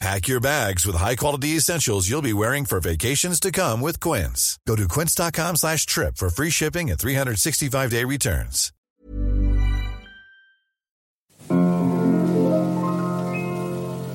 Pack 0.00 0.28
your 0.28 0.38
bags 0.38 0.86
with 0.86 0.94
high-quality 0.94 1.56
essentials 1.56 2.08
you'll 2.08 2.22
be 2.22 2.32
wearing 2.32 2.64
for 2.64 2.78
vacations 2.78 3.40
to 3.40 3.50
come 3.50 3.80
with 3.80 3.98
Quince. 3.98 4.56
Go 4.64 4.76
to 4.76 4.86
quince.com 4.86 5.56
slash 5.56 5.86
trip 5.86 6.16
for 6.16 6.30
free 6.30 6.50
shipping 6.50 6.88
and 6.88 6.98
365-day 6.98 8.04
returns. 8.04 8.72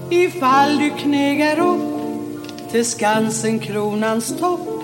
Ifall 0.10 0.78
du 0.78 0.90
knegar 0.90 1.60
upp 1.60 2.72
till 2.72 2.86
Skansen, 2.86 3.60
kronans 3.60 4.40
topp 4.40 4.84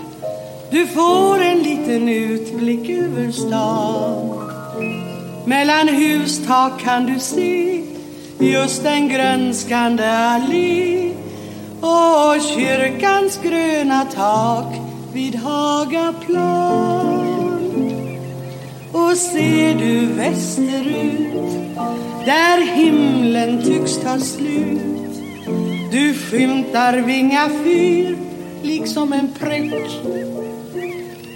Du 0.71 0.87
får 0.87 1.41
en 1.41 1.63
liten 1.63 2.09
utblick 2.09 2.89
över 2.89 3.31
stan 3.31 4.51
Mellan 5.45 5.87
hustak 5.87 6.79
kan 6.79 7.05
du 7.05 7.19
se 7.19 7.83
just 8.39 8.85
en 8.85 9.09
grönskande 9.09 10.07
allé 10.07 11.11
och 11.81 12.41
kyrkans 12.41 13.39
gröna 13.43 14.05
tak 14.05 14.75
vid 15.13 15.35
Hagaplan. 15.35 16.89
Och 18.91 19.17
ser 19.17 19.75
du 19.75 20.05
västerut 20.05 21.33
där 22.25 22.75
himlen 22.75 23.63
tycks 23.63 23.97
ta 23.97 24.19
slut 24.19 24.89
du 25.91 26.13
skymtar 26.13 26.97
Vinga 26.97 27.49
fyr 27.63 28.17
liksom 28.63 29.13
en 29.13 29.33
prick 29.39 30.01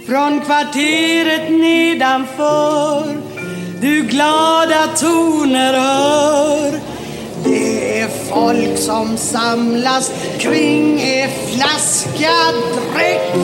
från 0.06 0.40
kvarteret 0.40 1.50
nedanför 1.50 3.33
du 3.84 4.02
glada 4.02 4.86
toner 4.96 5.72
hör 5.72 6.80
det 7.44 8.00
är 8.00 8.08
folk 8.08 8.78
som 8.78 9.16
samlas 9.16 10.12
kring 10.38 11.00
en 11.00 11.30
flaska 11.30 12.32
dräkt 12.74 13.36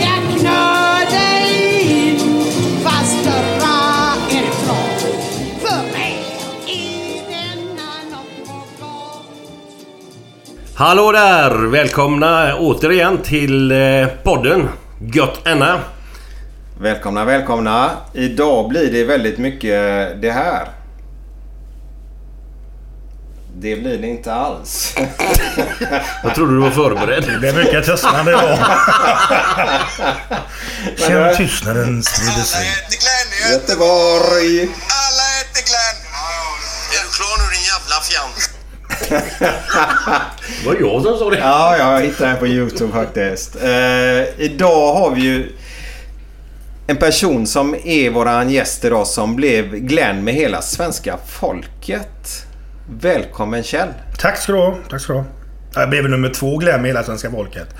Jag 0.00 0.40
knör 0.40 1.10
dig 1.10 1.82
in 1.90 2.44
fast 2.84 3.24
dra 3.24 4.12
För 5.60 5.92
mig 5.92 6.24
är 6.66 7.30
denna 7.30 7.92
något 8.10 8.80
Hallå 10.76 11.12
där! 11.12 11.66
Välkomna 11.66 12.56
återigen 12.58 13.18
till 13.18 13.72
eh, 13.72 14.06
podden 14.24 14.68
Gött 15.12 15.46
Anna. 15.46 15.95
Välkomna, 16.80 17.24
välkomna. 17.24 17.90
Idag 18.12 18.68
blir 18.68 18.92
det 18.92 19.04
väldigt 19.04 19.38
mycket 19.38 19.72
det 20.22 20.30
här. 20.30 20.68
Det 23.58 23.76
blir 23.76 23.98
det 23.98 24.06
inte 24.06 24.34
alls. 24.34 24.94
Jag 26.22 26.34
trodde 26.34 26.52
du 26.52 26.60
var 26.60 26.70
förberedd. 26.70 27.24
Det 27.26 27.38
blev 27.38 27.56
mycket 27.56 27.86
tystnad 27.86 28.28
idag. 28.28 28.58
Känn 30.96 31.36
tystnaden 31.36 32.02
sprida 32.02 32.42
sig. 32.44 32.68
äter 32.68 32.96
Glenn 33.00 33.32
i 33.40 33.52
Göteborg! 33.52 34.60
Alla 35.04 35.24
äter 35.40 35.62
Glenn. 35.68 35.98
Är 36.92 37.02
du 37.02 37.08
klar 37.16 37.36
nu 37.38 37.44
din 37.54 37.64
jävla 37.72 38.00
fjant? 38.02 38.50
Det 40.62 40.66
var 40.66 40.76
jag 40.80 41.02
som 41.02 41.18
sa 41.18 41.30
det. 41.30 41.38
Ja, 41.38 41.76
jag 41.76 42.00
hittade 42.00 42.30
den 42.30 42.38
på 42.38 42.46
YouTube 42.46 42.92
faktiskt. 42.92 43.56
Eh, 43.56 44.40
idag 44.44 44.94
har 44.94 45.10
vi 45.14 45.20
ju 45.20 45.52
en 46.86 46.96
person 46.96 47.46
som 47.46 47.74
är 47.84 48.10
våran 48.10 48.50
gäst 48.50 48.84
idag 48.84 49.06
som 49.06 49.36
blev 49.36 49.74
Glenn 49.76 50.24
med 50.24 50.34
hela 50.34 50.62
svenska 50.62 51.18
folket. 51.26 52.46
Välkommen 53.00 53.62
Kjell! 53.62 53.88
Tack 54.18 54.38
ska 54.38 54.52
du 54.52 54.58
ha. 54.58 54.76
Tack 54.90 55.00
ska 55.00 55.12
du 55.12 55.18
ha. 55.18 55.24
Jag 55.74 55.90
blev 55.90 56.04
nummer 56.10 56.28
två 56.28 56.56
Glenn 56.58 56.82
med 56.82 56.88
hela 56.90 57.02
svenska 57.02 57.30
folket. 57.30 57.74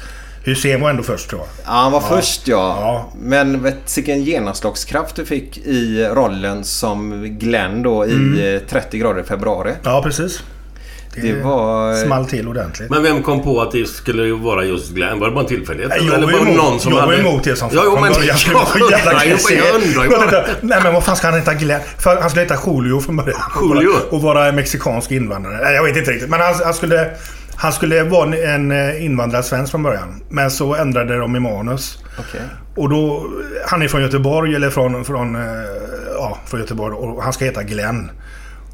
Hussein 0.44 0.80
var 0.80 0.90
ändå 0.90 1.02
först 1.02 1.30
tror 1.30 1.40
jag. 1.40 1.48
Ja, 1.66 1.70
han 1.80 1.92
var 1.92 2.00
först 2.00 2.48
ja. 2.48 2.56
Ja. 2.80 3.12
Men 3.20 3.62
vet, 3.62 3.96
vilken 3.96 4.22
genomslagskraft 4.22 5.16
du 5.16 5.24
fick 5.24 5.58
i 5.58 6.04
rollen 6.12 6.64
som 6.64 7.24
Glenn 7.38 7.82
då 7.82 8.06
i 8.06 8.12
Mm. 8.12 8.54
eh, 8.56 8.60
30 8.68 8.98
grader 8.98 9.20
i 9.20 9.24
februari. 9.24 9.72
Ja, 9.82 10.02
precis. 10.02 10.42
Det 11.22 11.42
var... 11.42 11.94
small 11.94 12.26
till 12.26 12.48
ordentligt. 12.48 12.90
Men 12.90 13.02
vem 13.02 13.22
kom 13.22 13.42
på 13.42 13.60
att 13.60 13.72
det 13.72 13.88
skulle 13.88 14.32
vara 14.32 14.64
just 14.64 14.90
Glenn? 14.90 15.18
Var 15.18 15.28
det 15.28 15.34
bara 15.34 15.40
en 15.40 15.46
tillfällighet? 15.46 15.92
Jag 15.96 16.14
Eller 16.14 16.26
var 16.26 16.32
var 16.32 16.32
det 16.32 16.38
emot, 16.38 16.56
någon 16.56 16.80
som 16.80 16.92
jag 16.92 17.00
var 17.00 17.06
hade... 17.06 17.28
emot 17.28 17.44
det 17.44 17.56
som 17.56 17.68
jo, 17.72 17.80
från 17.80 18.00
men... 18.00 18.12
början. 18.12 18.36
Det 18.46 18.54
var 18.54 19.52
Jag 19.52 19.74
undrar. 19.74 20.46
Nej 20.60 20.80
men 20.82 20.94
vad 20.94 21.04
fan 21.04 21.16
ska 21.16 21.26
han 21.26 21.38
heta 21.38 21.54
Glenn? 21.54 21.80
För 21.98 22.16
han 22.20 22.30
skulle 22.30 22.42
heta 22.42 22.58
Julio 22.66 23.00
från 23.00 23.16
början. 23.16 23.40
Julio? 23.76 23.92
Och 24.10 24.22
vara 24.22 24.52
mexikansk 24.52 25.10
invandrare. 25.10 25.60
Nej, 25.62 25.74
jag 25.74 25.84
vet 25.84 25.96
inte 25.96 26.10
riktigt. 26.10 26.30
Men 26.30 26.40
han, 26.40 26.54
han 26.64 26.74
skulle... 26.74 27.10
Han 27.58 27.72
skulle 27.72 28.02
vara 28.02 28.36
en 28.36 28.72
eh, 28.72 29.04
invandrad 29.04 29.44
svensk 29.44 29.70
från 29.70 29.82
början. 29.82 30.22
Men 30.28 30.50
så 30.50 30.74
ändrade 30.74 31.18
de 31.18 31.36
i 31.36 31.40
manus. 31.40 31.98
Okej. 32.18 32.40
Och 32.74 32.90
då... 32.90 33.26
Han 33.66 33.82
är 33.82 33.88
från 33.88 34.02
Göteborg 34.02 34.54
eller 34.54 34.70
från... 34.70 35.04
från 35.04 35.36
eh, 35.36 35.42
ja, 36.14 36.38
från 36.46 36.60
Göteborg. 36.60 36.94
Och 36.94 37.22
han 37.22 37.32
ska 37.32 37.44
heta 37.44 37.62
Glenn. 37.62 38.10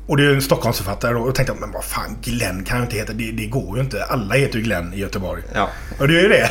Och 0.06 0.16
det 0.16 0.26
är 0.26 0.34
en 0.34 0.42
Stockholmsförfattare 0.42 1.12
då. 1.12 1.20
Och 1.20 1.26
då 1.26 1.32
tänkte 1.32 1.52
jag, 1.54 1.60
men 1.60 1.72
vad 1.72 1.84
fan, 1.84 2.16
Glenn 2.22 2.64
kan 2.64 2.76
ju 2.76 2.82
inte 2.82 2.96
heta... 2.96 3.12
Det, 3.12 3.30
det 3.32 3.46
går 3.46 3.76
ju 3.76 3.82
inte. 3.82 4.04
Alla 4.04 4.34
heter 4.34 4.58
ju 4.58 4.64
Glenn 4.64 4.94
i 4.94 4.98
Göteborg. 4.98 5.42
Ja. 5.54 5.68
Och 6.00 6.08
det 6.08 6.18
är 6.18 6.22
ju 6.22 6.28
det. 6.28 6.50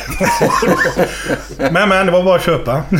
men 1.72 1.88
men, 1.88 2.06
det 2.06 2.12
var 2.12 2.22
bara 2.22 2.36
att 2.36 2.44
köpa. 2.44 2.82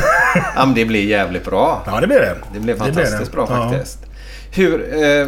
ja, 0.56 0.66
men 0.66 0.74
det 0.74 0.84
blir 0.84 1.04
jävligt 1.04 1.44
bra. 1.44 1.82
ja, 1.86 2.00
det 2.00 2.06
blir 2.06 2.18
det. 2.20 2.36
Det 2.52 2.60
blev 2.60 2.78
Det 2.78 2.82
blir 2.84 2.94
fantastiskt 2.94 3.30
det. 3.30 3.36
bra 3.36 3.46
Ja. 3.50 3.70
faktiskt. 3.70 3.98
Hur... 4.54 5.02
Eh, 5.04 5.26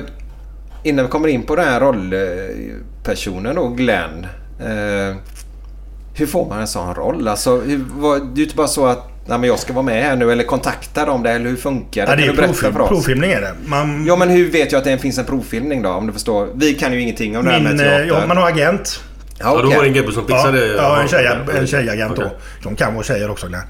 innan 0.82 1.05
vi 1.05 1.11
kommer 1.11 1.29
in 1.29 1.43
på 1.43 1.56
den 1.56 1.65
här 1.65 1.81
rollpersonen 1.81 3.55
då, 3.55 3.69
Glenn. 3.69 4.26
Eh, 4.61 5.17
hur 6.15 6.26
får 6.26 6.49
man 6.49 6.61
en 6.61 6.67
sån 6.69 6.94
roll? 6.94 7.29
Alltså, 7.29 7.61
hur, 7.61 7.85
vad, 7.94 8.21
det 8.21 8.32
är 8.35 8.37
ju 8.37 8.44
inte 8.44 8.56
bara 8.56 8.69
så 8.69 8.87
att 8.87 9.09
Nej, 9.26 9.38
men 9.38 9.49
jag 9.49 9.59
ska 9.59 9.73
vara 9.73 9.82
med 9.82 10.05
här 10.05 10.17
nu 10.17 10.32
eller 10.32 10.44
kontakta 10.44 11.05
dem 11.05 11.23
där 11.23 11.35
eller 11.35 11.50
hur 11.50 11.56
funkar 11.56 12.06
det? 12.06 12.12
Ja, 12.12 12.17
det 12.17 12.23
är 12.23 12.26
Kan 12.26 12.37
du 12.37 12.43
provfilm, 12.43 12.73
för 12.73 12.81
oss? 12.81 12.88
provfilmning 12.88 13.32
är 13.32 13.41
det. 13.41 13.55
Man, 13.67 14.06
Ja 14.06 14.17
men 14.17 14.29
hur 14.31 14.50
vet 14.50 14.73
jag 14.73 14.79
att 14.79 14.85
det 14.85 14.99
finns 14.99 15.19
en 15.19 15.25
provfilmning 15.25 15.82
då? 15.82 15.91
Om 15.91 16.06
du 16.06 16.12
förstår. 16.12 16.49
Vi 16.55 16.75
kan 16.75 16.93
ju 16.93 17.00
ingenting 17.00 17.38
om 17.38 17.44
det 17.44 17.50
här 17.50 17.61
min, 17.61 17.76
med 17.76 17.87
eh, 17.87 17.93
teater. 18.06 18.21
ja, 18.21 18.26
man 18.26 18.37
har 18.37 18.49
agent. 18.49 19.00
Ja, 19.38 19.56
Ja, 19.56 19.62
då 19.62 19.71
var 19.71 19.82
det 19.82 19.88
en 19.88 19.94
gubbe 19.94 20.12
som 20.12 20.25
Ja, 20.29 20.37
fixade... 20.37 20.67
ja, 20.67 21.00
en, 21.03 21.09
tjej, 21.09 21.29
en 21.59 21.67
tjejagent 21.67 22.17
då. 22.17 22.23
Okej. 22.23 22.37
De 22.62 22.76
kan 22.76 22.94
vara 22.94 23.05
tjejer 23.05 23.31
också 23.31 23.47
Glenn. 23.49 23.62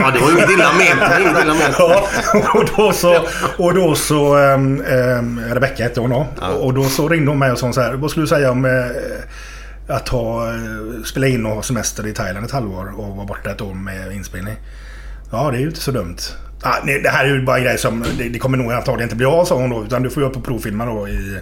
Ja, 0.00 0.10
det 0.14 0.18
var 0.20 0.30
ju 0.30 0.36
inget 0.36 0.50
illa 0.50 0.72
ment. 0.72 1.00
Det. 1.00 1.74
Ja, 1.78 2.08
och 2.54 2.64
då 2.76 2.92
så... 2.92 3.18
Och 3.58 3.74
då 3.74 3.94
så 3.94 4.36
um, 4.36 4.82
um, 4.92 5.40
Rebecka 5.52 5.82
hette 5.82 6.00
hon 6.00 6.10
då. 6.10 6.26
Och 6.60 6.74
då 6.74 6.84
så 6.84 7.08
ringde 7.08 7.30
hon 7.30 7.38
mig 7.38 7.52
och 7.52 7.58
sa 7.58 7.72
så 7.72 7.80
här. 7.80 7.94
Vad 7.94 8.10
skulle 8.10 8.24
du 8.24 8.28
säga 8.28 8.50
om 8.50 8.64
eh, 8.64 8.72
att 9.96 10.08
ha, 10.08 10.48
eh, 10.48 10.54
spela 11.04 11.26
in 11.26 11.46
och 11.46 11.52
ha 11.52 11.62
semester 11.62 12.06
i 12.06 12.12
Thailand 12.12 12.46
ett 12.46 12.52
halvår 12.52 12.92
och 13.00 13.16
vara 13.16 13.26
borta 13.26 13.50
ett 13.50 13.60
år 13.60 13.74
med 13.74 14.12
inspelning? 14.12 14.54
Ja, 15.34 15.50
det 15.50 15.56
är 15.56 15.60
ju 15.60 15.66
inte 15.66 15.80
så 15.80 15.90
dumt. 15.90 16.16
Ja, 16.62 16.74
nej, 16.84 17.00
det 17.02 17.08
här 17.08 17.24
är 17.24 17.28
ju 17.28 17.44
bara 17.44 17.58
en 17.58 17.64
grej 17.64 17.78
som... 17.78 18.04
Det, 18.18 18.28
det 18.28 18.38
kommer 18.38 18.58
nog 18.58 18.72
antagligen 18.72 19.02
inte 19.06 19.16
bli 19.16 19.26
av 19.26 19.44
sa 19.44 19.54
hon 19.54 19.70
då. 19.70 19.84
Utan 19.84 20.02
du 20.02 20.10
får 20.10 20.22
göra 20.22 20.32
på 20.32 20.40
provfilma 20.40 20.86
då 20.86 21.08
i, 21.08 21.38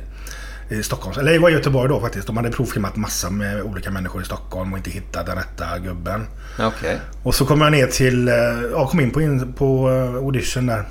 i 0.69 0.83
Stockholm. 0.83 1.19
Eller 1.21 1.33
det 1.33 1.39
var 1.39 1.51
i 1.51 1.53
Göteborg 1.53 1.89
då 1.89 2.01
faktiskt. 2.01 2.27
De 2.27 2.37
hade 2.37 2.51
provfilmat 2.51 2.97
massa 2.97 3.31
med 3.31 3.63
olika 3.63 3.91
människor 3.91 4.23
i 4.23 4.25
Stockholm 4.25 4.73
och 4.73 4.79
inte 4.79 4.91
hittat 4.91 5.27
den 5.27 5.37
rätta 5.37 5.79
gubben. 5.79 6.27
Okej. 6.61 6.99
Och 7.23 7.35
så 7.35 7.47
kom 7.47 7.61
jag 7.61 7.73
ner 7.73 7.87
till... 7.87 8.29
eh, 8.29 8.35
Ja, 8.73 8.87
kom 8.87 9.01
in 9.01 9.11
på, 9.11 9.21
in, 9.23 9.53
på 9.53 9.91
eh, 9.91 10.15
audition 10.25 10.67
där. 10.67 10.85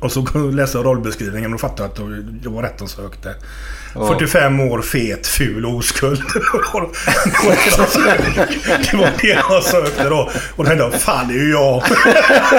Och 0.00 0.12
så 0.12 0.20
läste 0.52 0.78
jag 0.78 0.86
rollbeskrivningen 0.86 1.54
och 1.54 1.60
fattade 1.60 1.88
att 1.88 1.96
det 2.42 2.48
var 2.48 2.62
rätt 2.62 2.78
de 2.78 2.88
sökte. 2.88 3.34
45 4.08 4.60
år, 4.60 4.82
fet, 4.82 5.26
ful, 5.26 5.66
oskuld. 5.66 6.22
det 8.90 8.96
var 8.96 9.10
det 9.22 9.28
jag 9.50 9.62
sökte 9.62 10.08
då. 10.08 10.30
Och 10.56 10.64
då 10.64 10.70
tänkte 10.70 10.84
jag, 10.84 10.94
fan 10.94 11.28
det 11.28 11.34
är 11.34 11.38
ju 11.38 11.50
jag. 11.50 11.82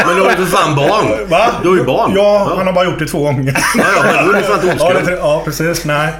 Men 0.05 0.15
du 0.15 0.21
har 0.21 0.29
ju 0.29 0.35
för 0.35 0.45
fan 0.45 0.75
barn. 0.75 1.29
Va? 1.29 1.47
Du 1.63 1.69
har 1.69 1.75
ju 1.75 1.83
barn. 1.83 2.11
Ja, 2.15 2.53
han 2.57 2.65
har 2.67 2.73
bara 2.73 2.85
gjort 2.85 2.99
det 2.99 3.05
två 3.07 3.19
gånger. 3.23 3.57
Ja, 3.77 3.83
ja, 3.95 4.03
men 4.15 4.25
då 4.25 4.31
är 4.31 4.37
det 4.41 4.43
fan 4.47 4.69
inte 4.69 4.75
Ja, 4.83 4.89
oskuld. 4.99 5.17
ja, 5.21 5.41
precis. 5.45 5.85
Nej. 5.85 6.13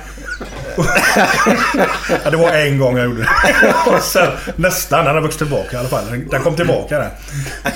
ja, 2.24 2.30
det 2.32 2.38
var 2.38 2.50
en 2.52 2.78
gång 2.78 2.98
jag 2.98 3.06
gjorde 3.06 3.22
det. 3.22 4.02
Sen, 4.02 4.28
nästan. 4.56 5.06
Den 5.06 5.16
har 5.16 5.22
vuxit 5.22 5.38
tillbaka 5.40 5.76
i 5.78 5.80
alla 5.80 5.90
fall. 5.90 6.04
Den- 6.32 6.42
kom 6.44 6.56
tillbaka 6.56 6.98
där. 7.00 7.10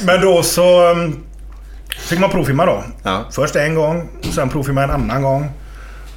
Men 0.06 0.22
då 0.22 0.44
så... 0.44 0.90
um, 0.92 1.24
Fick 2.10 2.20
man 2.20 2.30
provfilma 2.30 2.66
då. 2.66 2.84
Ja. 3.04 3.26
Först 3.32 3.56
en 3.56 3.76
gång, 3.76 4.10
sen 4.36 4.50
provfilma 4.50 4.84
en 4.84 4.92
annan 4.92 5.22
gång. 5.22 5.52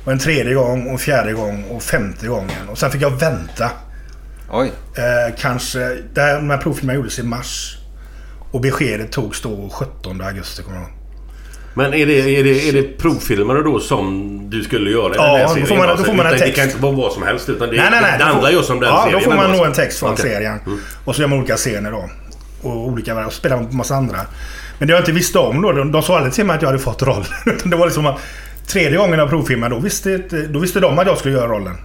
Och 0.05 0.13
en 0.13 0.19
tredje 0.19 0.55
gång, 0.55 0.87
och 0.95 1.01
fjärde 1.01 1.33
gång 1.33 1.65
och 1.65 1.83
femte 1.83 2.27
gången. 2.27 2.69
Och 2.69 2.79
sen 2.79 2.91
fick 2.91 3.03
jag 3.03 3.11
vänta. 3.11 3.71
Oj. 4.51 4.73
Eh, 4.97 5.35
kanske... 5.39 5.79
Där, 6.15 6.35
de 6.35 6.51
här 6.51 6.59
provfilmerna 6.59 6.97
gjordes 6.97 7.19
i 7.19 7.23
mars. 7.23 7.77
Och 8.51 8.61
beskedet 8.61 9.13
togs 9.13 9.41
då 9.43 9.71
17 9.73 10.21
augusti, 10.21 10.63
kommer 10.63 10.77
jag 10.77 10.83
ihåg. 10.85 10.93
Men 11.77 11.95
är 11.95 12.07
det, 12.07 12.39
är, 12.39 12.45
det, 12.45 12.69
är 12.69 12.73
det 12.73 12.83
provfilmer 12.99 13.55
då 13.55 13.81
som 13.81 14.31
du 14.51 14.63
skulle 14.65 14.91
göra 14.91 15.15
i 15.15 15.17
Ja, 15.17 15.39
den 15.39 15.49
här 15.49 15.61
då 15.61 15.67
får 15.67 15.77
man- 15.77 15.87
då 15.87 15.91
Alltså, 15.91 16.07
får 16.07 16.15
man 16.15 16.27
en 16.27 16.33
utan 16.35 16.39
Det 16.39 16.45
text. 16.45 16.57
kan 16.57 16.65
inte 16.69 16.83
vara 16.83 16.93
vad 16.93 17.13
som 17.13 17.23
helst 17.23 17.49
utan 17.49 17.69
det, 17.69 17.77
Nej, 17.77 17.89
nej, 17.91 18.01
nej. 18.03 18.15
det 18.19 18.25
handlar 18.25 18.51
just 18.51 18.71
om 18.71 18.81
den 18.81 18.89
ja, 18.89 19.03
serien. 19.05 19.19
då 19.25 19.31
får 19.31 19.37
man 19.37 19.53
nog 19.53 19.67
en 19.67 19.73
text 19.73 19.99
från 19.99 20.13
Okej. 20.13 20.31
serien. 20.31 20.59
Mm. 20.67 20.79
Och 21.05 21.15
så 21.17 21.23
gör 21.23 21.29
man 21.29 21.39
olika 21.39 21.57
scener 21.57 21.91
då. 21.91 22.11
Och 22.63 22.89
olika 22.89 23.27
och 23.27 23.33
spelar 23.33 23.57
man 23.57 23.67
på 23.69 23.75
massa 23.77 23.95
andra. 23.95 24.19
Men 24.79 24.89
det 24.89 24.95
jag 24.95 25.01
inte 25.01 25.13
visste 25.13 25.39
om 25.39 25.63
då, 25.63 25.73
de, 25.73 25.93
de 25.93 26.03
sa 26.03 26.17
aldrig 26.17 26.35
till 26.35 26.45
mig 26.47 26.57
att 26.57 26.63
jag 26.63 26.69
hade 26.69 26.79
fått 26.79 27.03
rollen. 27.03 27.25
Det 27.65 27.77
var 27.77 27.87
liksom 27.87 28.07
att 28.07 28.19
tredje 28.67 28.99
gången 28.99 29.19
jag 29.19 29.29
provfilmade, 29.29 29.75
då 29.75 29.81
visste, 29.81 30.19
då 30.49 30.59
visste 30.59 30.81
de 30.81 30.99
att 30.99 31.07
jag 31.07 31.19
skulle 31.19 31.35
göra 31.35 31.49
rollen. 31.49 31.77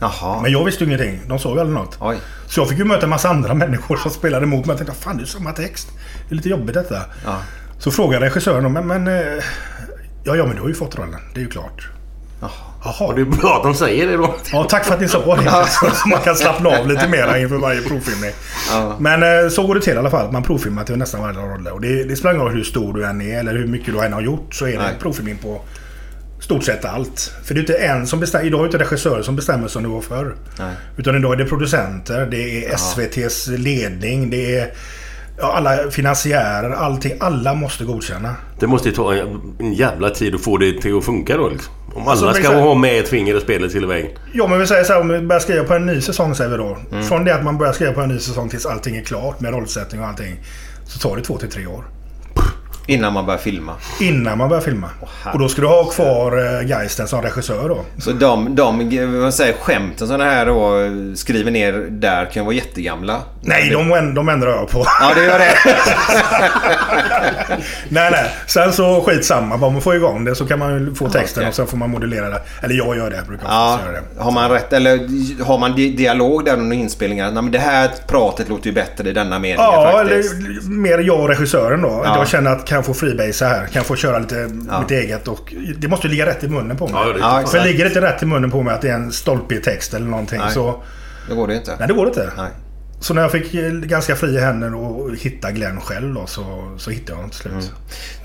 Jaha. 0.00 0.42
Men 0.42 0.52
jag 0.52 0.64
visste 0.64 0.84
ju 0.84 0.90
ingenting. 0.90 1.20
De 1.28 1.38
sa 1.38 1.54
ju 1.54 1.60
aldrig 1.60 1.78
något. 1.78 1.96
Oj. 2.00 2.16
Så 2.46 2.60
jag 2.60 2.68
fick 2.68 2.78
ju 2.78 2.84
möta 2.84 3.02
en 3.02 3.10
massa 3.10 3.28
andra 3.28 3.54
människor 3.54 3.96
som 3.96 4.10
spelade 4.10 4.46
emot 4.46 4.66
mig. 4.66 4.76
Jag 4.76 4.86
tänkte, 4.86 5.04
fan 5.04 5.16
det 5.16 5.22
är 5.22 5.26
samma 5.26 5.52
text. 5.52 5.88
Det 6.28 6.34
är 6.34 6.36
lite 6.36 6.48
jobbigt 6.48 6.74
detta. 6.74 7.00
Ja. 7.24 7.38
Så 7.78 7.90
frågade 7.90 8.26
regissören, 8.26 8.72
men, 8.72 8.86
men 8.86 9.06
eh, 9.06 9.44
ja, 10.24 10.36
ja, 10.36 10.46
men 10.46 10.56
du 10.56 10.62
har 10.62 10.68
ju 10.68 10.74
fått 10.74 10.98
rollen. 10.98 11.20
Det 11.34 11.40
är 11.40 11.44
ju 11.44 11.50
klart. 11.50 11.88
Jaha. 12.40 13.06
Och 13.06 13.14
det 13.14 13.20
är 13.20 13.24
bra 13.24 13.56
att 13.56 13.62
de 13.62 13.74
säger 13.74 14.06
det 14.06 14.16
då. 14.16 14.34
Ja, 14.52 14.64
tack 14.64 14.84
för 14.84 14.94
att 14.94 15.00
ni 15.00 15.08
sa 15.08 15.36
det. 15.36 15.66
Så 15.94 16.08
man 16.08 16.20
kan 16.20 16.36
slappna 16.36 16.70
av 16.70 16.88
lite 16.88 17.08
mer 17.08 17.36
inför 17.36 17.56
varje 17.56 17.80
provfilmning. 17.80 18.30
Men 18.98 19.22
eh, 19.22 19.48
så 19.50 19.66
går 19.66 19.74
det 19.74 19.80
till 19.80 19.94
i 19.94 19.96
alla 19.96 20.10
fall. 20.10 20.32
Man 20.32 20.42
provfilmar 20.42 20.84
till 20.84 20.96
nästan 20.96 21.20
varje 21.20 21.38
roll. 21.38 21.66
Och 21.66 21.80
det, 21.80 22.04
det 22.04 22.16
spelar 22.16 22.34
ingen 22.34 22.46
roll 22.46 22.54
hur 22.54 22.64
stor 22.64 22.92
du 22.92 23.06
än 23.06 23.20
är 23.20 23.38
eller 23.38 23.52
hur 23.52 23.66
mycket 23.66 23.94
du 23.94 24.00
än 24.00 24.12
har 24.12 24.20
gjort. 24.20 24.54
Så 24.54 24.66
är 24.66 24.72
det 24.72 24.78
Nej. 24.78 24.94
provfilmning 25.00 25.36
på 25.36 25.60
stort 26.46 26.64
sett 26.64 26.84
allt. 26.84 27.34
För 27.44 27.54
det 27.54 27.58
är 27.58 27.62
inte 27.62 27.74
en 27.74 28.06
som 28.06 28.20
bestämmer. 28.20 28.46
Idag 28.46 28.60
är 28.60 28.62
det 28.62 28.66
inte 28.66 28.78
regissörer 28.78 29.22
som 29.22 29.36
bestämmer 29.36 29.68
som 29.68 29.82
det 29.82 29.88
var 29.88 30.00
förr. 30.00 30.34
Nej. 30.58 30.74
Utan 30.96 31.16
idag 31.16 31.32
är 31.32 31.36
det 31.36 31.44
producenter, 31.44 32.26
det 32.26 32.66
är 32.66 32.74
SVTs 32.74 33.46
ledning, 33.46 34.30
det 34.30 34.58
är 34.58 34.72
ja, 35.38 35.52
alla 35.52 35.90
finansiärer, 35.90 36.70
allting. 36.70 37.12
Alla 37.20 37.54
måste 37.54 37.84
godkänna. 37.84 38.36
Det 38.58 38.66
måste 38.66 38.88
ju 38.88 38.94
ta 38.94 39.14
en, 39.14 39.72
jävla 39.72 40.10
tid 40.10 40.34
att 40.34 40.40
få 40.40 40.56
det 40.56 40.80
till 40.80 40.98
att 40.98 41.04
funka 41.04 41.36
då 41.36 41.48
liksom. 41.48 41.72
Om 41.94 42.02
alla 42.02 42.10
Alltså, 42.10 42.30
ska 42.30 42.38
exakt. 42.38 42.58
ha 42.58 42.74
med 42.74 42.98
ett 43.00 43.08
finger 43.08 43.36
i 43.36 43.40
spelet 43.40 43.74
hela 43.74 43.86
vägen. 43.86 44.10
Ja, 44.32 44.46
men 44.46 44.58
vi 44.58 44.66
säger 44.66 44.84
så 44.84 44.92
här, 44.92 45.00
om 45.00 45.08
vi 45.08 45.20
börjar 45.20 45.40
skriva 45.40 45.64
på 45.64 45.74
en 45.74 45.86
ny 45.86 46.00
säsong 46.00 46.34
säger 46.34 46.50
vi 46.50 46.56
då. 46.56 46.78
Mm. 46.92 47.04
Från 47.04 47.24
det 47.24 47.34
att 47.34 47.44
man 47.44 47.58
börjar 47.58 47.72
skriva 47.72 47.92
på 47.92 48.00
en 48.00 48.08
ny 48.08 48.18
säsong 48.18 48.48
tills 48.48 48.66
allting 48.66 48.96
är 48.96 49.02
klart 49.02 49.40
med 49.40 49.52
rollsättning 49.52 50.00
och 50.00 50.06
allting. 50.06 50.36
Så 50.84 50.98
tar 51.08 51.16
det 51.16 51.22
två 51.22 51.36
till 51.38 51.50
tre 51.50 51.66
år. 51.66 51.84
Innan 52.86 53.12
man 53.12 53.26
börjar 53.26 53.38
filma. 53.38 53.72
Innan 54.00 54.38
man 54.38 54.48
börjar 54.48 54.62
filma. 54.62 54.90
och 55.32 55.38
då 55.38 55.48
ska 55.48 55.62
du 55.62 55.68
ha 55.68 55.84
kvar 55.84 56.58
eh, 56.60 56.66
Geisten 56.68 57.08
som 57.08 57.22
regissör 57.22 57.68
då. 57.68 57.84
Så 57.98 58.10
de, 58.12 58.54
de 58.54 59.20
vad 59.22 59.34
säger, 59.34 59.52
skämten 59.52 60.08
som 60.08 60.18
det 60.18 60.24
här 60.24 60.46
då 60.46 60.80
skriver 61.16 61.50
ner 61.50 61.72
där 61.90 62.24
kan 62.24 62.42
ju 62.42 62.44
vara 62.44 62.54
jättegamla. 62.54 63.20
Nej, 63.40 63.70
de, 63.70 64.14
de 64.14 64.28
ändrar 64.28 64.50
jag 64.50 64.70
på. 64.70 64.84
Ja, 65.00 65.12
det 65.14 65.24
gör 65.24 65.38
det. 65.38 65.54
nej, 67.88 68.10
nej. 68.10 68.30
Sen 68.46 68.72
så 68.72 69.02
skitsamma. 69.02 69.56
Bara 69.56 69.70
man 69.70 69.82
får 69.82 69.96
igång 69.96 70.24
det 70.24 70.34
så 70.34 70.46
kan 70.46 70.58
man 70.58 70.72
ju 70.86 70.94
få 70.94 71.08
texten 71.08 71.40
okej. 71.40 71.48
och 71.48 71.54
sen 71.54 71.66
får 71.66 71.76
man 71.76 71.90
modellera 71.90 72.28
det. 72.28 72.42
Eller 72.62 72.74
jag 72.74 72.96
gör 72.96 73.10
det. 73.10 73.22
Brukar 73.28 73.46
Ja, 73.48 73.80
göra 73.86 73.92
det. 73.92 74.22
har 74.22 74.30
man 74.30 74.50
rätt 74.50 74.72
eller 74.72 74.98
har 75.44 75.58
man 75.58 75.74
di- 75.76 75.90
dialog 75.96 76.44
där 76.44 76.52
under 76.56 76.76
inspelningar? 76.76 77.30
Nej, 77.30 77.42
men 77.42 77.52
det 77.52 77.58
här 77.58 77.90
pratet 78.08 78.48
låter 78.48 78.66
ju 78.66 78.72
bättre 78.72 79.08
i 79.08 79.12
denna 79.12 79.38
meningen 79.38 79.60
Ja, 79.64 79.90
faktiskt. 79.92 80.34
eller 80.34 80.70
mer 80.70 80.98
jag 80.98 81.20
och 81.20 81.28
regissören 81.28 81.82
då. 81.82 82.02
Ja. 82.04 82.18
Jag 82.18 82.28
känner 82.28 82.50
att 82.50 82.66
kan 82.76 82.78
jag 82.78 82.86
få 82.86 82.94
freebasea 82.94 83.48
här? 83.48 83.66
Kan 83.66 83.74
jag 83.74 83.86
få 83.86 83.96
köra 83.96 84.18
lite 84.18 84.50
Ja. 84.68 84.80
mitt 84.80 84.90
eget? 84.90 85.28
Och 85.28 85.54
det 85.78 85.88
måste 85.88 86.06
ju 86.06 86.10
ligga 86.10 86.26
rätt 86.26 86.44
i 86.44 86.48
munnen 86.48 86.76
på 86.76 86.88
mig. 86.88 86.94
Ja, 87.06 87.12
det 87.12 87.18
Ja, 87.18 87.44
För 87.46 87.64
ligger 87.64 87.84
det 87.84 87.88
inte 87.88 88.00
rätt 88.00 88.22
i 88.22 88.26
munnen 88.26 88.50
på 88.50 88.62
mig 88.62 88.74
att 88.74 88.82
det 88.82 88.88
är 88.88 88.94
en 88.94 89.12
stolpe 89.12 89.54
i 89.54 89.60
text 89.60 89.94
eller 89.94 90.06
någonting 90.06 90.38
Nej. 90.38 90.52
så... 90.52 90.82
Det 91.28 91.34
går 91.34 91.48
det 91.48 91.54
inte. 91.56 91.76
Nej, 91.78 91.88
det 91.88 91.94
går 91.94 92.06
inte. 92.08 92.32
Nej. 92.36 92.50
Så 93.00 93.14
när 93.14 93.22
jag 93.22 93.32
fick 93.32 93.54
eh, 93.54 93.70
ganska 93.72 94.16
fria 94.16 94.40
händer 94.40 94.74
och 94.74 95.16
hitta 95.16 95.50
Glenn 95.52 95.80
själv 95.80 96.14
då 96.14 96.26
så, 96.26 96.74
så 96.78 96.90
hittade 96.90 97.12
jag 97.12 97.16
honom 97.16 97.30
till 97.30 97.40
slut. 97.40 97.52
Mm. 97.52 97.64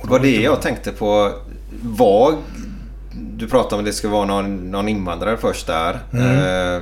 Det 0.03 0.09
var 0.09 0.19
det 0.19 0.41
jag 0.41 0.61
tänkte 0.61 0.91
på. 0.91 1.31
Var... 1.81 2.33
Du 3.13 3.47
pratade 3.47 3.75
om 3.75 3.79
att 3.79 3.85
det 3.85 3.93
skulle 3.93 4.13
vara 4.13 4.25
någon, 4.25 4.71
någon 4.71 4.87
invandrare 4.89 5.37
först 5.37 5.67
där. 5.67 5.99
Mm. 6.13 6.75
Eh, 6.75 6.81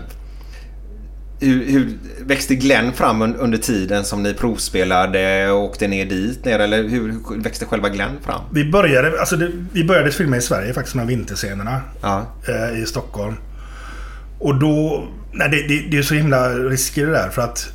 hur, 1.40 1.66
hur 1.66 1.98
växte 2.20 2.56
Glenn 2.56 2.94
fram 2.94 3.22
un, 3.22 3.36
under 3.36 3.58
tiden 3.58 4.06
som 4.06 4.24
ni 4.24 4.34
provspelade 4.34 5.52
och 5.52 5.64
åkte 5.64 5.88
ner 5.88 6.06
dit 6.06 6.46
ner? 6.46 6.60
Eller 6.60 6.84
hur, 6.84 7.14
växte 7.44 7.66
själva 7.66 7.90
Glenn 7.90 8.20
fram? 8.26 8.42
Vi 8.52 8.72
började, 8.72 9.20
alltså 9.20 9.36
det, 9.36 9.52
vi 9.74 9.84
började 9.84 10.12
filma 10.12 10.38
i 10.38 10.42
Sverige 10.42 10.74
faktiskt, 10.74 10.98
här 10.98 11.06
vinterscenerna. 11.06 11.82
Ja. 12.02 12.26
eh, 12.48 12.80
i 12.80 12.86
Stockholm. 12.86 13.36
Och 14.40 14.56
då... 14.56 15.08
Nej, 15.32 15.50
det, 15.50 15.68
det, 15.68 15.88
det 15.92 15.98
är 15.98 16.02
så 16.02 16.14
himla 16.14 16.50
risker 16.50 17.06
det 17.06 17.12
där 17.12 17.30
för 17.30 17.42
att... 17.42 17.74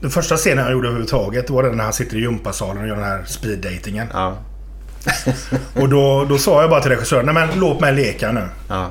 Den 0.00 0.10
första 0.10 0.36
scenen 0.36 0.64
jag 0.64 0.72
gjorde 0.72 0.88
överhuvudtaget 0.88 1.50
var 1.50 1.62
den 1.62 1.76
när 1.76 1.84
han 1.84 1.92
sitter 1.92 2.16
i 2.16 2.20
gympasalen 2.20 2.82
och 2.82 2.88
gör 2.88 2.94
den 2.94 3.04
här 3.04 3.24
speeddatingen. 3.26 4.06
Ja. 4.12 4.38
Och 5.80 5.88
då, 5.88 6.24
då 6.28 6.38
sa 6.38 6.60
jag 6.60 6.70
bara 6.70 6.80
till 6.80 6.90
regissören, 6.90 7.26
nej 7.26 7.34
men 7.34 7.60
låt 7.60 7.80
mig 7.80 7.94
leka 7.94 8.32
nu. 8.32 8.42
Ja. 8.68 8.90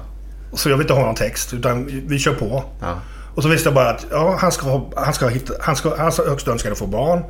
Så 0.53 0.69
jag 0.69 0.77
vill 0.77 0.83
inte 0.83 0.93
ha 0.93 1.05
någon 1.05 1.15
text, 1.15 1.53
utan 1.53 1.85
vi 2.07 2.19
kör 2.19 2.33
på. 2.33 2.63
Ja. 2.81 2.99
Och 3.35 3.43
så 3.43 3.49
visste 3.49 3.67
jag 3.69 3.73
bara 3.75 3.89
att 3.89 4.05
ja, 4.11 4.37
han 4.39 4.51
ska 4.51 4.65
ha, 4.69 4.89
han 4.95 5.13
ska 5.13 5.27
hitta, 5.27 5.53
han 5.61 5.75
ska, 5.75 5.95
hans 5.97 6.17
högsta 6.17 6.51
önskan 6.51 6.69
är 6.69 6.71
att 6.71 6.79
få 6.79 6.87
barn. 6.87 7.23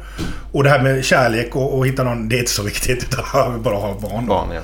Och 0.52 0.64
det 0.64 0.70
här 0.70 0.80
med 0.84 1.06
kärlek 1.06 1.56
och, 1.56 1.78
och 1.78 1.88
hitta 1.88 2.04
någon, 2.04 2.30
det 2.30 2.36
är 2.36 2.40
inte 2.40 2.52
så 2.52 2.64
viktigt. 2.64 3.04
Utan 3.12 3.24
han 3.26 3.54
vill 3.54 3.62
bara 3.62 3.76
ha 3.76 4.00
barn. 4.00 4.28
Barn 4.28 4.52
ja. 4.52 4.62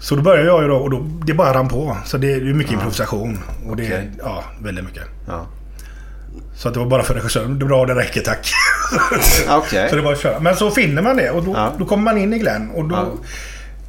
Så 0.00 0.16
då 0.16 0.22
började 0.22 0.46
jag 0.46 0.62
ju 0.62 0.68
då 0.68 0.76
och 0.76 0.90
då, 0.90 1.06
det 1.26 1.34
bara 1.34 1.54
rann 1.54 1.68
på. 1.68 1.96
Så 2.04 2.16
det 2.18 2.32
är 2.32 2.40
mycket 2.40 2.72
improvisation. 2.72 3.38
Och 3.68 3.76
det 3.76 3.82
är, 3.86 3.88
Okej. 3.88 4.10
ja, 4.18 4.44
väldigt 4.62 4.84
mycket. 4.84 5.02
ja. 5.28 5.46
Så 6.56 6.68
att 6.68 6.74
det 6.74 6.80
var 6.80 6.86
bara 6.86 7.02
för 7.02 7.14
regissören. 7.14 7.58
Det 7.58 7.64
är 7.64 7.66
bra, 7.66 7.86
det 7.86 7.94
räcker 7.94 8.20
tack. 8.20 8.50
Okej. 9.50 9.90
så 9.90 9.96
det 9.96 10.02
var 10.02 10.12
att 10.12 10.20
köra. 10.20 10.40
Men 10.40 10.56
så 10.56 10.70
finner 10.70 11.02
man 11.02 11.16
det 11.16 11.30
och 11.30 11.44
då, 11.44 11.52
Ja. 11.56 11.72
då 11.78 11.84
kommer 11.84 12.02
man 12.04 12.18
in 12.18 12.32
i 12.32 12.38
Glenn. 12.38 12.70
Och 12.70 12.84
då, 12.88 12.94
Ja. 12.96 13.06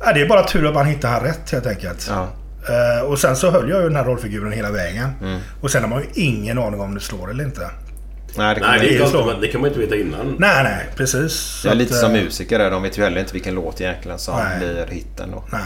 ja. 0.05 0.13
det 0.13 0.21
är 0.21 0.25
bara 0.29 0.43
tur 0.43 0.67
att 0.67 0.73
man 0.73 0.85
hittar 0.85 1.09
han 1.09 1.21
rätt 1.21 1.51
helt 1.51 1.65
enkelt. 1.67 2.07
Ja. 2.09 2.27
Eh, 2.69 3.05
och 3.05 3.19
sen 3.19 3.35
så 3.35 3.51
höll 3.51 3.69
jag 3.69 3.81
ju 3.81 3.87
den 3.87 3.95
här 3.95 4.03
rollfiguren 4.05 4.51
hela 4.51 4.71
vägen. 4.71 5.09
Mm. 5.21 5.39
Och 5.61 5.71
sen 5.71 5.81
har 5.81 5.89
man 5.89 6.01
ju 6.01 6.07
ingen 6.13 6.57
aning 6.57 6.79
om 6.81 6.93
det 6.93 6.99
slår 6.99 7.31
eller 7.31 7.43
inte. 7.43 7.69
Nej, 8.37 8.55
det, 8.55 8.61
kan 8.61 8.69
Nej, 8.69 8.79
man 8.99 9.05
det, 9.05 9.11
klart, 9.11 9.25
men 9.27 9.41
det 9.41 9.47
kan 9.47 9.61
man 9.61 9.67
inte 9.67 9.79
veta 9.79 9.95
innan. 9.95 10.35
Nej, 10.39 10.63
nej, 10.63 10.85
precis. 10.95 11.59
Det 11.63 11.69
är 11.69 11.75
lite 11.75 11.93
att, 11.93 11.99
som 11.99 12.15
eh, 12.15 12.23
musiker 12.23 12.59
där. 12.59 12.71
De 12.71 12.83
vet 12.83 12.97
ju 12.97 13.03
heller 13.03 13.19
inte 13.19 13.33
vilken 13.33 13.55
låt 13.55 13.81
egentligen 13.81 14.19
som 14.19 14.35
Nej. 14.37 14.57
blir 14.59 14.87
hitten 14.89 15.31
då. 15.31 15.43
Nej. 15.51 15.61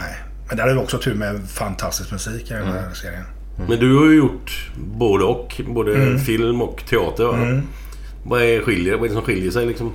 Men 0.48 0.56
där 0.56 0.68
är 0.68 0.74
det 0.74 0.80
också 0.80 0.98
tur 0.98 1.14
med 1.14 1.40
fantastisk 1.50 2.12
musik 2.12 2.50
i 2.50 2.54
den 2.54 2.62
Mm. 2.62 2.74
här 2.74 2.94
serien. 2.94 3.24
Men 3.68 3.78
du 3.78 3.96
har 3.98 4.06
ju 4.06 4.16
gjort 4.16 4.70
både 4.76 5.24
och. 5.24 5.60
Både 5.68 5.94
Mm. 5.94 6.18
film 6.18 6.62
och 6.62 6.82
teater. 6.90 7.24
va? 7.24 7.60
Vad, 8.24 8.42
är 8.42 8.60
skiljer, 8.60 8.94
vad 8.94 9.04
är 9.04 9.08
det 9.08 9.14
som 9.14 9.22
skiljer 9.24 9.50
sig 9.50 9.66
liksom? 9.66 9.92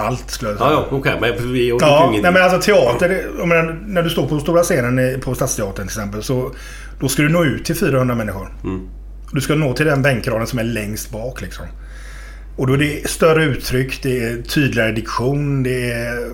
Allt 0.00 0.30
skulle 0.30 0.50
jag 0.50 0.58
säga. 0.58 0.70
Ja, 0.70 0.86
ja, 0.90 0.96
okej. 0.96 1.18
Men 1.20 1.36
för 1.36 1.44
vi 1.44 1.70
har 1.70 1.78
Ja, 1.80 2.08
inget... 2.08 2.22
nej 2.22 2.32
men 2.32 2.42
alltså 2.42 2.60
teater. 2.60 3.46
menar, 3.46 3.80
när 3.86 4.02
du 4.02 4.10
står 4.10 4.26
på 4.26 4.40
stora 4.40 4.62
scenen 4.62 5.20
på 5.20 5.34
Stadsteatern 5.34 5.74
till 5.74 5.84
exempel. 5.84 6.22
Så 6.22 6.52
då 7.00 7.08
ska 7.08 7.22
du 7.22 7.28
nå 7.28 7.44
ut 7.44 7.64
till 7.64 7.76
400 7.76 8.14
människor. 8.14 8.48
Du 9.32 9.40
ska 9.40 9.54
nå 9.54 9.72
till 9.74 9.86
den 9.86 10.02
bänkraden 10.02 10.46
som 10.46 10.58
är 10.58 10.64
längst 10.64 11.10
bak 11.10 11.40
liksom. 11.40 11.66
Och 12.56 12.66
då 12.66 12.72
är 12.72 12.78
det 12.78 13.08
större 13.10 13.44
uttryck, 13.44 14.02
det 14.02 14.24
är 14.24 14.42
tydligare 14.42 14.92
diktion, 14.92 15.62
det 15.62 15.92
är... 15.92 16.30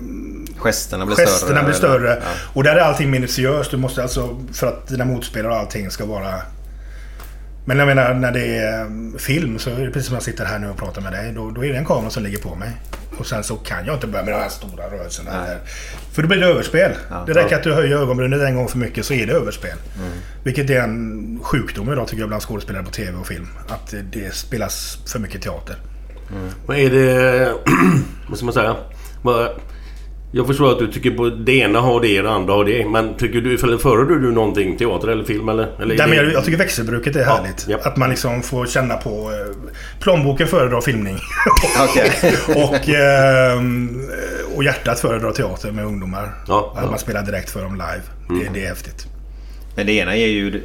Gesterna 0.57 1.05
blir 1.05 1.15
Gesterna 1.15 1.49
större. 1.51 1.63
blir 1.63 1.73
större. 1.73 2.09
Ja. 2.09 2.15
Och 2.53 2.63
där 2.63 2.75
är 2.75 2.79
allting 2.79 3.11
minutiöst. 3.11 3.71
Du 3.71 3.77
måste 3.77 4.01
alltså, 4.01 4.39
för 4.53 4.67
att 4.67 4.87
dina 4.87 5.05
motspelare 5.05 5.51
och 5.53 5.59
allting 5.59 5.91
ska 5.91 6.05
vara 6.05 6.33
Men 7.67 7.79
jag 7.79 7.85
menar 7.85 8.13
när 8.13 8.31
det 8.31 8.57
är 8.57 8.81
eh, 8.81 9.17
film 9.17 9.59
så 9.59 9.69
är 9.69 9.85
det 9.85 9.91
precis 9.91 10.05
som 10.07 10.13
jag 10.13 10.23
sitter 10.23 10.45
här 10.45 10.59
nu 10.59 10.69
och 10.69 10.77
pratar 10.77 11.01
med 11.01 11.11
dig. 11.13 11.31
Då, 11.33 11.51
då 11.51 11.65
är 11.65 11.71
det 11.71 11.77
en 11.77 11.85
kamera 11.85 12.09
som 12.09 12.23
ligger 12.23 12.37
på 12.37 12.55
mig. 12.55 12.71
Och 13.17 13.25
sen 13.25 13.43
så 13.43 13.55
kan 13.55 13.85
jag 13.85 13.95
inte 13.95 14.07
börja 14.07 14.25
med 14.25 14.33
de 14.33 14.37
här 14.39 14.49
stora 14.49 14.83
rörelserna. 14.91 15.31
Eller, 15.31 15.57
för 16.13 16.21
då 16.21 16.27
blir 16.27 16.37
det 16.39 16.45
överspel. 16.45 16.91
det 17.27 17.33
räcker 17.33 17.55
att 17.55 17.63
du 17.63 17.73
höjer 17.73 17.97
ögonbrynet 17.97 18.41
en 18.41 18.55
gång 18.55 18.67
för 18.67 18.77
mycket 18.77 19.05
så 19.05 19.13
är 19.13 19.25
det 19.27 19.33
överspel. 19.33 19.77
Vilket 20.43 20.69
är 20.69 20.81
en 20.81 21.39
sjukdom 21.43 21.91
idag 21.93 22.07
tycker 22.07 22.21
jag 22.21 22.27
bland 22.29 22.43
skådespelare 22.43 22.83
på 22.83 22.89
TV 22.91 23.17
och 23.17 23.27
film. 23.27 23.47
Att 23.69 23.93
det- 24.11 24.33
spelas 24.35 24.99
för 25.11 25.19
mycket 25.19 25.41
teater. 25.41 25.75
Vad 26.65 26.77
är 26.77 26.89
det... 26.89 27.53
vad 28.29 28.37
ska 28.37 28.45
man 28.45 28.53
säga? 28.53 28.75
Vad, 29.21 29.49
jag 30.31 30.47
förstår 30.47 30.71
att 30.71 30.79
du 30.79 30.87
tycker 30.91 31.11
på 31.11 31.29
det 31.29 31.51
ena 31.51 31.79
har 31.79 32.01
det, 32.01 32.21
det 32.21 32.29
andra 32.29 32.53
har 32.53 32.65
det. 32.65 32.85
Men 32.89 33.13
tycker 33.17 33.41
du... 33.41 33.57
Föredrar 33.57 34.15
du 34.15 34.31
någonting? 34.31 34.77
Teater 34.77 35.07
eller 35.07 35.23
film 35.23 35.49
eller? 35.49 35.81
eller 35.81 35.97
Nej, 35.97 36.07
men 36.07 36.17
jag, 36.17 36.33
jag 36.33 36.45
tycker 36.45 36.57
växelbruket 36.57 37.15
är 37.15 37.23
härligt. 37.23 37.65
ja. 37.69 37.77
Att 37.83 37.97
man 37.97 38.09
liksom 38.09 38.41
får 38.41 38.65
känna 38.65 38.97
på... 38.97 39.09
Eh, 39.09 39.69
plånboken 39.99 40.47
föredrar 40.47 40.81
filmning. 40.81 41.17
Och, 42.55 42.89
ehm, 42.89 44.01
och 44.55 44.63
hjärtat 44.63 44.99
föredrar 44.99 45.31
teater 45.31 45.71
med 45.71 45.85
ungdomar. 45.85 46.29
Ja, 46.47 46.73
att 46.77 46.83
ja. 46.83 46.89
man 46.89 46.99
spelar 46.99 47.21
direkt 47.23 47.49
för 47.49 47.61
dem 47.63 47.73
live. 47.73 48.41
Det, 48.43 48.49
det 48.53 48.65
är 48.65 48.69
häftigt. 48.69 49.07
Men 49.75 49.85
det 49.85 49.91
ena 49.93 50.15
ger 50.15 50.27
ju 50.27 50.63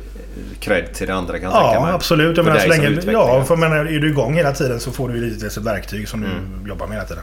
cred 0.61 0.95
till 0.95 1.07
det 1.07 1.15
andra 1.15 1.39
kan 1.39 1.43
jag 1.43 1.53
tänka 1.53 1.75
Ja, 1.75 1.85
mig. 1.85 1.93
absolut. 1.95 2.37
Jag 2.37 2.47
menar, 2.47 2.59
så 2.59 2.69
länge, 2.69 3.01
ja, 3.13 3.45
för 3.45 3.57
menar, 3.57 3.77
är 3.77 4.01
du 4.01 4.09
igång 4.09 4.35
hela 4.35 4.53
tiden 4.53 4.81
så 4.81 4.93
får 4.93 5.09
du 5.09 5.15
ju 5.15 5.21
lite 5.31 5.47
ett 5.47 5.57
verktyg 5.57 6.09
som 6.09 6.21
du 6.21 6.27
Mm. 6.27 6.69
jobbar 6.69 6.87
med 6.87 6.97
hela 6.97 7.09
tiden. 7.09 7.23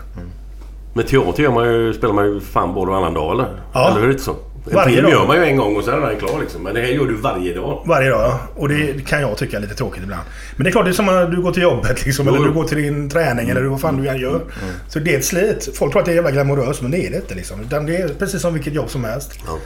Men 0.94 1.06
teater 1.06 1.44
gör 1.44 1.52
man 1.52 1.74
ju, 1.74 1.94
spelar 1.94 2.14
man 2.14 2.26
ju 2.26 2.40
fan 2.40 2.74
både 2.74 2.92
varannan 2.92 3.14
dag 3.14 3.32
eller? 3.34 3.48
Ja. 3.74 3.92
Eller 3.92 4.02
hur 4.02 4.12
inte 4.12 4.24
så? 4.24 4.36
En 4.70 4.76
Varje 4.76 4.96
film 4.96 5.04
dag. 5.04 5.12
gör 5.12 5.28
man 5.28 5.38
ju 5.38 5.44
en 5.44 5.58
gång 5.58 5.76
och 5.76 5.84
sen 5.84 6.04
är 6.04 6.08
den 6.08 6.20
klar 6.20 6.40
liksom. 6.40 6.64
Men 6.64 6.74
det 6.74 6.82
här 6.82 6.88
gör 6.88 7.06
du 7.06 7.14
varje 7.16 7.56
dag. 7.56 7.84
Varje 7.86 8.10
dag, 8.10 8.22
ja. 8.22 8.40
Och 8.56 8.70
det 8.70 9.06
kan 9.08 9.22
jag 9.22 9.38
tycka 9.38 9.58
är 9.58 9.62
lite 9.62 9.76
tråkigt 9.76 10.04
ibland. 10.04 10.22
Men 10.56 10.64
det 10.64 10.70
är 10.70 10.72
klart, 10.72 10.86
det 10.86 10.92
är 10.92 10.94
som 10.94 11.06
när 11.06 11.28
du 11.28 11.42
går 11.42 11.52
till 11.52 11.64
jobbet 11.64 12.06
liksom, 12.06 12.28
Jo, 12.28 12.36
eller 12.36 12.48
du 12.48 12.54
går 12.54 12.64
till 12.64 12.78
din 12.78 13.10
träning 13.10 13.50
eller 13.50 13.62
vad 13.62 13.82
fan 13.82 14.02
du 14.02 14.10
än 14.10 14.18
gör. 14.18 14.42
Så 14.88 15.00
det 15.00 15.14
är 15.14 15.18
ett 15.20 15.26
slit. 15.26 15.70
Folk 15.78 15.92
tror 15.92 16.00
att 16.00 16.06
det 16.06 16.12
är 16.12 16.16
jävla 16.16 16.32
glamoröst, 16.32 16.82
men 16.82 16.92
det 16.92 17.08
är 17.08 17.12
det 17.12 17.18
inte. 17.18 17.36
Liksom. 17.36 17.62
Utan 17.62 17.86
det 17.86 17.98
är 17.98 18.08
precis 18.08 18.42
som 18.42 18.54
vilket 18.54 18.74
jobb 18.74 18.90
som 18.90 19.04
helst. 19.04 19.40
Ja. 19.48 19.58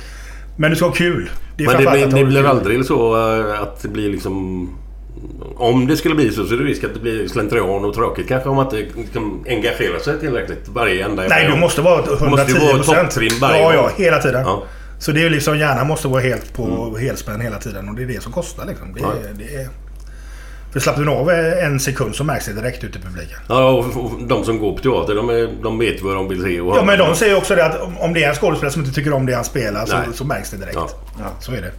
Men 0.58 0.70
du 0.70 0.76
ska 0.76 0.86
ha 0.86 0.94
kul. 0.94 1.30
Det 1.58 1.66
Men 1.66 1.84
det, 1.84 1.92
blir, 1.92 2.08
det 2.08 2.26
blir 2.26 2.46
aldrig 2.46 2.86
så 2.86 3.16
eh, 3.16 3.62
att 3.62 3.82
det 3.82 3.88
blir 3.88 4.10
liksom... 4.10 4.70
Om 5.58 5.88
det 5.88 5.98
skulle 5.98 6.16
bli 6.16 6.32
så 6.32 6.46
så 6.46 6.54
är 6.54 6.58
det 6.58 6.64
risk 6.64 6.84
att 6.84 6.94
det 6.94 7.00
blir 7.00 7.28
slentrian 7.28 7.86
och 7.86 7.94
tråkigt 7.94 8.28
kanske 8.28 8.50
om 8.50 8.56
man 8.56 8.66
inte 8.78 9.12
kan 9.14 9.44
engagera 9.48 10.00
sig 10.00 10.20
tillräckligt 10.20 10.68
varje 10.68 11.06
enda 11.06 11.24
Nej, 11.28 11.48
du 11.54 11.60
måste 11.60 11.82
vara 11.82 12.00
110 12.00 12.26
måste 12.30 12.52
ju 12.52 12.60
vara 12.60 12.84
topptrim 12.84 13.32
varje 13.42 13.62
Ja, 13.62 13.74
ja, 13.74 13.90
hela 13.98 14.18
tiden. 14.20 14.42
Ja. 14.46 14.54
Mm. 14.54 14.68
Så 15.00 15.12
det 15.12 15.20
är 15.20 15.24
ju 15.24 15.30
liksom, 15.30 15.58
hjärnan 15.58 15.88
måste 15.88 16.08
vara 16.08 16.22
helt 16.22 16.54
på 16.54 16.98
helspänn 16.98 17.42
hela 17.42 17.58
tiden. 17.58 17.90
Och 17.90 17.96
det 17.96 18.04
är 18.04 18.08
det 18.08 18.24
som 18.24 18.32
kostar 18.32 18.66
liksom. 18.66 18.94
Det, 18.94 19.00
Ja. 19.00 19.14
det 19.34 19.56
är... 19.56 19.68
För 20.74 20.80
slappnar 20.80 21.06
du 21.06 21.12
av 21.12 21.30
en 21.30 21.80
sekund 21.80 22.16
så 22.16 22.24
märks 22.24 22.46
det 22.46 22.54
direkt 22.54 22.84
ute 22.84 23.00
i 23.00 23.02
publiken. 23.02 23.38
Ja, 23.48 23.70
och 23.70 24.12
de 24.28 24.44
som 24.46 24.60
går 24.60 24.78
på 24.78 24.84
teater 24.84 25.16
de, 25.16 25.30
är, 25.30 25.50
de 25.64 25.80
vet 25.80 26.02
vad 26.02 26.16
de 26.16 26.30
vill 26.30 26.44
se. 26.44 26.62
Och 26.62 26.78
Ja, 26.78 26.84
men 26.86 27.00
de 27.00 27.16
säger 27.16 27.38
också 27.38 27.56
det 27.56 27.66
att 27.66 27.82
om- 28.00 28.14
det 28.14 28.24
är 28.24 28.30
en 28.30 28.36
skådespelare 28.36 28.74
som 28.74 28.82
inte 28.82 28.94
tycker 28.96 29.14
om 29.14 29.26
det 29.26 29.34
han 29.34 29.44
spelar 29.44 29.86
så, 29.86 29.96
så 30.14 30.26
märks 30.26 30.50
det 30.52 30.58
direkt. 30.58 30.76
Ja. 30.76 30.90
Så 31.40 31.52
är 31.52 31.62
det. 31.62 31.72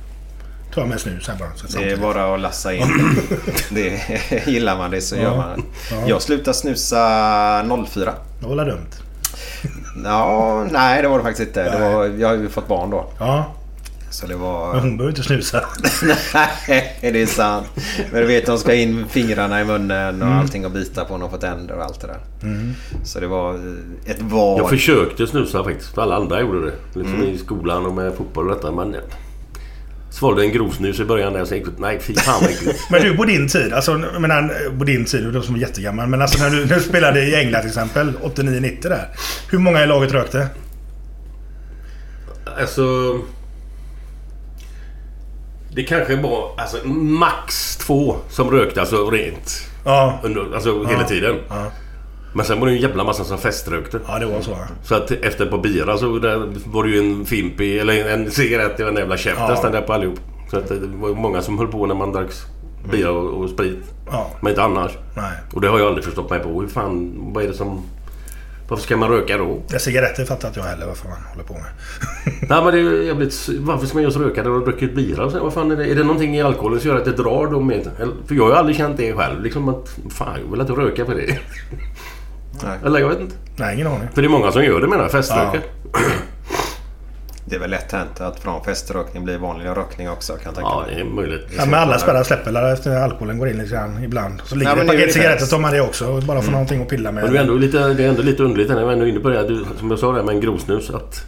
Jag 0.77 0.89
med 0.89 1.01
snus 1.01 1.29
här 1.29 1.37
bara. 1.39 1.49
Så 1.55 1.79
Det 1.79 1.91
är 1.91 1.97
bara 1.97 2.35
att 2.35 2.41
lassa 2.41 2.75
in. 2.75 2.87
det 3.71 4.01
gillar 4.47 4.79
man 4.79 4.91
det 4.91 5.01
så 5.01 5.17
gör 5.17 5.37
man 5.37 5.63
det. 5.91 6.09
Jag 6.09 6.23
slutade 6.23 6.55
snusa 6.57 7.65
04. 7.89 8.15
Det 8.41 8.47
var 8.47 8.65
dumt. 8.65 8.79
Ja, 10.05 10.67
nej 10.71 11.03
det 11.03 11.09
var 11.09 11.19
det 11.19 11.25
faktiskt 11.25 11.49
inte. 11.49 11.71
Det 11.71 11.79
var, 11.95 12.05
jag 12.07 12.29
har 12.29 12.35
ju 12.35 12.49
fått 12.49 12.69
barn 12.69 12.91
då. 12.91 13.11
Ja, 13.19 13.53
Så 14.11 14.27
det 14.27 14.33
men 14.33 14.43
var... 14.43 14.75
hon 14.81 14.97
behöver 14.97 15.09
inte 15.17 15.23
snusa. 15.23 15.61
Nej, 16.69 16.99
det 17.01 17.23
är 17.23 17.27
sant. 17.27 17.67
Men 18.13 18.21
du 18.21 18.27
vet, 18.27 18.47
de 18.47 18.59
ska 18.59 18.75
in 18.75 19.05
fingrarna 19.09 19.61
i 19.61 19.65
munnen 19.65 20.23
och 20.23 20.29
allting 20.29 20.65
och 20.65 20.71
bita 20.71 21.05
på 21.05 21.17
någon 21.17 21.31
på 21.31 21.37
tänder 21.37 21.75
och 21.77 21.85
allt 21.85 22.01
det 22.01 22.07
där. 22.07 22.21
Så 23.05 23.21
det 23.21 23.27
var 23.27 23.55
eh, 23.55 24.11
ett 24.11 24.23
val. 24.23 24.59
Jag 24.59 24.69
försökte 24.71 25.27
snusa 25.27 25.65
faktiskt. 25.65 25.99
Alla 25.99 26.17
andra 26.17 26.41
gjorde 26.41 26.67
det. 26.67 26.73
Liksom 26.95 27.15
Mm. 27.15 27.29
i 27.29 27.39
skolan 27.39 27.87
och 27.87 27.95
med 27.95 28.15
fotboll 28.15 28.51
och 28.51 28.57
detta. 28.57 28.73
Men... 28.73 28.97
Svalde 30.15 30.43
en 30.43 30.53
grovsnus 30.53 31.01
i 31.01 31.05
början 31.05 31.33
där 31.33 31.45
sen 31.45 31.59
gick 31.59 31.67
Nej, 31.79 32.01
fy 32.01 32.15
fan 32.15 32.41
vad 32.41 32.51
äckligt. 32.51 32.91
Men 32.91 33.03
du 33.03 33.17
på 33.17 33.25
din 33.25 33.49
tid, 33.49 33.73
alltså 33.73 33.95
menar, 33.95 34.79
på 34.79 34.85
din 34.85 35.05
tid, 35.05 35.33
du 35.33 35.43
som 35.43 35.55
är 35.55 35.59
jättegammal. 35.59 36.09
Men 36.09 36.23
alltså 36.23 36.45
när 36.45 36.51
du, 36.51 36.67
när 36.67 36.75
du 36.75 36.81
spelade 36.81 37.21
i 37.21 37.35
England 37.35 37.61
till 37.61 37.69
exempel, 37.69 38.13
89-90 38.23 38.83
där. 38.83 39.09
Hur 39.51 39.59
många 39.59 39.85
i 39.85 39.87
laget 39.87 40.13
rökte? 40.13 40.49
Alltså... 42.61 43.19
Det 45.75 45.83
kanske 45.83 46.17
var 46.17 46.51
alltså, 46.59 46.89
max 46.89 47.77
två 47.77 48.17
som 48.29 48.51
rökte 48.51 48.81
alltså 48.81 49.11
rent. 49.11 49.67
Ja, 49.85 50.21
Under, 50.23 50.55
alltså 50.55 50.85
hela 50.87 51.05
tiden. 51.05 51.37
Ja. 51.49 51.73
Men 52.35 52.45
sen 52.47 52.61
var 52.61 52.67
det 52.67 52.73
ju 52.73 52.77
en 52.77 52.83
jävla 52.83 53.05
massa 53.05 53.25
som 53.25 53.39
feströkte. 53.39 54.01
ja 54.09 54.19
det 54.19 54.27
var 54.27 54.41
så. 54.41 54.57
Så 54.83 54.95
att 54.95 55.11
efter 55.11 55.45
ett 55.45 55.51
par 55.51 55.59
bira 55.59 55.99
så 55.99 56.09
var 56.67 56.85
det 56.85 56.91
ju 56.91 56.99
en 56.99 57.25
Fimpi 57.25 57.79
eller 57.79 58.09
en 58.09 58.31
cigarett 58.31 58.81
i 58.81 58.83
en 58.83 58.97
jävla 58.97 59.17
käft 59.17 59.39
Ja. 59.41 59.69
där 59.73 59.83
på 59.83 59.93
allihop. 59.93 60.19
Så 60.51 60.59
att 60.59 60.69
det 60.69 60.79
var 61.01 61.09
många 61.15 61.43
som 61.43 61.59
höll 61.59 61.69
på 61.69 61.87
när 61.87 61.95
man 61.95 62.13
drack 62.13 62.31
bira 62.91 63.11
och, 63.11 63.43
och 63.43 63.51
sprit. 63.51 63.79
Ja, 64.11 64.31
Men 64.41 64.51
inte 64.51 64.63
annars. 64.63 64.93
nej. 65.17 65.33
Och 65.55 65.61
det 65.61 65.69
har 65.69 65.79
jag 65.79 65.87
aldrig 65.89 66.05
förstått 66.05 66.31
mig 66.31 66.41
på. 66.41 66.61
Hur 66.61 66.69
fan, 66.69 67.15
vad 67.35 67.45
är 67.45 67.49
det 67.49 67.55
som... 67.55 67.83
Varför 68.69 68.85
ska 68.85 68.97
man 68.97 69.09
röka 69.09 69.39
då? 69.39 69.63
Det 69.69 69.79
cigaretter 69.79 70.25
fattar 70.25 70.49
inte 70.49 70.61
jag 70.61 70.67
heller 70.67 70.87
varför 70.87 71.09
man 71.09 71.19
håller 71.31 71.45
på 71.45 71.53
med. 71.55 71.63
Nej 72.49 72.65
men 72.65 72.75
det 72.75 72.81
är 72.81 73.03
jävligt... 73.03 73.49
Varför 73.59 73.87
ska 73.87 73.97
man 73.97 74.03
just 74.05 74.17
röka 74.17 74.43
när 74.43 74.51
man 74.51 74.61
druckit 74.65 74.95
bira? 74.95 75.31
så? 75.31 75.41
Vad 75.45 75.53
fan 75.53 75.71
är 75.71 75.77
det? 75.77 75.87
Är 75.87 75.95
det 75.95 76.03
någonting 76.03 76.37
i 76.37 76.43
alkoholen 76.43 76.81
som 76.81 76.91
gör 76.91 76.97
att 76.97 77.05
det 77.05 77.13
drar 77.13 77.47
då 77.53 77.61
med? 77.61 77.91
För 78.27 78.35
jag 78.35 78.43
har 78.43 78.51
ju 78.51 78.57
aldrig 78.57 78.77
känt 78.77 78.97
det 78.97 79.13
själv. 79.13 79.43
Liksom 79.43 79.69
att... 79.69 79.97
Fan, 80.11 80.39
jag 80.45 80.51
vill 80.51 80.61
inte 80.61 80.73
röka 80.73 81.05
för 81.07 81.15
det. 81.15 81.27
Nej. 82.63 82.79
Eller 82.85 83.01
jag 83.01 83.09
vet 83.09 83.21
inte. 83.21 83.37
Nej, 83.57 83.75
ingen 83.75 83.87
aning. 83.87 84.09
För 84.15 84.23
det 84.23 84.27
är 84.29 84.31
många 84.31 84.53
som 84.53 84.65
gör 84.65 84.81
det 84.81 84.89
menar 84.89 85.03
jag. 85.03 85.13
Feströker. 85.13 85.61
Det 87.47 87.57
är 87.57 87.61
väl 87.61 87.71
lätt 87.71 87.93
hänt 87.93 88.21
att 88.21 88.41
från 88.41 88.65
feströkning 88.65 89.25
blir 89.25 89.39
vanlig 89.39 89.67
rökning 89.69 90.11
också 90.11 90.33
kan 90.33 90.43
jag 90.45 90.55
tänka 90.55 90.71
Ja, 90.71 90.85
det 90.95 91.01
är 91.01 91.05
möjligt. 91.05 91.47
Ja, 91.57 91.65
men 91.67 91.75
alla 91.75 91.99
spärrar 91.99 92.23
släpper 92.23 92.49
eller 92.49 92.73
efter 92.73 92.97
alkoholen 92.97 93.39
går 93.39 93.49
in 93.49 93.59
lite 93.59 93.71
grann 93.75 94.05
ibland. 94.05 94.43
Så 94.45 94.55
ligger 94.57 94.71
Ja, 94.71 94.77
det 94.77 94.83
ett 94.83 94.89
paket 94.89 95.13
cigaretter 95.13 95.47
tar 95.47 95.59
man 95.59 95.73
det 95.73 95.81
också. 95.81 96.21
Bara 96.21 96.43
för 96.43 96.53
någonting 96.53 96.83
att 96.83 96.89
pilla 96.89 97.13
med. 97.13 97.25
Men 97.25 97.33
det 97.33 97.39
är 97.39 97.43
ändå 97.43 97.55
lite, 97.55 97.79
det 97.95 98.05
är 98.05 98.09
ändå 98.09 98.23
lite 98.23 98.43
underligt 98.43 98.69
när 98.71 98.79
jag 98.79 98.87
var 98.87 98.93
ändå 98.93 99.07
inne 99.07 99.21
på 99.21 99.29
det. 99.29 99.49
Du, 99.49 99.65
som 99.79 99.91
jag 99.91 99.99
sa 99.99 100.13
där 100.13 100.23
med 100.23 100.35
en 100.35 100.41
grovsnus. 100.41 100.91
Att 100.91 101.21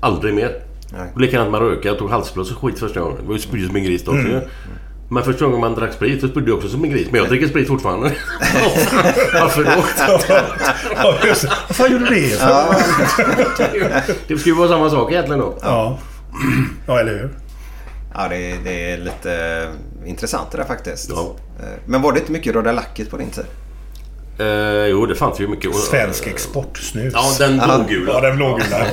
aldrig 0.00 0.34
mer. 0.34 0.62
Nej. 0.92 1.08
Och 1.14 1.20
likadant 1.20 1.50
med 1.50 1.60
röka. 1.60 1.88
Jag 1.88 1.98
tog 1.98 2.10
halsblås 2.10 2.52
och 2.52 2.58
skit 2.58 2.78
första 2.78 3.00
gången. 3.00 3.16
Det 3.20 3.26
var 3.26 3.34
ju 3.34 3.40
spy 3.40 3.66
som 3.66 3.76
en 3.76 3.84
gris 3.84 4.04
då 4.04 4.10
också 4.10 4.26
Mm. 4.28 4.40
Men 5.12 5.22
första 5.24 5.44
gången 5.44 5.60
man 5.60 5.74
drack 5.74 5.92
sprit 5.92 6.20
så 6.20 6.28
spydde 6.28 6.50
jag 6.50 6.56
också 6.56 6.68
som 6.68 6.84
en 6.84 6.90
gris. 6.90 7.08
Men 7.10 7.20
jag 7.20 7.28
dricker 7.28 7.48
sprit 7.48 7.68
fortfarande. 7.68 8.08
Varför 9.34 9.64
då? 9.64 9.84
ja, 10.96 11.14
just 11.26 11.42
det. 11.42 11.48
Vad 11.68 11.76
fan 11.76 11.92
gjorde 11.92 12.04
du 12.08 12.14
det 12.20 12.28
för? 12.36 12.74
Det 14.28 14.38
ska 14.38 14.48
ju 14.50 14.54
vara 14.56 14.68
samma 14.68 14.90
sak 14.90 15.12
egentligen 15.12 15.40
då. 15.40 15.58
Ja. 15.62 15.98
Ja, 16.86 17.00
eller 17.00 17.12
hur? 17.12 17.30
Ja, 18.14 18.28
det, 18.28 18.54
det 18.64 18.90
är 18.92 18.98
lite 18.98 19.66
intressant 20.06 20.50
det 20.50 20.58
där 20.58 20.64
faktiskt. 20.64 21.10
Ja. 21.10 21.34
Eh, 21.60 21.66
Men 21.86 22.02
var 22.02 22.12
det 22.12 22.18
inte 22.18 22.32
mycket 22.32 22.54
Röda 22.54 22.72
Lacket 22.72 23.10
på 23.10 23.16
din 23.16 23.30
tid? 23.30 23.44
Eh, 24.38 24.86
jo, 24.86 25.06
det 25.06 25.14
fanns 25.14 25.40
ju 25.40 25.48
mycket. 25.48 25.74
Svensk 25.74 26.26
exportsnus. 26.26 27.12
Ja, 27.16 27.32
den 27.38 27.58
blågula. 27.58 28.12
Ja, 28.12 28.20
den 28.20 28.36
blågula. 28.36 28.86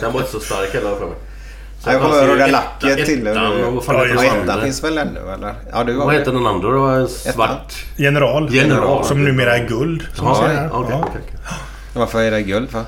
Den 0.00 0.12
var 0.12 0.20
inte 0.20 0.32
så 0.32 0.40
stark 0.40 0.74
heller 0.74 0.94
för 0.98 1.06
mig. 1.06 1.16
Så 1.84 1.90
Ja, 1.90 1.92
jag 1.92 2.02
kommer 2.02 2.28
ihåg 2.28 2.38
det 2.38 2.44
etta- 2.44 2.62
Lacket 2.82 3.06
till... 3.06 3.26
ettan 3.26 3.74
vad 3.74 3.84
fan 3.84 3.96
Ja, 3.96 4.04
det. 4.22 4.26
ettan 4.42 4.62
finns 4.62 4.84
väl 4.84 4.98
ännu 4.98 5.20
eller? 5.34 5.54
Ja, 5.72 5.84
du 5.84 5.96
har 5.98 6.04
Vad 6.04 6.14
det. 6.14 6.18
heter 6.18 6.32
den 6.32 6.46
andra 6.46 6.70
då? 6.70 6.84
En 6.84 7.08
svart... 7.08 7.74
General. 7.96 8.54
General. 8.54 9.04
Som 9.04 9.24
numera 9.24 9.56
är 9.56 9.68
guld. 9.68 10.02
Som 10.14 10.26
Ja, 10.26 10.50
ja. 10.54 10.68
okej, 10.72 10.96
okej. 11.02 11.20
Varför 11.94 12.22
är 12.22 12.30
det 12.30 12.42
guld 12.42 12.70
för? 12.70 12.82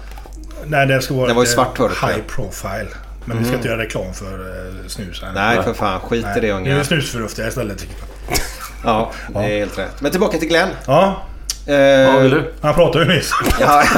Nej, 0.67 0.87
det 0.87 1.03
ska 1.03 1.15
vara 1.15 1.26
Den 1.26 1.37
var 1.37 1.43
ju 1.43 1.49
svart 1.49 1.76
förut, 1.76 1.97
High 2.03 2.19
profile. 2.29 2.87
Men 3.25 3.38
vi 3.38 3.45
ska 3.45 3.55
inte 3.55 3.69
göra 3.69 3.79
reklam 3.83 4.15
för 4.15 4.41
uh, 4.41 4.87
snus 4.88 5.23
här. 5.23 5.33
Nej, 5.35 5.62
för 5.62 5.73
fan. 5.75 6.00
Skit 6.00 6.26
i 6.37 6.41
det 6.41 6.43
Nu 6.47 6.49
är 6.49 6.53
unga. 6.55 6.76
det 6.79 6.85
snusförnuftiga 6.85 7.49
istället 7.49 7.79
tycker 7.79 7.95
jag. 7.99 8.38
Ja, 8.85 9.12
det 9.29 9.38
är 9.38 9.59
helt 9.59 9.79
rätt. 9.79 10.00
Men 10.00 10.11
tillbaka 10.11 10.38
till 10.38 10.49
Glenn. 10.49 10.69
Ja, 10.87 11.23
Eh, 11.69 12.12
Vad 12.12 12.23
vill 12.23 12.31
du? 12.31 12.53
han 12.61 12.75
pratade 12.75 13.05
ju 13.05 13.11
nyss. 13.15 13.31
ja, 13.61 13.83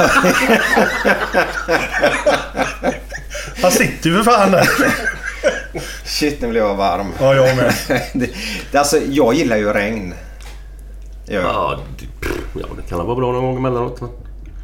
Han 3.61 3.71
sitter 3.71 4.09
ju 4.09 4.23
för 4.23 4.31
fan 4.31 4.51
där. 4.51 4.67
shit, 6.05 6.41
nu 6.41 6.47
blev 6.47 6.63
jag 6.63 6.75
varm. 6.75 7.07
Ja, 7.19 7.35
jag 7.35 7.55
med. 7.57 7.73
det, 8.13 8.29
det, 8.71 8.77
alltså, 8.77 8.97
jag 9.09 9.33
gillar 9.33 9.57
ju 9.57 9.73
regn. 9.73 10.13
Jag. 11.25 11.43
Ja, 11.43 11.79
det, 11.99 12.05
pff, 12.27 12.37
ja, 12.53 12.67
det 12.83 12.89
kan 12.89 13.05
vara 13.05 13.15
bra 13.15 13.31
någon 13.31 13.43
gång 13.43 13.57
emellanåt. 13.57 14.01
men- 14.01 14.09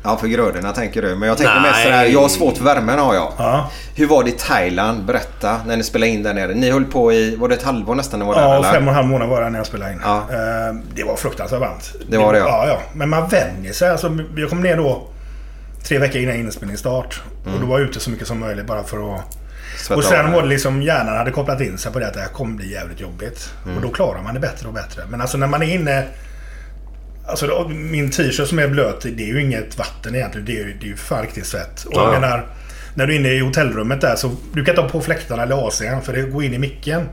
Ja, 0.08 0.18
för 0.18 0.28
grödorna 0.28 0.72
tänker 0.72 1.02
du. 1.02 1.16
Men 1.16 1.30
jag 1.30 1.38
tänker 1.38 1.54
Nej. 1.54 1.62
mest 1.62 1.84
så 1.84 1.90
här. 1.90 2.06
Jag 2.06 2.22
har 2.22 2.30
svårt 2.30 2.58
för 2.58 2.64
värmen 2.64 3.00
har 3.00 3.16
jag. 3.16 3.32
Ja. 3.38 3.70
Hur 3.96 4.08
var 4.08 4.24
det 4.24 4.30
i 4.30 4.34
Thailand? 4.34 5.06
Berätta. 5.06 5.58
När 5.68 5.78
ni 5.78 5.84
spelade 5.84 6.12
in 6.12 6.24
där 6.24 6.34
nere. 6.34 6.54
Ni 6.54 6.72
höll 6.72 6.86
på 6.86 7.14
i... 7.14 7.36
Var 7.36 7.48
det 7.50 7.56
ett 7.56 7.64
halvår 7.64 7.96
nästan 7.96 8.20
ni 8.20 8.26
var 8.26 8.36
där 8.36 8.42
Ja, 8.42 8.56
eller? 8.56 8.72
fem 8.72 8.84
och 8.84 8.90
en 8.90 8.96
halv 8.96 9.08
månad 9.08 9.30
var 9.30 9.42
det 9.42 9.50
när 9.50 9.60
jag 9.60 9.66
spelade 9.68 9.92
in. 9.92 10.00
Ja. 10.04 10.18
Eh, 10.18 10.76
Det 10.96 11.04
var 11.04 11.16
fruktansvärt 11.16 11.60
varmt. 11.60 11.94
Det 12.10 12.18
var 12.18 12.34
det, 12.34 12.40
ja. 12.40 12.46
ja. 12.48 12.68
ja. 12.68 12.80
Men 12.94 13.10
man 13.10 13.28
vänjer 13.28 13.74
sig. 13.74 13.90
Alltså, 13.90 14.18
jag 14.38 14.50
kom 14.50 14.62
ner 14.62 14.78
då 14.78 15.08
tre 15.88 15.98
veckor 16.00 16.22
innan 16.22 16.36
inspelningsstart. 16.36 17.22
Och 17.46 17.60
då 17.62 17.66
var 17.66 17.80
jag 17.80 17.90
ute 17.90 18.00
så 18.00 18.10
mycket 18.10 18.28
som 18.28 18.40
möjligt 18.40 18.66
bara 18.66 18.84
för 18.84 19.16
att... 19.16 19.38
Svetta 19.78 19.96
och 19.96 20.04
sen 20.04 20.32
var 20.32 20.42
det 20.42 20.48
liksom 20.48 20.82
hjärnan 20.82 21.18
hade 21.18 21.32
kopplat 21.32 21.62
in 21.62 21.78
sig 21.78 21.92
på 21.92 22.00
det 22.00 22.08
att 22.08 22.14
det 22.14 22.20
här 22.20 22.28
kommer 22.28 22.56
bli 22.56 22.72
jävligt 22.72 23.00
jobbigt. 23.02 23.54
Och 23.76 23.82
då 23.82 23.90
klarar 23.90 24.22
man 24.22 24.34
det 24.34 24.40
bättre 24.40 24.68
och 24.68 24.74
bättre. 24.74 25.04
Men 25.10 25.22
alltså 25.22 25.38
när 25.38 25.48
man 25.48 25.62
är 25.64 25.74
inne... 25.74 26.04
Alltså 27.28 27.48
då, 27.48 27.68
min 27.68 28.12
t-shirt 28.12 28.48
som 28.48 28.60
är 28.60 28.68
blöt, 28.68 29.02
det 29.02 29.24
är 29.24 29.28
ju 29.28 29.42
inget 29.42 29.78
vatten 29.78 30.16
egentligen. 30.16 30.46
Det 30.46 30.52
är 30.52 30.66
ju, 30.66 30.74
det 30.80 30.86
är 30.86 30.90
ju 30.90 30.96
fan 30.96 31.22
riktigt 31.22 31.46
svett. 31.46 31.84
Och 31.84 31.94
Ja. 31.96 32.14
jag 32.14 32.22
menar, 32.22 32.46
när 32.96 33.08
du 33.08 33.16
är 33.16 33.20
inne 33.20 33.30
i 33.30 33.40
hotellrummet 33.40 34.02
där 34.02 34.16
så 34.16 34.32
du 34.54 34.66
kan 34.66 34.76
ta 34.76 34.90
på 34.90 35.02
fläktarna 35.02 35.44
eller 35.44 35.56
AC'n 35.56 36.02
för 36.02 36.14
det 36.14 36.22
går 36.22 36.44
in 36.44 36.54
i 36.54 36.58
micken. 36.58 37.10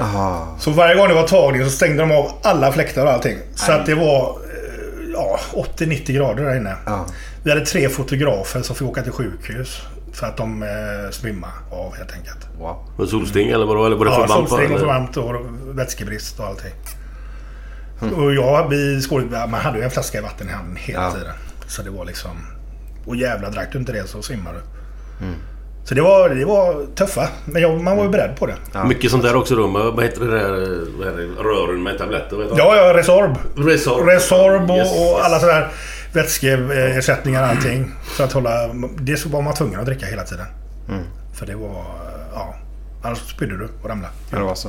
Aha. 0.00 0.56
Så 0.60 0.70
varje 0.70 0.94
gång 0.94 1.08
det 1.08 1.14
var 1.14 1.28
tagning 1.28 1.64
så 1.64 1.70
stängde 1.70 2.02
de 2.02 2.10
av 2.12 2.32
alla 2.42 2.72
fläktar 2.72 3.06
och 3.06 3.12
allting. 3.12 3.38
Så 3.54 3.72
att 3.72 3.86
det 3.86 3.94
var 3.94 4.38
ja, 5.16 5.40
80-90 5.78 6.12
grader 6.12 6.44
där 6.44 6.56
inne. 6.56 6.76
Ja. 6.86 7.06
Vi 7.44 7.50
hade 7.50 7.66
tre 7.66 7.88
fotografer 7.88 8.62
som 8.62 8.76
fick 8.76 8.88
åka 8.88 9.02
till 9.02 9.12
sjukhus. 9.12 9.82
För 10.12 10.26
att 10.26 10.36
de 10.36 10.62
eh, 10.62 10.68
svimmade 11.10 11.52
av 11.72 11.96
helt 11.96 12.12
enkelt. 12.12 12.38
Wow. 12.58 12.76
Var 12.96 13.04
det 13.04 13.10
solsting 13.10 13.48
eller 13.48 13.66
vadå? 13.66 13.86
Eller 13.86 13.96
var 13.96 14.04
det 14.04 14.10
Ja, 14.10 14.26
för 14.26 14.34
varmt? 14.34 14.48
solsting 14.48 14.72
och 14.74 14.80
för 14.80 14.86
varmt 14.86 15.16
och 15.16 15.34
vätskebrist 15.78 16.38
och 16.40 16.46
allting. 16.46 16.72
Mm. 18.02 18.14
Och 18.14 18.34
jag, 18.34 18.68
vi 18.68 19.00
skådespelare, 19.00 19.46
man 19.50 19.60
hade 19.60 19.78
ju 19.78 19.84
en 19.84 19.90
flaska 19.90 20.22
vatten 20.22 20.48
i 20.48 20.52
handen 20.52 20.76
hela 20.76 21.02
Ja. 21.02 21.10
tiden. 21.12 21.34
Så 21.66 21.82
det 21.82 21.90
var 21.90 22.04
liksom... 22.04 22.30
Och 23.06 23.16
jävla 23.16 23.50
drack 23.50 23.68
du 23.72 23.78
inte 23.78 23.92
det 23.92 24.06
så 24.08 24.22
svimmar 24.22 24.52
du. 24.52 24.60
Mm. 25.26 25.38
Så 25.88 25.94
det 25.94 26.00
var, 26.00 26.28
det 26.28 26.44
var 26.44 26.86
tuffa. 26.94 27.28
Men 27.44 27.62
jag, 27.62 27.80
man 27.80 27.96
var 27.96 28.04
ju 28.04 28.10
beredd 28.10 28.36
på 28.36 28.46
det. 28.46 28.56
Mycket 28.86 29.10
sånt 29.10 29.22
där 29.22 29.36
också 29.36 29.56
då. 29.56 29.66
Vad 29.66 30.04
heter 30.04 30.20
det 30.20 30.38
där 30.38 30.50
vad 30.98 31.06
heter 31.06 31.20
det? 31.20 31.42
rören 31.42 31.82
med 31.82 31.98
tabletter? 31.98 32.36
Vet? 32.36 32.48
Ja, 32.58 32.76
ja, 32.76 32.94
Resorb. 32.94 33.38
Resorb. 33.56 34.06
Resorb 34.06 34.70
och, 34.70 34.76
Yes, 34.76 34.92
och 35.00 35.24
alla 35.24 35.40
sådär 35.40 35.68
vätskeersättningar 36.12 37.42
och 37.42 37.48
allting. 37.48 37.92
För 38.04 38.24
att 38.24 38.32
hålla... 38.32 38.68
Det 38.98 39.26
var 39.26 39.42
man 39.42 39.54
tvungen 39.54 39.80
att 39.80 39.86
dricka 39.86 40.06
hela 40.06 40.22
tiden. 40.22 40.46
Mm. 40.88 41.02
För 41.34 41.46
det 41.46 41.54
var... 41.54 41.84
Ja. 42.34 42.54
Annars 43.02 43.18
spydde 43.18 43.56
du 43.56 43.68
och 43.82 43.88
ramlade. 43.88 44.14
Ja, 44.30 44.38
det 44.38 44.44
var 44.44 44.54
så. 44.54 44.68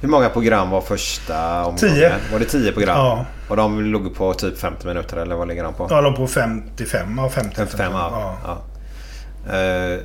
Hur 0.00 0.08
många 0.08 0.28
program 0.28 0.70
var 0.70 0.80
första 0.80 1.64
omgången? 1.64 1.78
Tio. 1.78 2.12
Var 2.32 2.38
det 2.38 2.44
10 2.44 2.72
program? 2.72 2.96
Ja. 2.96 3.26
Och 3.48 3.56
de 3.56 3.84
låg 3.84 4.14
på 4.14 4.34
typ 4.34 4.58
50 4.58 4.86
minuter 4.86 5.16
eller 5.16 5.36
vad 5.36 5.48
ligger 5.48 5.64
de 5.64 5.74
på? 5.74 5.86
Jag 5.90 6.04
låg 6.04 6.16
på 6.16 6.26
55 6.26 7.18
av 7.18 7.28
50. 7.28 7.56
55 7.56 7.92
ja. 7.92 8.36
ja. 8.44 8.58
ja. 9.46 9.56
Eh, 9.56 10.00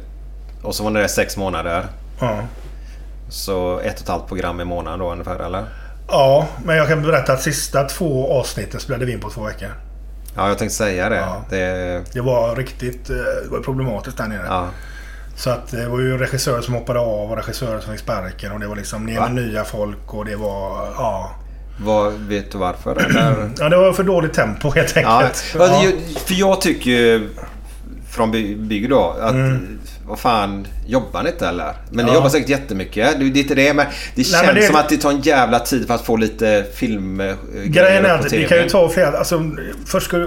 och 0.64 0.76
så 0.76 0.84
var 0.84 0.92
det 0.92 1.08
sex 1.08 1.38
månader. 1.38 1.86
Ja. 2.20 2.40
Så 3.30 3.80
ett 3.80 3.96
och 3.96 4.02
ett 4.02 4.08
halvt 4.10 4.28
program 4.28 4.62
i 4.62 4.66
månaden 4.66 5.00
då 5.00 5.12
ungefär 5.12 5.40
eller? 5.40 5.66
Ja, 6.08 6.48
men 6.66 6.78
jag 6.78 6.88
kan 6.88 7.02
berätta 7.02 7.34
att 7.34 7.42
sista 7.42 7.84
två 7.84 8.34
avsnitten 8.40 8.80
spelade 8.80 9.06
vi 9.06 9.12
in 9.14 9.20
på 9.20 9.30
två 9.30 9.42
veckor. 9.44 9.70
Ja, 10.36 10.48
jag 10.48 10.58
tänkte 10.58 10.76
säga 10.78 11.10
det. 11.10 11.16
Ja. 11.16 11.46
det 11.50 12.02
Det 12.14 12.22
var 12.22 12.56
riktigt 12.56 13.10
eh, 13.10 13.16
det 13.16 13.50
var 13.50 13.60
problematiskt 13.60 14.18
där 14.18 14.28
nere. 14.28 14.46
ja. 14.48 14.68
Så 15.36 15.50
att 15.50 15.68
det 15.72 15.88
var 15.90 16.00
ju 16.00 16.18
regissörer 16.18 16.62
som 16.62 16.74
hoppade 16.74 17.00
av 17.00 17.32
och 17.32 17.38
regissörer 17.38 17.80
som 17.80 17.92
fick 17.92 18.02
sparken. 18.02 18.52
Och 18.52 18.60
det 18.60 18.68
var 18.68 18.76
liksom 18.76 19.06
ner 19.06 19.20
Va? 19.20 19.30
med 19.30 19.46
nya 19.48 19.64
folk 19.64 20.14
och 20.14 20.26
det 20.26 20.36
var... 20.36 20.88
Ja. 20.98 21.32
Vad, 21.80 22.14
vet 22.14 22.52
du 22.52 22.58
varför? 22.58 22.96
Eller? 22.96 23.50
ja, 23.60 23.70
det 23.70 23.78
var 23.78 23.94
för 23.94 24.04
dåligt 24.04 24.34
tempo 24.34 24.70
helt 24.72 24.98
enkelt. 24.98 25.44
ja. 25.56 25.70
För 26.26 26.34
jag 26.34 26.62
tycker 26.62 26.92
ju 26.92 27.30
från 28.10 28.32
by- 28.32 28.56
bygg 28.56 28.90
då 28.90 29.16
att 29.22 29.36
vad 30.08 30.20
fan, 30.20 30.68
jobbar 30.88 31.24
ni 31.24 31.30
inte 31.30 31.48
eller? 31.48 31.74
Men 31.92 32.06
ni 32.06 32.12
Ja. 32.12 32.16
jobbar 32.16 32.30
säkert 32.30 32.50
jättemycket. 32.50 33.20
Det 33.20 33.26
är 33.26 33.38
inte 33.38 33.56
det 33.56 33.74
men 33.74 33.86
det 34.16 34.24
känns 34.24 34.46
men 34.46 34.56
det- 34.56 34.62
som 34.68 34.76
att 34.76 34.90
det 34.90 34.98
tar 34.98 35.12
en 35.12 35.22
jävla 35.22 35.60
tid 35.60 35.88
för 35.88 35.94
att 35.94 36.06
få 36.06 36.16
lite 36.18 36.66
film 36.76 37.20
eh, 37.22 37.36
Grejen 37.66 38.06
är 38.06 38.10
att 38.10 38.30
det 38.30 38.44
kan 38.44 38.58
ju 38.58 38.70
ta 38.70 38.90
flera... 38.90 39.18
Alltså, 39.18 39.42
först 39.86 40.08
ska, 40.08 40.18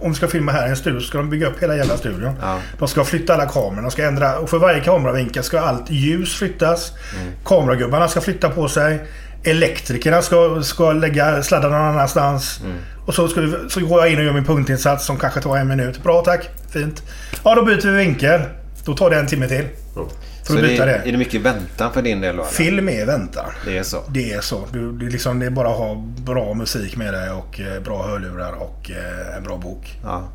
om 0.00 0.10
vi 0.10 0.14
ska 0.14 0.28
filma 0.28 0.52
här 0.52 0.66
i 0.66 0.70
en 0.70 0.76
studio 0.76 1.00
så 1.00 1.06
ska 1.06 1.18
de 1.18 1.30
bygga 1.30 1.46
upp 1.46 1.62
hela 1.62 1.76
jävla 1.76 1.96
studion. 1.96 2.32
Ja. 2.42 2.58
De 2.78 2.88
ska 2.88 3.04
flytta 3.04 3.34
alla 3.34 3.46
kameror. 3.46 3.82
De 3.82 3.90
ska 3.90 4.04
ändra... 4.04 4.38
Och 4.38 4.50
för 4.50 4.58
varje 4.58 4.80
kameravinkel 4.80 5.42
ska 5.42 5.60
allt 5.60 5.90
ljus 5.90 6.34
flyttas. 6.36 6.92
Mm. 7.20 7.32
Kameragubbarna 7.44 8.08
ska 8.08 8.20
flytta 8.20 8.50
på 8.50 8.68
sig. 8.68 9.04
Elektrikerna 9.44 10.22
ska, 10.22 10.62
ska 10.62 10.92
lägga 10.92 11.42
sladdar 11.42 11.70
någon 11.70 11.80
annanstans. 11.80 12.60
Mm. 12.64 12.76
Och 13.06 13.14
så, 13.14 13.28
ska 13.28 13.40
vi, 13.40 13.54
så 13.70 13.80
går 13.80 14.00
jag 14.00 14.12
in 14.12 14.18
och 14.18 14.24
gör 14.24 14.32
min 14.32 14.44
punktinsats 14.44 15.06
som 15.06 15.16
kanske 15.18 15.40
tar 15.40 15.56
en 15.56 15.68
minut. 15.68 16.02
Bra 16.02 16.22
tack. 16.24 16.48
Fint. 16.72 17.02
Ja, 17.44 17.54
då 17.54 17.64
byter 17.64 17.90
vi 17.90 17.96
vinkel. 17.96 18.40
Då 18.84 18.94
tar 18.94 19.10
det 19.10 19.16
en 19.16 19.26
timme 19.26 19.48
till. 19.48 19.64
Ja. 19.96 20.08
För 20.44 20.52
Så 20.52 20.58
att 20.58 20.62
byta 20.64 20.86
det. 20.86 20.92
är 20.94 21.12
det 21.12 21.18
mycket 21.18 21.40
väntan 21.40 21.92
för 21.92 22.02
din 22.02 22.20
del 22.20 22.36
då? 22.36 22.44
Film 22.44 22.88
är 22.88 23.06
väntan. 23.06 23.44
Det 23.66 23.78
är 23.78 23.82
så? 23.82 23.98
Det 24.08 24.32
är 24.32 24.40
så. 24.40 24.64
Du, 24.72 24.92
det, 24.92 25.06
är 25.06 25.10
liksom, 25.10 25.38
det 25.38 25.46
är 25.46 25.50
bara 25.50 25.68
att 25.68 25.76
ha 25.78 25.94
bra 26.26 26.54
musik 26.54 26.96
med 26.96 27.14
dig 27.14 27.30
och 27.30 27.60
eh, 27.60 27.82
bra 27.82 28.02
hörlurar 28.06 28.52
och 28.52 28.90
eh, 28.90 29.36
en 29.36 29.42
bra 29.44 29.56
bok. 29.56 29.98
Ja. 30.02 30.28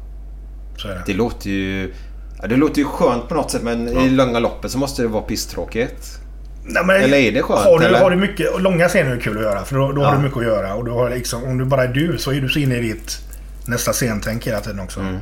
Så 0.77 0.88
är 0.88 0.93
det. 0.95 1.03
Det 1.05 1.13
låter 1.13 1.49
ju... 1.49 1.93
Ja, 2.41 2.47
det 2.47 2.55
låter 2.55 2.77
ju 2.79 2.85
skönt 2.85 3.27
på 3.29 3.35
något 3.35 3.51
sätt 3.51 3.62
men 3.63 3.88
i 3.88 4.09
långa 4.09 4.39
loppet 4.39 4.71
så 4.71 4.77
måste 4.77 5.01
det 5.01 5.07
vara 5.07 5.23
pisstråkigt. 5.23 6.19
Nej, 6.65 6.83
men, 6.85 7.01
Eller 7.01 7.17
är 7.17 7.31
det 7.31 7.41
skönt, 7.41 7.59
Har 7.65 7.79
du, 7.79 7.85
eller? 7.85 7.99
har 7.99 8.09
du 8.12 8.15
mycket, 8.17 8.62
långa 8.62 8.88
scener 8.88 9.15
är 9.15 9.19
kul 9.19 9.38
att 9.38 9.43
göra. 9.43 9.63
För 9.65 9.75
då, 9.75 9.91
då 9.91 10.01
Ja. 10.01 10.07
har 10.07 10.15
du 10.15 10.21
mycket 10.23 10.38
att 10.38 10.43
göra. 10.43 10.73
Och 10.75 10.85
du 10.85 10.91
har 10.91 11.09
liksom, 11.09 11.43
om 11.43 11.57
du 11.57 11.65
bara 11.65 11.83
är 11.83 11.88
du 11.88 12.17
så 12.17 12.31
är 12.31 12.41
du 12.41 12.49
så 12.49 12.59
inne 12.59 12.77
i 12.77 12.81
ditt 12.81 13.17
nästa 13.65 13.93
scentänk 13.93 14.47
hela 14.47 14.59
tiden 14.59 14.79
också. 14.79 14.99
Mm. 14.99 15.17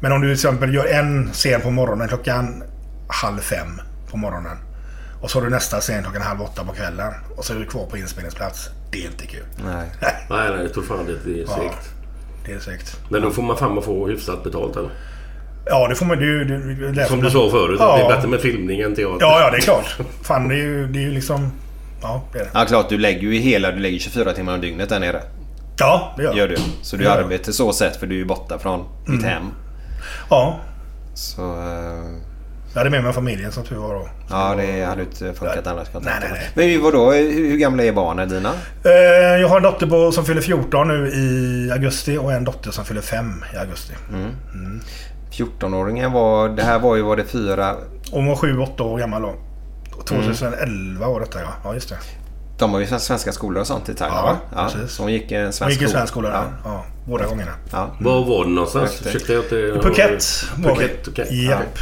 Men 0.00 0.12
om 0.12 0.20
du 0.20 0.26
till 0.26 0.34
exempel 0.34 0.74
gör 0.74 0.84
en 0.86 1.30
scen 1.32 1.60
på 1.60 1.70
morgonen 1.70 2.08
klockan 2.08 2.62
halv 3.08 3.38
fem 3.40 3.80
på 4.10 4.16
morgonen. 4.16 4.56
Och 5.20 5.30
så 5.30 5.38
har 5.38 5.44
du 5.44 5.50
nästa 5.50 5.80
scen 5.80 6.02
klockan 6.02 6.22
halv 6.22 6.42
åtta 6.42 6.64
på 6.64 6.72
kvällen. 6.72 7.12
Och 7.36 7.44
så 7.44 7.52
är 7.54 7.58
du 7.58 7.64
kvar 7.66 7.86
på 7.86 7.96
inspelningsplats. 7.98 8.68
Det 8.92 9.02
är 9.02 9.06
inte 9.06 9.26
kul. 9.26 9.44
Nej. 9.64 9.86
Nej, 10.00 10.50
Nej, 10.50 10.62
jag 10.62 10.72
tror 10.74 10.82
fan 10.84 11.06
det 11.06 11.30
är 11.30 11.44
Ja. 11.46 11.56
segt. 11.56 11.88
det 12.46 12.52
är 12.52 12.58
segt. 12.58 12.96
Men 13.10 13.22
då 13.22 13.30
får 13.30 13.42
man 13.42 13.56
fan 13.56 13.82
få 13.82 14.08
hyfsat 14.08 14.44
betalt 14.44 14.76
eller? 14.76 14.90
Ja, 15.66 15.88
det 15.88 15.94
får 15.94 16.06
man... 16.06 16.18
Det 16.94 17.04
Som 17.08 17.20
du 17.20 17.30
sa 17.30 17.50
förut, 17.50 17.76
Ja. 17.80 17.96
det 17.96 18.02
är 18.04 18.16
bättre 18.16 18.28
med 18.28 18.40
filmning 18.40 18.80
än 18.80 18.94
teater. 18.94 19.16
Ja, 19.26 19.40
ja, 19.40 19.50
det 19.50 19.56
är 19.56 19.60
klart. 19.60 19.96
Fan, 20.22 20.48
det 20.48 20.54
är 20.54 20.58
ju, 20.58 20.86
det 20.86 20.98
är 20.98 21.02
ju 21.02 21.10
liksom... 21.10 21.52
Ja, 22.02 22.22
det 22.32 22.38
är 22.38 22.44
det. 22.44 22.50
Ja 22.54 22.64
klart, 22.68 22.88
du 22.88 22.98
lägger 22.98 23.20
ju 23.20 23.38
hela... 23.38 23.70
Du 23.70 23.78
lägger 23.78 23.98
24 23.98 24.32
timmar 24.32 24.54
om 24.54 24.60
dygnet 24.60 24.88
där 24.88 25.00
nere. 25.00 25.22
Ja, 25.78 26.14
det 26.16 26.22
gör 26.22 26.34
Gör 26.34 26.48
du. 26.48 26.56
Så 26.82 26.96
du 26.96 27.04
Ja. 27.04 27.12
Mm. 27.12 27.24
arbetar 27.24 27.52
så 27.52 27.72
sätt 27.72 27.96
för 27.96 28.06
du 28.06 28.14
är 28.14 28.18
ju 28.18 28.24
borta 28.24 28.58
från 28.58 28.84
ditt 29.06 29.24
hem. 29.24 29.42
Ja. 30.30 30.60
Så... 31.14 31.42
eh, 31.42 32.04
Jag 32.72 32.78
hade 32.80 32.90
med 32.90 33.04
mig 33.04 33.12
familjen 33.12 33.52
som 33.52 33.64
tur 33.64 33.76
var 33.76 33.94
då. 33.94 34.00
Så 34.28 34.34
Ja, 34.34 34.54
det 34.56 34.84
hade 34.84 35.02
inte 35.02 35.34
funkat 35.34 35.60
Ja. 35.64 35.70
annars. 35.70 35.88
Nej, 35.92 36.14
nej, 36.20 36.30
mig. 36.30 36.50
Men 36.74 36.82
vadå? 36.84 37.12
Hur, 37.12 37.32
hur 37.50 37.56
gamla 37.56 37.82
är 37.84 37.92
barnen 37.92 38.28
dina? 38.28 38.52
Eh, 38.84 39.40
Jag 39.40 39.48
har 39.48 39.56
en 39.56 39.62
dotter 39.62 39.86
på, 39.86 40.12
som 40.12 40.24
fyller 40.24 40.40
14 40.40 40.88
nu 40.88 41.08
i 41.08 41.70
augusti 41.72 42.16
och 42.18 42.32
en 42.32 42.44
dotter 42.44 42.70
som 42.70 42.84
fyller 42.84 43.00
5 43.00 43.44
i 43.54 43.56
augusti. 43.56 43.92
Mm. 44.12 44.80
14-åringen 45.32 46.12
var... 46.12 46.48
Det 46.48 46.62
här 46.62 46.78
var 46.78 46.96
ju 46.96 47.02
var 47.02 47.16
det 47.16 47.24
fyra... 47.24 47.74
Hon 48.12 48.26
var 48.26 48.34
7-8 48.34 48.80
år 48.82 48.98
gammal 48.98 49.22
då. 49.22 49.34
2011 50.08 51.08
var 51.08 51.20
detta 51.20 51.40
ja. 51.40 51.48
Ja, 51.64 51.74
just 51.74 51.88
det. 51.88 51.96
De 52.58 52.72
har 52.72 52.80
ju 52.80 52.86
svenska 52.86 53.32
skolor 53.32 53.60
och 53.60 53.66
sånt 53.66 53.88
i 53.88 53.94
Thailand 53.94 54.38
Ja, 54.50 54.56
va? 54.56 54.70
precis. 54.72 54.96
Så 54.96 55.02
hon 55.02 55.12
gick 55.12 55.32
i 55.32 55.34
en 55.34 55.44
Hon 55.44 55.52
svensk 55.52 55.72
gick 55.72 55.82
i 55.82 55.84
skola. 55.88 55.98
svensk 55.98 56.12
skola 56.12 56.28
Ja. 56.28 56.34
där. 56.34 56.46
Ja, 56.64 56.84
båda 57.06 57.26
gångerna. 57.26 57.50
ja. 57.72 57.90
Var 58.00 58.24
var 58.24 58.44
det 58.44 58.50
någonstans? 58.50 59.02
Ursäkta 59.06 59.34
inte... 59.36 59.80
Phuket 59.82 60.24
var 60.56 60.76
vi. 60.76 60.90
Okej. 61.10 61.46
Japp. 61.46 61.78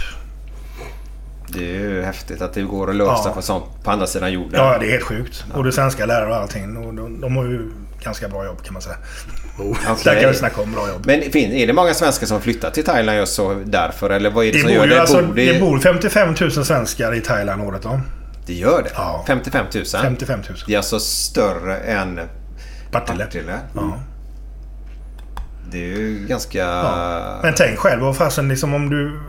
Det 1.48 1.58
är 1.76 1.78
ju 1.80 2.02
häftigt 2.02 2.42
att 2.42 2.52
det 2.54 2.62
går 2.62 2.90
att 2.90 2.96
lösa 2.96 3.22
Ja. 3.28 3.32
på 3.34 3.42
sånt 3.42 3.64
på 3.84 3.90
andra 3.90 4.06
sidan 4.06 4.32
jorden. 4.32 4.60
Ja, 4.64 4.78
det 4.78 4.86
är 4.86 4.90
helt 4.90 5.02
sjukt. 5.04 5.44
Både 5.54 5.72
svenska 5.72 6.06
lärare 6.06 6.30
och 6.30 6.36
allting. 6.36 6.76
Och 6.76 6.94
de, 6.94 7.20
de 7.20 7.36
har 7.36 7.44
ju 7.44 7.70
ganska 8.02 8.28
bra 8.28 8.44
jobb 8.44 8.62
kan 8.64 8.72
man 8.72 8.82
säga. 8.82 8.96
Okej. 9.58 9.94
Där 10.04 10.20
kan 10.20 10.30
vi 10.30 10.36
snacka 10.36 10.60
om 10.62 10.72
bra 10.72 10.88
jobb. 10.88 11.02
Men 11.06 11.22
är 11.36 11.66
det 11.66 11.72
många 11.72 11.94
svenskar 11.94 12.26
som 12.26 12.40
flyttar 12.40 12.70
till 12.70 12.84
Thailand 12.84 13.18
just 13.18 13.34
så 13.34 13.62
därför? 13.64 14.10
Eller 14.10 14.30
vad 14.30 14.44
är 14.44 14.52
det, 14.52 14.58
Det 14.58 14.62
som 14.62 14.68
bor, 14.68 14.76
gör 14.76 14.86
det? 14.86 15.00
alltså, 15.00 15.22
bor 15.22 15.34
det 15.34 15.60
bor 15.60 15.78
55 15.78 16.34
000 16.40 16.50
svenskar 16.50 17.14
i 17.14 17.20
Thailand 17.20 17.62
året 17.62 17.84
om. 17.84 18.00
Det 18.46 18.54
gör 18.54 18.82
det? 18.82 18.90
Ja. 18.94 19.24
55 19.26 19.66
000? 19.74 19.84
55 19.84 20.40
000. 20.48 20.58
Det 20.66 20.72
är 20.72 20.76
alltså 20.76 21.00
större 21.00 21.76
än 21.76 22.20
Partille. 22.90 23.24
Partille? 23.24 23.58
Ja. 23.74 24.00
Det 25.70 25.78
är 25.78 25.98
ju 25.98 26.26
ganska... 26.28 26.58
Ja. 26.58 27.38
Men 27.42 27.54
tänk 27.56 27.78
själv 27.78 28.02
vad 28.02 28.16
fasen 28.16 28.48
liksom 28.48 28.74
om 28.74 28.90
du... 28.90 29.20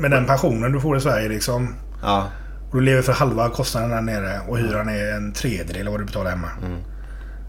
Med 0.00 0.10
den 0.10 0.26
pensionen 0.26 0.72
du 0.72 0.80
får 0.80 0.96
i 0.96 1.00
Sverige 1.00 1.28
liksom. 1.28 1.74
Ja. 2.02 2.26
Och 2.70 2.76
du 2.76 2.82
lever 2.82 3.02
för 3.02 3.12
halva 3.12 3.48
kostnaden 3.48 3.90
där 3.90 4.00
nere 4.00 4.40
och 4.48 4.58
hyran 4.58 4.88
är 4.88 5.12
en 5.12 5.32
tredjedel 5.32 5.86
av 5.86 5.92
vad 5.92 6.00
du 6.00 6.04
betalar 6.04 6.30
hemma. 6.30 6.48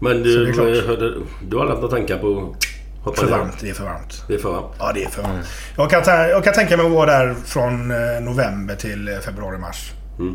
Men 0.00 0.12
Så 0.12 0.28
du, 0.28 0.86
hörde, 0.86 1.14
du 1.48 1.56
har 1.56 1.62
aldrig 1.62 1.80
några 1.80 1.96
tankar 1.96 2.18
på 2.18 2.26
att 2.26 3.04
hoppa 3.04 3.20
För 3.20 3.30
varmt. 3.30 3.56
Det 3.60 3.70
är 3.70 3.74
för 3.74 3.84
varmt. 3.84 4.24
Det 4.28 4.34
är 4.34 4.38
för 4.38 4.52
varmt. 4.52 4.74
Ja, 4.78 4.92
det 4.94 5.04
är 5.04 5.08
för 5.08 5.22
varmt. 5.22 5.46
Jag, 5.76 5.90
kan 5.90 6.02
ta, 6.02 6.26
jag 6.26 6.44
kan 6.44 6.52
tänka 6.52 6.76
mig 6.76 6.86
att 6.86 6.92
vara 6.92 7.10
där 7.10 7.34
från 7.44 7.90
eh, 7.90 8.20
november 8.20 8.74
till 8.74 9.08
eh, 9.08 9.18
februari-mars. 9.18 9.92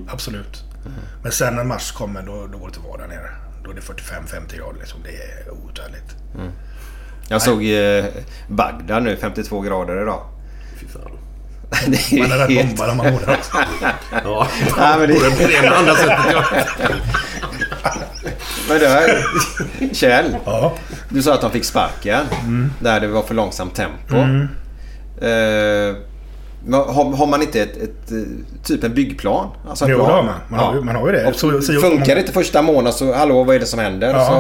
Absolut. 0.10 0.63
Men 1.24 1.32
sen 1.32 1.56
när 1.56 1.63
mars 1.63 1.91
kommer 1.91 2.21
då, 2.21 2.48
då 2.48 2.58
går 2.58 2.69
det 2.74 2.80
vara 2.88 2.98
där 3.02 3.08
nere. 3.08 3.30
Då 3.63 3.71
är 3.71 3.76
det 3.76 3.82
45-50 3.82 4.58
grader 4.58 4.80
liksom. 4.80 5.00
Det 5.04 5.10
är 5.10 5.52
outhärdligt. 5.52 6.15
Jag 7.28 7.41
såg 7.41 7.65
eh, 7.65 8.06
Bagdad 8.48 9.04
nu, 9.04 9.17
52 9.17 9.62
grader 9.62 10.02
idag. 10.02 10.21
Fy 10.80 10.88
fan. 10.88 11.12
Det 11.88 12.13
är 12.13 12.19
Man 12.21 12.32
är 12.32 12.38
rätt 12.38 12.50
helt- 12.50 12.67
bombad 12.78 12.89
om 12.89 12.98
man 12.98 13.12
bor 13.12 13.21
där. 13.26 13.38
Ja, 14.24 14.48
Nej, 14.78 15.00
men 15.00 15.08
det- 15.10 15.13
både 15.13 15.32
på 15.32 15.48
det 15.48 15.54
ena 15.54 15.71
och 15.71 15.78
andra 15.78 15.95
sättet. 15.95 16.19
Ja. 16.32 16.43
Men 18.69 18.80
du, 18.80 19.95
Kjell. 19.95 20.38
Ja. 20.45 20.74
Du 21.10 21.21
sa 21.24 21.34
att 21.34 21.41
de 21.41 21.52
fick 21.52 21.65
sparken. 21.65 22.26
Där 22.80 23.00
det 23.00 23.08
var 23.08 23.24
för 23.24 23.34
långsamt 23.36 23.76
tempo. 23.76 24.15
Eh, 24.15 24.26
Men 25.17 25.95
Har, 26.71 27.15
har 27.17 27.28
man 27.28 27.41
inte 27.41 27.62
ett, 27.62 27.78
ett, 27.78 28.12
eh, 28.12 28.17
typ 28.63 28.84
en 28.84 28.93
byggplan? 28.93 29.49
Alltså 29.69 29.89
Jo, 29.89 29.97
det 29.97 30.04
har 30.04 30.23
man. 30.23 30.36
Man 30.49 30.60
har 30.60 30.75
ju- 30.75 30.82
man 30.82 30.95
har 30.95 31.08
ju 31.08 31.13
det. 31.13 31.25
Och 31.25 31.36
Så- 31.36 31.62
så- 31.62 31.73
funkar 31.73 32.15
det 32.15 32.21
inte 32.21 32.34
första 32.34 32.62
månaden 32.62 32.93
så, 32.93 33.13
hallå 33.13 33.43
vad 33.43 33.56
är 33.56 33.60
det 33.60 33.65
som 33.65 33.80
händer? 33.80 34.08
Ja. 34.13 34.25
Så, 34.25 34.32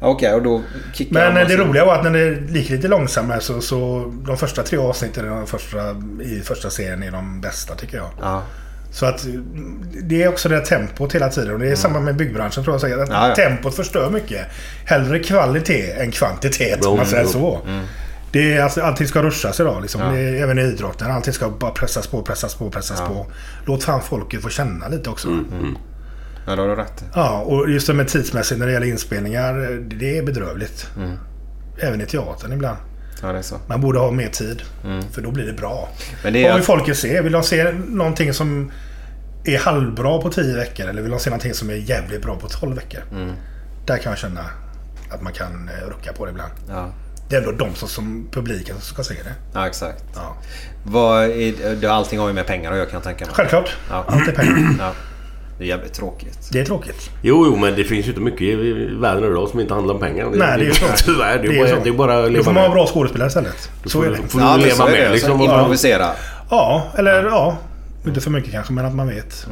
ja, 0.00 0.06
Okej, 0.08 0.34
och 0.34 0.42
då 0.42 0.62
kickar 0.94 1.12
Men 1.14 1.34
man 1.34 1.44
det 1.48 1.56
så- 1.56 1.64
roliga 1.64 1.84
var 1.84 1.94
att 1.94 2.04
när 2.04 2.10
det 2.10 2.58
gick 2.58 2.70
lite 2.70 2.88
långsammare 2.88 3.40
så, 3.40 3.60
så 3.60 4.12
de 4.26 4.36
första 4.36 4.62
tre 4.62 4.78
avsnitten 4.78 5.26
de 5.26 5.46
första, 5.46 5.78
i 6.22 6.40
första 6.44 6.70
serien 6.70 7.02
är 7.02 7.10
de 7.10 7.40
bästa 7.40 7.74
tycker 7.74 7.96
jag. 7.96 8.08
Ja. 8.20 8.42
Så 8.92 9.06
att 9.06 9.24
mm, 9.24 9.84
det 10.02 10.22
är 10.22 10.28
också 10.28 10.48
det 10.48 10.54
här 10.56 10.62
tempot 10.64 11.14
hela 11.14 11.28
tiden. 11.28 11.52
Och 11.52 11.58
det 11.58 11.68
är 11.70 11.76
samma 11.76 12.00
med 12.00 12.16
byggbranschen 12.16 12.64
tror 12.64 12.74
jag 12.74 12.80
säkert. 12.80 12.98
Att 12.98 13.08
Ja, 13.08 13.28
ja. 13.28 13.34
Tempot 13.34 13.74
förstör 13.74 14.10
mycket. 14.10 14.46
Hellre 14.86 15.18
kvalitet 15.18 15.90
än 15.92 16.10
kvantitet 16.10 16.84
om 16.86 16.96
man 16.96 17.06
säger 17.06 17.24
så. 17.26 17.60
Det 18.32 18.54
är, 18.54 18.62
alltså, 18.62 18.80
allting 18.80 19.06
ska 19.08 19.22
ruschas 19.22 19.60
idag. 19.60 19.82
Liksom. 19.82 20.00
Är, 20.00 20.34
även 20.42 20.58
i 20.58 20.62
idrotten. 20.62 21.10
Allting 21.10 21.32
ska 21.32 21.50
bara 21.50 21.70
pressas 21.70 22.06
på, 22.06 22.22
pressas 22.22 22.54
på, 22.54 22.70
pressas 22.70 23.00
på. 23.00 23.26
Låt 23.66 23.84
fan 23.84 24.00
folket 24.02 24.42
få 24.42 24.48
känna 24.48 24.88
lite 24.88 25.10
också. 25.10 25.28
ja, 26.46 26.56
då 26.56 26.62
har 26.62 26.68
du 26.68 26.74
rätt. 26.76 27.04
Ja, 27.14 27.40
och 27.40 27.70
just 27.70 27.86
det 27.86 27.94
med 27.94 28.08
tidsmässigt 28.08 28.58
när 28.60 28.66
det 28.66 28.72
gäller 28.72 28.86
inspelningar. 28.86 29.54
Det 29.80 30.18
är 30.18 30.22
bedrövligt. 30.22 30.86
Även 31.78 32.00
i 32.00 32.06
teatern 32.06 32.52
ibland. 32.52 32.78
Ja, 33.22 33.32
det 33.32 33.38
är 33.38 33.42
så. 33.42 33.56
Man 33.66 33.80
borde 33.80 33.98
ha 33.98 34.10
mer 34.10 34.28
tid. 34.28 34.62
För 35.12 35.22
då 35.22 35.30
blir 35.30 35.46
det 35.46 35.52
bra. 35.52 35.88
Men 36.24 36.32
det 36.32 36.38
är 36.44 36.48
Vad 36.48 36.54
vill 36.56 36.64
folket 36.64 36.96
se? 36.96 37.20
Vill 37.20 37.32
de 37.32 37.42
se 37.42 37.72
någonting 37.88 38.32
som 38.34 38.72
är 39.44 39.58
halvbra 39.58 40.18
på 40.18 40.30
10 40.30 40.56
veckor? 40.56 40.86
Eller 40.88 41.02
vill 41.02 41.10
de 41.10 41.20
se 41.20 41.30
någonting 41.30 41.54
som 41.54 41.70
är 41.70 41.74
jävligt 41.74 42.22
bra 42.22 42.36
på 42.38 42.48
12 42.48 42.74
veckor? 42.76 43.00
Där 43.86 43.98
kan 43.98 44.10
jag 44.12 44.18
känna 44.18 44.40
att 45.10 45.22
man 45.22 45.32
kan 45.32 45.68
eh, 45.68 45.88
rucka 45.88 46.12
på 46.12 46.24
det 46.24 46.30
ibland. 46.30 46.52
Ja, 46.68 46.90
Det 47.28 47.36
är 47.36 47.40
ändå 47.40 47.52
de 47.52 47.74
som, 47.74 47.88
som 47.88 48.28
publiken 48.32 48.74
som 48.80 48.94
ska 48.94 49.02
se 49.02 49.14
det. 49.14 49.34
ja 49.54 49.66
exakt. 49.66 50.04
Ja. 50.14 50.36
Vad 50.84 51.24
är, 51.24 51.74
det, 51.80 51.86
allting 51.86 52.18
har 52.18 52.28
ju 52.28 52.34
med 52.34 52.46
pengar 52.46 52.70
att 52.70 52.76
göra 52.76 52.86
kan 52.86 52.94
jag 52.94 53.02
tänka 53.02 53.24
mig. 53.26 53.34
Självklart. 53.34 53.70
Ja. 53.90 54.04
Allt 54.08 54.28
är 54.28 54.32
pengar. 54.32 54.76
Ja. 54.78 54.92
Det 55.58 55.64
är 55.64 55.68
jävligt 55.68 55.92
tråkigt. 55.92 56.38
Det 56.52 56.60
är 56.60 56.64
tråkigt. 56.64 57.10
Jo, 57.22 57.46
jo, 57.46 57.56
men 57.56 57.74
det 57.76 57.84
finns 57.84 58.06
ju 58.06 58.10
inte 58.10 58.20
mycket 58.22 58.42
i 58.42 58.72
världen 59.00 59.24
idag 59.24 59.48
som 59.48 59.60
inte 59.60 59.74
handlar 59.74 59.94
om 59.94 60.00
pengar. 60.00 60.26
Nej, 60.34 60.58
det 60.58 60.64
är 60.64 60.66
ju 60.66 60.74
så. 60.74 60.86
Tyvärr. 61.04 61.38
Det 61.38 61.48
är, 61.48 61.58
bara, 61.58 61.68
så. 61.68 61.84
det 61.84 61.88
är 61.88 61.92
bara 61.92 62.18
att 62.18 62.24
Då 62.24 62.28
leva 62.28 62.44
får 62.44 62.52
man 62.52 62.62
ha 62.62 62.68
med. 62.68 62.74
bra 62.74 62.86
skådespelare 62.86 63.28
istället. 63.28 63.70
Så 63.84 64.02
är 64.02 64.10
det. 64.10 64.16
får 64.16 64.38
du 64.38 64.44
men 64.44 64.60
leva 64.60 64.74
så 64.74 64.86
är 64.86 64.90
med 64.92 65.12
liksom. 65.12 65.40
Improvisera. 65.40 66.06
Ja, 66.50 66.86
eller 66.98 67.24
ja. 67.24 67.56
Inte 68.06 68.20
för 68.20 68.30
mycket 68.30 68.52
kanske, 68.52 68.72
men 68.72 68.86
att 68.86 68.94
man 68.94 69.08
vet. 69.08 69.46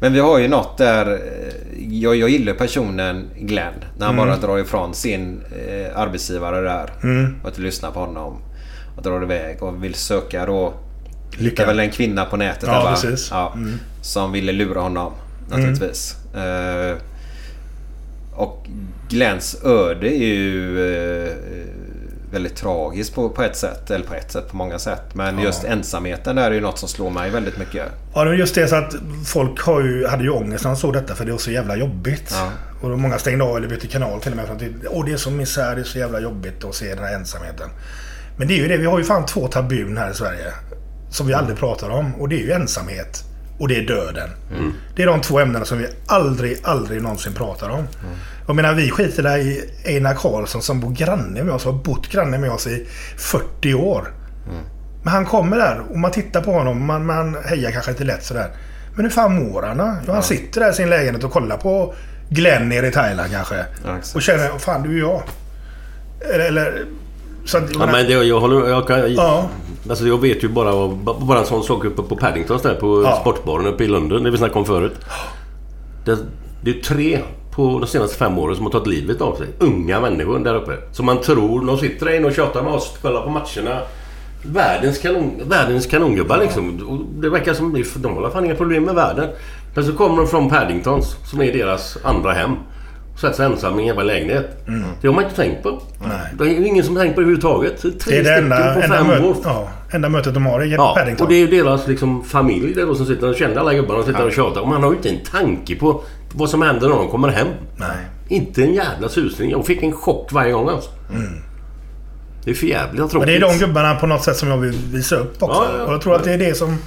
Men 0.00 0.12
vi 0.12 0.20
har 0.20 0.38
ju 0.38 0.48
något 0.48 0.78
där. 0.78 1.06
eh, 1.12 1.98
Jag, 2.00 2.16
jag 2.16 2.28
gillar 2.30 2.52
personen 2.54 3.30
Glenn. 3.38 3.74
När 3.98 4.06
han 4.06 4.16
bara 4.16 4.36
drar 4.36 4.58
ifrån 4.58 4.94
sin 4.94 5.40
eh, 5.68 5.98
arbetsgivare 5.98 6.60
där. 6.60 6.90
Och 7.42 7.48
inte 7.48 7.60
lyssnar 7.60 7.90
på 7.90 8.00
honom. 8.00 8.36
Och 8.96 9.02
drar 9.02 9.22
iväg 9.22 9.62
och 9.62 9.84
vill 9.84 9.94
söka 9.94 10.46
då. 10.46 10.72
Lycka. 11.38 11.56
Det 11.56 11.62
är 11.62 11.66
väl 11.66 11.80
en 11.80 11.90
kvinna 11.90 12.24
på 12.24 12.36
nätet 12.36 12.64
Ja, 12.66 12.82
där, 12.84 12.90
precis. 12.90 13.28
Ja, 13.30 13.54
Som 14.02 14.32
ville 14.32 14.52
lura 14.52 14.80
honom 14.80 15.12
naturligtvis. 15.50 16.16
Eh, 16.34 16.96
och 18.34 18.66
Glenns 19.08 19.64
öde 19.64 20.06
är 20.08 20.26
ju 20.26 20.78
eh, 21.24 21.32
väldigt 22.34 22.56
tragiskt 22.56 23.14
på, 23.14 23.28
på 23.28 23.42
ett 23.42 23.56
sätt. 23.56 23.90
Eller 23.90 24.06
på 24.06 24.14
ett 24.14 24.32
sätt, 24.32 24.48
på 24.50 24.56
många 24.56 24.78
sätt. 24.78 25.14
Men 25.14 25.38
just 25.38 25.64
ensamheten 25.64 26.36
där 26.36 26.50
är 26.50 26.54
ju 26.54 26.60
något 26.60 26.78
som 26.78 26.88
slår 26.88 27.10
mig 27.10 27.30
väldigt 27.30 27.58
mycket. 27.58 27.86
Ja, 28.14 28.24
det 28.24 28.30
är 28.30 28.34
just 28.34 28.54
det 28.54 28.68
så 28.68 28.76
att 28.76 28.94
folk 29.26 29.60
har 29.60 29.80
ju, 29.80 30.06
hade 30.06 30.24
ju 30.24 30.30
ångest 30.30 30.64
när 30.64 30.70
de 30.70 30.76
såg 30.76 30.92
detta 30.92 31.14
för 31.14 31.24
det 31.24 31.32
var 31.32 31.38
så 31.38 31.50
jävla 31.50 31.76
jobbigt. 31.76 32.30
Ja. 32.32 32.50
Och 32.82 32.90
då 32.90 32.96
många 32.96 33.18
stängde 33.18 33.44
av 33.44 33.56
eller 33.56 33.68
bytte 33.68 33.86
kanal 33.86 34.20
till 34.20 34.30
och 34.30 34.36
med. 34.36 34.46
För 34.46 34.54
att 34.54 34.60
det, 34.60 34.88
åh, 34.88 35.04
det 35.04 35.12
är 35.12 35.16
så 35.16 35.30
misär, 35.30 35.74
det 35.74 35.80
är 35.80 35.84
så 35.84 35.98
jävla 35.98 36.20
jobbigt 36.20 36.64
att 36.64 36.74
se 36.74 36.94
den 36.94 37.04
här 37.04 37.14
ensamheten. 37.14 37.68
Men 38.36 38.48
det 38.48 38.54
är 38.54 38.58
ju 38.58 38.68
det, 38.68 38.76
vi 38.76 38.86
har 38.86 38.98
ju 38.98 39.04
fan 39.04 39.26
två 39.26 39.48
tabun 39.48 39.96
här 39.96 40.10
i 40.10 40.14
Sverige. 40.14 40.52
Som 41.10 41.26
vi 41.26 41.34
aldrig 41.34 41.58
pratar 41.58 41.90
om. 41.90 42.14
Och 42.14 42.28
det 42.28 42.36
är 42.36 42.44
ju 42.44 42.52
ensamhet. 42.52 43.24
Och 43.58 43.68
det 43.68 43.76
är 43.76 43.86
döden. 43.86 44.30
Det 44.96 45.02
är 45.02 45.06
de 45.06 45.20
två 45.20 45.38
ämnena 45.38 45.64
som 45.64 45.78
vi 45.78 45.86
aldrig, 46.06 46.58
aldrig 46.62 47.02
någonsin 47.02 47.32
pratar 47.32 47.68
om. 47.68 47.88
Jag 48.46 48.56
menar, 48.56 48.74
vi 48.74 48.90
skiter 48.90 49.22
där 49.22 49.38
i 49.38 49.70
Einar 49.84 50.14
Karlsson 50.14 50.62
som 50.62 50.80
bor 50.80 50.90
granne 50.90 51.44
med 51.44 51.54
oss. 51.54 51.64
Har 51.64 51.72
bott 51.72 52.08
granne 52.08 52.38
med 52.38 52.50
oss 52.50 52.66
i 52.66 52.86
40 53.16 53.74
år. 53.74 54.08
Men 55.02 55.12
han 55.12 55.26
kommer 55.26 55.56
där 55.56 55.82
och 55.90 55.98
man 55.98 56.10
tittar 56.10 56.42
på 56.42 56.52
honom. 56.52 56.86
Man, 56.86 57.06
man 57.06 57.36
hejar 57.44 57.70
kanske 57.70 57.90
lite 57.90 58.04
lätt 58.04 58.24
sådär. 58.24 58.50
Men 58.94 59.04
hur 59.04 59.10
fan 59.10 59.34
mår 59.34 59.62
han 59.62 59.76
då? 59.76 59.96
Jo, 60.06 60.12
han 60.12 60.22
sitter 60.22 60.60
där 60.60 60.70
i 60.70 60.74
sin 60.74 60.90
lägenhet 60.90 61.24
och 61.24 61.32
kollar 61.32 61.56
på 61.56 61.94
Glenn 62.28 62.68
nere 62.68 62.86
i 62.86 62.90
Thailand 62.90 63.30
kanske. 63.30 63.64
Ja, 63.84 63.96
och 64.14 64.22
känner, 64.22 64.58
fan 64.58 64.82
du 64.82 64.96
är 64.96 65.00
jag. 65.00 65.22
Eller... 66.34 66.44
eller 66.44 66.86
så 67.44 67.58
att, 67.58 67.64
Ja, 67.78 67.86
men 67.86 68.06
det, 68.06 68.12
jag 68.12 68.40
håller... 68.40 68.68
Jag, 68.68 68.86
kan, 68.86 69.14
Ja. 69.14 69.48
Alltså 69.88 70.06
jag 70.06 70.20
vet 70.20 70.44
ju 70.44 70.48
bara, 70.48 70.88
bara 71.20 71.38
en 71.38 71.46
sån 71.46 71.62
sak 71.62 71.84
uppe 71.84 72.02
på 72.02 72.16
Paddingtons 72.16 72.62
där 72.62 72.74
på 72.74 73.02
Ja. 73.02 73.16
sportbaren 73.20 73.66
uppe 73.66 73.84
i 73.84 73.88
London. 73.88 74.22
Det 74.22 74.30
vi 74.30 74.36
snackade 74.38 74.58
om 74.58 74.66
förut. 74.66 74.94
Det, 76.04 76.18
det 76.62 76.70
är 76.70 76.80
tre 76.82 77.18
på 77.50 77.78
de 77.78 77.86
senaste 77.86 78.16
fem 78.16 78.38
åren 78.38 78.56
som 78.56 78.64
har 78.64 78.72
tagit 78.72 78.86
livet 78.86 79.20
av 79.20 79.34
sig. 79.36 79.46
Unga 79.58 80.00
människor 80.00 80.38
där 80.38 80.54
uppe. 80.54 80.72
Som 80.92 81.06
man 81.06 81.20
tror, 81.20 81.66
de 81.66 81.78
sitter 81.78 82.06
där 82.06 82.16
inne 82.16 82.26
och 82.26 82.34
tjatar 82.34 82.62
med 82.62 82.72
oss, 82.72 82.98
kollar 83.02 83.22
på 83.22 83.30
matcherna. 83.30 83.80
Världens, 84.42 84.98
kanon, 84.98 85.30
världens 85.48 85.86
kanongubbar 85.86 86.38
liksom. 86.38 86.80
Och 86.88 87.20
det 87.22 87.28
verkar 87.30 87.54
som 87.54 87.82
de 88.02 88.16
har 88.16 88.30
fan 88.30 88.44
inga 88.44 88.54
problem 88.54 88.84
med 88.84 88.94
världen. 88.94 89.28
Men 89.74 89.84
så 89.84 89.92
kommer 89.92 90.16
de 90.16 90.26
från 90.26 90.48
Paddingtons, 90.50 91.16
som 91.30 91.40
är 91.42 91.52
deras 91.52 91.98
andra 92.04 92.32
hem. 92.32 92.50
Sig 93.16 93.46
ensam 93.46 93.78
i 93.78 93.82
en 93.82 93.86
jävla 93.86 94.02
lägenhet. 94.02 94.66
Det 95.00 95.06
har 95.08 95.14
man 95.14 95.24
inte 95.24 95.36
tänkt 95.36 95.62
på. 95.62 95.68
Mm. 95.68 95.80
Nej. 96.00 96.18
Det 96.38 96.44
är 96.44 96.48
ju 96.60 96.66
ingen 96.66 96.84
som 96.84 96.96
har 96.96 97.02
tänkt 97.02 97.14
på 97.14 97.20
det 97.20 97.24
överhuvudtaget. 97.24 97.80
Tre 97.80 97.92
det 98.06 98.16
är 98.18 98.22
det 98.24 98.34
enda, 98.34 98.74
på 98.74 98.80
enda, 98.80 99.04
möt, 99.04 99.22
år. 99.24 99.36
ja, 99.44 99.68
enda 99.90 100.08
mötet 100.08 100.34
de 100.34 100.46
har 100.46 100.64
i 100.64 100.70
Ja, 100.70 100.94
Paddington. 100.98 101.24
och 101.26 101.32
det 101.32 101.36
är 101.36 101.40
ju 101.40 101.46
deras 101.62 101.86
liksom, 101.88 102.24
familj 102.24 102.74
där 102.74 102.86
då 102.86 102.94
som 102.94 103.06
sitter 103.06 103.28
och 103.28 103.36
känner 103.36 103.56
alla 103.56 103.74
gubbarna 103.74 103.98
och 103.98 104.04
sitter 104.06 104.26
och 104.26 104.32
tjatar. 104.32 104.60
Och 104.60 104.68
man 104.68 104.82
har 104.82 104.90
ju 104.90 104.96
inte 104.96 105.08
en 105.08 105.20
tanke 105.30 105.76
på 105.76 106.02
vad 106.32 106.50
som 106.50 106.62
händer 106.62 106.88
när 106.88 106.96
de 106.96 107.08
kommer 107.08 107.28
hem. 107.28 107.48
Nej. 107.76 107.88
Inte 108.28 108.62
en 108.62 108.74
jävla 108.74 109.08
susning. 109.08 109.50
Jag 109.50 109.66
fick 109.66 109.82
en 109.82 109.92
chock 109.92 110.32
varje 110.32 110.52
gång 110.52 110.68
alltså. 110.68 110.90
Det 112.44 112.50
är 112.50 112.54
för 112.54 112.66
jävligt 112.66 113.10
tråkigt. 113.10 113.18
Men 113.18 113.28
det 113.28 113.36
är 113.36 113.40
de 113.40 113.58
gubbarna 113.66 113.94
på 113.94 114.06
något 114.06 114.22
sätt 114.24 114.36
som 114.36 114.48
jag 114.48 114.56
vill 114.56 114.72
visa 114.92 115.16
upp 115.16 115.42
också. 115.42 115.62
Ja, 115.72 115.78
ja. 115.78 115.84
Och 115.84 115.92
jag 115.92 116.00
tror 116.00 116.14
att 116.14 116.24
det 116.24 116.32
är 116.32 116.38
det 116.38 116.54
som... 116.56 116.78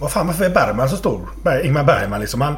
Vad 0.00 0.12
fan, 0.12 0.26
varför 0.26 0.44
är 0.44 0.50
Bergman 0.50 0.88
så 0.88 0.96
stor? 0.96 1.28
Ingmar 1.62 1.84
Bergman 1.84 2.20
liksom. 2.20 2.40
Han, 2.40 2.56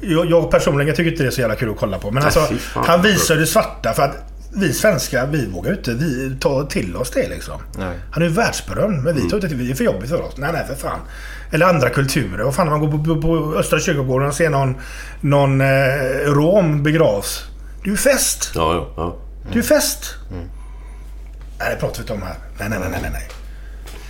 jag, 0.00 0.30
jag 0.30 0.50
personligen 0.50 0.96
tycker 0.96 1.10
inte 1.10 1.22
det 1.22 1.28
är 1.28 1.30
så 1.30 1.40
jävla 1.40 1.56
kul 1.56 1.70
att 1.70 1.78
kolla 1.78 1.98
på. 1.98 2.10
Men 2.10 2.24
alltså, 2.24 2.40
fan. 2.40 2.84
han 2.86 3.02
visar 3.02 3.36
det 3.36 3.46
svarta 3.46 3.92
för 3.92 4.02
att 4.02 4.16
vi 4.52 4.72
svenskar, 4.72 5.26
vi 5.26 5.46
vågar 5.46 5.72
inte 5.72 5.94
vi 5.94 6.36
ta 6.40 6.66
till 6.66 6.96
oss 6.96 7.10
det 7.10 7.28
liksom. 7.28 7.60
Nej. 7.78 7.98
Han 8.10 8.22
är 8.22 8.26
ju 8.26 8.32
världsberömd, 8.32 9.04
men 9.04 9.14
vi 9.14 9.30
tar 9.30 9.36
inte 9.36 9.48
till 9.48 9.66
det 9.66 9.72
är 9.72 9.74
för 9.74 9.84
jobbigt 9.84 10.10
för 10.10 10.22
oss. 10.22 10.34
Nej, 10.36 10.50
nej, 10.52 10.66
för 10.66 10.74
fan. 10.74 11.00
Eller 11.50 11.66
andra 11.66 11.90
kulturer. 11.90 12.44
Vad 12.44 12.54
fan, 12.54 12.66
när 12.66 12.78
man 12.78 12.80
går 12.80 12.98
på, 12.98 13.04
på, 13.04 13.22
på 13.22 13.54
Östra 13.58 13.80
kyrkogården 13.80 14.28
och 14.28 14.34
ser 14.34 14.50
någon, 14.50 14.76
någon 15.20 15.60
eh, 15.60 15.66
rom 16.26 16.82
begravs. 16.82 17.44
Det 17.82 17.88
är 17.88 17.90
ju 17.90 17.96
fest! 17.96 18.52
Ja, 18.54 18.74
ja, 18.74 18.92
ja. 18.96 19.16
Det 19.42 19.52
är 19.52 19.56
ju 19.56 19.62
fest! 19.62 20.14
Nej, 21.58 21.70
det 21.70 21.76
pratar 21.80 21.96
vi 21.96 22.00
inte 22.00 22.12
om 22.12 22.22
här. 22.22 22.34
Nej, 22.58 22.68
nej, 22.68 22.78
nej, 22.80 22.98
nej, 23.02 23.10
nej. 23.12 23.28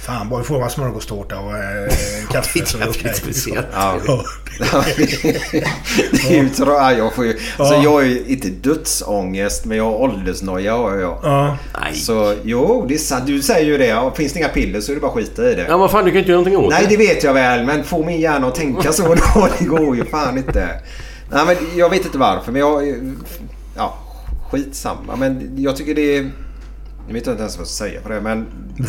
Fan, 0.09 0.29
bara 0.29 0.41
vi 0.41 0.47
får 0.47 0.61
man 0.61 0.71
smörgåstårta 0.71 1.39
och 1.41 1.57
eh, 1.57 1.93
kaffe 2.31 2.67
så 2.67 2.77
är 2.79 2.81
det 2.83 2.89
okej. 2.89 3.01
Jävligt 3.05 3.17
speciellt. 3.23 3.67
Ja. 3.75 3.95
Det 6.13 6.29
är 6.29 6.43
ju 6.43 6.49
tra- 6.49 6.67
ja, 6.79 6.93
jag 6.93 7.15
får 7.15 7.25
ju... 7.25 7.39
Alltså 7.57 7.75
Ja. 7.75 7.83
jag 7.83 7.91
har 7.91 8.03
ju 8.03 8.25
inte 8.27 8.49
dödsångest 8.49 9.65
men 9.65 9.77
jag 9.77 9.85
har 9.85 9.95
åldersnoja 9.95 10.77
har 10.77 10.97
jag. 10.97 11.19
Ja. 11.23 11.57
Nej. 11.83 11.95
Så 11.95 12.35
jo, 12.45 12.85
det 12.89 12.95
är 12.95 12.99
sant. 12.99 13.27
Du 13.27 13.43
säger 13.43 13.67
ju 13.67 13.79
det. 13.79 14.11
Finns 14.17 14.33
det 14.33 14.39
inga 14.39 14.49
piller 14.49 14.81
så 14.81 14.93
är 14.93 14.95
det 14.95 15.01
bara 15.01 15.09
att 15.11 15.15
skita 15.17 15.51
i 15.51 15.55
det. 15.55 15.67
Ja, 15.69 15.77
vad 15.77 15.91
fan, 15.91 16.05
du 16.05 16.11
kan 16.11 16.19
inte 16.19 16.31
göra 16.31 16.41
någonting 16.41 16.67
åt 16.67 16.73
Nej, 16.73 16.83
det. 16.89 16.97
det 16.97 16.97
vet 16.97 17.25
jag 17.25 17.35
väl. 17.35 17.67
Men 17.67 17.85
få 17.85 18.05
min 18.05 18.21
hjärna 18.21 18.47
att 18.47 18.55
tänka 18.55 18.93
så 18.93 19.15
då. 19.15 19.49
Det 19.59 19.65
går 19.65 19.97
ju 19.97 20.05
fan 20.05 20.39
inte. 20.39 20.69
Nej, 21.33 21.45
men 21.47 21.57
jag 21.77 21.91
vet 21.91 22.05
inte 22.05 22.19
varför. 22.19 22.53
Men 22.53 22.61
jag... 22.61 22.95
Ja, 23.77 23.99
skitsamma. 24.51 25.17
Men 25.17 25.55
jag 25.59 25.77
tycker 25.77 25.95
det 25.95 26.17
är... 26.17 26.31
Jag 27.09 27.15
vet 27.15 27.27
inte 27.27 27.41
ens 27.41 27.57
vad 27.57 27.61
jag 27.61 27.69
ska 27.69 27.85
säga 27.85 28.01
på 28.01 28.09
det, 28.09 28.21
men... 28.21 28.47
Du 28.77 28.83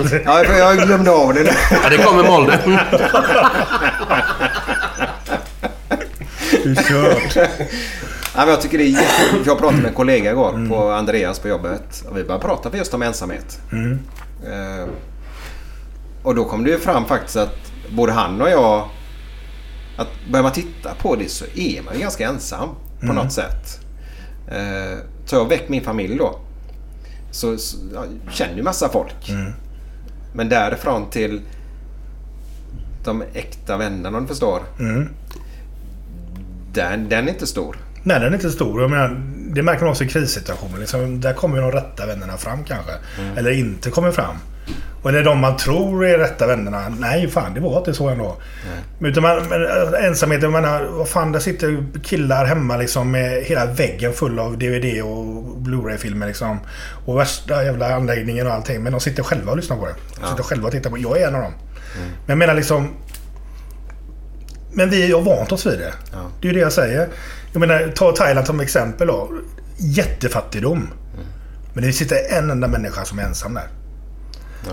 är 0.00 0.04
för. 0.04 0.22
Ja, 0.24 0.44
jag- 0.44 0.86
glömde 0.86 1.10
av 1.10 1.34
det. 1.34 1.56
Ja, 1.82 1.88
det 1.90 1.98
kommer 1.98 2.22
Molde. 2.28 2.58
Du 2.64 2.72
är 6.70 6.74
kört. 6.74 7.36
Nej, 7.36 8.46
men 8.46 8.48
jag 8.48 8.60
tycker 8.60 8.78
det 8.78 8.84
är 8.84 8.88
jättekul. 8.88 9.42
Jag 9.46 9.58
pratade 9.58 9.78
med 9.82 9.88
en 9.88 9.94
kollega 9.94 10.30
igår 10.30 10.68
på 10.68 10.90
Andreas 10.90 11.38
på 11.38 11.48
jobbet. 11.48 12.04
Och 12.10 12.16
vi 12.16 12.24
började 12.24 12.44
prata 12.44 12.76
just 12.76 12.94
om 12.94 13.02
ensamhet. 13.02 13.60
Eh, 14.46 14.88
och 16.22 16.34
då 16.34 16.44
kom 16.44 16.64
det 16.64 16.70
ju 16.70 16.78
fram 16.78 17.04
faktiskt 17.04 17.36
att 17.36 17.56
både 17.90 18.12
han 18.12 18.42
och 18.42 18.50
jag... 18.50 18.88
Att 19.96 20.08
börjar 20.30 20.42
man 20.42 20.52
titta 20.52 20.94
på 21.02 21.16
det 21.16 21.30
så 21.30 21.44
är 21.54 21.82
man 21.82 21.94
ju 21.94 22.00
ganska 22.00 22.28
ensam 22.28 22.68
på 23.00 23.06
något 23.12 23.32
sätt. 23.32 23.80
Eh, 24.48 24.98
så 25.26 25.36
jag 25.36 25.40
har 25.40 25.48
väckt 25.48 25.68
min 25.68 25.84
familj 25.84 26.16
då. 26.18 26.38
Så, 27.30 27.58
så 27.58 27.76
jag 27.94 28.06
känner 28.32 28.56
ju 28.56 28.62
massa 28.62 28.88
folk. 28.88 29.30
Men 30.32 30.48
därifrån 30.48 31.10
till 31.10 31.40
de 33.04 33.22
äkta 33.34 33.76
vännerna 33.76 34.18
om 34.18 34.24
du 34.24 34.28
förstår. 34.28 34.62
Den, 36.72 37.08
den 37.08 37.28
är 37.28 37.32
inte 37.32 37.46
stor. 37.46 37.76
Nej, 38.02 38.20
den 38.20 38.28
är 38.28 38.34
inte 38.34 38.50
stor. 38.50 38.80
Jag 38.80 38.90
menar, 38.90 39.22
det 39.54 39.62
märker 39.62 39.82
man 39.82 39.90
också 39.90 40.04
i 40.04 40.08
krissituationer. 40.08 40.78
Liksom, 40.78 41.20
där 41.20 41.32
kommer 41.34 41.60
de 41.60 41.72
rätta 41.72 42.06
vännerna 42.06 42.36
fram 42.36 42.64
kanske. 42.64 42.92
Eller 43.36 43.50
inte 43.50 43.90
kommer 43.90 44.12
fram. 44.12 44.36
Och 45.02 45.10
eller 45.10 45.24
de 45.24 45.40
man 45.40 45.56
tror 45.56 46.06
är 46.06 46.18
rätta 46.18 46.46
vännerna. 46.46 46.88
Nej, 46.88 47.28
fan 47.28 47.54
det 47.54 47.60
var 47.60 47.78
inte 47.78 47.94
så 47.94 48.08
ändå. 48.08 48.36
Men 48.98 49.10
Utan 49.10 49.22
man, 49.22 49.48
men, 49.48 49.64
äh, 49.64 50.06
ensamheten, 50.06 50.52
jag 50.52 50.62
menar, 50.62 50.84
vad 50.84 51.08
fan, 51.08 51.32
där 51.32 51.40
sitter 51.40 51.84
killar 52.02 52.44
hemma 52.44 52.76
liksom 52.76 53.10
med 53.10 53.42
hela 53.42 53.66
väggen 53.66 54.12
full 54.12 54.38
av 54.38 54.58
DVD 54.58 55.02
och 55.02 55.44
Blu-ray-filmer 55.60 56.26
liksom. 56.26 56.58
Och 57.06 57.18
värsta 57.18 57.64
jävla 57.64 57.94
anläggningen 57.94 58.46
och 58.46 58.52
allting. 58.52 58.82
Men 58.82 58.92
de 58.92 59.00
sitter 59.00 59.22
själva 59.22 59.50
och 59.50 59.56
lyssnar 59.56 59.76
på 59.76 59.86
det. 59.86 59.94
De 60.20 60.28
sitter 60.30 60.42
själva 60.42 60.66
och 60.66 60.72
tittar 60.72 60.90
på 60.90 60.98
Jag 60.98 61.20
är 61.20 61.28
en 61.28 61.34
av 61.34 61.42
dem. 61.42 61.52
Men 61.96 62.26
jag 62.26 62.38
menar 62.38 62.54
liksom... 62.54 62.88
Men 64.72 64.90
vi 64.90 65.12
har 65.12 65.20
vant 65.20 65.52
oss 65.52 65.66
vid 65.66 65.78
det. 65.78 65.92
Det 66.40 66.48
är 66.48 66.52
ju 66.52 66.58
det 66.58 66.62
jag 66.62 66.72
säger. 66.72 67.08
Jag 67.52 67.60
menar, 67.60 67.92
ta 67.96 68.12
Thailand 68.12 68.46
som 68.46 68.60
exempel 68.60 69.06
då. 69.06 69.30
Jättefattigdom. 69.76 70.88
Men 71.72 71.84
det 71.84 71.92
sitter 71.92 72.38
en 72.38 72.50
enda 72.50 72.68
människa 72.68 73.04
som 73.04 73.18
är 73.18 73.22
ensam 73.22 73.54
där. 73.54 73.68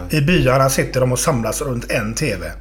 I 0.10 0.21
byarna 0.21 0.69
sitter 0.69 1.00
de 1.02 1.12
och 1.12 1.19
samlas 1.19 1.62
runt 1.62 1.91
en 1.91 2.13
TV. 2.15 2.52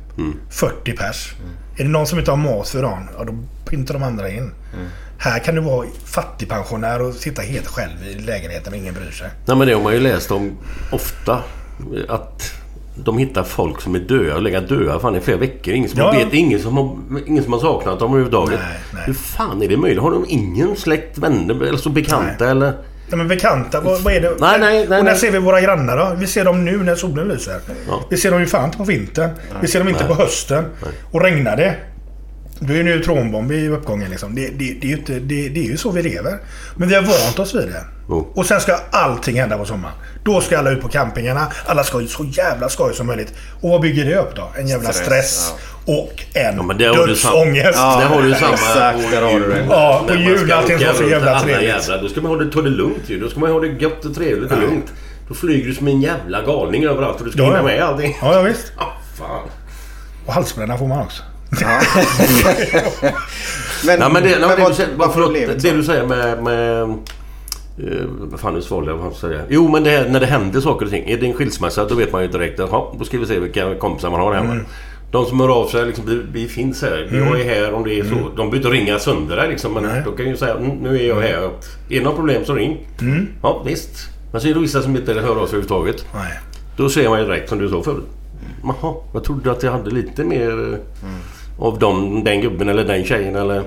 40 0.51 0.93
pers. 0.93 1.33
Är 1.77 1.85
det 1.85 1.91
någon 1.91 2.07
som 2.07 2.19
inte 2.19 2.31
har 2.31 2.39
mat 2.39 2.69
för 2.69 2.83
dagen, 2.83 3.09
ja 3.19 3.25
då 3.25 3.35
pyntar 3.71 3.95
de 3.95 4.03
andra 4.03 4.31
in. 4.31 4.51
Här 5.19 5.39
kan 5.39 5.55
du 5.55 5.61
vara 5.61 5.87
fattigpensionär 6.05 7.03
och 7.03 7.15
sitta 7.15 7.43
helt 7.43 7.67
själv 7.67 7.93
i 8.07 8.15
lägenheten 8.15 8.73
och 8.73 8.79
ingen 8.79 8.95
bryr 8.95 9.11
sig. 9.11 9.29
Nej 9.47 9.57
men 9.57 9.69
det 9.69 9.75
har 9.75 9.83
man 9.83 9.93
ju 9.93 10.01
läst 10.01 10.31
om 10.31 10.53
ofta. 10.93 11.43
Att 12.09 12.53
de 13.05 13.19
hittar 13.19 13.43
folk 13.43 13.81
som 13.81 13.95
är 13.95 13.99
döda 13.99 14.35
och 14.35 14.43
lägger 14.43 14.61
döda 14.61 14.99
fan 15.01 15.17
i 15.17 15.21
flera 15.21 15.39
veckor. 15.39 15.75
Ingen 15.75 15.91
som 15.91 15.99
Ja. 16.01 16.11
vet, 16.13 16.33
ingen 16.33 16.61
som, 16.61 16.77
har, 16.77 16.97
ingen 17.27 17.45
som 17.45 17.53
har 17.53 17.61
saknat 17.61 17.99
dem 17.99 18.09
överhuvudtaget. 18.11 18.61
Nej, 18.63 18.79
nej. 18.95 19.03
Hur 19.07 19.15
fan 19.15 19.63
är 19.63 19.69
det 19.69 19.77
möjligt? 19.77 20.03
Har 20.03 20.11
de 20.11 20.25
ingen 20.29 20.77
släkt, 20.77 21.19
vänner 21.19 21.63
eller 21.65 21.79
så 21.79 21.89
bekanta 21.91 22.51
eller? 22.51 22.73
Nej 23.09 23.19
men 23.19 23.29
bekanta, 23.29 23.81
vad, 23.81 24.01
vad 24.01 24.13
är 24.13 24.21
det? 24.21 24.37
Nej, 24.41 24.59
nej, 24.59 24.59
nej, 24.61 24.83
och 24.83 24.89
när 24.89 25.03
nej. 25.03 25.17
ser 25.17 25.31
vi 25.31 25.39
våra 25.39 25.61
grannar 25.61 25.97
då? 25.97 26.17
Vi 26.19 26.27
ser 26.27 26.45
dem 26.45 26.65
nu 26.65 26.77
när 26.77 26.95
solen 26.95 27.29
lyser. 27.29 27.61
Ja. 27.89 28.07
Vi 28.11 28.17
ser 28.17 28.31
dem 28.31 28.41
ju 28.41 28.47
fan 28.47 28.65
inte 28.65 28.77
på 28.77 28.85
vintern. 28.85 29.31
Vi 29.61 29.69
ser 29.69 29.79
dem 29.79 29.89
inte 29.89 30.05
på 30.05 30.15
hösten. 30.15 30.65
Och 31.13 31.23
regnar 31.23 31.57
det. 31.57 31.75
Då 32.59 32.67
är 32.67 32.69
det 32.69 32.77
ju 32.77 32.83
neutronbomb 32.83 33.53
i 33.53 33.69
uppgången 33.69 34.11
liksom. 34.11 34.35
Det, 34.35 34.49
det, 34.49 34.77
det, 34.81 34.87
är 34.87 34.91
ju 34.91 34.97
inte, 34.97 35.13
det, 35.13 35.49
det 35.49 35.61
är 35.61 35.65
ju 35.65 35.77
så 35.77 35.91
vi 35.91 36.03
lever. 36.03 36.39
Men 36.77 36.89
vi 36.89 36.95
har 36.95 37.03
vant 37.03 37.39
oss 37.39 37.55
vid 37.55 37.69
det. 37.69 37.85
Jo. 38.09 38.33
Och 38.35 38.47
sen 38.47 38.61
ska 38.61 38.79
allting 38.91 39.41
hända 39.41 39.59
på 39.59 39.65
sommaren. 39.65 39.95
Då 40.25 40.41
ska 40.41 40.59
alla 40.59 40.71
ut 40.71 40.83
på 40.83 40.89
campingarna. 40.89 41.47
Alla 41.67 41.85
ska 41.85 42.01
ju 42.01 42.09
så 42.09 42.25
jävla 42.25 42.69
skoj 42.69 42.95
som 42.95 43.07
möjligt. 43.07 43.33
Och 43.61 43.71
vad 43.71 43.81
bygger 43.81 44.05
det 44.05 44.17
upp 44.17 44.37
då? 44.37 44.53
En 44.59 44.69
jävla 44.69 44.93
stress. 44.93 45.07
Stress, 45.07 45.53
Och 45.87 46.25
en 46.35 46.57
Ja, 46.57 46.63
men 46.63 46.79
där 46.79 46.89
har 46.89 47.07
du 47.07 47.17
sam- 47.17 47.33
dödsångest. 47.33 47.79
Ja, 47.79 48.01
där 48.01 48.07
har 48.17 48.23
du 48.23 48.35
samma... 48.41 48.53
exakt, 48.53 49.11
där 49.11 49.23
har 49.23 49.29
du 49.29 49.35
jul. 49.39 49.51
det. 49.51 49.67
Ja, 49.71 50.05
man 50.09 50.23
jul 50.23 50.53
allting 50.53 50.77
åka 50.77 50.87
var 50.87 50.95
så 50.95 51.03
jävla 51.05 51.41
trevligt. 51.41 51.69
jävla- 51.69 52.03
Då 52.03 52.09
ska 52.09 52.21
man 52.21 52.31
ha 52.33 52.39
det, 52.39 52.51
ta 52.53 52.63
det 52.63 52.71
lugnt 52.71 53.03
ju. 53.07 53.21
Då 53.21 53.29
ska 53.29 53.41
man 53.41 53.51
ha 53.53 53.61
det 53.61 53.67
gött 53.69 54.05
och 54.05 54.15
trevligt 54.15 54.53
och 54.53 54.59
lugnt. 54.61 54.93
Då 55.29 55.35
flyger 55.35 55.67
du 55.69 55.75
som 55.75 55.89
en 55.89 56.01
jävla 56.01 56.43
galning 56.43 56.85
överallt 56.85 57.19
och 57.19 57.25
du 57.27 57.31
ska 57.33 57.41
Ja, 57.41 57.45
hinna 57.47 57.59
ja. 57.59 57.63
med 57.65 57.83
allting. 57.83 58.17
Ja, 58.23 58.35
ja 58.35 58.43
visst. 58.43 58.73
Ah, 58.79 58.93
fan. 59.19 59.43
Och 60.27 60.33
halsbränna 60.33 60.79
får 60.79 60.87
man 60.87 61.01
också. 61.01 61.23
Ja. 61.61 61.81
men, 63.87 63.99
Nej 63.99 64.11
men 64.13 64.23
det, 64.23 64.29
nej, 64.31 64.41
men 64.41 64.49
det, 64.51 64.57
vad, 64.63 64.71
du, 64.71 64.75
säger, 64.75 64.91
vad 64.97 65.13
förlåt, 65.13 65.35
det 65.63 65.71
du 65.71 65.83
säger 65.85 66.07
med... 66.07 66.43
med 66.43 66.81
eh, 66.83 68.05
vad 68.19 68.41
fan 68.41 68.55
nu 68.55 68.63
svalde 68.63 68.91
jag 68.91 68.97
vad 68.99 69.15
säga. 69.15 69.41
Jo 69.49 69.69
men 69.69 69.85
det, 69.85 70.07
när 70.09 70.21
det 70.21 70.27
händer 70.27 70.61
saker 70.61 70.85
och 70.87 70.91
ting. 70.93 71.11
Är 71.11 71.17
det 71.17 71.27
en 71.27 71.35
skilsmässa 71.35 71.85
då 71.85 71.95
vet 71.95 72.13
man 72.13 72.23
ju 72.23 72.29
direkt 72.29 72.61
att 72.61 72.69
"Ja, 72.73 72.95
då 72.99 73.05
ska 73.05 73.19
vi 73.19 73.27
se 73.27 73.39
vilka 73.39 73.75
kompisar 73.75 74.11
man 74.11 74.21
har 74.21 74.35
hemma. 74.35 74.53
Mm. 74.53 74.67
De 75.11 75.27
som 75.27 75.41
hör 75.41 75.49
av 75.49 75.67
sig 75.69 75.87
liksom, 75.87 76.05
vi, 76.07 76.23
vi 76.33 76.49
finns 76.49 76.83
här. 76.83 77.09
Jag 77.13 77.41
är 77.41 77.45
här 77.45 77.73
om 77.73 77.85
det 77.85 77.99
är 77.99 78.05
så. 78.05 78.15
De 78.15 78.37
behöver 78.37 78.57
inte 78.57 78.69
ringa 78.69 78.99
sönder 78.99 79.37
dig 79.37 79.49
liksom. 79.49 79.73
Men 79.75 79.85
Mm. 79.85 79.97
Nej. 79.97 80.05
de 80.07 80.17
kan 80.17 80.27
ju 80.27 80.37
säga 80.37 80.55
"Mm, 80.55 80.71
nu 80.71 81.01
är 81.01 81.09
jag 81.09 81.21
här. 81.21 81.37
Är 81.43 81.51
det 81.89 82.01
något 82.01 82.17
problem 82.17 82.45
så 82.45 82.55
ring. 82.55 82.87
Mm. 83.01 83.29
Ja 83.43 83.63
visst. 83.67 84.09
Men 84.33 84.41
så 84.41 84.49
är 84.49 84.55
det 84.55 84.61
vissa 84.61 84.83
som 84.83 84.97
inte 84.97 85.13
hör 85.13 85.21
av 85.23 85.25
sig 85.25 85.33
överhuvudtaget. 85.41 86.07
Nej. 86.15 86.33
Då 86.77 86.89
ser 86.89 87.09
man 87.09 87.21
ju 87.21 87.27
direkt 87.27 87.49
som 87.49 87.59
du 87.59 87.69
sa 87.69 87.83
förut. 87.83 88.05
Jaha, 88.63 88.95
jag 89.15 89.25
trodde 89.25 89.51
att 89.51 89.63
jag 89.63 89.73
hade 89.73 89.91
lite 89.91 90.25
mer 90.25 90.73
eh, 90.73 91.65
av 91.65 91.79
dem, 91.79 92.25
den 92.25 92.41
gubben 92.41 92.69
eller 92.69 92.85
den 92.85 93.05
tjejen 93.05 93.37
eller... 93.37 93.63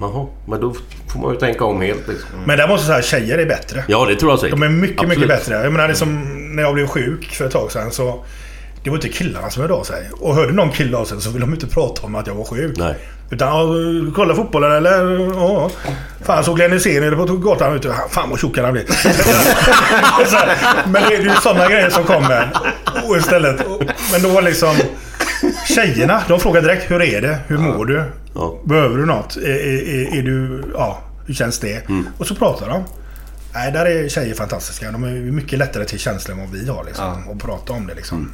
Jaha, 0.00 0.26
men 0.48 0.60
då 0.60 0.74
får 1.12 1.20
man 1.20 1.32
ju 1.34 1.40
tänka 1.40 1.64
om 1.64 1.80
helt 1.80 2.08
liksom. 2.08 2.28
Men 2.46 2.58
där 2.58 2.68
måste 2.68 2.92
jag 2.92 3.04
säga 3.04 3.20
tjejer 3.20 3.38
är 3.38 3.46
bättre. 3.46 3.84
Ja, 3.88 4.04
det 4.06 4.16
tror 4.16 4.32
jag 4.32 4.38
säkert. 4.38 4.56
De 4.60 4.62
är 4.62 4.68
mycket, 4.68 4.96
Absolut. 4.98 5.18
mycket 5.18 5.28
bättre. 5.28 5.54
Jag 5.54 5.72
menar, 5.72 5.88
det 5.88 5.94
som 5.94 6.22
när 6.56 6.62
jag 6.62 6.74
blev 6.74 6.86
sjuk 6.86 7.24
för 7.26 7.44
ett 7.46 7.52
tag 7.52 7.72
sedan 7.72 7.90
så... 7.90 8.24
Det 8.84 8.90
var 8.90 8.96
inte 8.96 9.08
killarna 9.08 9.50
som 9.50 9.62
hörde 9.62 9.74
av 9.74 9.84
sig. 9.84 10.10
Och 10.12 10.34
hörde 10.34 10.52
någon 10.52 10.70
kille 10.70 10.96
av 10.96 11.04
sig 11.04 11.20
så 11.20 11.30
ville 11.30 11.44
de 11.46 11.54
inte 11.54 11.66
prata 11.66 12.06
om 12.06 12.14
att 12.14 12.26
jag 12.26 12.34
var 12.34 12.44
sjuk. 12.44 12.76
Nej. 12.76 12.94
Utan, 13.30 13.48
ja, 13.48 13.66
kolla 14.14 14.34
fotbollen 14.34 14.72
eller? 14.72 15.20
Ja. 15.34 15.70
Fan, 16.22 16.44
såg 16.44 16.56
Glenn 16.56 16.72
Hysén 16.72 17.16
på 17.16 17.36
gatan 17.36 17.76
ute. 17.76 17.94
Fan 18.10 18.30
vad 18.30 18.38
tjock 18.40 18.58
han 18.58 18.72
blev. 18.72 18.84
Men 20.86 21.02
det 21.08 21.14
är 21.14 21.22
ju 21.22 21.30
sådana 21.42 21.68
grejer 21.68 21.90
som 21.90 22.04
kommer. 22.04 22.50
Och 23.08 23.16
istället. 23.16 23.66
Men 24.12 24.22
då 24.22 24.28
var 24.28 24.42
liksom... 24.42 24.76
Tjejerna, 25.68 26.22
de 26.28 26.40
frågar 26.40 26.62
direkt 26.62 26.90
hur 26.90 27.02
är 27.02 27.20
det? 27.20 27.38
Hur 27.46 27.58
mår 27.58 27.86
du? 27.86 28.04
Ja. 28.34 28.60
Behöver 28.64 28.98
du 28.98 29.06
något? 29.06 29.36
Är, 29.36 29.40
är, 29.40 30.18
är 30.18 30.22
du... 30.22 30.64
Ja, 30.74 31.02
hur 31.26 31.34
känns 31.34 31.58
det? 31.58 31.88
Mm. 31.88 32.06
Och 32.18 32.26
så 32.26 32.34
pratar 32.34 32.68
de. 32.68 32.84
Nej, 33.54 33.72
där 33.72 33.86
är 33.86 34.08
tjejer 34.08 34.34
fantastiska. 34.34 34.90
De 34.90 35.04
är 35.04 35.10
mycket 35.10 35.58
lättare 35.58 35.84
till 35.84 35.98
känslor 35.98 36.38
än 36.38 36.40
vad 36.44 36.52
vi 36.52 36.68
har 36.68 36.84
liksom. 36.84 37.28
Och 37.28 37.40
prata 37.40 37.72
om 37.72 37.86
det 37.86 37.94
liksom. 37.94 38.18
Mm. 38.18 38.32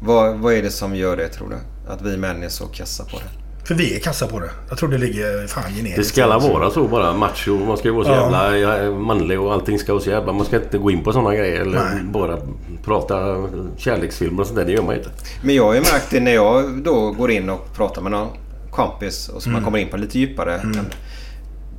Vad, 0.00 0.36
vad 0.38 0.54
är 0.54 0.62
det 0.62 0.70
som 0.70 0.96
gör 0.96 1.16
det 1.16 1.28
tror 1.28 1.48
du? 1.50 1.56
Att 1.92 2.02
vi 2.02 2.16
män 2.16 2.42
är 2.42 2.48
så 2.48 2.66
kassa 2.66 3.04
på 3.04 3.16
det? 3.16 3.66
För 3.66 3.74
vi 3.74 3.96
är 3.96 4.00
kassa 4.00 4.26
på 4.26 4.40
det. 4.40 4.50
Jag 4.68 4.78
tror 4.78 4.88
det 4.88 4.98
ligger 4.98 5.46
fan 5.46 5.62
genetiskt. 5.76 5.96
Det 5.96 6.04
ska 6.04 6.24
alla 6.24 6.38
vara 6.38 6.70
så 6.70 6.88
bara. 6.88 7.12
Macho. 7.12 7.58
Man 7.66 7.76
ska 7.76 7.88
ju 7.88 7.94
vara 7.94 8.04
så 8.04 8.10
Ja. 8.10 8.56
jävla 8.56 8.90
manlig 8.98 9.40
och 9.40 9.52
allting 9.52 9.78
ska 9.78 9.92
vara 9.92 10.02
så 10.02 10.10
jävla... 10.10 10.32
Man 10.32 10.46
ska 10.46 10.56
inte 10.56 10.78
gå 10.78 10.90
in 10.90 11.04
på 11.04 11.12
sådana 11.12 11.34
grejer 11.34 11.60
eller 11.60 11.78
Nej. 11.78 12.02
bara 12.04 12.38
prata 12.84 13.46
kärleksfilmer 13.76 14.40
och 14.40 14.46
sånt 14.46 14.58
där. 14.58 14.64
Det 14.66 14.72
gör 14.72 14.82
man 14.82 14.94
inte. 14.96 15.10
Men 15.42 15.54
jag 15.54 15.64
har 15.64 15.74
ju 15.74 15.80
märkt 15.80 16.10
det 16.10 16.20
när 16.20 16.34
jag 16.34 16.82
då 16.82 17.10
går 17.12 17.30
in 17.30 17.50
och 17.50 17.74
pratar 17.76 18.02
med 18.02 18.12
någon 18.12 18.28
kompis 18.70 19.28
och 19.28 19.42
så 19.42 19.48
Mm. 19.48 19.52
man 19.60 19.64
kommer 19.64 19.78
in 19.78 19.88
på 19.88 19.96
lite 19.96 20.18
djupare. 20.18 20.60
Men 20.64 20.86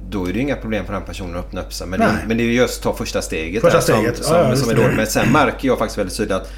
då 0.10 0.24
är 0.24 0.28
det 0.28 0.34
ju 0.34 0.42
inga 0.42 0.56
problem 0.56 0.86
för 0.86 0.94
den 0.94 1.02
personen 1.04 1.36
att 1.38 1.46
öppna 1.46 1.62
upp 1.62 1.74
sig. 1.74 1.88
Men, 1.88 2.00
det, 2.00 2.08
men 2.28 2.38
det 2.38 2.44
är 2.44 2.46
ju 2.46 2.54
just 2.54 2.78
att 2.78 2.84
ta 2.84 2.94
första 2.94 3.22
steget. 3.22 3.62
Första 3.62 3.78
där 3.78 3.86
som, 3.86 3.96
steget. 3.96 4.26
Som, 4.26 4.36
Ja, 4.38 4.50
ja, 4.50 4.56
som 4.56 4.70
är 4.70 4.76
dåligt. 4.76 4.96
Men 4.98 5.08
sen 5.08 5.32
märker 5.32 5.68
jag 5.68 5.78
faktiskt 5.78 5.98
väldigt 5.98 6.18
tydligt 6.18 6.36
att 6.38 6.52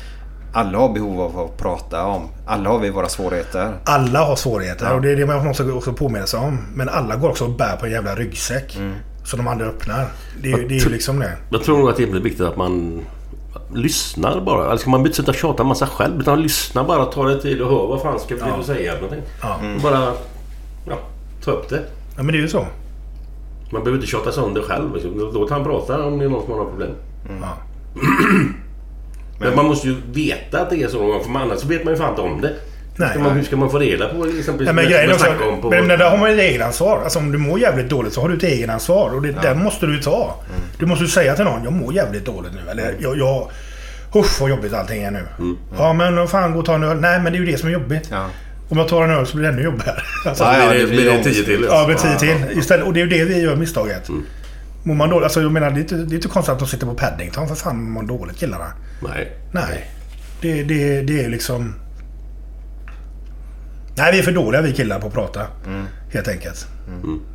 alla 0.54 0.78
har 0.78 0.90
behov 0.94 1.22
av 1.22 1.40
att 1.40 1.58
prata 1.58 2.06
om. 2.06 2.30
Alla 2.46 2.70
har 2.70 2.80
vi 2.80 2.90
våra 2.90 3.10
svårigheter. 3.10 3.74
Alla 3.86 4.20
har 4.26 4.36
svårigheter 4.36 4.94
och 4.94 5.02
det 5.02 5.12
är 5.12 5.16
det 5.16 5.26
man 5.26 5.46
måste 5.46 5.72
också 5.72 5.94
påminna 5.94 6.26
sig 6.26 6.40
om. 6.40 6.58
Men 6.74 6.90
alla 6.90 7.16
går 7.16 7.30
också 7.30 7.44
och 7.46 7.52
bär 7.52 7.78
på 7.78 7.86
en 7.86 7.92
jävla 7.92 8.16
ryggsäck. 8.16 8.78
Som 9.24 9.38
de 9.38 9.48
andra 9.48 9.66
öppnar. 9.66 10.08
Det 10.42 10.52
är, 10.52 10.58
det 10.58 10.76
är 10.76 10.80
ju 10.80 10.90
liksom 10.90 11.20
det. 11.20 11.32
Jag 11.50 11.64
tror 11.64 11.78
nog 11.78 11.90
att 11.90 11.98
det 11.98 12.04
är 12.04 12.08
viktigt 12.08 12.46
att 12.46 12.58
man 12.58 13.02
lyssnar 13.74 14.42
bara. 14.42 14.66
Eller 14.66 14.78
ska 14.78 14.90
man 14.90 15.00
inte 15.00 15.14
sitta 15.14 15.32
och 15.32 15.38
tjata 15.38 15.64
en 15.64 15.68
massa 15.68 15.88
själv. 15.88 16.20
Utan 16.20 16.42
lyssna 16.42 16.84
bara. 16.84 17.06
Ta 17.06 17.24
dig 17.24 17.42
tid 17.42 17.62
och 17.62 17.70
hör 17.70 17.88
vad 17.88 18.02
fan 18.02 18.20
ska 18.20 18.36
vi 18.58 18.64
säga 18.64 18.94
någonting. 18.94 19.22
Ja. 19.42 19.56
Och 19.76 19.82
Bara 19.82 20.14
ja, 20.88 20.98
ta 21.44 21.52
upp 21.52 21.70
det. 21.70 21.84
ja, 22.18 22.24
men 22.24 22.28
det 22.28 22.38
är 22.38 22.42
ju 22.42 22.48
så. 22.48 22.66
Man 23.72 23.84
behöver 23.84 23.96
inte 23.98 24.08
tjata 24.08 24.32
sönder 24.32 24.62
själv. 24.62 24.94
Liksom. 24.94 25.32
Låt 25.34 25.50
han 25.50 25.64
prata 25.64 26.04
om 26.04 26.18
det 26.18 26.26
är 26.26 26.30
någon 26.30 26.46
som 26.46 26.54
har 26.54 26.66
problem. 26.66 26.92
Ja. 27.42 27.58
Men 29.40 29.56
man 29.56 29.66
måste 29.66 29.88
ju 29.88 29.96
veta 30.14 30.62
att 30.62 30.70
det 30.70 30.84
är 30.84 30.88
så. 30.88 31.20
För 31.20 31.40
annars 31.40 31.64
vet 31.64 31.84
man 31.84 31.94
ju 31.94 32.00
fan 32.00 32.10
inte 32.10 32.22
om 32.22 32.42
det. 32.42 32.54
Nej. 33.00 33.10
Ska 33.10 33.20
man, 33.20 33.32
hur 33.32 33.44
ska 33.44 33.58
man 33.58 33.72
få 33.72 33.80
reda 33.80 34.08
på 34.08 34.26
exempelvis... 34.26 34.68
Ja, 34.68 34.74
men 34.74 34.86
grejen 34.86 35.12
också, 35.12 35.26
snackade 35.26 35.50
om 35.50 35.62
på... 35.62 35.70
men 35.70 35.88
där 35.88 36.10
har 36.10 36.18
man 36.18 36.30
ju 36.30 36.36
ett 36.36 36.42
egenansvar. 36.42 37.02
Alltså 37.04 37.20
om 37.20 37.32
du 37.32 37.38
mår 37.38 37.60
jävligt 37.60 37.90
dåligt 37.90 38.14
så 38.14 38.22
har 38.22 38.30
du 38.30 38.36
ett 38.38 38.44
egenansvar. 38.44 39.10
Och 39.16 39.22
det 39.22 39.32
där 39.32 39.56
måste 39.56 39.86
du 39.86 39.96
ju 39.96 40.02
ta. 40.02 40.36
Du 40.80 40.86
måste 40.86 41.04
ju 41.04 41.10
säga 41.10 41.36
till 41.36 41.46
någon, 41.46 41.64
jag 41.64 41.74
mår 41.74 41.94
jävligt 41.94 42.26
dåligt 42.26 42.52
nu. 42.54 42.72
Eller 42.72 42.96
jag... 43.00 43.18
jag 43.18 43.52
Usch 44.16 44.42
vad 44.42 44.50
jobbigt 44.50 44.74
allting 44.74 45.04
är 45.04 45.12
nu. 45.12 45.24
Ja 45.78 45.94
men 45.94 46.16
vad 46.16 46.30
fan 46.30 46.54
gå 46.54 46.60
och 46.60 46.66
ta 46.66 46.76
en 46.76 46.84
öl. 46.84 47.02
Nej 47.02 47.20
men 47.20 47.34
det 47.34 47.38
är 47.38 47.40
ju 47.40 47.46
det 47.46 47.58
som 47.58 47.70
är 47.70 47.74
jobbigt. 47.74 48.08
Ja. 48.12 48.26
Om 48.70 48.78
jag 48.78 48.88
tar 48.88 49.04
en 49.04 49.10
öl 49.10 49.26
så 49.26 49.38
blir 49.38 49.48
det 49.48 49.54
ännu 49.54 49.64
jobbigare. 49.64 50.02
Alltså, 50.26 50.44
Ja, 50.44 50.58
ja, 50.60 50.70
blir 50.70 50.80
det, 50.80 50.86
det 50.86 50.88
blir 50.88 50.98
blir 50.98 51.18
det 51.18 51.24
tio 51.24 51.44
till. 51.44 51.66
Ja, 51.70 51.88
med 51.88 51.98
tio 51.98 52.20
till. 52.20 52.60
Istället, 52.60 52.86
och 52.86 52.94
det 52.94 53.02
är 53.02 53.06
ju 53.06 53.10
det 53.10 53.24
vi 53.24 53.42
gör 53.42 53.56
misstaget. 53.56 54.10
Mm. 54.88 54.98
Mår 54.98 55.06
man 55.06 55.10
dåligt, 55.10 55.24
alltså 55.24 55.42
jag 55.42 55.52
menar 55.52 55.70
det 55.70 55.80
är, 55.80 55.82
inte, 55.82 55.96
det 55.96 56.14
är 56.14 56.16
inte 56.16 56.28
konstigt 56.28 56.54
att 56.54 56.60
de 56.60 56.68
sitter 56.68 56.86
på 56.86 56.94
Paddington 56.94 57.48
för 57.48 57.56
fan 57.56 57.84
mår 57.84 57.92
man 57.92 58.08
dåligt 58.08 58.38
killarna. 58.38 58.74
Nej. 59.04 59.32
Nej. 59.52 59.92
Det, 60.42 60.64
det, 60.64 61.02
det 61.02 61.24
är 61.24 61.30
liksom... 61.30 61.76
Nej, 63.98 64.12
vi 64.12 64.20
är 64.20 64.24
för 64.24 64.32
dåliga 64.32 64.62
vi 64.62 64.74
killar 64.74 65.00
på 65.00 65.08
att 65.08 65.14
prata. 65.14 65.48
Helt 66.14 66.28
enkelt. 66.28 66.68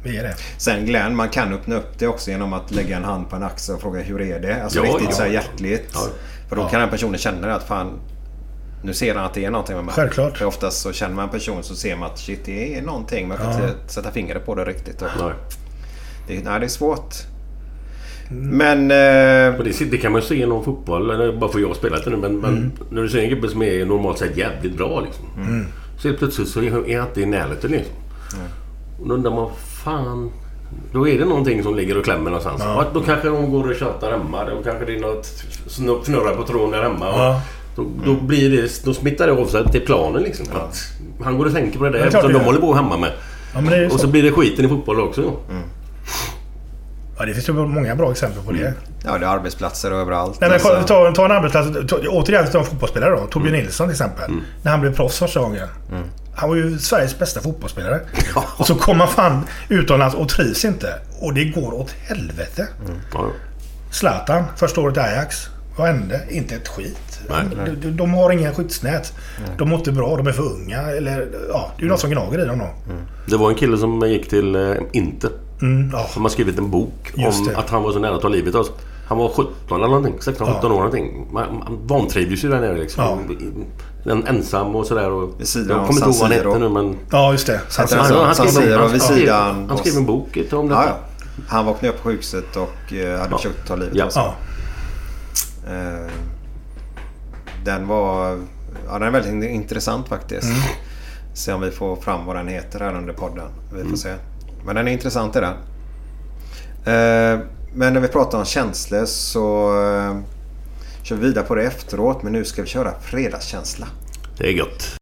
Vi 0.02 0.16
är 0.16 0.22
det. 0.22 0.34
Sen 0.58 0.86
Glenn, 0.86 1.16
man 1.16 1.28
kan 1.28 1.52
öppna 1.52 1.76
upp 1.76 1.98
det 1.98 2.06
också 2.06 2.30
genom 2.30 2.52
att 2.52 2.70
lägga 2.70 2.96
en 2.96 3.04
hand 3.04 3.30
på 3.30 3.36
en 3.36 3.42
axel 3.42 3.74
och 3.74 3.80
fråga 3.80 4.00
hur 4.00 4.20
är 4.20 4.40
det? 4.40 4.62
Alltså 4.62 4.78
Ja, 4.78 4.84
riktigt 4.84 5.08
ja. 5.10 5.16
så 5.16 5.22
här 5.22 5.30
hjärtligt. 5.30 5.90
Ja. 5.94 6.06
För 6.48 6.56
då 6.56 6.68
kan 6.68 6.80
den 6.80 6.90
personen 6.90 7.18
känna 7.18 7.54
att 7.54 7.62
fan 7.62 8.00
nu 8.82 8.94
ser 8.94 9.14
han 9.14 9.24
att 9.24 9.34
det 9.34 9.44
är 9.44 9.50
någonting 9.50 9.76
med 9.76 9.84
mig. 9.84 9.94
Självklart. 9.94 10.38
För 10.38 10.44
oftast 10.44 10.82
så 10.82 10.92
känner 10.92 11.14
man 11.14 11.24
en 11.24 11.30
person 11.30 11.62
så 11.62 11.74
ser 11.74 11.96
man 11.96 12.10
att 12.10 12.18
shit 12.18 12.44
det 12.44 12.78
är 12.78 12.82
någonting. 12.82 13.30
Jag 13.30 13.38
kan 13.38 13.68
inte 13.68 13.92
sätta 13.92 14.10
fingret 14.10 14.46
på 14.46 14.54
det 14.54 14.64
riktigt. 14.64 15.02
Och 15.02 15.08
Nej. 15.20 15.32
det, 16.28 16.44
nej, 16.44 16.60
det 16.60 16.66
är 16.66 16.68
svårt. 16.68 17.14
Men... 18.34 18.90
Eh, 18.90 19.58
Och 19.58 19.64
det, 19.64 19.90
det 19.90 19.96
kan 19.98 20.12
man 20.12 20.20
ju 20.20 20.26
se 20.26 20.42
inom 20.42 20.64
fotboll. 20.64 21.10
Eller 21.10 21.32
bara 21.32 21.52
för 21.52 21.58
jag 21.58 21.68
har 21.68 21.74
spelat 21.74 22.04
det 22.04 22.10
nu. 22.10 22.16
Men, 22.16 22.38
men 22.38 22.72
när 22.90 23.02
du 23.02 23.08
ser 23.08 23.18
en 23.18 23.28
gubbe 23.28 23.48
som 23.48 23.62
är 23.62 23.84
normalt 23.84 24.18
sett 24.18 24.36
jävligt 24.36 24.76
bra 24.76 25.00
liksom. 25.00 25.24
Så 25.98 26.08
helt 26.08 26.18
plötsligt 26.18 26.48
så 26.48 26.62
är 26.62 26.70
han 26.70 27.08
inte 27.08 27.20
i 27.20 27.26
närheten 27.26 27.70
liksom. 27.70 27.94
Och 29.00 29.08
då 29.08 29.14
undrar 29.14 29.30
man, 29.30 29.50
fan. 29.84 30.30
Då 30.92 31.08
är 31.08 31.18
det 31.18 31.24
någonting 31.24 31.62
som 31.62 31.76
ligger 31.76 31.98
och 31.98 32.04
klämmer 32.04 32.24
någonstans. 32.24 32.62
Ja. 32.64 32.84
då 32.94 33.00
kanske 33.00 33.28
de 33.28 33.50
går 33.52 33.70
och 33.70 33.76
tjatar 33.76 34.10
hemma. 34.10 34.44
Då 34.44 34.62
kanske 34.64 34.84
det 34.84 34.94
är 34.96 35.00
något 35.00 36.04
fnurrar 36.06 36.36
på 36.36 36.42
tråden 36.42 36.70
där 36.70 36.82
hemma. 36.82 37.06
Ja. 37.06 37.40
Då, 37.76 37.86
då, 38.04 38.14
blir 38.14 38.50
det, 38.50 38.84
då 38.84 38.94
smittar 38.94 39.26
det 39.26 39.32
av 39.32 39.46
sig 39.46 39.68
till 39.68 39.80
planen 39.80 40.22
liksom. 40.22 40.46
Att 40.54 40.78
han 41.24 41.38
går 41.38 41.46
och 41.46 41.52
tänker 41.52 41.78
på 41.78 41.84
det 41.84 41.90
det 41.90 41.98
är 41.98 42.10
där 42.10 42.22
det 42.22 42.32
de 42.32 42.38
håller 42.44 42.60
på 42.60 42.74
hemma 42.74 42.96
med. 42.96 43.10
Ja, 43.54 43.60
men 43.60 43.70
det 43.70 43.76
är 43.76 43.80
ju 43.80 43.86
Och 43.86 43.92
så. 43.92 43.98
så 43.98 44.06
blir 44.06 44.22
det 44.22 44.32
skiten 44.32 44.64
i 44.64 44.68
fotboll 44.68 45.00
också. 45.00 45.36
Ja, 47.22 47.26
det 47.26 47.34
finns 47.34 47.48
ju 47.48 47.52
många 47.52 47.96
bra 47.96 48.10
exempel 48.10 48.42
på 48.42 48.52
det. 48.52 48.74
Ja, 49.04 49.18
det 49.18 49.26
är 49.26 49.30
arbetsplatser 49.30 49.90
överallt. 49.90 50.40
Nej, 50.40 50.50
men 50.50 50.60
Alltså, 50.60 50.82
ta, 50.86 51.12
ta 51.12 51.24
en 51.24 51.30
arbetsplats. 51.30 51.68
Ta, 51.88 51.96
återigen 52.08 52.46
ta 52.50 52.58
en 52.58 52.64
fotbollsspelare 52.64 53.10
då. 53.10 53.26
Torbjörn 53.26 53.54
Nilsson 53.54 53.86
till 53.86 53.92
exempel. 53.92 54.30
När 54.62 54.70
han 54.70 54.80
blev 54.80 54.96
proffs 54.96 55.18
första 55.18 55.40
gången. 55.40 55.68
Han 56.34 56.48
var 56.48 56.56
ju 56.56 56.78
Sveriges 56.78 57.18
bästa 57.18 57.40
fotbollsspelare. 57.40 58.00
Och 58.58 58.66
så 58.66 58.74
kom 58.74 59.00
han 59.00 59.08
fan 59.08 59.44
utomlands 59.68 60.14
och 60.14 60.28
trivs 60.28 60.64
inte. 60.64 60.94
Och 61.20 61.34
det 61.34 61.44
går 61.44 61.74
åt 61.74 61.90
helvete. 61.90 62.68
Ja. 63.14 63.26
Zlatan, 63.90 64.44
första 64.56 64.80
året 64.80 64.96
i 64.96 65.00
Ajax. 65.00 65.48
Vad 65.76 65.86
hände? 65.86 66.20
Inte 66.30 66.54
ett 66.54 66.68
skit. 66.68 67.20
Nej. 67.28 67.44
De, 67.66 67.74
de, 67.80 67.96
de 67.96 68.14
har 68.14 68.30
ingen 68.30 68.54
skyddsnät. 68.54 69.12
De 69.58 69.68
mår 69.68 69.78
inte 69.78 69.92
bra, 69.92 70.16
de 70.16 70.26
är 70.26 70.32
för 70.32 70.42
unga. 70.52 70.80
Eller, 70.80 71.28
ja, 71.48 71.72
det 71.76 71.80
är 71.80 71.84
ju 71.84 71.88
något 71.88 72.00
som 72.00 72.10
gnager 72.10 72.42
i 72.42 72.44
dem 72.46 72.58
då. 72.58 72.68
Det 73.26 73.36
var 73.36 73.48
en 73.50 73.54
kille 73.56 73.78
som 73.78 74.00
gick 74.08 74.28
till 74.28 74.54
eh, 74.54 74.74
Inter. 74.92 75.30
Mm, 75.62 75.90
ja. 75.92 76.06
Som 76.06 76.22
har 76.22 76.28
skrivit 76.28 76.58
en 76.58 76.70
bok 76.70 77.12
Just 77.16 77.40
om 77.40 77.46
det. 77.46 77.56
att 77.56 77.70
han 77.70 77.82
var 77.82 77.92
så 77.92 77.98
nära 77.98 78.14
att 78.14 78.22
ta 78.22 78.28
livet 78.28 78.54
av 78.54 78.64
sig. 78.64 78.74
Han 79.08 79.18
var 79.18 79.28
17 79.28 79.52
eller 79.70 79.86
någonting. 79.86 80.14
16-17 80.20 80.34
Ja. 80.62 80.66
år 80.66 80.68
någonting. 80.68 81.26
Man, 81.32 81.54
man 81.58 81.78
vantrivdes 81.86 82.44
ju 82.44 82.48
där 82.48 82.60
nere 82.60 82.78
liksom. 82.78 83.18
En, 84.04 84.26
ensam 84.26 84.76
och 84.76 84.86
sådär. 84.86 85.10
Och, 85.10 85.40
Vid 85.40 85.48
sidan 85.48 85.76
jag 85.78 85.86
kommer 85.86 85.92
inte 86.00 86.04
ihåg 86.10 86.14
vad 86.20 86.30
han 86.30 86.32
hette 86.52 86.58
nu 86.58 86.68
men... 86.68 86.96
ja, 87.10 87.32
just 87.32 87.46
det. 87.46 87.60
San 87.68 87.86
han 87.90 88.14
han 88.24 88.34
San 88.34 88.48
skrev 88.48 88.78
han 88.80 89.00
sidan. 89.00 89.66
Han 89.68 89.78
skrev 89.78 89.96
en 89.96 90.06
bok 90.06 90.36
om 90.52 90.68
detta. 90.68 90.82
Ja, 90.82 90.84
ja. 90.86 90.96
Han 91.48 91.66
vaknade 91.66 91.94
upp 91.94 92.02
på 92.02 92.08
sjukhuset 92.08 92.56
och 92.56 92.92
eh, 92.92 93.18
hade 93.20 93.36
försökt 93.36 93.66
ta 93.68 93.76
livet 93.76 93.94
Ja. 93.96 94.04
av 94.04 94.10
sig. 94.10 94.22
Ja. 94.22 94.34
Eh, 95.72 96.10
den 97.64 97.86
var... 97.88 98.38
Ja, 98.86 98.92
den 98.98 99.02
är 99.02 99.10
väldigt 99.10 99.32
in- 99.32 99.42
intressant 99.50 100.08
faktiskt. 100.08 100.44
Mm. 100.44 100.56
Se 101.34 101.52
om 101.52 101.60
vi 101.60 101.70
får 101.70 101.96
fram 101.96 102.26
vad 102.26 102.36
den 102.36 102.48
heter 102.48 102.80
här 102.80 102.94
under 102.96 103.12
podden. 103.12 103.46
Vi 103.70 103.78
får 103.78 103.80
Mm. 103.84 103.96
se. 103.96 104.14
Men 104.66 104.76
den 104.76 104.88
är 104.88 104.92
intressant 104.92 105.36
är 105.36 105.40
den. 105.40 105.54
Eh, 106.84 107.46
men 107.74 107.94
när 107.94 108.00
vi 108.00 108.08
pratar 108.08 108.38
om 108.38 108.44
känslor 108.44 109.04
så 109.04 109.68
eh, 109.82 110.16
kör 111.02 111.16
vi 111.16 111.22
vidare 111.22 111.44
på 111.44 111.54
det 111.54 111.62
efteråt. 111.62 112.22
Men 112.22 112.32
nu 112.32 112.44
ska 112.44 112.62
vi 112.62 112.68
köra 112.68 113.00
fredagskänsla. 113.00 113.86
Det 114.38 114.44
är 114.44 114.52
gött. 114.52 115.01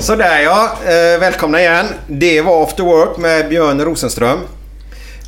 Sådär 0.00 0.40
ja, 0.40 0.70
eh, 0.84 1.20
välkomna 1.20 1.60
igen. 1.60 1.86
Det 2.06 2.40
var 2.40 2.62
After 2.64 2.82
Work 2.82 3.16
med 3.16 3.48
Björn 3.48 3.80
Rosenström. 3.84 4.38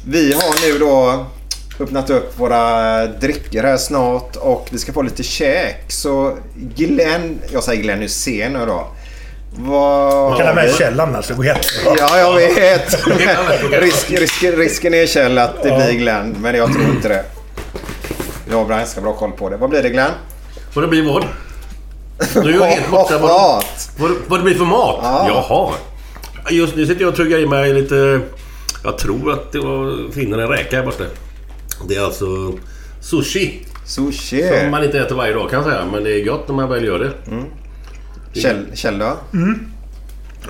Vi 0.06 0.32
har 0.32 0.72
nu 0.72 0.78
då 0.78 1.26
öppnat 1.80 2.10
upp 2.10 2.38
våra 2.38 3.06
drycker 3.06 3.64
här 3.64 3.76
snart 3.76 4.36
och 4.36 4.68
vi 4.70 4.78
ska 4.78 4.92
få 4.92 5.02
lite 5.02 5.22
käk. 5.22 5.84
Så 5.92 6.36
Glenn, 6.54 7.38
jag 7.52 7.62
säger 7.64 7.82
Glenn 7.82 8.00
Hysén 8.00 8.52
nu 8.52 8.66
då. 8.66 8.86
Vad 9.56 10.38
Kalla 10.38 10.54
mig? 10.54 10.72
Kjell 10.78 11.00
annars, 11.00 11.28
det 11.28 11.34
går 11.34 11.46
jättebra. 11.46 11.94
Ja, 11.98 12.18
jag 12.18 12.34
vet. 12.34 13.06
Risk, 13.82 14.10
risk, 14.10 14.42
risken 14.42 14.94
är 14.94 15.06
Kjell 15.06 15.38
att 15.38 15.62
det 15.62 15.68
blir 15.70 15.98
Glenn, 15.98 16.36
men 16.38 16.54
jag 16.54 16.72
tror 16.72 16.84
inte 16.84 17.08
det. 17.08 17.24
Jag 18.50 18.56
har 18.56 18.64
ganska 18.64 19.00
bra 19.00 19.12
koll 19.12 19.32
på 19.32 19.48
det. 19.50 19.56
Vad 19.56 19.70
blir 19.70 19.82
det 19.82 19.88
Glenn? 19.88 20.12
Vad 20.74 20.84
det 20.84 20.88
blir 20.88 21.12
vad? 21.12 21.24
Du 22.34 22.62
är 22.62 22.66
helt 22.66 22.90
borta. 22.90 23.18
Vad, 23.18 23.30
Mat! 23.30 23.90
vad, 23.98 24.10
vad 24.26 24.40
det 24.40 24.44
blir 24.44 24.54
för 24.54 24.64
mat? 24.64 24.98
Ja. 25.02 25.26
Jaha. 25.28 25.74
Just 26.50 26.76
nu 26.76 26.86
sitter 26.86 27.00
jag 27.00 27.08
och 27.10 27.16
tuggar 27.16 27.38
i 27.38 27.46
mig 27.46 27.74
lite... 27.74 28.20
Jag 28.84 28.98
tror 28.98 29.32
att 29.32 29.52
det 29.52 29.58
var 29.58 30.12
finner 30.12 30.38
en 30.38 30.48
räka 30.48 30.76
här 30.76 30.84
borta. 30.84 31.04
Det 31.88 31.94
är 31.96 32.04
alltså 32.04 32.26
sushi. 33.00 33.66
Sushi. 33.86 34.48
Som 34.60 34.70
man 34.70 34.84
inte 34.84 34.98
äter 35.00 35.16
varje 35.16 35.32
dag 35.34 35.50
kan 35.50 35.58
jag 35.62 35.68
säga. 35.68 35.84
Men 35.92 36.04
det 36.04 36.20
är 36.20 36.24
gott 36.24 36.48
när 36.48 36.54
man 36.54 36.68
väl 36.68 36.84
gör 36.84 36.98
det. 36.98 37.12
Kjell, 38.40 38.66
Kjell 38.74 38.98
då? 38.98 39.16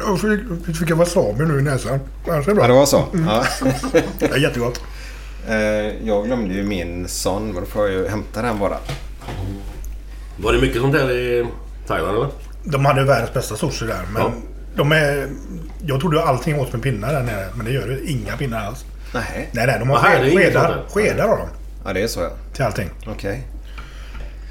Jag 0.06 0.20
fick, 0.20 0.76
fick 0.76 0.90
jag 0.90 0.96
wasabi 0.96 1.44
nu 1.44 1.58
i 1.58 1.62
näsan. 1.62 2.00
Annars 2.28 2.48
är 2.48 2.54
det 2.54 2.60
Ja, 2.60 2.66
det 2.66 2.68
bra. 2.68 2.74
var 2.78 2.86
så. 2.86 3.04
Ja. 3.26 3.44
Det 4.18 4.26
är 4.32 4.36
jättegott. 4.38 4.80
Eh, 5.48 5.56
Jag 6.08 6.26
glömde 6.26 6.54
ju 6.54 6.62
min 6.62 7.08
son, 7.08 7.46
men 7.52 7.54
då 7.64 7.70
får 7.70 7.82
jag 7.88 7.92
ju 7.92 8.08
hämta 8.08 8.42
den 8.42 8.58
bara. 8.58 8.76
Var 10.42 10.52
det 10.52 10.58
mycket 10.60 10.80
sånt 10.82 10.94
här 10.94 11.10
i 11.10 11.46
Thailand 11.86 12.16
eller? 12.16 12.28
De 12.64 12.84
hade 12.84 13.04
världens 13.04 13.34
bästa 13.34 13.56
sushi 13.56 13.86
där. 13.86 14.00
Men 14.12 14.22
Ja. 14.22 14.32
de 14.76 14.92
är... 14.92 15.28
Jag 15.86 16.00
trodde 16.00 16.22
allting 16.24 16.60
åt 16.60 16.72
med 16.72 16.82
pinnar 16.82 17.12
där 17.12 17.22
nere. 17.22 17.46
Men 17.54 17.66
det 17.66 17.72
gör 17.72 17.88
det 17.88 18.10
inga 18.10 18.36
pinnar 18.36 18.66
alls. 18.66 18.84
Nej. 19.14 19.48
Nej, 19.52 19.66
nej. 19.66 19.76
De 19.78 19.90
har 19.90 19.96
Aha, 19.96 20.06
sked, 20.08 20.32
skedar. 20.38 20.68
där. 20.68 20.84
Skedar 20.94 21.28
har 21.28 21.36
de. 21.36 21.48
Ja, 21.84 21.92
det 21.92 22.02
är 22.02 22.06
så 22.08 22.20
ja. 22.20 22.30
Till 22.52 22.64
allting. 22.64 22.90
Okej. 23.06 23.46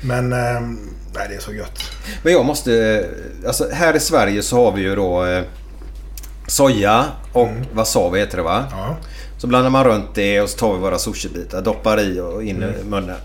Men... 0.02 0.34
ehm, 0.34 0.80
nej, 1.16 1.26
det 1.30 1.36
är 1.36 1.40
så 1.40 1.54
gött. 1.54 1.80
Men 2.24 2.34
jag 2.34 2.46
måste... 2.46 3.06
Alltså 3.48 3.70
här 3.74 3.96
i 3.96 4.00
Sverige 4.00 4.42
så 4.44 4.66
har 4.66 4.72
vi 4.72 4.82
ju 4.82 4.96
då 4.96 5.26
eh, 5.26 5.44
soja 6.48 7.06
och 7.34 7.50
wasabi 7.74 8.20
heter 8.20 8.38
det 8.38 8.44
va? 8.44 8.66
Ja. 8.72 8.98
Så 9.38 9.48
blandar 9.48 9.70
man 9.70 9.84
runt 9.86 10.16
det 10.16 10.42
och 10.42 10.50
så 10.50 10.58
tar 10.58 10.74
vi 10.74 10.80
våra 10.80 11.00
sushibitar, 11.00 11.62
doppar 11.62 12.00
i 12.02 12.20
och 12.20 12.44
in 12.44 12.64
i 12.64 12.84
munnen. 12.90 13.16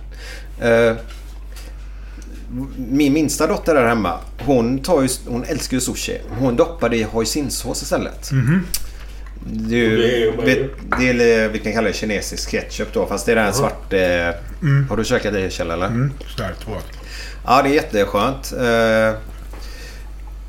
Min 2.77 3.13
minsta 3.13 3.47
dotter 3.47 3.75
där 3.75 3.87
hemma, 3.89 4.19
hon, 4.39 4.79
tar 4.79 5.03
ju, 5.03 5.09
hon 5.29 5.45
älskar 5.45 5.75
ju 5.77 5.81
sushi. 5.81 6.21
Hon 6.39 6.57
doppar 6.57 6.89
det 6.89 6.97
i 6.97 7.03
hoisinsås 7.03 7.83
istället. 7.83 8.31
Det 9.47 9.75
är 9.75 9.79
ju, 9.91 9.97
Det 9.97 10.23
är- 10.23 10.33
vet, 10.45 10.71
det 10.99 11.09
är, 11.35 11.49
vi 11.49 11.59
kan 11.59 11.73
kalla 11.73 11.87
det 11.89 11.93
kinesisk 11.95 12.51
ketchup 12.51 12.89
då, 12.93 13.07
fast 13.07 13.27
det 13.27 13.33
är 13.33 13.37
den 13.37 13.55
svart... 13.55 13.93
Eh, 13.93 14.89
Har 14.89 14.97
du 14.97 15.05
käkat 15.05 15.33
det 15.33 15.53
Kjell 15.53 15.71
eller? 15.71 15.87
Mm, 15.87 16.13
starkt 16.35 16.65
gott. 16.67 16.87
Ja, 17.47 17.63
det 17.63 17.69
är 17.69 17.73
jätteskönt. 17.73 18.53
Eh, 18.53 19.19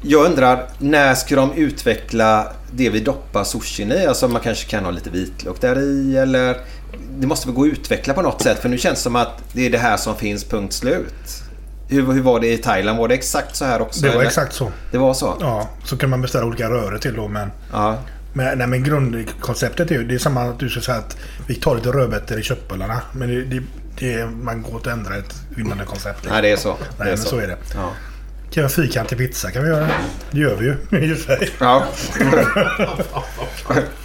Jag 0.06 0.26
undrar, 0.26 0.68
när 0.78 1.16
ska 1.16 1.36
de 1.36 1.54
utveckla 1.54 2.52
det 2.72 2.90
vi 2.90 3.00
doppar 3.00 3.44
sushin 3.44 3.92
i? 3.92 4.06
Alltså 4.06 4.28
man 4.28 4.42
kanske 4.42 4.70
kan 4.70 4.84
ha 4.86 4.92
lite 4.92 5.10
vitlök 5.10 5.62
där 5.62 5.80
i 5.82 6.18
eller... 6.18 6.58
Det 7.20 7.28
måste 7.28 7.48
väl 7.48 7.56
gå 7.56 7.62
att 7.64 7.68
utveckla 7.68 8.14
på 8.14 8.22
något 8.22 8.42
sätt 8.42 8.60
för 8.60 8.70
nu 8.70 8.78
känns 8.78 9.00
det 9.00 9.04
som 9.04 9.16
att 9.16 9.44
det 9.54 9.66
är 9.66 9.70
det 9.70 9.78
här 9.78 9.98
som 9.98 10.16
finns, 10.16 10.44
punkt 10.44 10.74
slut. 10.74 11.43
Hur, 11.94 12.12
hur 12.14 12.22
var 12.22 12.40
det 12.40 12.54
i 12.54 12.58
Thailand? 12.58 13.00
Var 13.00 13.08
det 13.08 13.14
exakt 13.14 13.56
så 13.56 13.66
här 13.66 13.82
också? 13.82 14.02
Det 14.02 14.08
var 14.08 14.16
eller? 14.16 14.26
exakt 14.26 14.54
så. 14.54 14.72
Det 14.92 14.98
var 14.98 15.14
så? 15.14 15.38
Ja, 15.40 15.70
så 15.84 15.98
kan 15.98 16.10
man 16.10 16.22
beställa 16.22 16.46
olika 16.46 16.70
röror 16.70 16.98
till 16.98 17.16
då. 17.16 17.28
Men, 17.28 17.52
Ja. 17.72 17.98
men, 18.34 18.58
nej, 18.58 18.68
men 18.68 18.84
grundkonceptet 18.84 19.92
är 19.92 19.96
ju 19.96 20.04
det 20.04 20.14
är 20.16 20.20
samma 20.20 20.42
att 20.44 20.60
du 20.60 20.70
ska 20.70 20.82
säga 20.82 20.98
att 20.98 21.18
vi 21.48 21.56
tar 21.56 21.76
lite 21.76 21.90
rödbetor 21.90 22.40
i 22.40 22.44
köttbullarna. 22.44 23.02
Men 23.12 23.30
det, 23.30 23.44
det, 23.44 23.64
det, 24.00 24.26
man 24.26 24.62
går 24.62 24.76
inte 24.76 24.92
att 24.92 24.98
ändra 24.98 25.16
ett 25.18 25.36
vinnande 25.50 25.86
koncept. 25.86 26.28
Nej, 26.30 26.42
det 26.42 26.52
är 26.52 26.58
så. 26.58 26.70
Nej, 26.70 26.78
det 26.98 27.04
är 27.04 27.08
men 27.08 27.18
så. 27.18 27.30
så 27.30 27.38
är 27.38 27.48
det. 27.48 27.58
Ja. 27.74 27.92
Kan 28.44 28.54
vi 28.54 28.62
ha 28.62 28.70
fyrkantig 28.70 29.18
pizza 29.18 29.52
kan 29.52 29.64
vi 29.64 29.70
göra. 29.70 29.88
Det 30.32 30.40
gör 30.40 30.56
vi 30.56 30.66
ju 30.66 30.72
i 31.12 31.14
och 31.14 31.18
för 31.18 31.36
sig. 31.38 31.50
Ja. 31.60 31.84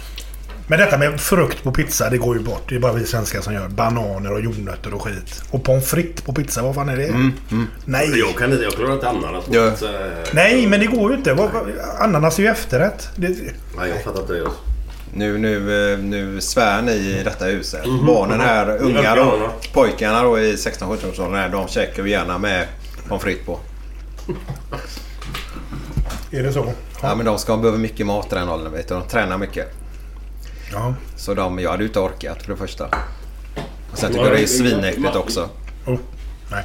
Men 0.69 0.79
detta 0.79 0.97
med 0.97 1.19
frukt 1.21 1.63
på 1.63 1.71
pizza, 1.71 2.09
det 2.09 2.17
går 2.17 2.37
ju 2.37 2.43
bort. 2.43 2.61
Det 2.69 2.75
är 2.75 2.79
bara 2.79 2.93
vi 2.93 3.05
svenskar 3.05 3.41
som 3.41 3.53
gör. 3.53 3.67
Bananer 3.67 4.31
och 4.31 4.41
jordnötter 4.41 4.93
och 4.93 5.01
skit. 5.01 5.41
Och 5.51 5.63
pommes 5.63 5.87
frites 5.89 6.21
på 6.21 6.33
pizza, 6.33 6.61
vad 6.61 6.75
fan 6.75 6.89
är 6.89 6.97
det? 6.97 7.31
Nej. 7.85 8.19
Jag 8.19 8.35
kan 8.37 8.51
inte, 8.51 8.63
jag 8.63 8.73
klarar 8.73 8.93
inte 8.93 9.09
ananas 9.09 9.45
på 9.45 9.55
Ja. 9.55 9.69
pizza. 9.71 9.89
Nej, 10.33 10.67
men 10.67 10.79
det 10.79 10.85
går 10.85 11.11
ju 11.11 11.17
inte. 11.17 11.49
Ananas 11.99 12.39
är 12.39 12.43
ju 12.43 12.49
efterrätt. 12.49 13.09
Det, 13.15 13.27
Nej, 13.77 13.89
jag 13.89 14.03
fattar 14.03 14.21
inte 14.21 14.33
det. 14.33 14.39
Alltså. 14.39 14.59
Nu, 15.13 15.37
nu, 15.37 15.93
eh, 15.93 15.99
nu 15.99 16.41
svär 16.41 16.81
ni 16.81 16.91
i 16.91 17.21
detta 17.23 17.45
huset. 17.45 17.81
Barnen 18.07 18.39
här, 18.39 18.77
unga 18.77 19.03
Ja, 19.03 19.15
då, 19.15 19.21
ja. 19.39 19.53
pojkarna 19.73 20.23
då 20.23 20.39
i 20.39 20.55
16-17-årsåldern 20.55 21.35
här, 21.39 21.49
de 21.49 21.67
käkar 21.67 22.03
ju 22.03 22.09
gärna 22.09 22.37
med 22.37 22.67
pommes 23.07 23.23
frites 23.23 23.45
på. 23.45 23.59
är 26.31 26.43
det 26.43 26.53
så? 26.53 26.73
Ja 27.01 27.15
men 27.15 27.25
de 27.25 27.37
ska 27.39 27.57
behöva 27.57 27.77
mycket 27.77 28.05
mat 28.05 28.31
i 28.31 28.35
den 28.35 28.49
åldern 28.49 28.71
vet 28.73 28.87
du. 28.87 28.93
De 28.93 29.03
tränar 29.07 29.37
mycket. 29.37 29.75
Ja. 30.71 30.93
Så 31.15 31.33
de, 31.33 31.59
jag 31.59 31.71
hade 31.71 31.83
ju 31.83 31.87
inte 31.87 31.99
orkat 31.99 32.43
för 32.43 32.51
det 32.51 32.57
första. 32.57 32.85
Och 33.91 33.97
sen 33.97 34.11
tycker 34.11 34.25
jag 34.25 34.33
det 34.33 34.43
är 34.43 34.47
svinäckligt 34.47 35.15
också. 35.15 35.49
Oh, 35.85 35.99
nej. 36.51 36.63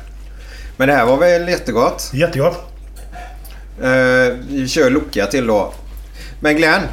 Men 0.76 0.88
det 0.88 0.94
här 0.94 1.06
var 1.06 1.16
väl 1.16 1.48
jättegott. 1.48 2.10
Jättegott. 2.12 2.58
Eh, 3.82 4.36
vi 4.48 4.68
kör 4.68 4.90
Loka 4.90 5.26
till 5.26 5.46
då. 5.46 5.74
Men 6.40 6.56
Glenn. 6.56 6.80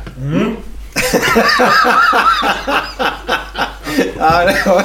ja, 4.18 4.46
det, 4.46 4.64
var... 4.66 4.84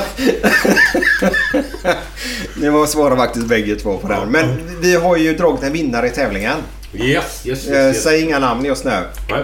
Ni 2.60 2.68
var 2.68 2.86
svåra 2.86 3.16
faktiskt 3.16 3.46
bägge 3.46 3.76
två 3.76 3.98
på 3.98 4.08
den. 4.08 4.30
Men 4.30 4.80
vi 4.80 4.94
har 4.94 5.16
ju 5.16 5.36
dragit 5.36 5.62
en 5.62 5.72
vinnare 5.72 6.06
i 6.06 6.10
tävlingen. 6.10 6.56
Yes, 6.92 7.46
yes, 7.46 7.46
yes. 7.46 7.66
Eh, 7.66 7.86
yes. 7.86 8.02
säg 8.02 8.22
inga 8.22 8.38
namn 8.38 8.64
just 8.64 8.84
nu. 8.84 9.02
Nej, 9.30 9.42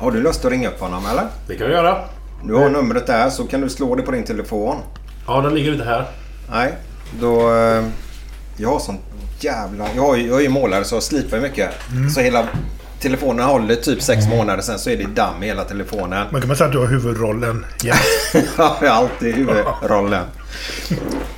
Har 0.00 0.10
du 0.10 0.22
lust 0.22 0.44
att 0.44 0.50
ringa 0.50 0.68
upp 0.68 0.80
honom 0.80 1.06
eller? 1.06 1.24
det 1.46 1.54
kan 1.56 1.66
vi 1.66 1.72
göra. 1.72 1.96
Du 2.44 2.54
har 2.54 2.68
numret 2.70 3.06
där 3.06 3.30
så 3.30 3.44
kan 3.46 3.60
du 3.60 3.68
slå 3.68 3.94
det 3.94 4.02
på 4.02 4.10
din 4.12 4.24
telefon. 4.24 4.76
Ja, 5.26 5.40
den 5.40 5.54
ligger 5.54 5.72
inte 5.72 5.84
här. 5.84 6.04
Nej, 6.50 6.72
då... 7.20 7.54
eh, 7.54 7.84
Jag 8.56 8.68
har 8.68 8.78
sånt 8.78 9.00
jävla... 9.40 9.84
Jag, 9.96 10.02
har 10.02 10.16
ju, 10.16 10.26
jag 10.28 10.36
är 10.38 10.42
ju 10.42 10.48
målare 10.48 10.84
så 10.84 10.94
jag 10.96 11.02
slipar 11.02 11.36
ju 11.36 11.42
mycket. 11.42 11.70
Så 12.14 12.20
hela 12.20 12.44
telefonen 13.00 13.46
håller 13.46 13.74
typ 13.74 14.02
sex 14.02 14.26
månader 14.28 14.62
sen 14.62 14.78
så 14.78 14.90
är 14.90 14.96
det 14.96 15.06
damm 15.06 15.42
i 15.42 15.46
hela 15.46 15.64
telefonen. 15.64 16.26
Man 16.32 16.40
kan 16.40 16.48
man 16.48 16.56
säga 16.56 16.66
att 16.66 16.72
du 16.72 16.78
har 16.78 16.86
huvudrollen 16.86 17.66
jämt. 17.82 18.00
Ja, 18.58 18.76
jag 18.82 18.90
har 18.90 18.96
alltid 18.96 19.34
huvudrollen. 19.34 20.24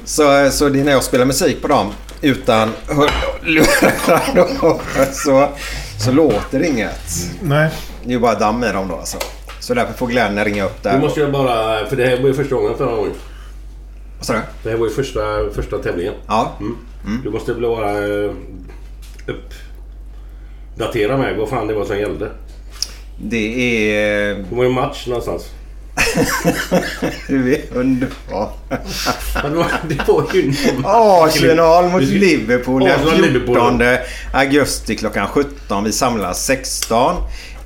Så, 0.04 0.50
så 0.50 0.68
det 0.68 0.80
är 0.80 0.84
när 0.84 0.92
jag 0.92 1.02
spelar 1.04 1.24
musik 1.24 1.62
på 1.62 1.68
dem 1.68 1.92
utan 2.20 2.70
hörlurar 2.88 4.34
då, 4.60 4.80
så, 5.12 5.48
så 5.98 6.12
låter 6.12 6.58
det 6.58 6.66
inget. 6.68 7.00
Nej. 7.42 7.70
Det 8.04 8.08
är 8.08 8.12
ju 8.12 8.18
bara 8.18 8.38
damm 8.38 8.64
i 8.64 8.72
dem 8.72 8.88
då 8.88 8.94
alltså. 8.96 9.18
Så 9.60 9.74
därför 9.74 9.92
får 9.92 10.06
Glenn 10.06 10.44
ringa 10.44 10.64
upp 10.64 10.82
Du 10.82 10.88
där. 10.88 10.98
måste 10.98 11.20
jag 11.20 11.32
bara... 11.32 11.86
För 11.86 11.96
det 11.96 12.06
här 12.06 12.20
var 12.20 12.28
ju 12.28 12.34
första 12.34 12.54
gången 12.54 12.76
förra 12.78 12.96
gången. 12.96 13.12
Vad 14.18 14.26
sa 14.26 14.32
du? 14.32 14.40
Det 14.62 14.70
här 14.70 14.76
var 14.76 14.86
ju 14.86 14.92
första, 14.92 15.20
första 15.54 15.78
tävlingen. 15.78 16.14
Ja. 16.26 16.58
Du 17.24 17.30
måste 17.30 17.52
väl 17.52 17.62
bara 17.62 17.90
eh, 17.90 18.30
uppdatera 20.76 21.16
mig 21.16 21.36
vad 21.36 21.48
fan 21.48 21.66
det 21.66 21.74
var 21.74 21.84
som 21.84 21.98
gällde. 21.98 22.30
Det 23.18 23.90
är... 23.94 24.34
Det 24.34 24.56
var 24.56 24.62
ju 24.62 24.68
en 24.68 24.74
match 24.74 25.06
någonstans. 25.06 25.50
Du 27.28 27.54
är 27.54 27.62
underbar. 27.74 28.48
Det, 29.88 30.08
var, 30.08 30.26
ju 30.34 30.40
en 30.68 30.84
Arsenal 30.84 31.90
mot 31.90 32.00
Du 32.00 32.18
Liverpool 32.18 32.84
den 32.84 32.92
Arsenal, 32.92 33.20
Liverpool. 33.20 33.56
14 33.56 33.82
augusti 34.32 34.96
klockan 34.96 35.28
17. 35.28 35.84
Vi 35.84 35.92
samlas 35.92 36.44
16. 36.44 37.16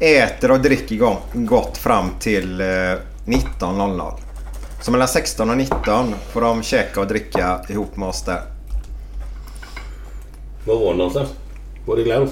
Äter 0.00 0.50
och 0.50 0.60
dricker 0.60 1.16
gott 1.32 1.78
fram 1.78 2.10
till 2.20 2.60
eh, 2.60 2.64
19.00. 2.64 4.12
Så 4.82 4.90
mellan 4.90 5.08
16 5.08 5.50
och 5.50 5.56
19 5.56 6.14
får 6.32 6.40
de 6.40 6.62
käka 6.62 7.00
och 7.00 7.06
dricka 7.06 7.60
ihop 7.68 7.96
med 7.96 8.08
oss 8.08 8.22
där. 8.22 8.42
Var 10.66 10.78
var 10.78 10.92
det 10.92 10.98
någonstans? 10.98 11.30
Var 11.86 11.96
det 11.96 12.02
Glens? 12.02 12.30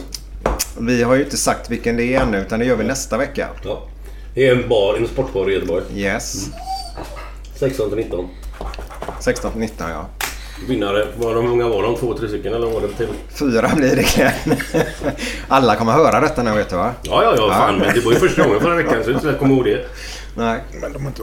Vi 0.79 1.03
har 1.03 1.15
ju 1.15 1.25
inte 1.25 1.37
sagt 1.37 1.71
vilken 1.71 1.97
det 1.97 2.15
är 2.15 2.21
ännu 2.21 2.39
utan 2.41 2.59
det 2.59 2.65
gör 2.65 2.77
vi 2.77 2.85
nästa 2.85 3.19
vecka. 3.19 3.49
Ja. 3.65 3.83
Det 4.35 4.49
är 4.49 4.57
en 4.57 4.69
bar, 4.69 4.97
en 4.97 5.09
sportbar 5.09 5.51
i 5.51 5.55
Göteborg. 5.55 5.85
Yes. 5.95 6.51
16 7.55 7.89
till 7.89 7.99
19. 7.99 8.29
16 9.21 9.51
till 9.51 9.61
19 9.61 9.91
ja. 9.91 10.07
Vinnare, 10.69 11.07
var 11.17 11.35
de, 11.35 11.43
hur 11.43 11.51
många 11.51 11.69
var 11.69 11.83
de? 11.83 11.97
Två, 11.97 12.15
tre 12.15 12.29
stycken 12.29 12.55
eller 12.55 12.67
var 12.67 12.81
det 12.81 12.89
till? 12.89 13.09
Fyra 13.29 13.71
blir 13.77 13.97
det 13.97 14.15
Glenn. 14.15 14.59
Alla 15.49 15.77
kommer 15.77 15.93
höra 15.93 16.21
detta 16.21 16.43
nu 16.43 16.55
vet 16.55 16.71
du 16.71 16.77
va? 16.77 16.95
Ja, 17.03 17.23
ja, 17.23 17.35
ja. 17.37 17.49
Fan, 17.55 17.79
men 17.79 17.95
det 17.95 18.01
var 18.01 18.13
ju 18.13 18.19
första 18.19 18.45
gången 18.45 18.61
förra 18.61 18.77
veckan 18.77 18.93
så 18.93 18.99
det 18.99 19.05
är 19.05 19.11
inte 19.11 19.21
så 19.21 19.27
lätt 19.27 19.35
att 19.35 19.41
komma 19.41 19.55
ihåg 19.55 19.65
det. 19.65 19.87
Nej. 20.37 20.61
Men 20.81 20.93
de 20.93 21.07
inte... 21.07 21.23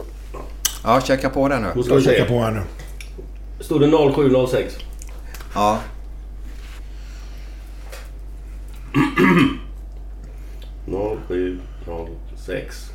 Ja, 0.84 1.00
checka 1.00 1.30
på 1.30 1.48
det 1.48 1.58
nu. 1.58 1.68
Då 1.74 1.82
ska 1.82 1.94
vi 1.94 2.02
Checka 2.02 2.24
på 2.24 2.40
här 2.40 2.50
nu. 2.50 2.62
Stod 3.60 3.80
det 3.80 3.90
0706? 4.14 4.74
Ja. 5.54 5.78
0706 11.26 12.90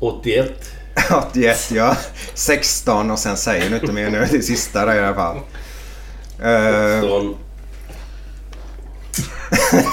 81 0.00 0.81
81 1.28 1.70
ja. 1.70 1.96
16 2.34 3.10
och 3.10 3.18
sen 3.18 3.36
säger 3.36 3.70
du 3.70 3.76
inte 3.76 3.92
mer 3.92 4.10
nu. 4.10 4.26
Det 4.30 4.36
är 4.36 4.40
sista 4.40 4.86
där 4.86 4.94
i 4.94 4.98
alla 4.98 5.14
fall. 5.14 5.36
Uh, 5.36 7.00
16 7.00 7.36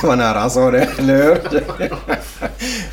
vad 0.03 0.17
nära 0.17 0.39
han 0.39 0.49
sa 0.51 0.71
det, 0.71 0.87
eller 0.99 1.23
hur? 1.23 1.41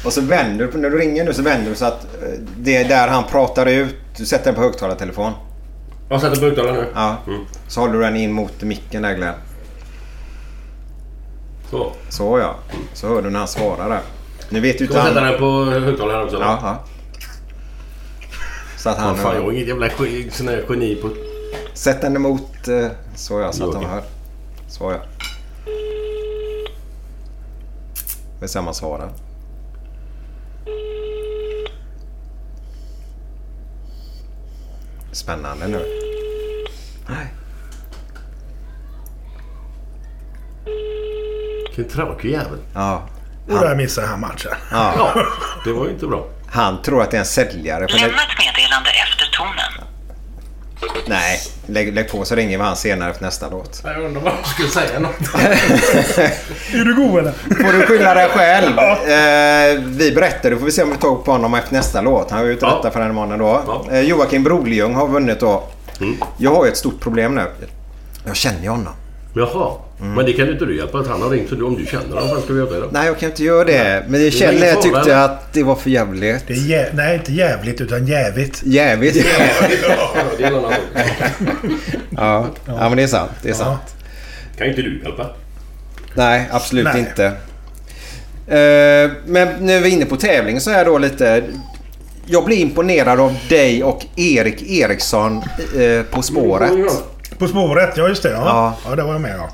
och 0.04 0.12
så 0.12 0.20
vänder 0.20 0.66
du, 0.72 0.78
när 0.78 0.90
du 0.90 0.98
ringer 0.98 1.24
nu 1.24 1.34
så 1.34 1.42
vänder 1.42 1.70
du 1.70 1.76
så 1.76 1.84
att 1.84 2.04
eh, 2.04 2.28
det 2.58 2.76
är 2.76 2.88
där 2.88 3.08
han 3.08 3.24
pratar 3.24 3.66
ut. 3.66 3.96
Du 4.16 4.26
sätter 4.26 4.44
den 4.44 4.54
på 4.54 4.60
högtalartelefon. 4.60 5.32
Jag 6.08 6.20
sätter 6.20 6.36
på 6.36 6.44
högtalaren 6.44 6.74
nu. 6.76 6.88
Ja. 6.94 7.16
Mm. 7.26 7.40
Så 7.68 7.80
håller 7.80 7.92
du 7.92 8.00
den 8.00 8.16
in 8.16 8.32
mot 8.32 8.62
micken 8.62 9.02
där 9.02 9.14
Glenn. 9.14 9.34
Så. 11.70 11.92
Så 12.08 12.38
ja. 12.38 12.54
Så 12.94 13.08
hör 13.08 13.22
du 13.22 13.30
när 13.30 13.38
han 13.38 13.48
svarar 13.48 13.88
där. 13.88 14.00
Nu 14.48 14.60
vet 14.60 14.78
du 14.78 14.86
Ska 14.86 14.94
inte 14.94 14.96
jag 14.96 15.06
sätta 15.06 15.20
han... 15.20 15.30
den 15.30 15.40
på 15.40 15.64
högtalaren 15.64 16.24
också? 16.24 16.36
ja. 16.40 16.84
Så 18.86 18.90
att 18.90 18.98
han... 18.98 19.16
Fan, 19.16 19.36
jag 19.36 19.42
har 19.42 19.52
inget 19.52 19.68
jävla 19.68 19.90
sån 20.30 20.48
här 20.48 20.64
geni 20.68 20.96
på... 20.96 21.10
Sätt 21.74 22.00
den 22.00 22.16
emot... 22.16 22.68
eh, 22.68 22.86
Så 23.14 23.40
ja, 23.40 23.52
så 23.52 23.64
att 23.64 23.72
de 23.72 23.78
Okej. 23.78 23.90
hör. 23.90 24.02
Så 24.68 24.92
ja. 24.92 24.98
Vi 28.40 28.48
ser 28.48 28.58
om 28.58 28.64
han 28.64 28.74
svarar. 28.74 29.10
Spännande 35.12 35.68
nu. 35.68 35.80
Nej. 37.08 37.34
Vilken 41.66 41.88
tråkig 41.88 42.30
jävel. 42.30 42.58
Ja. 42.74 43.02
Och 43.48 43.54
där 43.54 43.76
missade 43.76 44.06
han 44.06 44.20
matchen. 44.20 44.52
ja. 44.70 44.94
Ja, 44.96 45.26
det 45.64 45.72
var 45.72 45.84
ju 45.84 45.90
inte 45.90 46.06
bra. 46.06 46.26
Han 46.50 46.82
tror 46.82 47.02
att 47.02 47.10
det 47.10 47.16
är 47.16 47.18
en 47.20 47.26
säljare. 47.26 47.86
Lämna 47.86 48.06
ett 48.06 48.38
meddelande 48.38 48.90
efter 48.90 49.38
tonen. 49.38 49.88
Nej, 51.06 51.40
lägg, 51.66 51.94
lägg 51.94 52.10
på 52.10 52.24
så 52.24 52.34
ringer 52.34 52.58
vi 52.58 52.64
han 52.64 52.76
senare 52.76 53.14
för 53.14 53.22
nästa 53.22 53.48
låt. 53.50 53.80
Jag 53.84 54.04
undrar 54.04 54.22
vad 54.22 54.32
jag 54.42 54.46
skulle 54.46 54.68
säga 54.68 54.98
något. 54.98 55.34
Är 56.72 56.84
du 56.84 56.94
god 56.94 57.18
eller? 57.18 57.32
Får 57.32 57.72
du 57.72 57.86
skylla 57.86 58.14
dig 58.14 58.28
själv. 58.28 58.78
Eh, 58.78 59.82
vi 59.84 60.12
berättar, 60.14 60.50
då 60.50 60.56
får 60.58 60.64
vi 60.66 60.72
se 60.72 60.82
om 60.82 60.90
vi 60.90 60.96
tar 60.96 61.14
på 61.16 61.32
honom 61.32 61.54
efter 61.54 61.72
nästa 61.74 62.00
låt. 62.00 62.30
Han 62.30 62.40
var 62.40 62.46
ute 62.46 62.66
Ja. 62.66 62.76
detta 62.76 62.90
för 62.90 63.00
den 63.00 63.14
mannen 63.14 63.38
då. 63.38 63.62
Ja. 63.66 63.84
Eh, 63.92 64.00
Joakim 64.00 64.42
Broljung 64.44 64.94
har 64.94 65.08
vunnit 65.08 65.40
då. 65.40 65.68
Mm. 66.00 66.16
Jag 66.38 66.54
har 66.54 66.64
ju 66.64 66.70
ett 66.70 66.76
stort 66.78 67.00
problem 67.00 67.34
nu. 67.34 67.46
Jag 68.26 68.36
känner 68.36 68.62
ju 68.62 68.68
honom. 68.68 68.92
Jaha. 69.36 69.72
Men 69.98 70.26
det 70.26 70.32
kan 70.32 70.46
ju 70.46 70.52
inte 70.52 70.64
du 70.64 70.76
hjälpa 70.76 70.98
att 70.98 71.06
han 71.06 71.22
har 71.22 71.30
ringt. 71.30 71.48
Så 71.48 71.66
om 71.66 71.76
du 71.78 71.86
känner 71.86 72.16
honom, 72.16 72.28
vad 72.28 72.42
ska 72.42 72.52
vi 72.52 72.58
göra 72.58 72.70
det 72.70 72.80
då? 72.80 72.88
Nej, 72.90 73.06
jag 73.06 73.18
kan 73.18 73.30
inte 73.30 73.44
göra 73.44 73.64
det. 73.64 74.04
Men 74.08 74.24
jag 74.24 74.32
fara, 74.34 74.82
tyckte 74.82 75.00
eller? 75.00 75.24
att 75.24 75.52
det 75.52 75.62
var 75.62 75.74
för 75.74 75.90
jävligt. 75.90 76.46
Det 76.46 76.52
är 76.52 76.56
jä... 76.56 76.88
Nej, 76.94 77.16
inte 77.16 77.32
jävligt 77.32 77.80
utan 77.80 78.06
jävigt. 78.06 78.62
Jävligt. 78.64 79.16
Ja, 79.26 79.68
det 80.38 80.42
ja. 82.10 82.46
ja, 82.66 82.88
men 82.88 82.96
det 82.96 83.02
är 83.02 83.06
sant. 83.06 83.30
Det 83.42 83.48
är 83.48 83.54
sant. 83.54 83.96
Kan 84.58 84.66
inte 84.66 84.82
du 84.82 85.02
hjälpa? 85.02 85.26
Nej, 86.14 86.48
absolut 86.50 86.84
Nej. 86.84 86.98
inte. 86.98 87.24
Eh, 88.46 89.10
men 89.26 89.48
nu 89.60 89.72
är 89.72 89.80
vi 89.80 89.88
inne 89.88 90.06
på 90.06 90.16
tävling 90.16 90.60
så 90.60 90.70
är 90.70 90.76
jag 90.76 90.86
då 90.86 90.98
lite... 90.98 91.44
Jag 92.26 92.44
blir 92.44 92.56
imponerad 92.56 93.20
av 93.20 93.36
dig 93.48 93.84
och 93.84 94.06
Erik 94.16 94.70
Eriksson 94.70 95.36
eh, 95.78 96.02
På 96.10 96.22
spåret. 96.22 96.72
På 97.38 97.48
spåret, 97.48 97.96
ja 97.96 98.08
just 98.08 98.22
det. 98.22 98.30
Ja, 98.30 98.42
Ja. 98.44 98.76
ja. 98.90 98.96
det 98.96 99.02
var 99.02 99.12
jag 99.12 99.20
med 99.20 99.36
ja. 99.38 99.48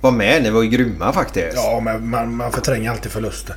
Var 0.00 0.10
med, 0.10 0.42
ni 0.42 0.50
var 0.50 0.62
ju 0.62 0.68
grymma 0.68 1.12
faktiskt. 1.12 1.56
Ja, 1.56 1.80
men 1.80 2.10
man, 2.10 2.36
man 2.36 2.52
förtränger 2.52 2.90
alltid 2.90 3.12
förluster. 3.12 3.56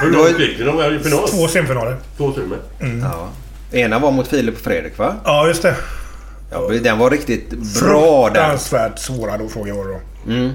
Hur 0.00 0.10
långt 0.10 0.38
gick 0.40 0.58
det? 0.58 0.64
De 0.64 0.76
var 0.76 0.92
i 0.92 0.98
final. 0.98 1.28
Två 1.28 1.48
semifinaler. 1.48 1.96
Två 2.16 2.32
timmar. 2.32 2.58
Ja. 3.02 3.28
Ena 3.78 3.98
var 3.98 4.10
mot 4.10 4.28
Filip 4.28 4.54
och 4.54 4.60
Fredrik 4.60 4.98
va? 4.98 5.14
Ja, 5.24 5.46
just 5.48 5.62
det. 5.62 5.74
Ja, 6.50 6.68
den 6.82 6.98
var 6.98 7.10
riktigt 7.10 7.50
bra 7.80 8.28
där. 8.28 8.40
Fruktansvärt 8.40 8.98
svåra 8.98 9.38
då 9.38 9.48
frågor 9.48 9.72
var 9.72 9.84
det 9.84 9.92
då. 9.92 10.50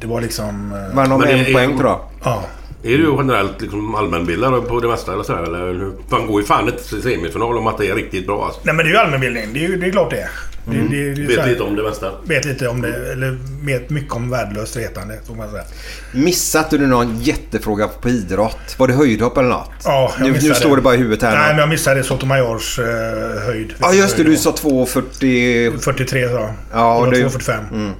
Det 0.00 0.06
var 0.06 0.20
liksom... 0.20 0.72
eh, 0.74 0.94
Vann 0.96 1.10
de 1.10 1.22
en 1.24 1.52
poäng 1.52 1.78
tror 1.78 1.90
jag. 1.90 2.00
Ja. 2.24 2.42
Är 2.82 2.98
du 2.98 3.14
generellt 3.18 3.60
liksom 3.60 3.94
allmänbildad 3.94 4.68
på 4.68 4.80
det 4.80 4.88
mesta 4.88 5.12
eller 5.12 5.22
sådär? 5.22 5.42
Eller? 5.42 5.92
Man 6.08 6.26
går 6.26 6.40
ju 6.40 6.46
fan 6.46 6.68
inte 6.68 6.88
till 6.88 7.02
semifinal 7.02 7.58
om 7.58 7.66
att 7.66 7.78
det 7.78 7.86
är 7.88 7.94
riktigt 7.94 8.26
bra 8.26 8.44
alltså. 8.44 8.60
Nej 8.64 8.74
men 8.74 8.84
det 8.86 8.90
är 8.90 8.92
ju 8.92 8.98
allmänbildning. 8.98 9.52
Det 9.52 9.64
är, 9.64 9.68
ju, 9.68 9.76
det 9.76 9.86
är 9.86 9.90
klart 9.90 10.10
det 10.10 10.20
är. 10.20 10.30
Det, 10.64 10.76
det, 10.76 10.88
det, 10.88 11.10
är 11.10 11.14
så 11.14 11.22
Vet 11.22 11.38
här- 11.40 11.48
lite 11.48 11.62
om 11.62 11.76
det 11.76 11.82
mesta. 11.82 12.12
vet 12.24 12.44
lite 12.44 12.68
om 12.68 12.80
det. 12.82 13.12
Eller 13.12 13.38
vet 13.64 13.90
mycket 13.90 14.12
om 14.12 14.30
värdelöst 14.30 14.76
retande. 14.76 15.18
Så 15.26 15.34
man 15.34 15.50
säga. 15.50 15.62
Missade 16.12 16.78
du 16.78 16.86
någon 16.86 17.20
jättefråga 17.20 17.88
på 17.88 18.08
idrott? 18.08 18.74
Var 18.78 18.88
det 18.88 18.94
höjdhopp 18.94 19.36
eller 19.38 19.48
något? 19.48 19.70
Ja, 19.84 20.12
jag 20.18 20.26
nu, 20.26 20.38
nu 20.42 20.54
står 20.54 20.76
det 20.76 20.82
bara 20.82 20.94
i 20.94 20.98
huvudet 20.98 21.22
här. 21.22 21.36
Nej, 21.38 21.48
men 21.48 21.58
jag 21.58 21.68
missade 21.68 22.02
Sotomayors 22.02 22.78
eh, 22.78 22.84
höjd. 23.46 23.74
Ja 23.80 23.92
just 23.94 24.16
det, 24.16 24.22
du 24.24 24.36
sa 24.36 24.50
2,40... 24.50 25.78
43 25.78 26.28
sa 26.28 26.34
jag. 26.34 26.52
Ja, 26.72 26.98
och 26.98 27.10
det 27.10 27.16
du- 27.16 27.22
var 27.22 27.30
2,45. 27.30 27.92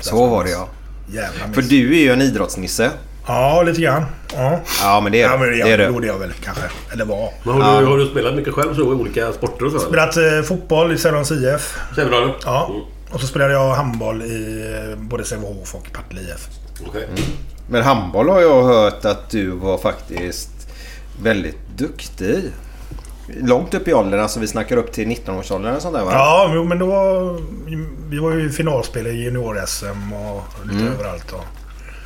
Så 0.00 0.26
var 0.26 0.44
det 0.44 0.50
ja. 0.50 0.68
Jävla 1.12 1.46
miss. 1.46 1.54
För 1.54 1.62
du 1.62 1.96
är 1.96 2.00
ju 2.00 2.10
en 2.12 2.22
idrottsnisse. 2.22 2.90
Ja, 3.26 3.62
lite 3.62 3.80
grann. 3.80 4.04
Ja. 4.36 4.60
Ja 4.82 5.00
men 5.00 5.12
det 5.12 5.22
är 5.22 5.30
Ja, 5.30 5.36
men 5.36 5.48
det. 5.50 5.56
jag, 5.56 5.68
det, 5.68 5.84
är 5.84 6.02
är 6.02 6.06
jag 6.06 6.18
väl 6.18 6.32
kanske. 6.44 6.62
Eller 6.92 7.04
var. 7.04 7.30
Men 7.44 7.60
har, 7.62 7.80
du, 7.80 7.86
har 7.86 7.96
du 7.98 8.06
spelat 8.06 8.34
mycket 8.34 8.54
själv 8.54 8.74
så 8.74 8.80
i 8.80 8.84
olika 8.84 9.32
sporter 9.32 9.64
och 9.64 9.70
så? 9.72 9.76
eller? 9.78 9.86
Spelat 9.88 10.16
eh, 10.16 10.42
fotboll 10.48 10.92
i 10.92 10.98
Sävehofs 10.98 11.30
IF. 11.30 11.78
Sävehofs? 11.94 12.42
Ja. 12.44 12.66
Mm. 12.70 12.82
Och 13.10 13.20
så 13.20 13.26
spelade 13.26 13.52
jag 13.52 13.74
handboll 13.74 14.22
i 14.22 14.64
eh, 14.92 14.98
både 14.98 15.24
Sävehof 15.24 15.74
och 15.74 15.92
Partille 15.92 16.20
IF. 16.20 16.48
Okej. 16.88 17.08
Men 17.68 17.82
handboll 17.82 18.28
har 18.28 18.40
jag 18.40 18.62
hört 18.62 19.04
att 19.04 19.30
du 19.30 19.50
var 19.50 19.78
faktiskt 19.78 20.50
väldigt 21.22 21.58
duktig. 21.76 22.42
Långt 23.40 23.74
upp 23.74 23.88
i 23.88 23.94
åldern, 23.94 24.20
alltså 24.20 24.40
vi 24.40 24.46
snackar 24.46 24.76
upp 24.76 24.92
till 24.92 25.08
19-årsåldern 25.08 25.76
och 25.76 25.82
sånt 25.82 25.94
där 25.94 26.04
va? 26.04 26.10
Ja, 26.12 26.64
men 26.68 26.78
då 26.78 26.86
var... 26.86 27.40
Vi 28.10 28.18
var 28.18 28.32
ju 28.32 28.46
i 28.46 28.48
finalspel 28.50 29.06
i 29.06 29.10
junior-SM 29.10 30.12
och 30.12 30.42
lite 30.64 30.76
Mm. 30.80 30.92
överallt. 30.92 31.32
Och 31.32 31.44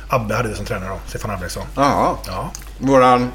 Abbe 0.07 0.35
hade 0.35 0.49
vi 0.49 0.55
som 0.55 0.65
tränare 0.65 0.89
då. 0.89 0.99
Stefan 1.07 1.31
Albrektsson. 1.31 1.63
Ja. 1.75 2.19
Ja. 2.27 2.51
Våran 2.79 3.31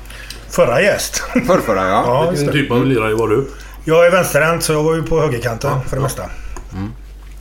Förra 0.48 0.82
gäst. 0.82 1.16
förrförra 1.46 1.88
ja. 1.88 2.02
ja, 2.24 2.30
Vilken 2.30 2.52
typ 2.52 2.70
av 2.70 2.86
lirare 2.86 3.14
var 3.14 3.28
du? 3.28 3.48
Jag 3.84 4.06
är 4.06 4.10
vänsterhänt 4.10 4.64
så 4.64 4.72
jag 4.72 4.82
var 4.82 4.94
ju 4.94 5.02
på 5.02 5.20
högerkanten 5.20 5.80
för 5.88 5.96
det 5.96 6.02
mesta. 6.02 6.22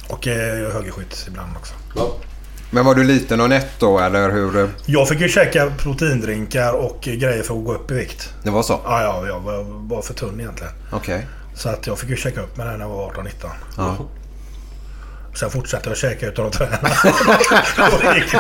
Och 0.09 0.27
eh, 0.27 0.73
högerskytt 0.73 1.25
ibland 1.27 1.49
också. 1.57 1.73
Ja. 1.95 2.11
Men 2.71 2.85
var 2.85 2.95
du 2.95 3.03
liten 3.03 3.41
och 3.41 3.49
nätt 3.49 3.79
då 3.79 3.99
eller 3.99 4.31
hur? 4.31 4.69
Jag 4.85 5.09
fick 5.09 5.19
ju 5.19 5.29
käka 5.29 5.71
proteindrinkar 5.77 6.73
och 6.73 6.99
grejer 7.01 7.43
för 7.43 7.57
att 7.57 7.65
gå 7.65 7.73
upp 7.73 7.91
i 7.91 7.93
vikt. 7.93 8.33
Det 8.43 8.49
var 8.49 8.63
så? 8.63 8.79
Ja, 8.83 9.01
ja, 9.03 9.27
jag 9.27 9.39
var, 9.39 9.63
var 9.63 10.01
för 10.01 10.13
tunn 10.13 10.39
egentligen. 10.39 10.73
Okej. 10.91 11.27
Så 11.55 11.69
att 11.69 11.87
jag 11.87 11.99
fick 11.99 12.09
ju 12.09 12.15
käka 12.15 12.41
upp 12.41 12.57
med 12.57 12.67
det 12.67 12.71
när 12.71 12.79
jag 12.79 12.89
var 12.89 13.09
18-19. 13.09 13.29
Ja. 13.77 13.97
Sen 15.33 15.49
fortsatte 15.49 15.89
jag 15.89 15.97
käka 15.97 16.27
utan 16.27 16.45
att 16.45 16.53
träna. 16.53 16.77
Då 17.77 18.13
gick 18.15 18.31
det 18.31 18.37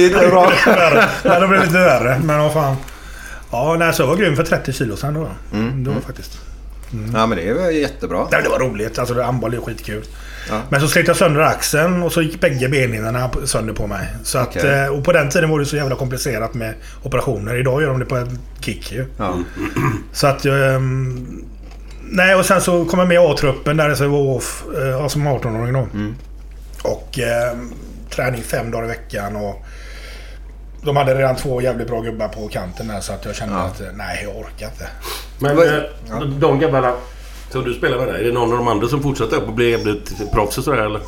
inte. 0.00 0.18
Det 0.18 0.30
bra. 0.30 0.52
Nej, 1.24 1.40
det 1.40 1.48
blev 1.48 1.60
lite 1.64 1.72
värre. 1.78 2.20
Men 2.24 2.38
vad 2.38 2.52
fan. 2.52 2.76
Ja, 3.50 3.76
nej, 3.78 3.92
så 3.94 4.02
jag 4.02 4.06
var 4.06 4.16
grym 4.16 4.36
för 4.36 4.44
30 4.44 4.72
kilo 4.72 4.96
sen 4.96 5.14
då. 5.14 5.28
Mm. 5.52 5.84
Det 5.84 5.90
var 5.90 6.00
faktiskt. 6.00 6.38
Ja 7.14 7.26
men 7.26 7.38
det 7.38 7.52
var 7.52 7.70
jättebra. 7.70 8.26
Nej, 8.32 8.42
det 8.42 8.48
var 8.48 8.58
roligt. 8.58 8.98
Alltså, 8.98 9.14
det- 9.14 9.22
handboll 9.24 9.54
är 9.54 9.60
skitkul. 9.60 10.04
Ja. 10.50 10.60
Men 10.68 10.80
så 10.80 10.88
slet 10.88 11.06
jag 11.08 11.16
sönder 11.16 11.40
axeln 11.40 12.02
och 12.02 12.12
så 12.12 12.22
gick 12.22 12.40
bägge 12.40 12.68
benhinnorna 12.68 13.30
sönder 13.44 13.74
på 13.74 13.86
mig. 13.86 14.08
Så 14.22 14.38
att, 14.38 14.48
Okej. 14.48 14.70
eh, 14.84 14.86
och 14.88 15.04
på 15.04 15.12
den 15.12 15.30
tiden 15.30 15.50
var 15.50 15.58
det 15.58 15.66
så 15.66 15.76
jävla 15.76 15.96
komplicerat 15.96 16.54
med 16.54 16.74
operationer. 17.02 17.56
Idag 17.56 17.82
gör 17.82 17.88
de 17.88 17.98
det 17.98 18.04
på 18.04 18.16
en 18.16 18.38
kick 18.60 18.92
ju. 18.92 19.06
Ja. 19.18 19.38
Så 20.12 20.26
att 20.26 20.44
jag... 20.44 20.74
ehm, 20.74 21.42
Nej, 22.10 22.34
och 22.34 22.44
sen 22.46 22.60
så 22.60 22.84
kom 22.84 22.98
jag 22.98 23.08
med 23.08 23.18
A-truppen 23.18 23.76
där 23.76 23.90
i 23.92 23.96
Sävehof 23.96 24.64
eh, 25.00 25.08
som 25.08 25.28
18-åring 25.28 25.72
då. 25.72 25.88
Och 26.82 27.18
eh, 27.18 27.56
träning 28.10 28.42
fem 28.42 28.70
dagar 28.70 28.84
i 28.84 28.88
veckan 28.88 29.36
och... 29.36 29.64
De 30.82 30.96
hade 30.96 31.14
redan 31.14 31.36
två 31.36 31.60
jävligt 31.62 31.86
bra 31.88 32.00
gubbar 32.00 32.28
på 32.28 32.48
kanten 32.48 32.88
där 32.88 33.00
så 33.00 33.12
att 33.12 33.24
jag 33.24 33.34
kände 33.34 33.54
Ja. 33.54 33.60
att 33.60 33.80
eh, 33.80 33.86
nej, 33.94 34.20
jag 34.24 34.36
orkar 34.36 34.66
inte. 34.66 34.88
Men 35.38 35.56
Vad- 35.56 35.66
eh, 35.66 36.20
de 36.40 36.58
grabbarna 36.58 36.94
som 37.50 37.64
du 37.64 37.74
spelar 37.74 37.98
med, 37.98 38.06
där, 38.08 38.14
är 38.14 38.24
det 38.24 38.32
någon 38.32 38.52
av 38.52 38.58
de 38.58 38.68
andra 38.68 38.88
som 38.88 39.02
fortsätter 39.02 39.36
upp 39.36 39.48
och 39.48 39.54
blir, 39.54 39.78
blir 39.84 40.00
proffs 40.34 40.58
och 40.58 40.64
sådär 40.64 40.78
eller? 40.86 41.00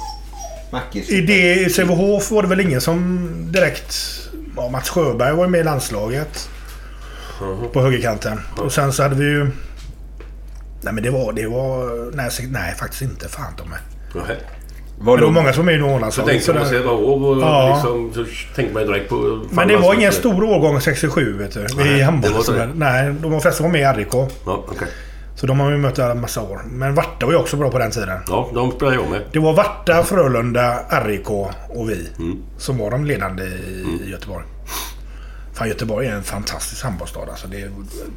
Mackis. 0.72 1.10
I 1.10 1.20
det 1.20 1.54
i 1.54 1.70
Sävehof 1.70 2.30
var 2.30 2.42
det 2.42 2.48
väl 2.48 2.60
ingen 2.60 2.80
som 2.80 3.28
direkt... 3.52 3.94
Ja, 4.56 4.68
Mats 4.68 4.90
Sjöberg 4.90 5.34
var 5.34 5.44
ju 5.44 5.50
med 5.50 5.60
i 5.60 5.64
landslaget. 5.64 6.48
På 7.72 7.80
högerkanten. 7.82 8.40
Och 8.56 8.72
sen 8.72 8.92
så 8.92 9.02
hade 9.02 9.14
vi 9.14 9.24
ju... 9.24 9.44
Nej 10.82 10.92
men 10.94 11.02
det 11.02 11.10
var... 11.10 11.32
Det 11.32 11.46
var 11.46 11.86
nej, 12.16 12.30
nej 12.48 12.74
faktiskt 12.74 13.02
inte. 13.02 13.28
Fan 13.28 13.52
de 13.58 13.72
är. 13.72 13.80
Nej. 14.28 14.36
Var 15.03 15.12
Men 15.12 15.20
det 15.20 15.26
var 15.26 15.32
många 15.32 15.53
som 15.53 15.66
var 15.66 15.72
med 15.72 15.80
i 15.80 15.82
Så 15.82 15.86
Norrlandslaget. 15.86 16.32
tänker 16.46 16.55
man 16.55 16.62
så 16.64 16.68
sig 16.70 16.80
vad 16.82 16.94
och 16.94 17.40
Ja. 17.42 17.72
liksom, 17.74 18.11
så 18.14 18.55
tänker 18.57 18.74
man 18.74 18.86
direkt 18.86 19.09
på... 19.09 19.14
Men 19.16 19.28
det 19.28 19.53
var 19.55 19.68
landslaget. 19.68 19.98
ingen 19.98 20.12
stor 20.12 20.44
årgång 20.44 20.80
67 20.80 21.38
vet 21.38 21.55
du. 21.55 21.66
Nej, 21.76 21.98
I 21.98 22.03
handboll. 22.03 22.44
så 22.44 22.53
det. 22.53 22.68
Nej, 22.74 23.14
de 23.22 23.40
flesta 23.40 23.62
var 23.62 23.70
med 23.70 23.80
i 23.80 24.01
RIK. 24.01 24.12
Ja, 24.14 24.28
okej. 24.46 24.88
Så 25.34 25.46
de 25.46 25.61
har 25.61 25.70
vi 25.70 25.76
mött 25.76 25.98
en 25.98 26.20
massa 26.20 26.40
år. 26.42 26.61
Men 26.66 26.94
Varta 26.94 27.26
var 27.26 27.32
ju 27.32 27.38
också 27.38 27.57
bra 27.57 27.70
på 27.70 27.78
den 27.78 27.90
tiden. 27.90 28.18
Ja, 28.28 28.51
de 28.55 28.72
spelar 28.72 28.92
jag 28.92 29.11
med. 29.11 29.20
Det 29.32 29.38
var 29.38 29.53
Varta, 29.53 30.03
Frölunda, 30.03 30.78
RIK 31.07 31.30
och 31.30 31.90
vi. 31.90 32.09
Mm. 32.18 32.36
Som 32.59 32.78
var 32.78 32.90
de 32.90 33.05
ledande 33.05 33.42
i 33.44 33.86
i 34.07 34.11
Göteborg. 34.11 34.44
Fan, 35.55 35.68
Göteborg 35.68 36.07
är 36.07 36.12
en 36.14 36.22
fantastisk 36.22 36.84
handbollsstad. 36.84 37.20
Alltså, 37.30 37.46
det, 37.48 37.64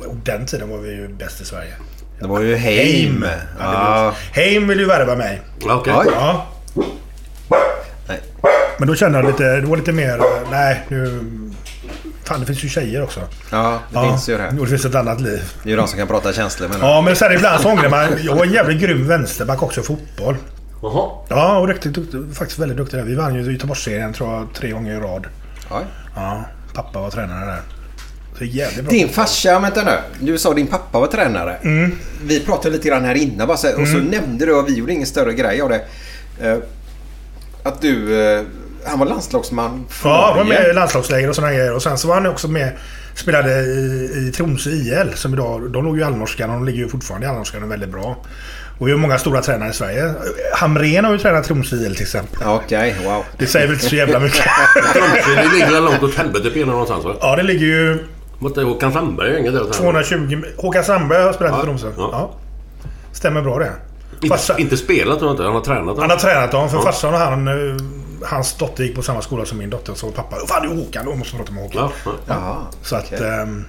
och 0.08 0.16
den 0.26 0.46
tiden 0.46 0.70
var 0.70 0.78
vi 0.78 0.90
ju 0.90 1.08
bäst 1.08 1.42
i 1.42 1.46
Sverige. 1.46 1.74
det 2.20 2.28
var 2.28 2.42
ju 2.42 2.56
Heim. 2.56 3.26
Ja. 3.60 3.74
Ja. 3.74 4.14
Heim 4.42 4.68
vill 4.68 4.80
ju 4.80 4.86
värva 4.86 5.16
mig. 5.16 5.42
Oj. 5.66 5.82
Ja. 5.86 6.46
Nej. 8.08 8.22
Men 8.78 8.88
då 8.88 8.96
kände 8.96 9.18
jag 9.18 9.28
lite... 9.28 9.44
Det 9.44 9.68
var 9.68 9.78
lite 9.78 9.92
mer... 9.92 10.22
Nej, 10.52 10.86
nu... 10.88 11.30
Fan, 12.24 12.40
det 12.40 12.46
finns 12.46 12.64
ju 12.64 12.70
tjejer 12.70 13.04
också. 13.04 13.20
Ja, 13.52 13.80
det 13.90 14.02
finns 14.02 14.30
ju 14.30 14.38
det. 14.38 14.48
Och 14.48 14.56
det 14.56 14.68
finns 14.68 14.86
ett 14.86 14.96
annat 14.96 15.22
liv. 15.22 15.54
Det 15.64 15.70
är 15.70 15.72
ju 15.72 15.78
de 15.78 15.88
som 15.88 15.98
kan 16.00 16.08
prata 16.08 16.34
känslor 16.34 16.68
med 16.68 16.78
Ja, 16.82 17.02
men 17.02 17.16
sen 17.16 17.34
ibland 17.34 17.62
så 17.62 17.70
ångrar 17.70 17.90
man... 17.90 18.10
Jag 18.24 18.36
var 18.36 18.46
en 18.46 18.52
jävligt 18.52 18.82
grym 18.82 19.08
vänsterback 19.08 19.64
också 19.64 19.82
i 19.82 19.84
fotboll. 19.84 20.38
Jaha. 20.82 21.10
Ja, 21.30 21.58
och 21.58 21.68
riktigt 21.68 21.94
duktig. 21.94 22.36
Faktiskt 22.36 22.60
väldigt 22.60 22.78
duktig 22.78 23.00
där. 23.00 23.06
Vi 23.06 23.16
vann 23.16 23.36
ju 23.36 23.52
Göteborgsserien 23.52 24.14
tror 24.14 24.34
jag 24.34 24.48
tre 24.54 24.72
gånger 24.72 24.98
i 24.98 25.00
rad. 25.00 25.28
Oj. 25.72 25.84
Ja, 26.16 26.46
pappa 26.74 27.02
var 27.02 27.10
tränare 27.12 27.46
där. 27.46 27.62
Så 28.38 28.44
jävligt 28.44 28.86
bra. 28.86 28.92
Din 28.92 29.10
farsa, 29.10 29.60
vänta 29.60 29.84
nu. 29.84 29.92
Du 30.20 30.38
sa 30.38 30.54
din 30.54 30.68
pappa 30.68 31.00
var 31.00 31.08
tränare. 31.08 31.56
Mm. 31.56 31.96
Vi 32.24 32.40
pratade 32.40 32.70
lite 32.76 32.88
grann 32.88 33.06
här 33.06 33.16
innan 33.16 33.48
bara 33.48 33.58
så, 33.58 33.82
och 33.82 33.88
så 33.88 33.98
nämnde 33.98 34.46
du, 34.46 34.54
och 34.56 34.70
vi 34.70 34.74
gjorde 34.74 34.94
ingen 34.94 35.08
större 35.08 35.34
grej 35.34 35.62
av 35.62 35.70
det. 35.70 35.82
Eh, 36.42 36.58
att 37.64 37.82
du, 37.82 38.22
eh, 38.24 38.44
han 38.86 39.00
var 39.00 39.06
landslagsman 39.06 39.86
för 39.90 40.10
Ja, 40.10 40.26
han 40.28 40.38
var 40.38 40.44
med 40.56 40.70
i 40.70 40.74
landslagsläger 40.74 41.30
och 41.30 41.36
sådana 41.36 41.54
grejer. 41.54 41.74
Och 41.74 41.82
sen 41.84 41.98
så 41.98 42.08
var 42.08 42.16
han 42.16 42.26
också 42.26 42.48
med 42.48 42.72
spelade 43.16 43.52
i, 43.62 44.28
i 44.28 44.32
Tromsö 44.36 44.70
IL. 44.70 45.12
Som 45.16 45.34
idag, 45.34 45.72
de 45.72 45.86
låg 45.86 45.96
ju 45.96 46.02
i 46.02 46.06
allnorskan 46.06 46.50
och 46.50 46.56
de 46.56 46.66
ligger 46.66 46.80
ju 46.80 46.90
fortfarande 46.90 47.28
i 47.28 47.30
allnorskan 47.30 47.62
och 47.62 47.68
är 47.68 47.70
väldigt 47.70 47.90
bra. 47.90 48.18
Och 48.80 48.88
vi 48.88 48.92
har 48.92 49.00
många 49.00 49.18
stora 49.18 49.42
tränare 49.42 49.70
i 49.70 49.74
Sverige. 49.74 50.14
Hamrén 50.54 51.06
har 51.06 51.12
ju 51.12 51.18
tränat 51.18 51.46
Tromsö 51.46 51.76
IL 51.76 51.94
till 51.96 52.04
exempel. 52.04 52.48
Okej, 52.48 52.96
wow. 53.06 53.24
Det 53.38 53.48
säger 53.48 53.68
väl 53.68 53.74
inte 53.76 53.90
så 53.90 53.96
jävla 53.96 54.20
mycket. 54.20 54.44
Tromsö, 54.94 55.36
det 55.42 55.54
ligger 55.54 55.72
väl 55.72 55.84
långt 55.84 56.04
åt 56.04 56.16
helvete 56.16 56.50
på 56.50 56.60
någonstans 56.66 57.06
va? 57.06 57.16
ja, 57.22 57.36
det 57.36 57.44
ligger 57.44 57.66
ju 57.66 58.04
Måste 58.40 58.62
Håkan 58.62 58.94
Sandberg 58.94 59.40
inget 59.40 59.54
där? 59.54 59.74
220... 59.74 60.44
Håkan 60.58 60.84
Sandberg 60.84 61.24
har 61.24 61.34
spelat 61.34 61.54
Ja, 61.54 61.62
i 61.62 61.66
Tromsö. 61.66 61.88
ja. 61.98 62.10
Ja. 62.12 62.32
Stämmer 63.12 63.42
bra 63.42 63.60
det. 63.60 63.72
Farsa, 64.30 64.54
Inte, 64.54 64.62
inte 64.62 64.78
spelat 64.78 65.20
tror 65.20 65.30
jag 65.30 65.34
inte, 65.34 65.44
han 65.44 65.54
har 65.54 65.62
tränat. 65.62 65.98
han 66.00 66.10
har 66.10 66.18
tränat 66.18 66.52
dem. 66.52 66.70
För 66.70 66.78
Ja. 66.78 66.84
farsan 66.84 67.14
och 67.14 67.20
han... 67.20 67.48
eh, 67.48 67.76
Hans 68.26 68.54
dotter 68.58 68.84
gick 68.84 68.96
på 68.96 69.02
samma 69.02 69.22
skola 69.22 69.46
som 69.46 69.58
min 69.58 69.70
dotter. 69.70 69.94
Så 69.94 70.12
pappa... 70.12 70.36
Fan, 70.48 70.62
det 70.62 70.74
är 70.74 70.76
Håkan. 70.76 71.06
Då 71.06 71.16
måste 71.16 71.36
man 71.36 71.46
prata 71.46 71.54
med 71.54 71.64
Håkan. 71.64 71.90
Ja, 72.06 72.12
ja. 72.28 72.62
Så 72.82 72.96
att... 72.96 73.06
okej. 73.14 73.28
ehm, 73.28 73.66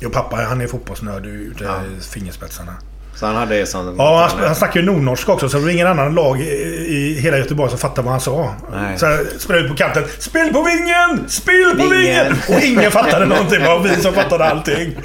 Jo, 0.00 0.10
pappa 0.10 0.36
han 0.36 0.60
är 0.60 0.66
fotbollsnörd 0.66 1.26
ute 1.26 1.64
Ja. 1.64 1.76
i 1.84 2.00
fingerspetsarna. 2.00 2.72
Så 3.14 3.26
han 3.26 3.36
hade 3.36 3.66
som... 3.66 3.94
Ja, 3.98 4.28
han, 4.30 4.46
han 4.46 4.54
snackar 4.54 4.80
ju 4.80 4.86
nordnorska 4.86 5.32
också. 5.32 5.48
Så 5.48 5.56
det 5.56 5.62
var 5.62 5.70
ingen 5.70 5.86
annan 5.86 6.14
lag 6.14 6.40
i, 6.40 6.44
i 6.88 7.20
hela 7.20 7.38
Göteborg 7.38 7.70
som 7.70 7.78
fattade 7.78 8.02
vad 8.02 8.12
han 8.12 8.20
sa. 8.20 8.54
Nej. 8.72 8.98
Så 8.98 9.06
jag 9.06 9.26
spelade 9.40 9.64
ut 9.64 9.70
på 9.70 9.76
kanten. 9.76 10.04
Spill 10.18 10.52
på 10.52 10.62
vingen! 10.62 11.28
Spill 11.28 11.74
på 11.78 11.88
Vingen! 11.88 12.32
Och 12.48 12.60
ingen 12.62 12.90
fattade 12.90 13.26
någonting. 13.26 13.60
Det 13.60 13.66
var 13.68 13.78
vi 13.78 13.96
som 14.02 14.12
fattade 14.14 14.44
allting. 14.44 14.96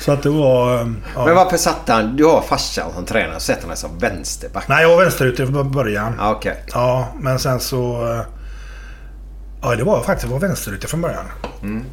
Så 0.00 0.12
att 0.12 0.22
det 0.22 0.28
var... 0.30 0.72
Ja. 1.16 1.26
Men 1.26 1.34
varför 1.34 1.56
satte 1.56 1.92
han... 1.92 2.16
Du 2.16 2.24
har 2.24 2.42
farsan 2.42 2.92
som 2.94 3.04
tränare, 3.04 3.34
så 3.34 3.40
sätter 3.40 3.60
han 3.60 3.68
dig 3.68 3.78
som 3.78 3.98
vänsterback. 3.98 4.68
Nej, 4.68 4.82
jag 4.82 4.88
var 4.88 5.02
vänsterute 5.04 5.46
från 5.46 5.72
början. 5.72 6.14
Ja, 6.18 6.30
okej. 6.34 6.56
Ja, 6.72 7.08
men 7.20 7.38
sen 7.38 7.60
så... 7.60 8.08
eh, 8.12 8.20
Ja, 9.62 9.74
det 9.76 9.84
var 9.84 10.02
faktiskt 10.02 10.30
jag 10.30 10.40
var 10.40 10.48
vänsterute 10.48 10.86
från 10.86 11.00
början. 11.00 11.24
Mm. 11.62 11.84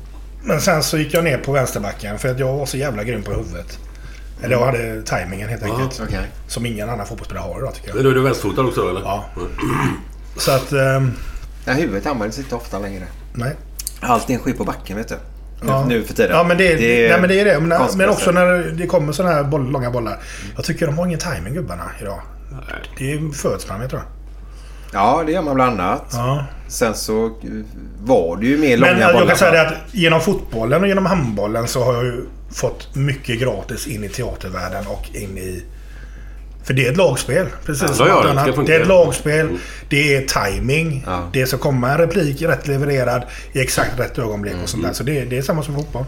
Men 0.44 0.62
sen 0.62 0.84
så 0.84 0.98
gick 0.98 1.14
jag 1.14 1.24
ner 1.24 1.38
på 1.38 1.52
vänsterbacken 1.52 2.20
för 2.20 2.30
att 2.30 2.40
jag 2.40 2.54
var 2.58 2.66
så 2.66 2.78
jävla 2.78 3.04
grym 3.04 3.24
på 3.24 3.32
huvudet. 3.32 3.80
Eller 4.42 4.56
jag 4.56 4.66
hade 4.66 5.02
tajmingen 5.02 5.50
helt 5.50 5.64
enkelt. 5.64 6.02
Okej. 6.04 6.32
Som 6.48 6.66
ingen 6.66 6.90
annan 6.90 7.06
fotbollsspelare 7.06 7.44
har 7.44 7.60
idag 7.60 7.74
tycker 7.74 7.88
jag. 7.88 7.96
Men 7.96 8.04
då 8.04 8.10
är 8.10 8.14
du 8.16 8.22
vänsterfotad 8.22 8.62
också 8.62 8.90
eller? 8.90 9.02
Ja. 9.02 9.26
Så 10.38 10.52
att... 10.52 10.72
ehm, 10.72 11.12
Ja, 11.66 11.74
huvudet 11.74 12.06
används 12.08 12.40
inte 12.40 12.56
ofta 12.56 12.80
längre. 12.80 13.04
nej. 13.34 13.56
Allting 14.02 14.38
sker 14.40 14.54
på 14.54 14.64
backen, 14.64 14.98
vet 14.98 15.08
du. 15.08 15.16
Ja. 15.68 15.86
nu 15.88 16.04
för 16.04 16.14
tiden. 16.14 16.38
Ja, 16.38 16.44
men 16.44 16.58
det, 16.58 16.74
är 16.74 17.10
nej, 17.10 17.20
men 17.20 17.30
det 17.30 17.40
är 17.40 17.46
det. 17.46 17.60
Men, 17.60 17.98
men 17.98 18.10
också 18.10 18.32
när 18.32 18.46
det 18.78 18.88
kommer 18.88 19.14
sådana 19.14 19.36
här 19.36 19.44
boll, 19.44 19.72
långa 19.72 19.92
bollar. 19.92 20.20
Jag 20.56 20.66
tycker 20.66 20.86
de 20.86 20.98
har 20.98 21.06
ingen 21.06 21.20
timing 21.20 21.54
gubbarna 21.54 21.92
idag. 22.02 22.20
Det 22.98 23.12
är 23.14 23.34
föds 23.34 23.70
man 23.70 23.80
med 23.80 23.90
tror 23.90 24.02
jag. 24.02 24.12
Ja, 25.02 25.24
det 25.26 25.32
gör 25.32 25.42
man 25.42 25.56
bland 25.56 25.82
annat. 25.82 26.06
Ja. 26.12 26.46
Sen 26.68 26.96
så 26.96 27.26
eh, 27.26 27.32
var 28.00 28.38
det 28.38 28.46
ju 28.46 28.58
mer 28.58 28.78
långa 28.78 28.92
Men 28.92 29.02
jag 29.02 29.14
bollar. 29.14 29.28
kan 29.28 29.38
säga 29.38 29.52
det 29.52 29.68
att 29.68 29.74
genom 29.92 30.22
fotbollen 30.22 30.82
och 30.82 30.88
genom 30.88 31.06
handbollen 31.06 31.68
så 31.68 31.84
har 31.84 31.94
jag 31.94 32.04
ju 32.04 32.26
fått 32.54 32.96
mycket 32.96 33.40
gratis 33.40 33.88
in 33.88 34.04
i 34.04 34.10
teatervärlden 34.10 34.88
och 34.88 35.16
in 35.16 35.38
i... 35.38 35.64
För 36.64 36.74
det 36.74 36.88
är 36.88 36.92
ett 36.92 36.98
lagspel. 36.98 37.48
Precis 37.66 37.84
Ja, 37.90 37.94
som 37.94 38.08
ja, 38.08 38.14
allt 38.14 38.24
det 38.24 38.30
annat. 38.30 38.66
Det 38.66 38.76
är 38.76 38.82
ett 38.82 38.88
lagspel. 38.88 39.48
Det 39.90 40.16
är 40.16 40.22
timing. 40.22 41.04
Ja. 41.06 41.30
Det 41.34 41.46
ska 41.46 41.58
komma 41.58 41.92
en 41.92 41.98
replik 41.98 42.42
rätt 42.42 42.68
levererad 42.68 43.24
i 43.54 43.60
exakt 43.60 44.00
rätt 44.00 44.20
ögonblick 44.20 44.56
och 44.64 44.70
sånt 44.70 44.84
där. 44.84 44.94
Så 44.94 45.04
det, 45.04 45.26
det 45.26 45.38
är 45.38 45.42
samma 45.42 45.64
som 45.64 45.76
fotboll. 45.76 46.06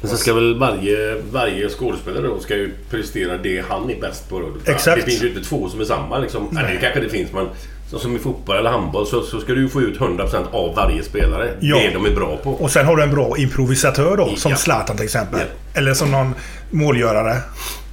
Men 0.00 0.08
sen 0.08 0.18
ska 0.18 0.34
väl 0.34 0.58
varje, 0.58 1.22
varje 1.30 1.68
skådespelare 1.68 2.26
då 2.26 2.40
ska 2.40 2.56
ju 2.56 2.74
prestera 2.90 3.38
det 3.38 3.64
han 3.68 3.90
är 3.90 4.00
bäst 4.00 4.28
på. 4.28 4.52
Exakt. 4.64 5.04
Det 5.04 5.10
finns 5.10 5.22
ju 5.22 5.28
inte 5.28 5.40
två 5.40 5.68
som 5.68 5.80
är 5.80 5.84
samma 5.84 6.18
liksom. 6.18 6.48
Nej. 6.50 6.62
Nej. 6.62 6.74
det 6.74 6.80
kanske 6.80 7.00
det 7.00 7.08
finns 7.08 7.32
men 7.32 7.46
så 7.90 7.98
som 7.98 8.16
i 8.16 8.18
fotboll 8.18 8.56
eller 8.56 8.70
handboll 8.70 9.06
så, 9.06 9.22
så 9.22 9.40
ska 9.40 9.52
du 9.52 9.60
ju 9.60 9.68
få 9.68 9.80
ut 9.82 9.98
100% 9.98 10.36
av 10.52 10.74
varje 10.74 11.02
spelare. 11.02 11.50
Ja. 11.60 11.76
Det 11.76 11.90
de 11.90 12.06
är 12.06 12.10
bra 12.14 12.36
på. 12.42 12.50
Och 12.50 12.70
sen 12.70 12.86
har 12.86 12.96
du 12.96 13.02
en 13.02 13.10
bra 13.10 13.36
improvisatör 13.38 14.16
då. 14.16 14.36
Som 14.36 14.50
Ja. 14.50 14.56
Zlatan 14.56 14.96
till 14.96 15.04
exempel. 15.04 15.40
Ja. 15.40 15.78
Eller 15.78 15.94
som 15.94 16.10
någon 16.10 16.34
målgörare. 16.70 17.36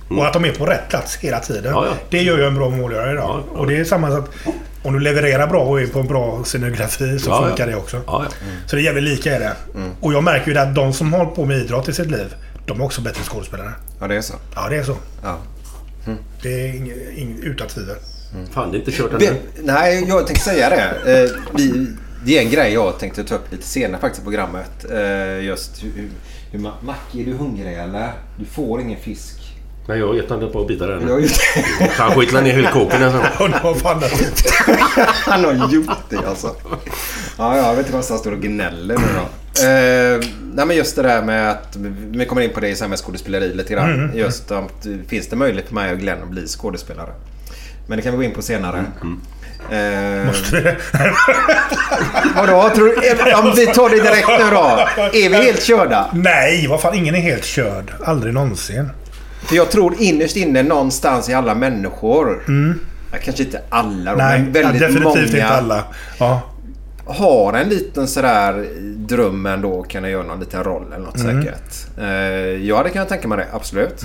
Och 0.10 0.28
att 0.28 0.34
de 0.34 0.46
är 0.46 0.52
på 0.52 0.66
rätt 0.66 0.90
plats 0.90 1.16
hela 1.18 1.40
tiden. 1.40 1.72
Ja, 1.72 1.86
ja. 1.86 1.94
Det 2.10 2.22
gör 2.22 2.38
ju 2.38 2.46
en 2.46 2.56
bra 2.56 2.70
målgörare 2.70 3.12
idag. 3.12 3.24
Ja, 3.30 3.44
ja. 3.54 3.60
Och 3.60 3.68
det 3.68 3.78
är 3.78 3.84
samma 3.84 4.12
sak. 4.12 4.30
Om 4.84 4.94
du 4.94 5.00
levererar 5.00 5.48
bra 5.48 5.60
och 5.62 5.82
är 5.82 5.88
på 5.88 6.00
en 6.00 6.08
bra 6.08 6.44
scenografi 6.44 7.20
så 7.20 7.30
Ja, 7.30 7.42
ja. 7.42 7.48
funkar 7.48 7.68
det 7.68 7.76
också. 7.76 7.98
Ja, 8.08 8.26
ja. 8.26 8.48
Så 8.68 8.76
det 8.76 8.82
är 8.82 8.84
jävligt 8.84 9.04
lika 9.04 9.36
är 9.36 9.40
det. 9.40 9.54
Och 10.02 10.14
jag 10.14 10.24
märker 10.24 10.52
ju 10.52 10.58
att 10.58 10.76
de 10.76 10.94
som 10.94 11.14
håller 11.14 11.32
på 11.32 11.46
med 11.46 11.58
idrott 11.58 11.90
i 11.90 11.94
sitt 11.94 12.12
liv, 12.12 12.36
de 12.66 12.82
är 12.82 12.86
också 12.86 13.02
bättre 13.02 13.24
skådespelare. 13.24 13.72
Ja, 14.00 14.08
det 14.08 14.16
är 14.16 14.22
så. 14.22 14.34
Ja, 14.56 14.68
det 14.70 14.78
är 14.78 14.84
så. 14.84 14.96
Ja. 15.24 15.38
Det 16.42 16.50
är 16.50 16.76
ing, 16.76 16.92
ing, 17.16 17.40
utan 17.44 17.68
tvivel. 17.68 17.96
Fan, 18.54 18.72
det 18.72 18.78
är 18.78 18.80
inte 18.80 18.92
kört 18.92 19.14
ännu. 19.14 19.36
Nej, 19.64 20.06
jag 20.08 20.28
tänkte 20.28 20.46
säga 20.46 20.70
det. 20.70 21.14
Eh, 21.24 21.30
vi, 21.56 21.88
det 22.26 22.38
är 22.38 22.42
en 22.42 22.50
grej 22.52 22.74
jag 22.74 23.00
tänkte 23.00 23.24
ta 23.24 23.36
upp 23.36 23.52
lite 23.52 23.64
senare 23.68 24.02
faktiskt 24.02 24.22
i 24.22 24.24
programmet. 24.26 24.86
Eh, 24.92 25.46
just 25.46 25.84
hur, 25.84 25.92
hur, 25.96 26.10
hur 26.52 26.60
Ma- 26.60 26.84
Macke, 26.84 27.20
är 27.22 27.26
du 27.26 27.34
hungrig 27.34 27.74
eller? 27.80 28.12
Du 28.38 28.46
får 28.46 28.82
ingen 28.82 29.00
fisk. 29.00 29.38
Nej, 29.88 30.00
jag 30.00 30.08
har 30.08 30.14
gett 30.16 30.30
han 30.30 30.44
ett 30.44 30.54
par 30.54 30.68
bitar 30.68 30.88
där. 30.88 31.20
ju- 31.20 31.28
Han 31.90 32.12
skitlar 32.12 32.42
ner 32.42 32.54
hylkåken 32.54 33.02
nästan. 33.02 33.22
Och 33.40 33.64
vad 33.64 33.78
fan 33.78 34.00
det 34.00 34.10
Han 35.06 35.46
har 35.46 35.70
gjort 35.74 35.90
det 36.10 36.18
alltså. 36.18 36.56
Ja, 37.38 37.58
jag 37.58 37.70
vet 37.76 37.80
inte 37.86 37.92
vad 37.98 38.06
han 38.10 38.20
står 38.20 38.32
och 38.32 38.42
gnäller 38.42 38.98
nu 38.98 39.04
då. 39.16 39.22
Eh, 39.68 40.20
nej 40.54 40.66
men 40.66 40.76
just 40.78 40.96
det 40.96 41.02
där 41.02 41.22
med 41.24 41.52
att 41.52 41.76
vi 42.12 42.26
kommer 42.26 42.42
in 42.42 42.50
på 42.50 42.60
det 42.60 42.70
i 42.70 42.76
så 42.76 42.84
här 42.84 42.90
med 42.90 43.00
skådespeleri 43.00 43.54
lite 43.54 43.74
grann. 43.74 44.12
Just 44.16 44.52
att 44.52 44.88
finns 45.08 45.28
det 45.28 45.36
möjlighet 45.36 45.68
för 45.68 45.76
mig 45.76 45.92
och 45.92 46.00
Glenn 46.00 46.24
att 46.24 46.30
bli 46.30 46.48
skådespelare? 46.48 47.10
Men 47.88 47.98
det 47.98 48.02
kan 48.02 48.12
vi 48.12 48.18
gå 48.18 48.24
in 48.24 48.34
på 48.36 48.42
senare. 48.42 48.84
Eh, 49.72 50.32
vadå? 52.36 52.70
Tror 52.76 52.86
du, 52.88 52.94
är- 53.08 53.40
om 53.40 53.54
vi 53.56 53.68
tar 53.68 53.90
det 53.90 53.96
direkt 53.96 54.28
nu 54.28 54.50
då. 54.52 54.88
Är 55.18 55.30
vi 55.30 55.36
helt 55.36 55.64
körda? 55.64 56.10
Nej, 56.14 56.68
vad 56.68 56.82
fan. 56.82 56.94
Ingen 56.96 57.16
är 57.16 57.20
helt 57.20 57.46
körd. 57.46 57.94
Aldrig 58.06 58.34
någonsin. 58.34 58.90
För 59.46 59.56
jag 59.56 59.72
tror 59.72 59.96
innerst 60.00 60.36
inne 60.36 60.64
någonstans 60.64 61.30
i 61.30 61.34
alla 61.34 61.56
människor. 61.56 62.44
Ja, 63.12 63.18
kanske 63.24 63.44
inte 63.44 63.62
alla 63.70 64.12
då, 64.12 64.18
Nej, 64.18 64.40
men 64.40 64.52
väldigt 64.52 64.82
definitivt 64.82 65.04
många. 65.04 65.22
inte 65.26 65.48
alla. 65.48 65.84
Ja. 66.20 66.42
har 67.06 67.54
en 67.54 67.70
liten 67.70 68.08
sådär 68.08 68.68
dröm 68.96 69.46
ändå. 69.46 69.84
Kan 69.84 70.04
jag 70.04 70.12
göra 70.12 70.24
någon 70.24 70.40
liten 70.40 70.64
roll 70.64 70.86
eller 70.96 71.06
något 71.06 71.20
Mm. 71.20 71.44
säkert. 71.44 71.98
Eh, 72.00 72.08
jag 72.68 72.78
hade 72.78 72.90
kunnat 72.90 73.10
tänka 73.10 73.28
mig 73.28 73.38
det, 73.38 73.48
absolut. 73.54 74.02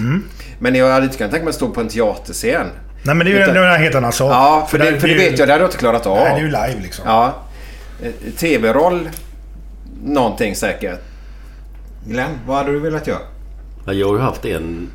Men 0.58 0.74
jag 0.74 0.90
hade 0.92 1.04
inte 1.04 1.16
kunnat 1.18 1.30
tänka 1.30 1.44
mig 1.44 1.50
att 1.50 1.56
stå 1.56 1.68
på 1.68 1.80
en 1.80 1.88
teaterscen. 1.88 2.66
Nej, 3.06 3.14
men 3.14 3.26
det 3.26 3.32
är 3.32 3.36
ju 3.36 3.42
Utan- 3.42 3.54
det 3.54 3.74
en 3.74 3.82
helt 3.82 3.94
annan 3.94 4.12
sak. 4.12 4.32
Ja, 4.32 4.66
för, 4.70 4.78
det, 4.78 5.00
för 5.00 5.08
det 5.08 5.14
ju- 5.14 5.18
vet 5.30 5.38
jag. 5.38 5.48
Det 5.48 5.52
hade 5.52 5.64
jag 5.64 5.68
inte 5.68 5.78
klarat 5.78 6.06
av. 6.06 6.16
Nej, 6.16 6.24
det 6.34 6.40
är 6.40 6.40
ju 6.40 6.46
live 6.46 6.82
liksom. 6.82 7.04
Ja. 7.08 7.34
Eh, 8.02 8.10
TV-roll. 8.38 9.08
Någonting 10.04 10.54
säkert. 10.56 11.00
Glenn, 12.06 12.30
vad 12.46 12.56
hade 12.56 12.72
du 12.72 12.78
velat 12.80 13.06
göra? 13.06 13.18
Ja, 13.86 13.92
Jag 13.92 14.06
har 14.08 14.14
ju 14.14 14.20
haft 14.20 14.44
en 14.44 14.88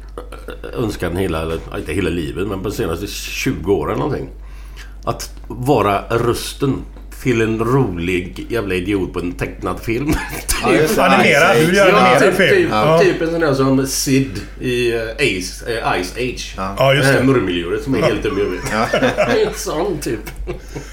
önskan 0.77 1.17
hela, 1.17 1.41
eller 1.41 1.59
inte 1.77 1.93
hela 1.93 2.09
livet, 2.09 2.47
men 2.47 2.63
på 2.63 2.69
de 2.69 2.75
senaste 2.75 3.07
20 3.07 3.73
åren 3.73 3.99
någonting. 3.99 4.29
Att 5.05 5.31
vara 5.47 6.01
rösten 6.09 6.81
till 7.21 7.41
en 7.41 7.59
rolig 7.59 8.45
jävla 8.49 8.75
idiot 8.75 9.13
på 9.13 9.19
en 9.19 9.31
tecknad 9.31 9.79
film. 9.79 10.13
Ja, 10.63 10.73
just 10.81 10.95
det. 10.95 11.03
Animerad. 11.03 11.55
Du 11.57 11.75
gör 11.75 11.87
Ja, 11.87 11.95
animerad 11.97 12.19
typ, 12.21 12.35
film. 12.35 12.55
typ, 12.55 12.69
Ja. 12.71 12.99
typ 13.03 13.21
en 13.21 13.31
sån 13.31 13.39
där 13.41 13.53
som 13.53 13.87
Sid 13.87 14.31
i 14.61 14.93
eh, 14.93 15.01
Ace, 15.15 15.71
eh, 15.71 16.01
Ice 16.03 16.13
Age. 16.17 16.53
Ja, 16.57 16.93
just 16.93 17.07
det. 17.07 17.13
här 17.13 17.23
murmeldjuret 17.23 17.83
som 17.83 17.95
är 17.95 18.01
helt 18.01 18.23
dum 18.23 18.37
i 18.37 18.41
huvudet. 18.41 19.57
Sån 19.59 19.97
typ. 20.01 20.19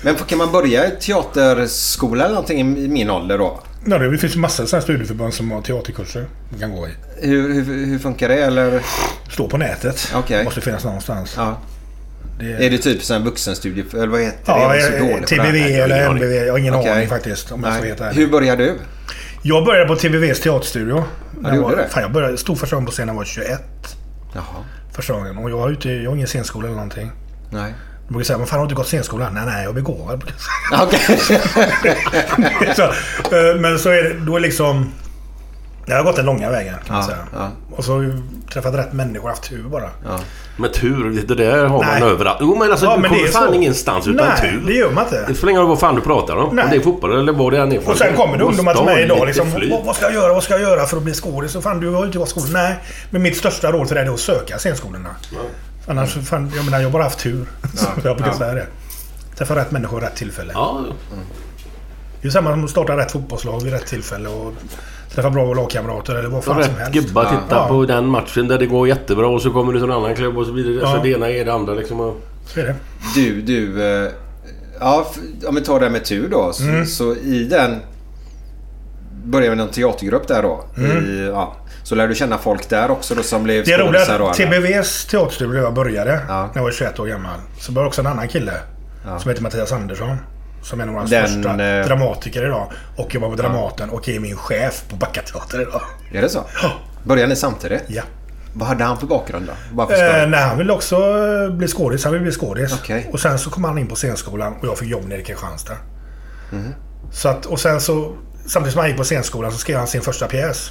Men 0.05 0.15
kan 0.15 0.39
man 0.39 0.53
börja 0.53 0.87
i 0.87 0.91
teaterskola 1.01 2.25
eller 2.25 2.35
någonting 2.35 2.77
i 2.79 2.81
i 2.85 2.89
min 2.89 3.11
ålder 3.11 3.39
då? 3.39 3.61
Ja, 3.87 3.99
det 3.99 4.19
finns 4.19 4.37
ju 4.37 4.41
massor 4.41 4.75
av 4.77 4.81
studieförbund 4.81 5.35
som 5.35 5.51
har 5.51 5.63
teaterkurser 5.63 6.27
man 6.51 6.61
kan 6.61 6.77
gå 6.77 6.87
i. 6.89 6.91
Hur, 7.27 7.55
hur, 7.55 7.87
hur 7.87 7.99
funkar 7.99 8.29
det? 8.29 8.35
Eller? 8.43 8.83
Står 9.31 9.49
på 9.49 9.57
nätet. 9.59 10.13
Okej. 10.15 10.45
Måste 10.45 10.61
finnas 10.61 10.85
någonstans. 10.85 11.35
Ja. 11.37 11.57
Det 12.39 12.67
Är 12.67 12.71
det 12.71 12.79
typ 12.79 13.11
en 13.11 13.25
vuxenstudie? 13.25 13.85
Eller 13.93 14.07
vad 14.07 14.21
heter 14.21 14.55
det? 14.55 14.79
Ja, 14.79 14.99
på 14.99 15.05
det 15.21 15.27
TBV 15.27 15.57
eller. 15.57 16.11
MBV. 16.11 16.33
Jag 16.33 16.53
har 16.53 16.59
ingen 16.59 16.75
Okej. 16.75 16.91
aning 16.91 17.09
faktiskt. 17.09 17.53
Om 17.53 17.65
jag 17.65 17.75
ska 17.75 17.83
veta. 17.83 18.05
Hur 18.05 18.29
började 18.29 18.65
du? 18.65 18.75
Jag 19.43 19.65
började 19.65 19.89
på 19.89 19.97
TBVs 19.97 20.41
teaterstudio. 20.41 21.05
du 21.41 21.49
gjorde 21.49 21.61
var, 21.61 21.77
det? 21.77 21.89
Fan, 21.89 22.03
jag 22.03 22.13
började, 22.13 22.37
stod 22.37 22.59
första 22.59 22.77
gången 22.77 22.87
på 22.87 22.93
scenen 22.93 23.17
var 23.17 23.25
21. 23.25 23.61
Jaha. 24.35 24.45
Första 24.93 25.13
gången. 25.13 25.39
Och 25.39 25.51
jag 25.51 25.59
har, 25.59 25.71
inte, 25.71 25.91
jag 25.91 26.11
har 26.11 26.17
ingen 26.17 26.27
scenskola 26.27 26.67
eller 26.67 26.77
någonting. 26.77 27.11
Nej. 27.51 27.75
De 28.07 28.15
brukar 28.15 28.25
säga, 28.25 28.39
men 28.39 28.47
fan 28.47 28.59
har 28.59 28.67
du 28.67 28.71
inte 28.71 28.75
gått 28.75 28.87
scenskolan? 28.87 29.35
Nej, 29.35 29.43
nej, 29.47 29.63
jag 29.63 29.71
är 29.71 29.75
begåvad. 29.75 30.23
så, 32.77 32.83
eh, 32.83 33.61
men 33.61 33.79
så 33.79 33.89
är 33.89 34.03
det, 34.03 34.15
då 34.27 34.37
är 34.37 34.41
liksom... 34.41 34.93
Jag 35.89 35.97
har 35.97 36.05
gått 36.05 36.17
den 36.17 36.27
långa 36.27 36.51
vägen 36.51 36.75
kan 36.87 36.97
man 36.97 37.03
Ja, 37.03 37.07
säga. 37.09 37.27
ja. 37.35 37.51
Och 37.77 37.85
så 37.85 37.93
har 37.97 38.03
jag 38.03 38.23
träffat 38.53 38.75
rätt 38.75 38.93
människor, 38.93 39.29
haft 39.29 39.43
tur 39.43 39.63
bara. 39.63 39.91
ja. 40.05 40.19
Men 40.57 40.73
tur, 40.73 41.23
det 41.29 41.35
där 41.35 41.65
har 41.65 41.85
Nej. 41.85 42.01
man 42.01 42.09
överallt. 42.11 42.39
Jo 42.41 42.57
men 42.59 42.71
alltså 42.71 42.87
Ja, 42.87 42.95
du 42.97 43.03
men 43.03 43.11
det 43.11 43.17
kommer 43.19 43.29
fan 43.31 43.49
så. 43.49 43.55
ingenstans 43.55 44.07
utan 44.07 44.27
Nej, 44.29 44.51
tur. 44.51 44.63
det 44.67 44.73
gör 44.73 44.91
man 44.91 45.05
inte. 45.05 45.25
Det 45.29 45.35
spelar 45.35 45.51
ingen 45.51 45.61
roll 45.63 45.69
vad 45.71 45.81
fan 45.81 45.95
du 45.95 46.01
pratar 46.01 46.37
om. 46.37 46.57
Nej. 46.57 46.65
Om 46.65 46.71
det 46.71 46.77
är 46.77 46.81
fotboll 46.81 47.19
eller 47.19 47.33
vad 47.33 47.53
det 47.53 47.59
än 47.59 47.73
är 47.73 47.89
Och 47.91 47.97
sen 47.99 48.17
kommer 48.17 48.39
det 48.39 48.45
ungdomar 48.45 48.75
till 48.75 48.85
mig 48.85 49.03
idag 49.03 49.27
liksom. 49.27 49.51
Vad, 49.71 49.85
vad 49.85 49.97
ska 49.97 50.05
jag 50.05 50.15
göra? 50.15 50.33
Vad 50.33 50.43
ska 50.43 50.53
jag 50.55 50.63
göra 50.63 50.87
för 50.87 50.97
att 50.97 51.03
bli 51.03 51.15
skådis? 51.15 51.53
Så 51.53 51.61
fan, 51.63 51.81
du 51.81 51.89
har 51.91 52.01
ju 52.01 52.07
inte 52.07 52.19
varit 52.19 52.29
skådis. 52.31 52.51
Nej. 52.53 52.77
Men 53.11 53.23
mitt 53.23 53.37
största 53.37 53.73
råd 53.73 53.87
till 53.87 53.97
dig 53.97 54.07
är 54.07 54.11
att 54.15 54.21
söka 54.21 54.59
scenskolorna. 54.59 55.09
Annars, 55.89 56.15
fan, 56.29 56.53
jag 56.57 56.65
menar, 56.65 56.79
jag 56.79 56.87
har 56.87 56.93
bara 56.93 57.03
haft 57.03 57.19
tur. 57.19 57.47
Så 57.75 57.87
jag 58.05 58.17
brukar 58.17 58.33
Ja. 58.33 58.39
säga 58.39 58.55
det. 58.55 58.67
Träffa 59.37 59.57
rätt 59.57 59.71
människor 59.71 60.03
i 60.03 60.07
rätt 60.07 60.17
tillfälle. 60.17 60.53
Ja, 60.55 60.85
Det 62.23 62.29
är 62.29 62.33
samma 62.33 62.51
som 62.51 62.65
att 62.65 62.71
starta 62.71 62.97
rätt 62.97 63.13
fotbollslag 63.13 63.63
vid 63.65 63.73
rätt 63.73 63.87
tillfälle 63.87 64.29
och 64.29 64.53
träffa 65.23 65.31
bra 65.31 65.55
lagkamrater 65.55 66.15
eller 66.15 66.29
vad 66.29 66.45
fan 66.45 66.65
som 66.65 66.75
helst. 66.75 66.93
gubbar 66.93 67.25
tittar 67.25 67.57
Ja. 67.57 67.69
på 67.69 67.85
den 67.85 68.07
matchen 68.07 68.49
där 68.49 68.59
det 68.59 68.67
går 68.67 68.89
jättebra 68.89 69.27
och 69.27 69.43
så 69.43 69.51
kommer 69.51 69.73
du 69.73 69.79
till 69.79 69.89
en 69.91 69.95
annan 69.97 70.15
klubb 70.15 70.39
och 70.39 70.47
så 70.47 70.53
blir 70.53 70.65
det, 70.65 70.73
Ja. 70.73 70.93
så 70.97 71.03
det 71.03 71.09
ena 71.11 71.31
är 71.31 71.45
det 71.45 71.53
andra 71.53 71.75
liksom. 71.75 72.01
Och, 72.01 72.17
Så 72.47 72.61
är 72.61 72.65
det. 72.65 72.75
Du, 73.15 73.43
du. 73.43 73.83
eh, 74.05 74.11
Ja, 74.81 75.07
om 75.49 75.55
vi 75.55 75.61
tar 75.61 75.81
det 75.81 75.91
med 75.91 76.05
tur 76.05 76.29
då. 76.31 76.53
Så, 76.53 76.63
Mm. 76.63 76.87
så 76.87 77.15
i 77.15 77.45
den... 77.45 77.77
Började 79.25 79.57
med 79.57 79.59
någon 79.65 79.75
teatergrupp 79.75 80.29
där 80.29 80.43
då. 80.43 80.65
I, 80.83 81.27
ja. 81.27 81.57
Så 81.83 81.95
lär 81.95 82.09
du 82.09 82.15
känna 82.15 82.39
folk 82.39 82.69
där 82.69 82.91
också 82.91 83.15
då 83.15 83.23
som 83.23 83.43
blev 83.43 83.57
Mm. 83.57 83.67
Det 83.67 83.73
är 83.75 84.19
roligt 84.19 84.31
att? 84.31 84.37
TBVs 84.37 85.07
teaterstudio 85.07 85.53
där 85.55 85.61
jag 85.63 85.75
började, 85.75 86.21
Ja. 86.29 86.41
när 86.43 86.51
jag 86.55 86.63
var 86.63 86.71
21 86.71 86.99
år 87.01 87.07
gammal, 87.07 87.39
så 87.61 87.73
började 87.73 87.89
också 87.89 88.01
en 88.01 88.07
annan 88.07 88.29
kille 88.29 88.53
som 89.19 89.29
heter 89.29 89.43
Mattias 89.43 89.73
Andersson. 89.73 90.17
Som 90.63 90.81
är 90.81 90.83
en 90.83 90.89
av 90.89 90.95
våra 90.95 91.05
Den, 91.05 91.29
största 91.29 91.65
eh, 91.65 91.87
dramatiker 91.87 92.47
idag. 92.47 92.73
Och 92.97 93.15
jobbar 93.15 93.29
på 93.29 93.35
Dramaten 93.35 93.91
och 93.91 94.09
är 94.09 94.21
min 94.21 94.37
chef 94.37 94.85
på 94.89 94.97
Backateater 94.97 95.61
idag. 95.61 95.83
Är 96.13 96.23
det 96.23 96.29
så? 96.29 96.45
Började 97.05 97.29
ni 97.29 97.37
samtidigt? 97.37 97.83
Ja. 97.87 98.03
Vad 98.55 98.69
hade 98.69 98.85
han 98.85 98.99
för 98.99 99.07
bakgrund 99.07 99.51
då? 99.75 99.87
För 99.87 100.23
Eh, 100.23 100.29
nej, 100.29 100.41
han 100.43 100.59
ville 100.59 100.73
också 100.73 100.97
eh, 100.97 101.51
bli 101.51 101.69
skådis. 101.69 102.05
Han 102.05 102.13
ville 102.13 102.23
bli 102.23 102.33
skådis. 102.33 102.73
Okej. 102.83 103.11
Och 103.13 103.21
sen 103.21 103.39
så 103.39 103.51
kom 103.51 103.65
han 103.65 103.79
in 103.79 103.87
på 103.87 103.97
scenskolan 103.97 104.55
och 104.61 104.67
jag 104.67 104.79
fick 104.79 104.89
jobb 104.89 105.05
nere 105.05 105.21
i 105.21 105.25
Kristianstad. 105.25 105.77
Mhm. 106.51 106.75
Så 107.13 107.29
att, 107.29 107.47
och 107.47 107.61
sen 107.61 107.81
så, 107.81 108.17
samtidigt 108.47 108.73
som 108.73 108.81
han 108.81 108.89
gick 108.89 108.99
på 108.99 109.05
scenskolan 109.05 109.53
så 109.53 109.59
skrev 109.59 109.79
han 109.79 109.87
sin 109.87 110.03
första 110.03 110.27
pjäs. 110.27 110.71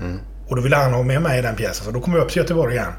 Mm. 0.00 0.20
Och 0.48 0.56
då 0.56 0.62
ville 0.62 0.76
han 0.76 0.92
ha 0.94 1.02
med 1.02 1.22
mig 1.22 1.38
i 1.38 1.42
den 1.42 1.56
pjäsen. 1.56 1.84
Så 1.84 1.90
då 1.90 2.00
kom 2.00 2.12
jag 2.14 2.22
upp 2.22 2.28
till 2.28 2.36
Göteborg 2.42 2.74
igen. 2.74 2.92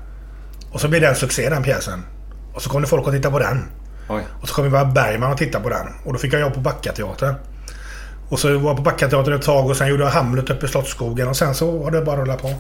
Och 0.72 0.82
så 0.82 0.88
blev 0.88 1.02
det 1.02 1.08
en 1.08 1.16
succé 1.16 1.50
den 1.50 1.64
pjäsen. 1.64 2.06
Och 2.54 2.62
så 2.62 2.70
kom 2.70 2.82
det 2.82 2.88
folk 2.88 3.08
och 3.08 3.14
tittade 3.14 3.32
på 3.32 3.40
den. 3.40 3.64
Oj. 4.10 4.22
Och 4.42 4.48
så 4.48 4.54
kom 4.56 4.66
Ivar 4.66 4.86
Bergman 4.86 5.32
och 5.32 5.38
tittade 5.38 5.64
på 5.64 5.70
den. 5.70 5.88
Och 6.06 6.14
då 6.14 6.20
fick 6.20 6.34
jag 6.34 6.42
jobb 6.42 6.54
på 6.54 6.60
Backateatern. 6.60 7.36
Och 8.30 8.40
så 8.40 8.58
var 8.58 8.70
jag 8.70 8.78
på 8.78 8.84
Backateatern 8.84 9.34
ett 9.34 9.42
tag 9.42 9.70
och 9.70 9.78
sen 9.78 9.88
gjorde 9.88 10.04
jag 10.04 10.12
Hamlet 10.12 10.50
uppe 10.50 10.66
i 10.66 10.70
Slottsskogen. 10.70 11.28
Och 11.28 11.38
sen 11.38 11.56
så 11.56 11.84
har 11.84 11.92
det 11.92 12.02
bara 12.02 12.22
rullat 12.22 12.42
på. 12.42 12.54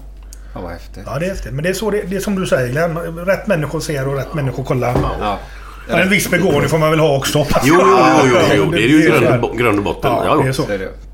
Ja, 0.54 0.62
vad 0.62 0.72
häftigt. 0.72 1.04
Ja, 1.06 1.20
det 1.20 1.26
är 1.26 1.30
häftigt. 1.30 1.54
Men 1.54 1.64
det 1.64 1.70
är, 1.70 1.74
så 1.74 1.92
det, 1.92 2.02
det 2.02 2.16
är 2.16 2.20
som 2.20 2.36
du 2.36 2.46
säger 2.48 2.72
Glenn. 2.72 2.98
Rätt 3.26 3.48
människor 3.48 3.80
ser 3.80 4.08
och 4.08 4.16
rätt 4.16 4.34
människor 4.34 4.64
kollar. 4.64 4.96
Ja. 5.22 5.38
Ja, 5.90 6.00
en 6.00 6.10
viss 6.10 6.30
begåvning 6.32 6.70
får 6.70 6.78
man 6.78 6.90
väl 6.90 7.00
ha 7.00 7.18
också. 7.18 7.38
jo, 7.64 7.76
jo, 7.80 7.98
jo, 8.26 8.32
jo, 8.34 8.54
jo, 8.56 8.72
det 8.72 8.78
är 8.78 8.88
ju 8.88 9.02
grund, 9.58 9.78
och 9.78 9.84
botten. 9.84 10.12
Ja, 10.12 10.26
Ja, 10.26 10.36
det 10.44 10.50
är 10.50 10.54
så. 10.54 10.66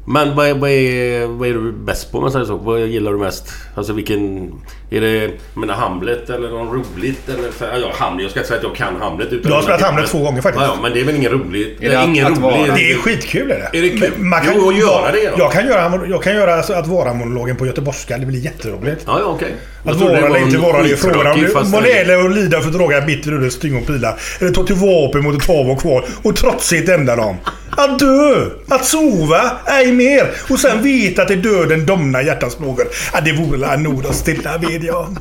Men 0.07 0.35
vad 0.35 0.47
är, 0.47 0.53
vad, 0.53 0.69
är, 0.69 1.27
vad 1.27 1.47
är 1.49 1.53
du 1.53 1.71
bäst 1.71 2.11
på 2.11 2.17
om 2.17 2.21
man 2.23 2.31
säger 2.31 2.45
så? 2.45 2.55
Vad 2.55 2.79
gillar 2.87 3.11
du 3.11 3.17
mest? 3.17 3.47
Alltså 3.75 3.93
vilken... 3.93 4.51
Är 4.89 5.01
det... 5.01 5.31
Menar 5.53 5.73
Hamlet 5.73 6.29
eller 6.29 6.49
något 6.49 6.73
roligt? 6.95 7.29
Eller, 7.29 7.79
ja, 7.81 7.91
Hamlet. 7.95 8.23
Jag 8.23 8.31
ska 8.31 8.39
inte 8.39 8.47
säga 8.47 8.57
att 8.57 8.63
jag 8.63 8.75
kan 8.75 9.01
Hamlet. 9.01 9.27
Utan 9.33 9.51
Jag 9.51 9.55
har 9.57 9.63
spelat 9.63 9.81
Hamlet 9.81 10.09
två 10.09 10.19
gånger 10.23 10.41
faktiskt. 10.41 10.65
Ja, 10.65 10.73
ja, 10.75 10.81
men 10.81 10.93
det 10.93 10.99
är 10.99 11.03
väl 11.03 11.15
ingen 11.15 11.31
rolig... 11.31 11.77
Är 11.81 11.89
det 11.89 11.99
att- 11.99 12.07
ingen 12.07 12.33
att 12.33 12.37
vara- 12.37 12.55
rolig... 12.57 12.73
Det 12.75 12.91
är 12.91 12.95
skitkul 12.97 13.51
är 13.51 13.69
det. 13.71 13.77
Är 13.77 13.81
det 13.81 13.89
kul? 13.89 14.11
Man 14.17 14.41
kan, 14.41 14.53
Jo, 14.57 14.69
att 14.69 14.77
göra 14.77 15.11
det, 15.11 15.23
ja. 15.23 15.31
Jag 15.37 15.51
kan 15.51 15.67
göra, 15.67 16.01
jag 16.09 16.23
kan 16.23 16.35
göra 16.35 16.55
alltså 16.55 16.73
att 16.73 16.87
vara-monologen 16.87 17.55
på 17.55 17.65
göteborgska. 17.65 18.17
Det 18.17 18.25
blir 18.25 18.39
jätteroligt. 18.39 19.03
Ja, 19.07 19.19
ja, 19.19 19.25
okej. 19.25 19.53
Jag 19.83 19.91
Att 19.95 20.01
vara 20.01 20.21
var 20.21 20.27
eller 20.29 20.39
inte 20.39 20.57
vara, 20.57 20.83
det 20.83 20.91
är 20.91 20.95
frågan 20.95 21.27
om 21.31 21.41
det- 21.41 21.53
vad 21.53 21.83
det- 21.83 21.89
gäller 21.89 22.25
att 22.25 22.35
lida 22.35 22.61
för 22.61 22.69
droga, 22.71 23.01
bitter 23.01 23.31
ur 23.33 23.49
sting 23.49 23.77
och 23.77 23.87
pilar. 23.87 24.19
Eller 24.41 24.51
ta 24.51 24.63
till 24.63 24.75
vapen 24.75 25.23
mot 25.23 25.35
ett 25.41 25.47
hav 25.47 25.69
och 25.71 25.81
kval 25.81 26.03
och 26.23 26.35
trotsigt 26.35 26.89
ända 26.89 27.15
dem. 27.15 27.35
Att 27.77 27.99
dö, 27.99 28.49
att 28.69 28.85
sova, 28.85 29.51
ej 29.65 29.91
mer. 29.91 30.31
Och 30.49 30.59
sen 30.59 30.83
veta 30.83 31.21
att 31.21 31.27
det 31.27 31.33
är 31.33 31.37
döden 31.37 31.85
domnar 31.85 32.21
hjärtans 32.21 32.55
plågor. 32.55 32.87
Ja, 33.13 33.21
det 33.21 33.33
vore 33.33 33.67
en 33.67 33.83
nord 33.83 34.05
att 34.05 34.15
stilla 34.15 34.57
vid 34.57 34.83
jag. 34.83 35.17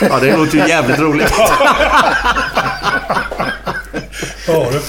Ja, 0.00 0.18
det 0.20 0.36
låter 0.36 0.58
ju 0.58 0.68
jävligt 0.68 0.98
roligt. 0.98 1.34
Ja, 4.46 4.68
du. 4.72 4.80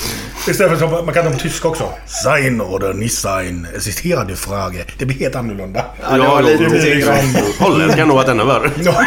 Istället 0.51 0.79
för 0.79 0.99
att 0.99 1.05
man 1.05 1.13
kan 1.13 1.25
ta 1.25 1.31
på 1.31 1.37
tyska 1.39 1.67
också. 1.67 1.89
Sein 2.23 2.61
oder 2.61 2.93
nicht 2.93 3.17
sein. 3.17 3.67
Es 3.77 3.87
ist 3.87 3.99
hier 3.99 4.25
die 4.25 4.35
Frage. 4.35 4.85
Det 4.97 5.05
blir 5.05 5.19
helt 5.19 5.35
annorlunda. 5.35 5.85
Ja, 6.09 6.17
det 6.17 6.27
var 6.27 6.41
lite 6.41 6.63
liksom... 6.95 7.15
Holländska 7.59 8.05
nog 8.05 8.15
varit 8.15 8.29
ännu 8.29 8.45
värre. 8.45 8.71
Ja. 8.83 9.05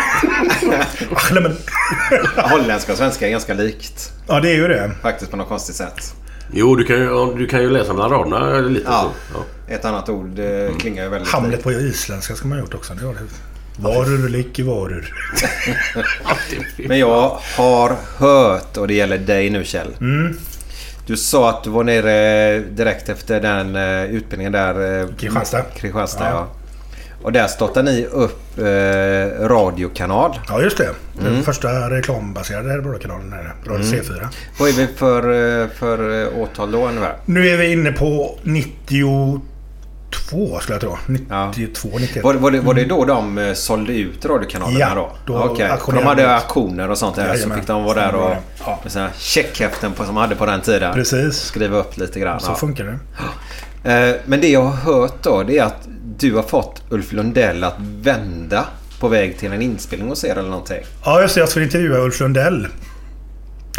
Ach, 1.15 1.33
nej, 1.33 1.43
men... 1.43 1.57
Holländska 2.51 2.93
och 2.93 2.99
svenska 2.99 3.27
är 3.27 3.31
ganska 3.31 3.55
likt. 3.55 4.13
ja, 4.27 4.41
det 4.41 4.51
är 4.51 4.55
ju 4.55 4.69
det. 4.69 4.91
Faktiskt 5.03 5.31
på 5.31 5.37
något 5.37 5.49
konstigt 5.49 5.77
sätt. 5.77 6.15
Jo, 6.53 6.77
du 6.77 6.85
kan 6.85 6.97
ju, 6.97 7.35
du 7.39 7.47
kan 7.47 7.61
ju 7.63 7.71
läsa 7.71 7.93
mellan 7.93 8.11
raderna 8.11 8.61
lite 8.61 8.87
Ja. 8.91 9.11
så. 9.33 9.39
Ja. 9.39 9.75
Ett 9.75 9.85
annat 9.85 10.09
ord 10.09 10.39
eh, 10.39 10.77
klingar 10.79 11.05
ju 11.05 11.09
väldigt 11.11 11.31
Hamlet 11.33 11.63
på 11.63 11.73
isländska 11.73 12.35
ska 12.35 12.49
man 12.49 12.59
ha 12.59 12.65
gjort 12.65 12.75
också. 12.75 12.95
Det 12.95 13.07
var 13.07 13.15
det. 13.15 13.21
Varur 13.77 14.37
icke 14.37 14.63
varur. 14.63 15.15
Men 16.89 16.99
jag 16.99 17.39
har 17.57 17.97
hört, 18.19 18.77
och 18.77 18.89
det 18.89 18.95
gäller 18.95 19.19
dig 19.19 19.51
nu 19.51 19.65
Kjell. 19.65 19.97
Mm. 20.01 20.37
Du 21.07 21.17
sa 21.17 21.51
att 21.51 21.65
du 21.65 21.71
var 21.71 21.85
nere 21.85 22.59
direkt 22.61 23.09
efter 23.09 23.41
den 23.41 23.77
eh, 23.77 24.05
utbildningen 24.05 24.53
där. 24.53 25.01
eh, 25.03 25.09
Kristianstad. 25.17 25.63
Kristianstad, 25.77 26.25
ja. 26.25 26.31
Ja. 26.31 26.49
Och 27.25 27.33
där 27.33 27.47
startade 27.47 27.93
ni 27.93 28.07
upp 28.07 28.59
eh, 28.59 29.47
radiokanal. 29.49 30.41
Ja, 30.49 30.63
just 30.63 30.79
det. 30.79 30.91
Den 31.23 31.43
första 31.43 31.91
reklambaserade 31.91 32.77
radiokanalen 32.77 33.33
är 33.33 33.43
det. 33.43 33.71
Radio 33.71 33.85
C4. 33.85 34.27
Vad 34.59 34.69
är 34.69 34.73
vi 34.73 34.87
för, 34.87 35.19
eh, 35.63 35.69
för 35.69 36.23
eh, 36.23 36.39
årtal 36.39 36.71
då 36.73 36.89
ungefär? 36.89 37.17
Nu 37.25 37.49
är 37.49 37.57
vi 37.57 37.73
inne 37.73 37.93
på 37.93 38.39
92 38.43 39.41
skulle 40.61 40.75
jag 40.75 40.81
tro. 40.81 40.99
Ja. 41.31 41.53
92, 41.57 41.89
91. 41.99 42.25
Var, 42.25 42.35
var, 42.35 42.51
det, 42.51 42.61
var 42.61 42.75
det 42.75 42.85
då 42.85 43.05
de 43.05 43.39
eh, 43.39 43.53
sålde 43.53 43.93
ut 43.93 44.25
radiokanalerna 44.25 44.79
Ja, 44.81 45.13
då? 45.27 45.33
då. 45.33 45.55
För 45.57 45.93
de 45.93 46.07
hade 46.07 46.23
de 46.23 46.29
auktioner 46.29 46.91
och 46.91 46.99
sånt 46.99 47.17
där. 47.17 47.25
Så 47.29 47.35
Jajamän. 47.35 47.59
fick 47.59 47.67
de 47.67 47.85
vara 47.85 47.95
där 47.95 48.15
och 48.15 48.31
Ja. 48.67 48.81
med 48.83 48.93
här 48.93 49.11
checkhäften 49.19 49.93
på, 49.93 50.05
som 50.05 50.15
man 50.15 50.23
hade 50.23 50.37
på 50.37 50.47
den 50.47 50.61
tiden. 50.61 50.95
Precis. 50.95 51.37
Skriva 51.41 51.77
upp 51.77 51.97
lite 51.99 52.21
grann. 52.21 52.41
Så 52.41 52.51
ja. 52.51 52.55
funkar 52.55 52.85
det. 52.85 52.99
Men 54.27 54.41
det 54.41 54.49
jag 54.49 54.63
har 54.63 54.93
hört 54.93 55.23
då 55.23 55.43
det 55.43 55.59
är 55.59 55.65
att 55.65 55.89
du 56.19 56.35
har 56.35 56.43
fått 56.43 56.83
Ulf 56.91 57.13
Lundell 57.13 57.65
att 57.65 57.77
vända 57.79 58.67
på 59.01 59.09
väg 59.09 59.39
till 59.39 59.53
en 59.53 59.63
inspelning 59.63 60.09
hos 60.09 60.25
er 60.25 60.33
eller 60.33 60.51
någonting. 60.51 60.83
Ja, 61.05 61.21
just 61.21 61.35
det. 61.35 61.41
Jag 61.41 61.49
skulle 61.49 61.65
intervjua 61.65 61.99
Ulf 61.99 62.21
Lundell. 62.21 62.67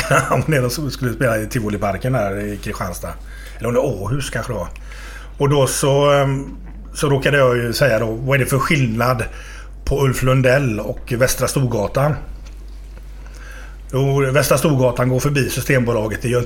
Han 0.10 0.42
var 0.42 0.50
nere 0.50 0.66
och 0.66 0.72
skulle 0.92 1.14
spela 1.14 1.38
i 1.38 1.48
Tivoliparken 1.48 2.14
där 2.14 2.40
i 2.40 2.58
Kristianstad. 2.58 3.14
Eller 3.58 3.68
om 3.68 3.74
det 3.74 3.80
var 3.80 4.02
Åhus 4.02 4.30
kanske 4.30 4.54
det 4.54 4.58
var. 4.58 4.68
Och 5.38 5.50
då 5.50 5.68
så, 5.68 6.12
ehm, 6.12 6.58
så 6.94 7.10
råkade 7.10 7.38
jag 7.38 7.58
ju 7.58 7.74
säga 7.74 8.00
då, 8.00 8.12
vad 8.12 8.36
är 8.36 8.40
det 8.44 8.50
för 8.50 8.60
skillnad 8.60 9.24
på 9.86 10.06
Ulf 10.06 10.24
Lundell 10.24 10.80
och 10.80 11.14
Västra 11.18 11.48
Storgatan? 11.48 12.14
Jo, 13.92 14.32
Västra 14.32 14.58
Storgatan 14.58 15.10
går 15.10 15.20
förbi 15.20 15.50
Systembolaget, 15.50 16.22
det 16.22 16.28
gör 16.30 16.42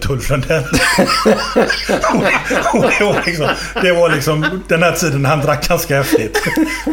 och 2.74 2.82
det, 2.82 3.04
var 3.04 3.26
liksom, 3.26 3.48
det 3.82 3.92
var 3.92 4.10
liksom 4.10 4.62
den 4.68 4.84
här 4.84 4.92
tiden 4.92 5.26
han 5.26 5.40
drack 5.40 5.68
ganska 5.68 5.98
häftigt. 5.98 6.38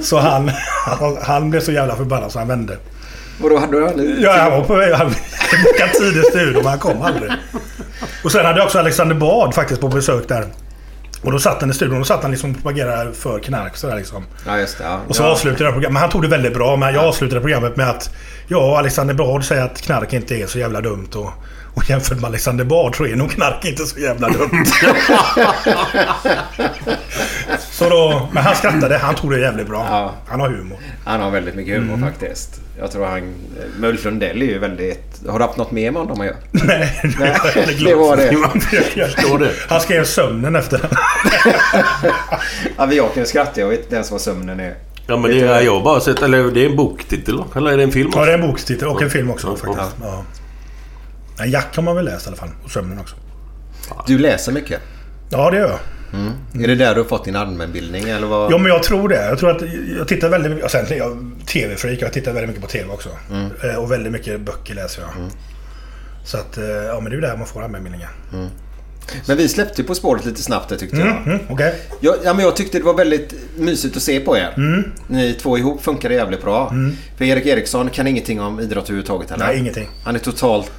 Så 0.03 0.19
han, 0.19 0.51
han, 1.01 1.19
han 1.23 1.51
blev 1.51 1.61
så 1.61 1.73
jävla 1.73 1.97
förbannad 1.97 2.33
så 2.33 2.39
han 2.39 2.49
vände. 2.49 2.79
Och 3.43 3.51
då 3.51 3.59
hade 3.59 3.89
aldrig... 3.89 4.21
Ja, 4.21 4.33
han 4.33 4.53
var 4.53 4.65
på 4.65 4.75
väg. 4.75 4.93
Han 4.95 5.15
bokade 5.65 5.93
tid 5.93 6.17
i 6.17 6.23
studion, 6.23 6.55
men 6.55 6.67
han 6.67 6.79
kom 6.79 7.03
aldrig. 7.03 7.33
Och 8.25 8.33
sen 8.33 8.47
hade 8.47 8.59
jag 8.59 8.67
också 8.67 8.79
Alexander 8.79 9.15
Bard 9.15 9.55
faktiskt 9.55 9.81
på 9.81 9.89
besök 9.89 10.29
där. 10.29 10.47
Och 11.27 11.33
då 11.33 11.39
satt 11.39 11.61
han 11.61 11.71
i 11.71 11.75
studion 11.75 12.01
och 12.01 12.07
satt 12.07 12.23
han 12.23 12.31
liksom 12.31 12.51
och 12.51 12.57
propagerade 12.57 13.13
för 13.13 13.39
knark 13.39 13.77
sådär 13.77 13.97
liksom. 13.97 14.25
Ja, 14.47 14.59
just 14.59 14.79
det. 14.79 14.85
Ja. 14.85 15.01
Och 15.09 15.17
så 15.17 15.23
ja. 15.23 15.27
avslutade 15.29 15.65
jag 15.65 15.73
programmet. 15.73 15.93
Men 15.93 16.01
han 16.01 16.11
tog 16.11 16.23
det 16.23 16.29
väldigt 16.29 16.55
bra. 16.55 16.77
Men 16.77 16.95
jag 16.95 17.05
avslutade 17.05 17.41
programmet 17.41 17.77
med 17.77 17.91
att 17.91 18.11
jag 18.49 18.63
Alexander 18.63 19.15
Bard 19.15 19.45
säger 19.45 19.63
att 19.63 19.81
knark 19.81 20.13
inte 20.13 20.35
är 20.35 20.47
så 20.47 20.59
jävla 20.59 20.81
dumt. 20.81 21.09
Och, 21.15 21.31
och 21.77 21.91
jämfört 21.91 22.21
med 22.21 22.29
Alexander 22.29 22.65
Bard 22.65 22.97
så 22.97 23.07
är 23.07 23.17
nog 23.17 23.31
knark 23.31 23.65
inte 23.65 23.83
så 23.87 23.99
jävla 24.01 24.29
dumt. 24.29 24.65
så 27.71 27.89
då, 27.89 28.29
men 28.33 28.43
han 28.43 28.57
skrattade. 28.57 28.99
Han 28.99 29.15
tog 29.15 29.31
det 29.31 29.41
jävligt 29.41 29.67
bra. 29.67 29.87
Ja. 29.91 30.15
Han 30.29 30.41
har 30.41 30.49
humor. 30.49 30.79
Han 31.05 31.21
har 31.21 31.31
väldigt 31.31 31.55
mycket 31.55 31.75
humor 31.75 31.95
Mm. 31.95 32.09
faktiskt. 32.11 32.61
Jag 32.79 32.91
tror 32.91 33.07
han... 33.07 33.35
Men 33.79 33.91
Ulf 33.91 34.05
Lundell 34.05 34.43
är 34.43 34.47
ju 34.47 34.59
väldigt... 34.59 35.21
Har 35.29 35.39
du 35.39 35.45
haft 35.45 35.57
något 35.57 35.71
med 35.71 35.93
med 35.93 36.03
honom 36.03 36.21
att 36.21 36.27
göra? 36.27 36.37
Nej, 36.51 37.01
det, 37.03 37.09
Nej, 37.19 37.77
det 37.85 37.95
var 37.95 38.17
det. 38.17 38.33
Jag 38.95 39.11
förstår 39.11 39.39
det. 39.39 39.51
Han 39.69 39.81
skrev 39.81 40.05
sömnen 40.05 40.57
efter 40.57 40.79
den. 40.79 40.91
Ja, 42.77 42.87
men 42.87 42.97
jag 42.97 43.69
vet 43.69 43.81
inte 43.83 43.95
ens 43.95 44.11
vad 44.11 44.21
sömnen 44.21 44.61
är. 44.61 44.75
Ja, 45.07 45.17
men 45.17 45.31
det 45.31 45.41
är 45.41 45.61
jag 45.61 45.75
har 45.75 45.83
bara 45.83 46.01
sett... 46.01 46.23
Eller 46.23 46.51
det 46.51 46.61
är 46.65 46.71
en 46.71 46.77
boktitel? 46.77 47.43
Eller 47.57 47.73
är 47.73 47.77
det 47.77 47.83
en 47.83 47.93
film? 47.93 48.11
Ja, 48.15 48.25
det 48.25 48.31
är 48.33 48.39
en 48.39 48.47
bokstitel 48.49 48.89
och 48.89 49.03
en 49.03 49.11
film 49.11 49.31
också 49.31 49.47
Ja, 49.47 49.57
faktiskt. 49.57 49.97
Ja. 50.03 50.25
En 51.39 51.51
Jack 51.51 51.77
har 51.77 51.83
man 51.83 51.97
väl 51.97 52.05
läst 52.05 52.27
i 52.27 52.29
alla 52.29 52.37
fall. 52.37 52.49
Och 52.65 52.71
sömnen 52.71 52.99
också. 52.99 53.17
Du 54.07 54.19
läser 54.19 54.53
mycket. 54.53 54.81
Ja, 55.31 55.51
det 55.51 55.57
gör 55.57 55.69
jag. 55.69 55.79
Är 56.65 56.69
det 56.69 56.75
där 56.75 56.95
du 56.95 57.01
har 57.01 57.09
fått 57.09 57.25
din 57.25 57.37
allmänbildning 57.37 58.09
eller 58.09 58.27
vad? 58.27 58.53
Ja, 58.53 58.59
men 58.59 58.73
jag 58.73 58.83
tror 58.83 59.09
det. 59.09 59.25
Jag 59.27 59.39
tror 59.39 59.51
att 59.51 59.63
jag 59.99 60.09
tittar 60.09 60.29
väldigt 60.29 60.53
mycket... 60.53 60.71
Sen 60.71 60.87
är 60.87 60.95
jag 60.97 61.31
TV-freak. 61.47 61.99
Jag 62.03 62.13
tittar 62.13 62.33
väldigt 62.33 62.49
mycket 62.49 62.63
på 62.63 62.69
TV 62.71 62.89
också. 62.93 63.09
Eh, 63.65 63.75
Och 63.75 63.93
väldigt 63.93 64.13
mycket 64.13 64.41
böcker 64.41 64.75
läser 64.75 65.03
jag. 65.03 65.11
Så 66.25 66.37
att, 66.39 66.59
eh, 66.59 66.65
ja 66.65 66.95
men 67.01 67.05
det 67.05 67.11
är 67.11 67.15
ju 67.15 67.21
där 67.21 67.37
man 67.37 67.47
får 67.47 67.63
allmänbildningen. 67.63 68.09
Men 69.27 69.37
vi 69.37 69.49
släppte 69.49 69.83
På 69.85 69.95
spåret 69.95 70.25
lite 70.25 70.43
snabbt 70.43 70.69
det 70.69 70.79
tyckte 70.79 70.97
jag. 70.97 71.09
Mm, 71.27 71.39
Okej. 71.49 71.75
Ja, 72.01 72.17
ja, 72.25 72.35
men 72.35 72.45
jag 72.45 72.57
tyckte 72.57 72.79
det 72.79 72.85
var 72.85 72.95
väldigt 72.95 73.35
mysigt 73.59 73.97
att 73.97 74.03
se 74.03 74.21
på 74.21 74.37
er. 74.37 74.55
Mm. 74.57 74.85
Ni 75.09 75.35
två 75.35 75.59
ihop 75.59 75.83
funkade 75.83 76.15
jävligt 76.15 76.43
bra. 76.43 76.73
För 77.19 77.25
Erik 77.25 77.47
Eriksson 77.47 77.91
kan 77.91 78.07
ingenting 78.07 78.41
om 78.41 78.61
idrott 78.61 78.85
överhuvudtaget 78.85 79.31
heller. 79.31 79.47
Nej, 79.47 79.59
ingenting. 79.59 79.89
Han 80.05 80.15
är 80.15 80.19
totalt 80.19 80.71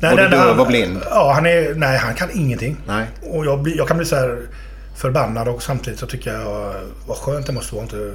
Nej, 0.00 0.10
både 0.10 0.22
nej, 0.22 0.30
döv 0.30 0.48
han- 0.48 0.60
och 0.60 0.66
blind. 0.66 1.00
Ja, 1.10 1.32
han 1.34 1.46
är... 1.46 1.74
Nej, 1.74 1.98
han 1.98 2.14
kan 2.14 2.28
ingenting. 2.32 2.76
Nej. 2.86 3.06
Och 3.22 3.46
jag, 3.46 3.62
blir, 3.62 3.76
jag 3.76 3.88
kan 3.88 3.96
bli 3.96 4.06
så 4.06 4.16
här 4.16 4.42
förbannad 4.96 5.48
och 5.48 5.62
samtidigt 5.62 5.98
så 6.00 6.06
tycker 6.06 6.32
jag 6.34 6.74
vad 7.06 7.16
skönt 7.16 7.46
det 7.46 7.52
måste 7.52 7.74
vara 7.74 7.84
att 7.84 7.92
inte 7.92 8.12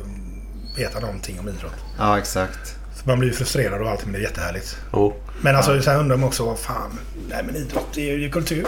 veta 0.77 0.99
någonting 0.99 1.39
om 1.39 1.49
idrott. 1.49 1.73
Ja, 1.99 2.17
exakt. 2.17 2.75
För 2.95 3.07
man 3.07 3.19
blir 3.19 3.29
ju 3.29 3.35
frustrerad 3.35 3.81
och 3.81 3.89
allt 3.89 4.03
men 4.03 4.13
det 4.13 4.19
är 4.19 4.21
jättehärligt. 4.21 4.77
Jo. 4.93 5.13
Men 5.41 5.55
alltså 5.55 5.81
så 5.81 5.91
här 5.91 5.99
undrar 5.99 6.17
man 6.17 6.27
också 6.27 6.45
vad 6.45 6.59
fan. 6.59 6.99
Nej 7.29 7.43
men 7.45 7.55
idrott 7.55 7.87
det 7.93 8.11
är 8.11 8.17
ju 8.17 8.29
kultur. 8.31 8.65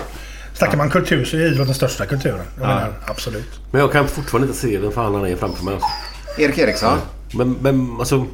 Snackar 0.53 0.77
man 0.77 0.89
kultur 0.89 1.25
så 1.25 1.37
är 1.37 1.41
idrott 1.41 1.67
den 1.67 1.75
största 1.75 2.05
kulturen. 2.05 2.39
Jag 2.59 2.63
Ja. 2.69 2.75
menar, 2.75 2.93
absolut. 3.05 3.59
Men 3.71 3.81
jag 3.81 3.91
kan 3.91 4.07
fortfarande 4.07 4.47
inte 4.47 4.59
se 4.59 4.77
vem 4.77 4.91
fan 4.91 5.15
han 5.15 5.25
är 5.25 5.35
framför 5.35 5.63
mig. 5.65 5.73
Alltså. 5.73 5.89
Erik 6.41 6.57
Eriksson. 6.57 6.97
Men, 7.33 7.51
men 7.61 7.95
alltså... 7.99 8.25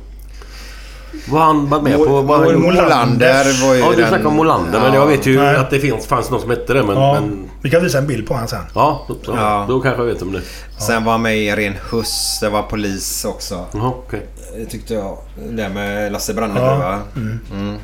Vad 1.30 1.42
har 1.42 1.48
han 1.48 1.70
varit 1.70 1.84
med 1.84 1.94
Mo- 2.00 2.06
på? 2.06 2.22
Vad 2.22 2.40
har 2.40 2.46
han 2.46 2.56
Mo- 2.56 2.66
gjort? 2.66 2.74
Molander 2.76 3.68
var 3.68 3.74
ju 3.74 3.80
Ja, 3.80 3.92
du 3.98 4.06
snackar 4.08 4.26
om 4.26 4.36
Molander. 4.36 4.80
Men 4.80 4.94
Ja. 4.94 4.96
jag 5.00 5.08
vet 5.08 5.26
ju 5.26 5.38
Nej. 5.40 5.56
att 5.56 5.70
det 5.70 5.80
finns, 5.80 6.08
fanns 6.08 6.30
någon 6.32 6.42
som 6.42 6.50
hette 6.50 6.74
det. 6.74 6.84
Men, 6.84 6.96
Ja, 6.96 7.14
men 7.14 7.50
Vi 7.62 7.70
kan 7.70 7.84
visa 7.84 7.98
en 7.98 8.08
bild 8.08 8.28
på 8.28 8.34
han 8.34 8.48
sen. 8.48 8.62
ja, 8.76 9.06
så, 9.08 9.16
Ja. 9.36 9.66
då 9.68 9.80
kanske 9.82 10.02
jag 10.02 10.08
vet 10.14 10.22
om 10.22 10.32
det. 10.32 10.42
Sen 10.80 11.04
var 11.04 11.12
han 11.12 11.22
med 11.22 11.38
i 11.38 11.52
Ren 11.56 11.74
Huss. 11.92 12.38
Det 12.42 12.50
var 12.50 12.64
polis 12.64 13.26
också. 13.26 13.66
Jaha, 13.74 13.88
okej. 13.88 14.28
Det 14.58 14.66
tyckte 14.66 14.94
jag. 14.94 15.18
Det 15.50 15.70
med 15.70 16.12
Lasse 16.12 16.34
Brandeby 16.34 16.60
Ja. 16.66 16.76
va? 16.78 17.00
Mm. 17.16 17.78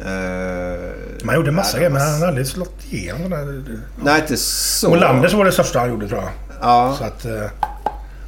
Eh, 0.00 1.24
Man 1.24 1.34
gjorde 1.34 1.50
massa 1.50 1.76
nej, 1.76 1.80
grejer 1.80 1.90
men 1.90 1.98
var- 2.00 2.06
han 2.06 2.14
hade 2.14 2.28
aldrig 2.28 2.46
slått 2.46 2.76
igenom. 2.90 3.30
där- 3.30 3.78
Nej, 4.02 4.20
inte 4.20 4.36
så. 4.36 4.88
Molander 4.90 5.28
så 5.28 5.36
var 5.36 5.44
det 5.44 5.52
största 5.52 5.78
han 5.78 5.88
gjorde 5.90 6.08
tror 6.08 6.20
jag. 6.20 6.30
Ja, 6.60 6.94
Så 6.98 7.04
att... 7.04 7.24
eh, 7.24 7.32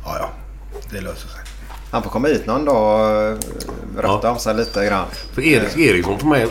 Ja, 0.05 0.17
ja. 0.19 0.29
Det 0.91 1.01
löser 1.01 1.29
sig. 1.29 1.40
Han 1.91 2.03
får 2.03 2.11
komma 2.11 2.29
hit 2.29 2.47
någon 2.47 2.65
dag 2.65 3.33
och 3.33 3.39
berätta 3.97 4.19
Ja. 4.23 4.31
om 4.31 4.39
sig 4.39 4.55
lite 4.55 4.87
grann. 4.87 5.07
För 5.35 5.43
Erik 5.43 5.79
Eriksson 5.79 6.19
för 6.19 6.27
mig... 6.27 6.47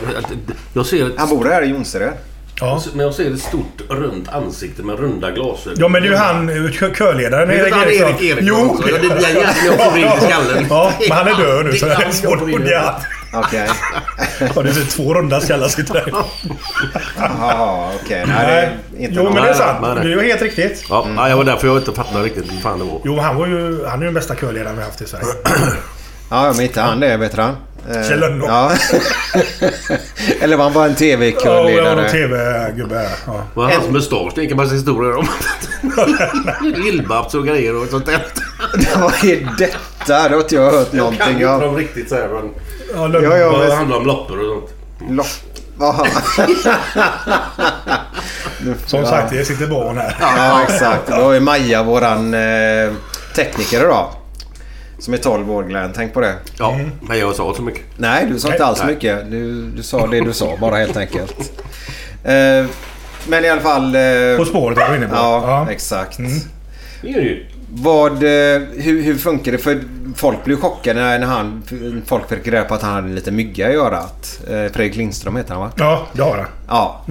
Jag 0.72 0.86
ser 0.86 1.12
Han 1.16 1.28
bor 1.28 1.44
här 1.44 1.62
i 1.62 1.66
Jonsered. 1.66 2.12
Ja. 2.60 2.82
men 2.94 3.06
jag 3.06 3.14
ser 3.14 3.32
ett 3.34 3.40
stort 3.40 3.80
runt 3.88 4.28
ansikte 4.28 4.82
med 4.82 4.98
runda 4.98 5.30
glasögon. 5.30 5.76
Ja 5.80 5.88
men 5.88 6.02
det 6.02 6.08
är 6.08 6.10
ju 6.10 6.16
han 6.16 6.72
kö- 6.72 6.94
körledaren 6.94 7.48
du 7.48 7.70
han 7.72 7.88
Erik 7.88 8.22
Eriksson 8.22 8.38
Jo! 8.40 8.70
också? 8.70 8.88
Ja, 8.90 8.98
det 9.02 9.08
den 9.08 9.22
jäveln 9.22 9.56
jag 9.66 9.90
får 9.90 9.98
in 9.98 10.06
i 10.06 10.20
skallen. 10.20 10.66
Ja, 10.70 10.92
men 11.08 11.16
han 11.18 11.28
är 11.28 11.34
död 11.34 11.64
nu 11.64 11.72
Det 11.72 11.78
så 11.78 11.86
är 11.86 11.88
det 11.90 11.94
är 11.96 12.02
han 12.04 12.12
svårt 12.12 12.38
jag 12.40 12.48
att 12.48 12.54
fundera. 12.54 12.94
Okej. 13.34 13.68
Ja, 14.56 14.62
det 14.62 14.68
är 14.70 14.90
två 14.90 15.14
runda 15.14 15.40
skallar 15.40 15.68
sitter 15.68 15.94
där. 15.94 16.12
Jaha, 17.18 17.90
okej. 18.02 18.24
Nej, 18.28 18.46
det 18.90 18.96
är 18.96 19.02
inte 19.02 19.14
Jo, 19.16 19.22
någon- 19.22 19.34
men 19.34 19.42
det 19.42 19.48
är 19.50 19.54
sant. 19.54 19.78
Nej, 19.82 19.94
nej. 19.94 20.04
Det 20.04 20.12
är 20.12 20.22
ju 20.22 20.28
helt 20.28 20.42
riktigt. 20.42 20.84
Ja, 20.90 21.06
ja, 21.16 21.28
jag 21.28 21.36
var 21.36 21.44
därför 21.44 21.66
jag 21.68 21.76
inte 21.76 21.92
fattade 21.92 22.24
riktigt 22.24 22.52
hur 22.52 22.60
fan 22.60 22.78
det 22.78 22.84
var. 22.84 23.00
Jo, 23.04 23.18
han 23.20 23.36
var 23.36 23.46
ju... 23.46 23.84
Han 23.86 23.94
är 23.94 23.98
ju 23.98 24.04
den 24.04 24.14
bästa 24.14 24.34
körledaren 24.34 24.76
vi 24.76 24.82
har 24.82 24.88
haft 24.88 25.00
i 25.02 25.06
Sverige. 25.06 25.24
Ja, 26.30 26.52
men 26.56 26.60
inte 26.64 26.80
han 26.80 27.00
det, 27.00 27.16
vet 27.16 27.34
han. 27.36 27.56
Eh, 27.88 28.08
Kjell 28.08 28.20
Lönnå. 28.20 28.46
Ja. 28.46 28.72
Eller 30.40 30.56
var 30.56 30.64
han 30.64 30.72
bara 30.72 30.86
en 30.86 30.94
Ja, 31.44 31.60
och 31.60 31.70
jag 31.70 31.84
var 31.84 31.96
någon 31.96 32.10
TV-gubbe. 32.10 33.10
Ja. 33.26 33.42
Vad 33.54 33.72
hans 33.72 33.88
mustasch? 33.88 34.32
Det 34.34 34.44
är 34.44 34.50
en 34.50 34.56
massa 34.56 34.74
historier 34.74 35.16
om. 35.16 35.26
Lillbabs 36.84 37.34
och 37.34 37.46
grejer 37.46 37.82
och 37.82 37.88
sånt 37.88 38.06
där. 38.06 38.26
Vad 39.00 39.24
är 39.24 39.56
detta? 39.58 40.28
Det 40.28 40.34
har 40.34 40.40
inte 40.40 40.54
jag 40.54 40.70
hört 40.70 40.92
någonting 40.92 41.20
Kan 41.20 41.32
inte 41.32 41.50
av. 41.50 41.60
de 41.60 41.76
riktigt 41.76 42.08
så 42.08 42.14
här 42.14 42.28
men... 42.28 42.50
Ja, 42.94 43.06
Lönnå. 43.06 43.28
Ja, 43.28 43.36
ja, 43.38 43.64
Det 43.66 43.74
handlar 43.74 43.96
om 43.96 44.06
loppor 44.06 44.38
och 44.38 44.46
sånt. 44.46 45.10
Lopp. 45.10 45.26
Som 48.86 49.06
sagt, 49.06 49.32
det 49.32 49.44
sitter 49.44 49.66
barn 49.66 49.98
här. 49.98 50.16
Ja, 50.20 50.62
exakt. 50.62 51.08
Då 51.08 51.30
är 51.30 51.40
Maja 51.40 51.82
våran 51.82 52.34
eh, 52.34 52.92
tekniker 53.36 53.80
idag. 53.80 54.08
Som 55.00 55.14
är 55.14 55.18
12 55.18 55.50
år 55.52 55.62
Glenn. 55.64 55.92
Tänk 55.94 56.12
på 56.14 56.20
det. 56.20 56.34
Ja, 56.58 56.78
men 57.00 57.18
jag 57.18 57.34
sa 57.34 57.54
så 57.54 57.62
mycket. 57.62 57.82
Nej, 57.96 58.26
du 58.30 58.38
sa 58.38 58.52
inte 58.52 58.64
alls 58.64 58.78
Nej. 58.84 58.94
mycket. 58.94 59.30
Du, 59.30 59.62
du 59.66 59.82
sa 59.82 60.06
det 60.06 60.20
du 60.20 60.32
sa 60.32 60.56
bara 60.60 60.76
helt 60.76 60.96
enkelt. 60.96 61.52
Eh, 62.24 62.66
men 63.28 63.44
i 63.44 63.48
alla 63.48 63.60
fall... 63.60 63.94
Eh, 63.94 64.36
På 64.36 64.44
spåret 64.44 64.78
var 64.78 64.88
du 64.90 64.96
inne 64.96 65.06
på. 65.08 65.14
Ja, 65.14 65.42
Ja. 65.66 65.72
exakt. 65.72 66.18
Det 67.02 67.08
är 67.10 67.14
det 67.14 67.20
ju. 67.20 67.46
Vad, 67.72 68.12
eh, 68.12 68.60
hur, 68.76 69.02
hur 69.02 69.14
funkar 69.18 69.52
det? 69.52 69.58
För 69.58 69.80
folk 70.16 70.44
blev 70.44 70.56
chockade 70.60 71.00
när, 71.18 71.26
han, 71.26 71.62
folk 72.06 72.28
fick 72.28 72.48
reda 72.48 72.64
på 72.64 72.74
att 72.74 72.82
han 72.82 72.92
hade 72.94 73.06
en 73.08 73.14
liten 73.14 73.36
mygga 73.36 73.70
i 73.72 73.76
örat. 73.76 74.40
Eh, 74.50 74.72
Fredrik 74.72 74.96
Lindström 74.96 75.36
heter 75.36 75.52
han 75.54 75.62
va? 75.62 75.70
Ja, 75.76 76.06
det 76.12 76.22
har 76.22 76.36
han. 76.36 76.46
Ja. 76.68 77.04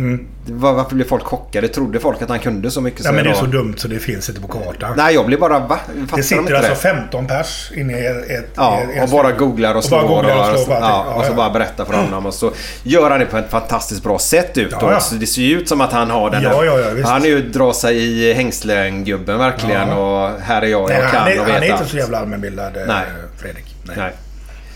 Var, 0.52 0.74
varför 0.74 0.96
blev 0.96 1.06
folk 1.08 1.24
chockade? 1.24 1.68
Trodde 1.68 2.00
folk 2.00 2.22
att 2.22 2.30
han 2.30 2.40
kunde 2.40 2.72
så 2.72 2.82
mycket? 2.82 3.04
Nej, 3.04 3.14
men 3.14 3.24
det 3.24 3.30
är 3.30 3.34
så 3.34 3.46
dumt 3.46 3.74
så 3.78 3.88
det 3.88 4.00
finns 4.00 4.30
inte 4.30 4.42
på 4.42 4.48
kartan. 4.48 4.94
Nej, 4.98 5.14
jag 5.16 5.26
blev 5.26 5.40
bara 5.40 5.60
va? 5.60 5.68
Fattar 5.68 5.94
Det 5.96 6.16
de 6.18 6.24
sitter 6.24 6.42
inte 6.42 6.58
alltså 6.58 6.70
det? 6.74 6.76
15 6.76 7.28
pers 7.28 7.72
inne 7.76 7.94
i 8.00 8.06
ett... 8.06 8.50
Ja, 8.56 8.80
i 8.94 8.98
en- 8.98 9.04
och 9.04 9.10
bara 9.10 9.32
googlar 9.32 9.72
och 9.72 9.78
Och 9.78 9.84
slår. 9.84 10.02
bara 10.02 10.34
och 10.36 10.40
och, 10.54 10.60
slår 10.60 10.66
på 10.66 10.74
allting. 10.74 10.90
ja, 10.90 11.06
Ja, 11.10 11.14
och 11.16 11.26
så 11.26 11.32
ja. 11.32 11.36
bara 11.36 11.50
berättar 11.50 11.86
för 11.86 11.94
honom. 11.94 12.26
Och 12.26 12.34
så 12.34 12.52
gör 12.84 13.10
han 13.12 13.20
det 13.20 13.26
på 13.26 13.38
ett 13.38 13.50
fantastiskt 13.52 14.04
bra 14.04 14.20
sätt 14.20 14.58
utåt. 14.58 14.80
Ja, 14.82 14.92
ja. 14.92 15.00
Så 15.00 15.16
det 15.16 15.28
ser 15.28 15.42
ju 15.42 15.58
ut 15.60 15.70
som 15.70 15.82
att 15.82 15.92
han 15.92 16.10
har 16.12 16.30
den 16.30 16.44
Ja, 16.44 16.66
ja, 16.66 16.80
ja, 16.80 16.90
visst. 16.90 17.10
Han 17.10 17.22
är 17.24 17.28
ju 17.28 17.42
dra 17.50 17.74
sig 17.74 17.98
i 17.98 18.34
hängslen-gubben 18.34 19.38
verkligen. 19.40 19.90
Och 19.90 20.30
här 20.42 20.62
är 20.62 20.66
jag, 20.68 20.90
Nej, 20.90 21.00
jag 21.02 21.12
kan 21.12 21.20
han, 21.22 21.32
är, 21.32 21.40
och 21.40 21.46
han 21.46 21.62
vet 21.62 21.70
är 21.70 21.74
inte 21.74 21.86
så 21.90 21.98
jävla 21.98 22.18
allmänbildad, 22.20 22.78
eh, 22.78 22.84
Nej. 22.90 23.06
Fredrik. 23.38 23.76
Nej. 23.84 23.98
Nej. 23.98 24.14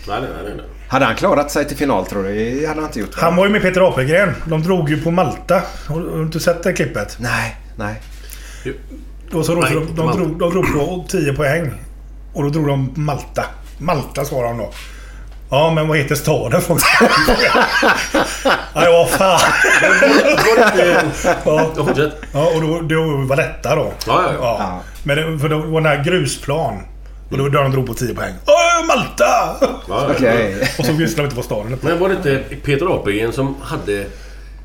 Nej, 0.08 0.20
nej, 0.20 0.30
nej. 0.44 0.54
nej. 0.56 0.66
Hade 0.88 1.04
han 1.04 1.14
klarat 1.14 1.50
sig 1.50 1.64
till 1.64 1.76
final 1.76 2.06
tror 2.06 2.22
du? 2.22 2.60
Det 2.60 2.66
hade 2.66 2.80
han 2.80 2.88
inte 2.88 3.00
gjort. 3.00 3.14
Han 3.14 3.36
var 3.36 3.46
ju 3.46 3.52
med 3.52 3.62
Peter 3.62 3.88
Apelgren. 3.88 4.34
De 4.44 4.62
drog 4.62 4.90
ju 4.90 5.02
på 5.02 5.10
Malta. 5.10 5.62
Har 5.88 6.00
du 6.00 6.22
inte 6.22 6.40
sett 6.40 6.62
det 6.62 6.72
klippet? 6.72 7.16
Nej, 7.20 7.56
nej. 7.76 8.00
Då 9.30 9.42
så 9.42 9.54
Nej, 9.54 9.74
de, 9.74 9.94
de, 9.96 10.16
drog, 10.16 10.38
de 10.38 10.50
drog 10.50 10.72
på 10.72 11.04
10 11.08 11.32
poäng. 11.32 11.72
Och 12.32 12.42
då 12.42 12.48
drog 12.48 12.66
de 12.66 12.92
Malta. 12.96 13.44
Malta 13.78 14.24
svarade 14.24 14.48
de 14.48 14.58
då. 14.58 14.70
Ja, 15.50 15.72
men 15.74 15.88
vad 15.88 15.98
heter 15.98 16.14
staden? 16.14 16.62
jag. 16.68 17.64
Ja, 18.84 18.90
vad 18.90 19.10
fan. 19.10 19.40
ja, 21.44 21.72
ja, 22.32 22.50
och 22.54 22.60
då, 22.60 22.80
då 22.80 23.16
var 23.28 23.36
detta 23.36 23.76
då. 23.76 23.92
Ja, 24.06 24.22
ja, 24.32 24.56
ja. 24.58 24.80
Men 25.02 25.16
det, 25.16 25.38
för 25.38 25.48
det 25.48 25.54
var 25.54 25.80
den 25.80 25.86
här 25.86 26.04
grusplan. 26.04 26.82
Och 27.40 27.50
det 27.50 27.58
var 27.58 27.64
de 27.64 27.72
drog 27.72 27.86
på 27.86 27.94
10 27.94 28.14
poäng. 28.14 28.34
Åh, 28.46 28.86
Malta! 28.86 29.24
Ja, 29.60 29.80
ja, 29.88 30.08
Okej. 30.16 30.68
Och 30.78 30.84
så 30.84 30.92
visste 30.92 31.20
de 31.20 31.24
inte 31.24 31.36
vad 31.36 31.44
staden 31.44 31.68
hette. 31.72 31.86
Men 31.86 31.98
var 31.98 32.08
det 32.08 32.14
inte 32.14 32.56
Peter 32.64 32.96
Apelgren 32.96 33.32
som 33.32 33.56
hade... 33.62 34.06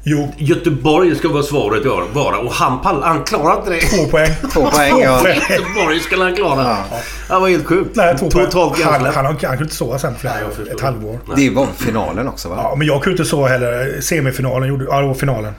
Jo, 0.04 0.34
Göteborg 0.38 1.16
ska 1.16 1.30
vara 1.30 1.44
svaret 1.44 1.82
ja, 1.86 2.04
vara 2.14 2.38
och 2.38 2.52
han 2.54 2.82
pall, 2.82 3.04
Han 3.04 3.24
klarade 3.24 3.58
inte 3.58 3.72
det. 3.72 3.82
två 3.98 4.12
poäng. 4.12 4.30
Två 4.54 4.66
poäng 4.72 5.00
ja. 5.02 5.28
Göteborg 5.50 6.00
skulle 6.00 6.24
han 6.24 6.36
klara. 6.36 6.78
Ja. 6.92 6.98
Det 7.28 7.40
var 7.42 7.50
helt 7.50 7.66
sjukt. 7.66 7.96
Nej, 7.96 8.18
två 8.18 8.30
poäng. 8.30 8.46
Totalt 8.46 8.82
Han, 8.82 8.94
han, 8.94 9.14
han, 9.14 9.26
han 9.26 9.36
kunde 9.38 9.64
inte 9.64 9.76
sova 9.76 10.00
sen 10.00 10.16
för 10.16 10.28
jag 10.28 10.54
förstår. 10.54 10.76
ett 10.76 10.82
halvår. 10.82 11.20
Det 11.36 11.50
var 11.50 11.68
finalen 11.78 12.28
också 12.28 12.50
va? 12.50 12.56
Ja, 12.58 12.76
men 12.76 12.88
jag 12.88 13.04
kunde 13.04 13.20
inte 13.20 13.30
sova 13.30 13.48
heller. 13.48 14.02
Semifinalen 14.02 14.70
gjorde... 14.70 14.86
Ja, 14.86 15.02
det 15.02 15.08
var 15.08 15.14
finalen. 15.14 15.54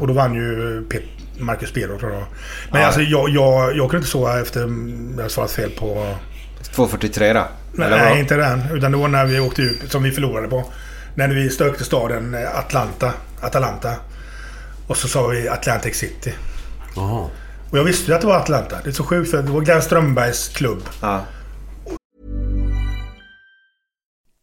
Och 0.00 0.06
då 0.06 0.12
vann 0.14 0.34
ju 0.34 0.82
Pet, 0.90 1.02
Marcus 1.38 1.74
Bero 1.74 1.98
tror 1.98 2.12
jag. 2.12 2.24
Men 2.72 2.84
alltså 2.84 3.00
jag, 3.00 3.28
jag, 3.28 3.76
jag 3.76 3.90
kunde 3.90 3.96
inte 3.96 4.10
sova 4.10 4.40
efter 4.40 4.60
jag 4.60 5.16
hade 5.16 5.30
svarat 5.30 5.50
fel 5.52 5.70
på... 5.70 6.14
2.43 6.74 7.34
då? 7.34 7.44
Nej, 7.72 7.86
Eller 7.86 8.08
vad? 8.10 8.18
inte 8.18 8.36
den. 8.36 8.62
Utan 8.72 8.92
det 8.92 8.98
var 8.98 9.08
när 9.08 9.24
vi 9.24 9.40
åkte 9.40 9.62
ut, 9.62 9.92
som 9.92 10.02
vi 10.02 10.10
förlorade 10.10 10.48
på. 10.48 10.64
När 11.14 11.28
vi 11.28 11.50
stökte 11.50 11.84
staden 11.84 12.34
eh, 12.34 12.58
Atlanta. 12.58 13.12
Atalanta. 13.40 13.94
Och 14.86 14.96
så 14.96 15.08
sa 15.08 15.26
vi 15.26 15.48
Atlantic 15.48 15.96
City. 15.96 16.32
Jaha. 16.96 17.28
Och 17.70 17.78
jag 17.78 17.84
visste 17.84 18.10
ju 18.10 18.14
att 18.14 18.20
det 18.20 18.26
var 18.26 18.36
Atlanta. 18.36 18.76
Det 18.84 18.90
är 18.90 18.92
så 18.92 19.04
sjukt 19.04 19.30
för 19.30 19.42
det 19.42 19.50
var 19.50 19.60
Glenn 19.60 19.82
Strömbergs 19.82 20.48
klubb. 20.48 20.82
Ja. 21.02 21.20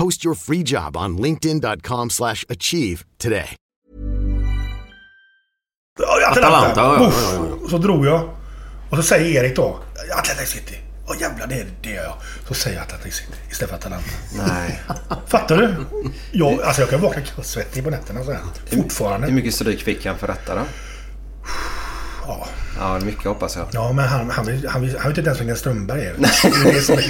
Post 0.00 0.24
your 0.24 0.34
free 0.34 0.62
job 0.62 0.96
on 0.96 1.18
linkedin.com/achieve 1.18 2.10
slash 2.10 2.44
achieve 2.48 3.04
today. 3.18 3.56
Atalanta. 6.30 6.80
Ja, 6.80 7.12
ja, 7.62 7.68
Så 7.70 7.78
drog 7.78 8.06
jag. 8.06 8.30
Och 8.90 8.96
så 8.96 9.02
säger 9.02 9.44
Erik 9.44 9.56
då. 9.56 9.78
Atlantic 10.18 10.48
City. 10.48 10.74
Åh 11.08 11.16
jävlar, 11.20 11.46
det, 11.46 11.66
det 11.82 11.90
gör 11.90 12.02
jag. 12.02 12.14
Så 12.48 12.54
säger 12.54 12.76
jag 12.76 12.82
Atalanta 12.86 13.08
istället 13.08 13.70
för 13.70 13.76
Atalanta. 13.76 14.10
Nej. 14.48 14.80
Fattar 15.26 15.56
du? 15.56 15.74
Jag, 16.32 16.62
alltså 16.62 16.82
jag 16.82 16.90
kan 16.90 17.00
vakna 17.00 17.22
kallsvettig 17.22 17.84
på 17.84 17.90
nätterna 17.90 18.24
så 18.24 18.32
här. 18.32 18.40
Fortfarande. 18.74 19.26
Hur 19.26 19.34
mycket 19.34 19.54
stryk 19.54 19.82
fick 19.82 20.06
han 20.06 20.18
för 20.18 20.26
detta 20.26 20.54
då? 20.54 20.62
Ja. 22.26 22.46
Ja, 22.78 22.98
mycket 23.00 23.24
hoppas 23.24 23.56
jag. 23.56 23.66
Ja, 23.72 23.92
men 23.92 24.08
han, 24.08 24.30
han, 24.30 24.46
han, 24.68 24.82
vill- 24.82 24.98
han 24.98 25.08
vet 25.10 25.18
inte 25.18 25.28
ens 25.28 25.40
vem 25.40 25.46
Glenn 25.46 25.58
Strömberg 25.58 26.06
är. 26.06 26.14
Det 26.18 26.68
är 26.68 26.74
det 26.74 26.82
som 26.82 26.98
är 26.98 27.02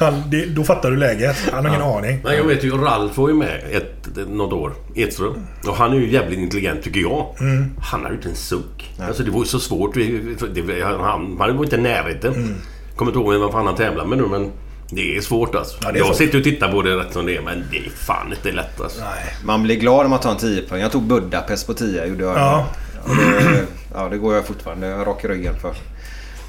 han, 0.00 0.22
det, 0.30 0.46
då 0.46 0.64
fattar 0.64 0.90
du 0.90 0.96
läget. 0.96 1.36
Han 1.52 1.64
har 1.64 1.70
ingen 1.70 1.82
aning. 1.82 2.20
Men 2.24 2.36
jag 2.36 2.44
vet 2.44 2.64
ju, 2.64 2.70
Ralf 2.70 3.16
var 3.18 3.28
ju 3.28 3.34
med 3.34 3.60
ett, 3.70 4.28
något 4.28 4.52
år. 4.52 4.72
Edström. 4.94 5.46
Och 5.66 5.76
han 5.76 5.92
är 5.92 5.96
ju 5.96 6.10
jävligt 6.10 6.38
intelligent 6.38 6.82
tycker 6.82 7.00
jag. 7.00 7.36
Mm. 7.40 7.70
Han 7.80 8.02
har 8.02 8.10
ju 8.10 8.16
inte 8.16 8.28
en 8.28 8.34
suck. 8.34 8.94
Alltså 9.00 9.22
det 9.22 9.30
var 9.30 9.38
ju 9.38 9.44
så 9.44 9.60
svårt. 9.60 9.94
Det, 9.94 10.82
han, 10.82 11.00
han 11.00 11.36
var 11.36 11.64
inte 11.64 11.76
i 11.76 11.80
närheten. 11.80 12.34
Mm. 12.34 12.54
Kommer 12.96 13.12
inte 13.12 13.18
ihåg 13.18 13.40
vad 13.40 13.52
fan 13.52 13.66
han 13.66 13.76
tävlar 13.76 14.04
med 14.04 14.18
nu 14.18 14.26
men... 14.26 14.50
Det 14.94 15.16
är 15.16 15.20
svårt 15.20 15.54
alltså. 15.54 15.78
Ja, 15.82 15.90
är 15.90 15.96
jag 15.96 16.06
svårt. 16.06 16.16
sitter 16.16 16.38
och 16.38 16.44
tittar 16.44 16.72
på 16.72 16.82
det 16.82 16.96
rätt 16.96 17.12
som 17.12 17.26
det 17.26 17.36
är 17.36 17.42
men 17.42 17.64
det 17.70 17.78
är 17.78 17.90
fan 17.90 18.32
inte 18.32 18.52
lätt 18.52 18.80
alltså. 18.80 19.00
Nej. 19.00 19.34
Man 19.44 19.62
blir 19.62 19.76
glad 19.76 20.04
om 20.04 20.10
man 20.10 20.20
tar 20.20 20.30
en 20.30 20.36
10 20.36 20.62
poäng. 20.62 20.80
Jag 20.80 20.92
tog 20.92 21.02
Budapest 21.02 21.66
på 21.66 21.74
10. 21.74 22.06
Gjorde 22.06 22.24
jag. 22.24 22.36
Ja. 22.36 22.66
Det, 23.06 23.66
ja, 23.94 24.08
det 24.08 24.18
går 24.18 24.34
jag 24.34 24.46
fortfarande 24.46 24.94
rak 24.94 25.24
i 25.24 25.28
ryggen 25.28 25.54
för. 25.60 25.74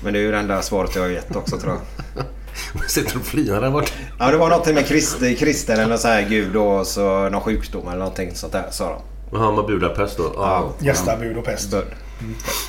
Men 0.03 0.13
det 0.13 0.19
är 0.19 0.23
ju 0.23 0.31
det 0.31 0.37
enda 0.37 0.61
svaret 0.61 0.95
jag 0.95 1.01
har 1.01 1.09
gett 1.09 1.35
också 1.35 1.57
tror 1.57 1.73
jag. 1.73 2.23
Sitter 2.87 3.17
och 3.17 3.25
flinar 3.25 3.61
där 3.61 3.69
borta. 3.71 3.91
Ja, 4.19 4.31
det 4.31 4.37
var 4.37 4.49
någonting 4.49 4.75
med 4.75 4.87
kristen, 4.87 5.35
kristen 5.35 5.79
eller 5.79 5.97
så 5.97 6.07
här 6.07 6.21
gud 6.29 6.55
och 6.55 6.87
så 6.87 7.29
någon 7.29 7.41
sjukdom 7.41 7.87
eller 7.87 7.97
någonting 7.99 8.35
sånt 8.35 8.53
där 8.53 8.65
sa 8.71 8.89
de. 8.89 9.01
Jaha, 9.37 9.51
med 9.51 9.65
Budapest 9.65 10.17
då? 10.17 10.31
Ja. 10.35 10.73
Gästabud 10.79 11.37
och 11.37 11.45
pest. 11.45 11.71
Bud. 11.71 11.83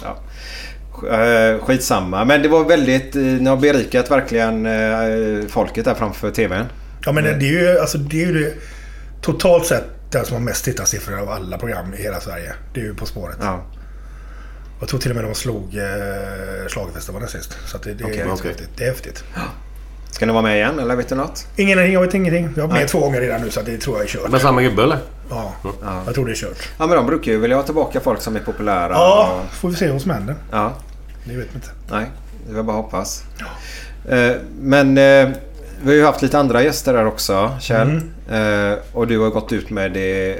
Ja. 0.02 0.16
Eh, 1.16 1.64
Skitsamma. 1.64 2.24
Men 2.24 2.42
det 2.42 2.48
var 2.48 2.64
väldigt... 2.64 3.16
eh, 3.16 3.22
Ni 3.22 3.46
har 3.48 3.56
berikat 3.56 4.10
verkligen 4.10 4.66
eh, 4.66 5.46
folket 5.48 5.84
där 5.84 5.94
framför 5.94 6.30
TVn. 6.30 6.66
Ja, 7.06 7.12
men 7.12 7.24
det 7.24 7.30
är 7.30 7.40
ju, 7.40 7.78
alltså, 7.78 7.98
det 7.98 8.22
är 8.22 8.26
ju 8.26 8.32
det, 8.44 8.54
totalt 9.20 9.66
sett 9.66 9.84
den 10.10 10.24
som 10.24 10.34
har 10.36 10.40
mest 10.42 10.64
tittarsiffror 10.64 11.18
av 11.18 11.30
alla 11.30 11.58
program 11.58 11.94
i 11.94 12.02
hela 12.02 12.20
Sverige. 12.20 12.52
Det 12.74 12.80
är 12.80 12.84
ju 12.84 12.94
På 12.94 13.06
spåret. 13.06 13.36
Ja. 13.40 13.62
Jag 14.80 14.88
tror 14.88 15.00
till 15.00 15.10
och 15.10 15.16
med 15.16 15.24
de 15.24 15.34
slog 15.34 15.76
eh, 15.76 16.68
Schlagerfestivalen 16.68 17.28
sist. 17.28 17.56
Så 17.66 17.76
att 17.76 17.82
det, 17.82 17.94
det, 17.94 18.04
Okej, 18.04 18.18
är 18.20 18.28
häftigt. 18.28 18.68
det 18.76 18.84
är 18.84 18.88
häftigt. 18.88 19.24
Ska 20.14 20.26
ni 20.26 20.32
vara 20.32 20.42
med 20.42 20.56
igen 20.56 20.78
eller 20.78 20.96
vet 20.96 21.08
du 21.08 21.14
något? 21.14 21.46
Ingenting, 21.56 21.92
jag 21.92 22.00
vet 22.00 22.14
ingenting. 22.14 22.48
Jag 22.56 22.62
har 22.62 22.68
med 22.68 22.76
Nej. 22.78 22.88
två 22.88 23.00
gånger 23.00 23.20
redan 23.20 23.40
nu 23.40 23.50
så 23.50 23.60
att 23.60 23.66
det 23.66 23.78
tror 23.78 23.96
jag 23.96 24.04
är 24.04 24.08
kört. 24.08 24.30
Med 24.30 24.40
samma 24.40 24.62
gubbe 24.62 24.82
eller? 24.82 24.98
Ja, 25.30 25.52
jag 26.06 26.14
tror 26.14 26.26
det 26.26 26.32
är 26.32 26.36
kört. 26.36 26.68
Ja 26.78 26.86
men 26.86 26.96
de 26.96 27.06
brukar 27.06 27.32
ju 27.32 27.38
vilja 27.38 27.56
ha 27.56 27.62
tillbaka 27.62 28.00
folk 28.00 28.20
som 28.20 28.36
är 28.36 28.40
populära. 28.40 28.92
Ja, 28.92 29.40
och- 29.48 29.54
får 29.54 29.68
vi 29.68 29.74
se 29.76 29.90
vad 29.90 30.02
som 30.02 30.10
händer. 30.10 30.34
ja. 30.50 30.72
Det 31.24 31.36
vet 31.36 31.46
vi 31.52 31.54
inte. 31.54 31.68
Nej, 31.90 32.06
det 32.48 32.54
var 32.54 32.62
bara 32.62 32.76
hoppas. 32.76 33.22
Eh, 34.08 34.32
Men 34.60 34.88
eh, 34.98 35.28
vi 35.82 35.86
har 35.86 35.92
ju 35.94 36.04
haft 36.04 36.22
lite 36.22 36.38
andra 36.38 36.62
gäster 36.62 36.92
där 36.92 37.06
också, 37.06 37.50
Kjell. 37.60 38.00
Mm. 38.30 38.72
Eh, 38.72 38.78
Och 38.92 39.06
du 39.06 39.18
har 39.18 39.30
gått 39.30 39.52
ut 39.52 39.70
med 39.70 39.92
det 39.92 40.38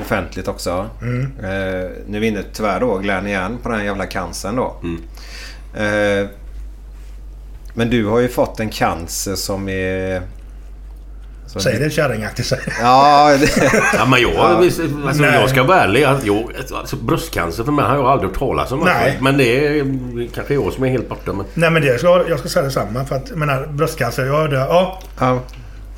offentligt 0.00 0.48
också. 0.48 0.86
Mm. 1.02 1.22
Eh, 1.44 1.90
Nu 2.06 2.20
vinner 2.20 2.44
tyvärr 2.52 2.80
då 2.80 2.98
Glenn 2.98 3.26
igen 3.26 3.58
på 3.62 3.68
den 3.68 3.78
här 3.78 3.84
jävla 3.86 4.06
cancern 4.06 4.56
då. 4.56 4.76
Mm. 7.76 7.88
Men 7.88 7.90
du 7.90 8.06
har 8.06 8.18
ju 8.20 8.28
fått 8.28 8.60
en 8.60 8.70
cancer 8.70 9.34
som 9.34 9.68
är... 9.68 10.22
som- 11.46 11.60
Säg 11.60 11.78
det 11.78 11.90
kärringaktigt. 11.90 12.52
Ja, 12.80 13.36
det... 13.40 13.72
Ja, 13.98 14.06
men 14.06 14.20
jag, 14.22 14.32
Ja. 14.34 14.40
alltså, 14.42 14.82
Nej. 15.22 15.40
jag 15.40 15.50
ska 15.50 15.62
vara 15.62 15.80
ärlig. 15.80 16.02
Jag, 16.24 16.52
alltså, 16.74 16.96
bröstcancer 16.96 17.64
för 17.64 17.72
mig 17.72 17.84
har 17.84 17.94
jag 17.96 18.04
aldrig 18.06 18.30
hört 18.30 18.38
talas 18.38 18.72
om. 18.72 18.80
Nej. 18.80 19.08
Alltså. 19.08 19.24
Men 19.24 19.38
det 19.38 19.66
är 19.78 19.86
kanske 20.34 20.54
jag 20.54 20.72
som 20.72 20.84
är 20.84 20.88
helt 20.88 21.08
borta. 21.08 21.32
Men... 21.32 21.46
Nej 21.54 21.70
men 21.70 21.82
det 21.82 21.98
ska, 21.98 22.24
jag 22.28 22.38
ska 22.38 22.48
säga 22.48 22.62
detsamma. 22.64 23.04
För 23.04 23.16
att, 23.16 23.28
jag 23.30 23.38
menar, 23.38 23.66
bröstcancer. 23.66 24.24
Jag 24.26 24.32
hörde, 24.36 24.56
ja. 24.56 25.00
ja. 25.18 25.40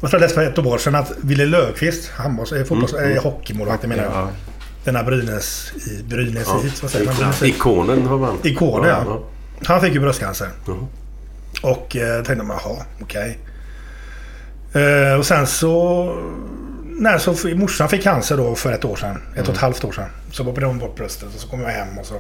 Jag 0.01 0.11
tror 0.11 0.21
jag 0.23 0.27
läste 0.29 0.35
för 0.35 0.47
ett 0.47 0.59
år 0.59 0.79
sedan 0.79 0.95
att 0.95 1.13
Wille 1.21 1.47
Löfqvist, 1.47 2.11
handbolls, 2.11 2.51
fotbolls, 2.69 2.93
Mm, 2.95 3.11
mm. 3.11 3.23
hockeymålvakt 3.23 3.83
jag 3.83 3.89
menar 3.89 4.03
jag. 4.05 4.13
Ja. 4.13 4.29
Denna 4.85 5.03
Brynäs 5.03 5.73
i 5.87 6.03
Brynäs 6.03 6.47
Ja. 6.47 6.61
hit, 6.65 6.83
vad 6.83 6.91
säger 6.91 7.07
man? 7.07 7.33
Ikonen 7.43 8.07
har 8.07 8.19
man. 8.19 8.39
Ikonen 8.43 8.89
ja. 8.91 9.21
Han 9.67 9.81
fick 9.81 9.95
ju 9.95 10.01
bröstcancer. 10.01 10.49
Ja. 10.67 10.73
Och 11.63 11.97
eh, 11.97 12.23
tänkte 12.23 12.45
man, 12.45 12.59
jaha, 12.65 12.77
okej. 13.01 13.39
Eh, 14.73 15.19
och 15.19 15.27
sen 15.27 15.47
så... 15.47 16.23
Nej, 16.99 17.21
så 17.21 17.35
morsan 17.55 17.89
fick 17.89 18.03
cancer 18.03 18.37
då 18.37 18.55
för 18.55 18.73
ett 18.73 18.85
år 18.85 18.97
sedan. 18.97 19.23
Ett 19.37 19.49
och 19.49 19.55
ett 19.55 19.61
halvt 19.61 19.85
år 19.85 19.93
sedan. 19.93 20.09
Så 20.33 20.43
opererade 20.43 20.67
hon 20.67 20.79
bort 20.79 20.97
bröstet 20.97 21.29
och 21.35 21.41
så 21.41 21.49
kom 21.49 21.61
jag 21.61 21.69
hem 21.69 21.99
och 21.99 22.07
så... 22.07 22.15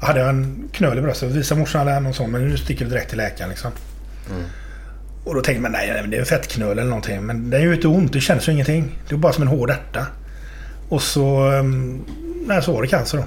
Hade 0.00 0.20
jag 0.20 0.28
en 0.28 0.68
knöl 0.72 0.98
i 0.98 1.00
bröstet. 1.00 1.30
Visade 1.30 1.60
morsan 1.60 1.88
eller 1.88 2.00
någon 2.00 2.14
sån. 2.14 2.30
Men 2.30 2.48
nu 2.48 2.56
sticker 2.56 2.84
du 2.84 2.90
direkt 2.90 3.08
till 3.08 3.18
läkaren 3.18 3.50
liksom. 3.50 3.70
Och 5.24 5.34
då 5.34 5.40
tänkte 5.40 5.62
man, 5.62 5.72
nej, 5.72 6.02
det 6.08 6.16
är 6.16 6.20
en 6.20 6.26
fettknöl 6.26 6.70
eller 6.70 6.84
någonting. 6.84 7.22
Men 7.22 7.50
det 7.50 7.56
är 7.56 7.60
ju 7.60 7.74
inte 7.74 7.88
ont, 7.88 8.12
det 8.12 8.20
känns 8.20 8.48
ju 8.48 8.52
ingenting. 8.52 8.98
Det 9.08 9.14
är 9.14 9.18
bara 9.18 9.32
som 9.32 9.42
en 9.42 9.48
hård 9.48 9.70
ärta. 9.70 10.06
Och 10.88 11.02
så... 11.02 11.52
Um, 11.52 12.04
nej, 12.46 12.62
så 12.62 12.72
var 12.72 12.82
det 12.82 12.88
cancer 12.88 13.18
då. 13.18 13.24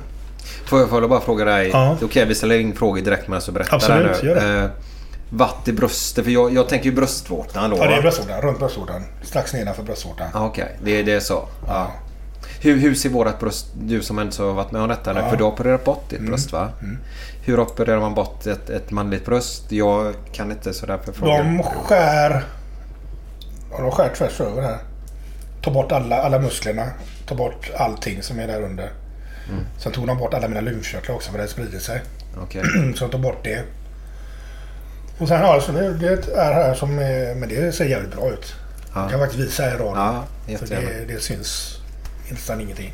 Får 0.65 0.79
jag, 0.79 0.89
får 0.89 1.01
jag 1.01 1.09
bara 1.09 1.21
fråga 1.21 1.45
dig? 1.45 1.69
Ja. 1.73 1.97
Okej, 2.01 2.25
vi 2.25 2.35
ställer 2.35 2.59
in 2.59 2.75
frågor 2.75 3.01
direkt 3.01 3.27
medan 3.27 3.41
du 3.45 3.51
berättar. 3.51 3.75
Absolut, 3.75 4.23
gör 4.23 4.35
det. 4.35 4.69
Vatt 5.33 5.67
i 5.67 5.73
bröstet, 5.73 6.23
för 6.25 6.31
jag, 6.31 6.53
jag 6.53 6.69
tänker 6.69 6.85
ju 6.85 6.95
bröstvårtan 6.95 7.69
då. 7.69 7.77
Ja, 7.77 7.87
det 7.87 7.95
är 7.95 8.01
bröstvårtan. 8.01 8.41
Runt 8.41 8.59
bröstvårtan. 8.59 9.03
Strax 9.23 9.53
nedanför 9.53 9.83
bröstvårtan. 9.83 10.27
Ah, 10.33 10.45
Okej, 10.45 10.77
det, 10.83 11.03
det 11.03 11.11
är 11.13 11.19
så. 11.19 11.47
Ja. 11.67 11.91
Hur, 12.61 12.77
hur 12.77 12.95
ser 12.95 13.09
vårat 13.09 13.39
bröst... 13.39 13.65
Du 13.73 14.01
som 14.01 14.19
ändå 14.19 14.43
har 14.43 14.53
varit 14.53 14.71
med 14.71 14.81
om 14.81 14.89
detta 14.89 15.13
nu. 15.13 15.19
Ja. 15.19 15.29
För 15.29 15.37
du 15.37 15.43
har 15.43 15.51
opererat 15.51 15.83
bort 15.85 16.09
ditt 16.09 16.19
Mm. 16.19 16.31
bröst 16.31 16.51
va? 16.51 16.69
Mm. 16.81 16.97
Hur 17.45 17.59
opererar 17.59 17.99
man 17.99 18.13
bort 18.13 18.45
ett, 18.47 18.69
ett 18.69 18.91
manligt 18.91 19.25
bröst? 19.25 19.71
Jag 19.71 20.13
kan 20.31 20.51
inte 20.51 20.73
sådär 20.73 20.97
för 21.05 21.11
frågor. 21.11 21.37
De 21.37 21.63
skär... 21.63 22.43
Ja, 23.71 23.81
de 23.81 23.91
skär 23.91 24.09
tvärs 24.15 24.41
över 24.41 24.61
här. 24.61 24.77
Tar 25.63 25.71
bort 25.71 25.91
alla, 25.91 26.21
alla 26.21 26.39
musklerna. 26.39 26.85
Tar 27.27 27.35
bort 27.35 27.71
allting 27.77 28.23
som 28.23 28.39
är 28.39 28.47
där 28.47 28.61
under. 28.61 28.89
Mm. 29.49 29.63
Sen 29.77 29.91
tog 29.91 30.07
de 30.07 30.17
bort 30.17 30.33
alla 30.33 30.47
mina 30.47 30.61
lymfkörtlar 30.61 31.15
också 31.15 31.31
för 31.31 31.37
det 31.37 31.47
sprider 31.47 31.79
sig. 31.79 32.01
Okej. 32.43 32.61
så 32.95 33.05
de 33.05 33.11
tog 33.11 33.21
bort 33.21 33.43
det. 33.43 33.63
Och 35.21 35.27
sen 35.27 35.41
ja, 35.41 35.61
så 35.61 35.71
det, 35.71 35.93
det 35.93 36.27
är 36.35 36.53
här 36.53 36.73
som 36.73 36.95
Men 36.95 37.49
det 37.49 37.75
ser 37.75 37.85
jävligt 37.85 38.15
bra 38.15 38.29
ut. 38.31 38.53
Ja. 38.93 39.01
Jag 39.01 39.09
kan 39.11 39.19
faktiskt 39.19 39.41
visa 39.43 39.63
här 39.63 39.69
i 39.75 39.77
radion. 39.77 39.97
Ja, 40.47 40.57
för 40.57 40.67
det, 40.67 41.05
det 41.07 41.21
syns 41.21 41.77
nästan 42.31 42.61
ingenting. 42.61 42.93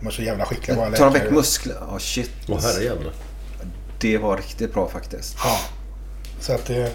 De 0.00 0.06
är 0.06 0.10
så 0.10 0.22
jävla 0.22 0.44
skickliga 0.44 0.76
våra 0.76 0.90
Tar 0.90 1.04
de 1.04 1.12
läkare. 1.12 1.24
väck 1.24 1.32
muskler? 1.32 1.76
Ja, 1.90 1.98
shit. 1.98 2.30
Åh 2.48 2.60
herrejävlar. 2.62 3.12
Det 4.00 4.18
var 4.18 4.36
riktigt 4.36 4.74
bra 4.74 4.88
faktiskt. 4.88 5.36
Ja. 5.44 5.58
Så 6.40 6.52
att 6.52 6.66
det... 6.66 6.92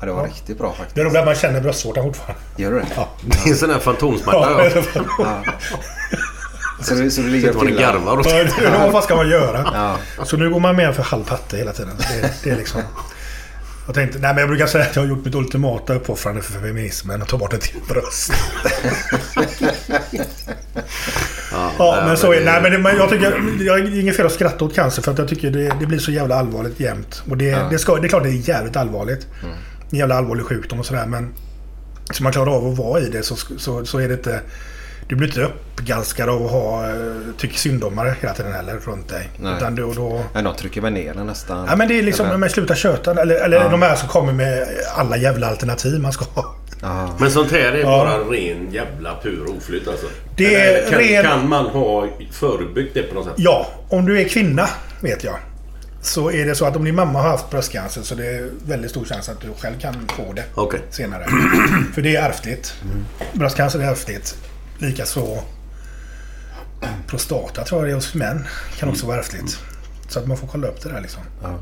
Ja, 0.00 0.06
det 0.06 0.12
var 0.12 0.20
Ja. 0.22 0.26
riktigt 0.26 0.58
bra 0.58 0.72
faktiskt. 0.72 0.94
Det 0.94 1.00
är 1.00 1.04
roligt 1.04 1.16
att 1.18 1.24
man 1.24 1.34
känner 1.34 1.60
bröstvårtan 1.60 2.04
fortfarande. 2.04 2.40
Gör 2.56 2.70
du 2.70 2.78
det? 2.80 2.86
Ja. 2.96 3.08
Det 3.22 3.48
är 3.48 3.52
en 3.52 3.56
sån 3.58 3.68
där 3.68 3.78
fantomsmärta. 3.78 4.72
Ja. 5.18 5.42
Så 6.82 6.94
du, 6.94 7.10
så 7.10 7.20
du 7.20 7.28
ligger 7.28 7.56
och 7.56 7.62
pillar? 7.66 7.80
garvar. 7.80 8.22
Ja, 8.62 8.78
Vad 8.82 8.92
fan 8.92 9.02
ska 9.02 9.16
man 9.16 9.28
göra? 9.30 9.70
Ja. 10.18 10.24
Så 10.24 10.36
nu 10.36 10.50
går 10.50 10.60
man 10.60 10.76
med 10.76 10.94
för 10.94 11.02
halv 11.02 11.24
patte 11.24 11.56
hela 11.56 11.72
tiden. 11.72 11.96
Det, 11.98 12.32
det 12.44 12.50
är 12.50 12.56
liksom... 12.56 12.80
Jag 13.88 13.94
tänkte, 13.94 14.18
nej 14.18 14.34
men 14.34 14.40
jag 14.40 14.48
brukar 14.48 14.66
säga 14.66 14.84
att 14.84 14.96
jag 14.96 15.02
har 15.02 15.08
gjort 15.08 15.24
mitt 15.24 15.34
ultimata 15.34 15.94
uppoffrande 15.94 16.42
för 16.42 16.52
feminismen 16.52 17.22
och 17.22 17.28
ta 17.28 17.38
bort 17.38 17.52
ett 17.52 17.60
till 17.60 17.80
bröst. 17.88 18.32
ja, 21.78 22.02
men 22.06 22.16
så 22.16 22.32
är 22.32 22.44
Nej, 22.44 22.62
men, 22.62 22.72
det, 22.72 22.78
men 22.78 22.96
jag 22.96 23.10
tycker... 23.10 23.42
Jag 23.60 23.78
är 23.78 24.00
inget 24.00 24.16
fel 24.16 24.26
att 24.26 24.32
skratta 24.32 24.64
åt 24.64 24.74
cancer 24.74 25.02
för 25.02 25.12
att 25.12 25.18
jag 25.18 25.28
tycker 25.28 25.50
det, 25.50 25.72
det 25.80 25.86
blir 25.86 25.98
så 25.98 26.10
jävla 26.10 26.34
allvarligt 26.34 26.80
jämt. 26.80 27.22
Och 27.30 27.36
det, 27.36 27.44
Ja. 27.44 27.68
det, 27.70 27.78
ska, 27.78 27.96
det 27.96 28.06
är 28.06 28.08
klart 28.08 28.22
det 28.22 28.28
är 28.28 28.48
jävligt 28.48 28.76
allvarligt. 28.76 29.26
En 29.90 29.98
jävla 29.98 30.14
allvarlig 30.14 30.44
sjukdom 30.44 30.80
och 30.80 30.86
sådär 30.86 31.06
men... 31.06 31.34
Så 32.10 32.22
man 32.22 32.32
klarar 32.32 32.50
av 32.56 32.66
att 32.72 32.78
vara 32.78 33.00
i 33.00 33.08
det 33.08 33.22
så, 33.22 33.36
så, 33.36 33.86
så 33.86 33.98
är 33.98 34.08
det 34.08 34.14
inte... 34.14 34.40
Du 35.08 35.16
blir 35.16 35.28
inte 35.28 35.40
uppgalskad 35.42 36.28
av 36.28 36.44
att 36.46 36.50
ha 36.50 36.88
eh, 36.90 36.94
tycker 37.38 37.56
syndomare 37.58 38.14
hela 38.20 38.34
tiden 38.34 38.52
heller 38.52 38.74
runt 38.84 39.08
dig. 39.08 39.28
Nej. 39.36 39.54
Utan 39.56 39.74
då, 39.76 39.92
då, 39.92 40.24
Men 40.34 40.44
de 40.44 40.54
trycker 40.56 40.80
väl 40.80 40.92
ner 40.92 41.14
den 41.14 41.26
nästan? 41.26 41.66
Ja 41.70 41.76
men 41.76 41.88
det 41.88 41.98
är 41.98 42.02
liksom 42.02 42.26
Eller? 42.26 42.32
när 42.34 42.38
man 42.40 42.50
slutar 42.50 42.74
köta. 42.74 43.10
Eller, 43.20 43.34
eller 43.44 43.56
Ja. 43.56 43.68
de 43.68 43.82
här 43.82 43.96
som 43.96 44.08
kommer 44.08 44.32
med 44.32 44.68
alla 44.96 45.16
jävla 45.16 45.46
alternativ 45.48 46.00
man 46.00 46.12
ska 46.12 46.24
ha. 46.24 46.54
Ja. 46.82 47.14
Men 47.20 47.30
sånt 47.30 47.50
här 47.52 47.72
är 47.72 47.84
bara 47.84 48.18
ren 48.18 48.72
jävla 48.72 49.14
pur 49.22 49.56
oflyt 49.56 49.88
alltså. 49.88 50.06
Det 50.36 50.54
är 50.54 50.90
kan, 50.90 50.98
ren- 51.00 51.22
kan 51.24 51.48
man 51.48 51.66
ha 51.66 52.08
förebyggt 52.32 52.94
det 52.94 53.02
på 53.02 53.14
något 53.14 53.24
sätt? 53.24 53.34
Ja, 53.36 53.66
om 53.88 54.06
du 54.06 54.20
är 54.20 54.28
kvinna 54.28 54.68
vet 55.00 55.24
jag. 55.24 55.34
Så 56.02 56.30
är 56.30 56.46
det 56.46 56.54
så 56.54 56.64
att 56.64 56.76
om 56.76 56.84
din 56.84 56.94
mamma 56.94 57.22
har 57.22 57.28
haft 57.30 57.50
bröstcancer 57.50 58.02
så 58.02 58.14
det 58.14 58.26
är 58.26 58.48
väldigt 58.66 58.90
stor 58.90 59.04
chans 59.04 59.28
att 59.28 59.40
du 59.40 59.48
själv 59.60 59.78
kan 59.80 59.94
få 60.16 60.32
det 60.32 60.44
Okej. 60.54 60.80
senare. 60.90 61.26
För 61.94 62.02
det 62.02 62.16
är 62.16 62.28
ärftligt. 62.28 62.74
Bröstcancer 63.32 63.78
är 63.80 63.90
ärftligt. 63.92 64.36
Likaså 64.78 65.38
prostata 67.06 67.64
tror 67.64 67.80
jag 67.80 67.88
det 67.88 67.92
är 67.92 67.94
hos 67.94 68.14
män. 68.14 68.46
Kan 68.78 68.88
också 68.88 69.06
vara 69.06 69.18
ärftligt. 69.18 69.58
Så 70.08 70.18
att 70.18 70.26
man 70.26 70.36
får 70.36 70.46
kolla 70.46 70.66
upp 70.68 70.82
det 70.82 70.88
där 70.88 71.00
liksom. 71.00 71.22
Ja. 71.42 71.58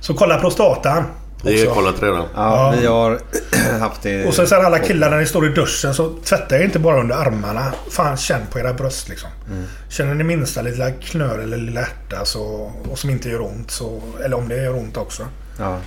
Så 0.00 0.14
kolla 0.14 0.38
prostatan 0.40 1.04
Vi 1.44 1.66
har 1.66 1.74
kollat 1.74 2.02
redan. 2.02 2.26
Ja, 2.34 2.74
vi 2.80 2.86
har 2.86 3.20
haft 3.80 4.02
det... 4.02 4.24
Och 4.26 4.34
så 4.34 4.46
sen 4.46 4.66
alla 4.66 4.78
killar 4.78 5.10
när 5.10 5.18
ni 5.18 5.26
står 5.26 5.46
i 5.46 5.48
duschen 5.48 5.94
så 5.94 6.12
tvättar 6.24 6.56
jag 6.56 6.64
inte 6.64 6.78
bara 6.78 7.00
under 7.00 7.14
armarna. 7.14 7.72
Fan 7.90 8.16
känn 8.16 8.40
på 8.50 8.58
era 8.58 8.72
bröst 8.72 9.08
liksom. 9.08 9.30
Mm. 9.50 9.64
Känner 9.88 10.14
ni 10.14 10.24
minsta 10.24 10.62
lilla 10.62 10.90
knör 10.90 11.38
eller 11.38 11.56
lilla 11.56 11.80
ärta 11.80 12.24
så, 12.24 12.72
och 12.90 12.98
som 12.98 13.10
inte 13.10 13.28
gör 13.28 13.40
ont 13.40 13.70
så... 13.70 14.00
Eller 14.24 14.36
om 14.36 14.48
det 14.48 14.56
gör 14.56 14.76
ont 14.76 14.96
också. 14.96 15.26
Ja. 15.58 15.78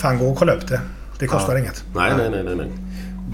Fan 0.00 0.18
gå 0.18 0.28
och 0.28 0.38
kolla 0.38 0.52
upp 0.52 0.68
det. 0.68 0.80
Det 1.18 1.26
kostar 1.26 1.52
Ja. 1.52 1.58
inget. 1.58 1.84
Nej, 1.94 2.12
nej, 2.16 2.30
nej, 2.30 2.42
nej. 2.42 2.56
nej. 2.56 2.68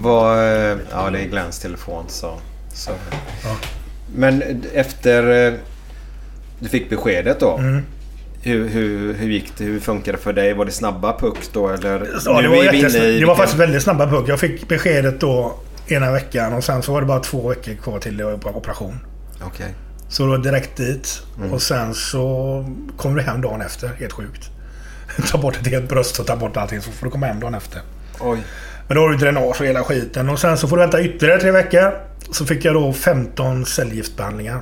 Vad, 0.01 0.37
eh, 0.39 0.77
ja, 0.91 1.09
det 1.09 1.19
är 1.19 1.25
Glenns 1.25 1.59
telefon 1.59 2.05
så... 2.07 2.39
så. 2.73 2.91
Men 4.15 4.63
efter 4.73 5.47
eh, 5.47 5.53
du 6.59 6.69
fick 6.69 6.89
beskedet 6.89 7.39
då. 7.39 7.57
Mm. 7.57 7.83
Hur, 8.41 8.67
hur, 8.67 9.13
hur 9.13 9.29
gick 9.29 9.57
det? 9.57 9.63
Hur 9.63 9.79
funkade 9.79 10.17
det 10.17 10.23
för 10.23 10.33
dig? 10.33 10.53
Var 10.53 10.65
det 10.65 10.71
snabba 10.71 11.19
puck 11.19 11.37
då 11.53 11.69
eller? 11.69 12.07
Ja, 12.25 12.41
det 12.41 12.47
var, 12.47 12.55
är 12.55 12.71
vi 12.71 12.81
jättes- 12.81 12.95
inne 12.95 13.05
i 13.05 13.19
det 13.19 13.25
var 13.25 13.35
faktiskt 13.35 13.59
väldigt 13.59 13.83
snabba 13.83 14.07
puck. 14.07 14.29
Jag 14.29 14.39
fick 14.39 14.67
beskedet 14.67 15.19
då 15.19 15.59
ena 15.87 16.11
veckan 16.11 16.53
och 16.53 16.63
sen 16.63 16.83
så 16.83 16.93
var 16.93 17.01
det 17.01 17.07
bara 17.07 17.19
två 17.19 17.49
veckor 17.49 17.73
kvar 17.73 17.99
till 17.99 18.23
operation. 18.23 18.99
Okej. 19.41 19.73
Så 20.09 20.25
då 20.25 20.37
direkt 20.37 20.77
dit. 20.77 21.21
Mm. 21.37 21.53
Och 21.53 21.61
sen 21.61 21.93
så 21.93 22.65
kom 22.97 23.15
du 23.15 23.21
hem 23.21 23.41
dagen 23.41 23.61
efter. 23.61 23.87
Helt 23.99 24.13
sjukt. 24.13 24.49
ta 25.31 25.37
bort 25.37 25.55
ett 25.55 25.67
helt 25.67 25.89
bröst 25.89 26.19
och 26.19 26.27
ta 26.27 26.35
bort 26.35 26.57
allting 26.57 26.81
så 26.81 26.91
får 26.91 27.05
du 27.05 27.11
komma 27.11 27.25
hem 27.25 27.39
dagen 27.39 27.53
efter. 27.53 27.81
Oj. 28.19 28.39
Men 28.87 28.95
då 28.97 29.01
har 29.01 29.09
du 29.09 29.17
dränage 29.17 29.61
och 29.61 29.65
hela 29.67 29.83
skiten. 29.83 30.29
Och 30.29 30.39
sen 30.39 30.57
så 30.57 30.67
får 30.67 30.77
du 30.77 30.81
vänta 30.81 31.01
ytterligare 31.01 31.41
tre 31.41 31.51
veckor. 31.51 31.91
Så 32.31 32.45
fick 32.45 32.65
jag 32.65 32.73
då 32.75 32.93
15 32.93 33.65
cellgiftbehandlingar. 33.65 34.59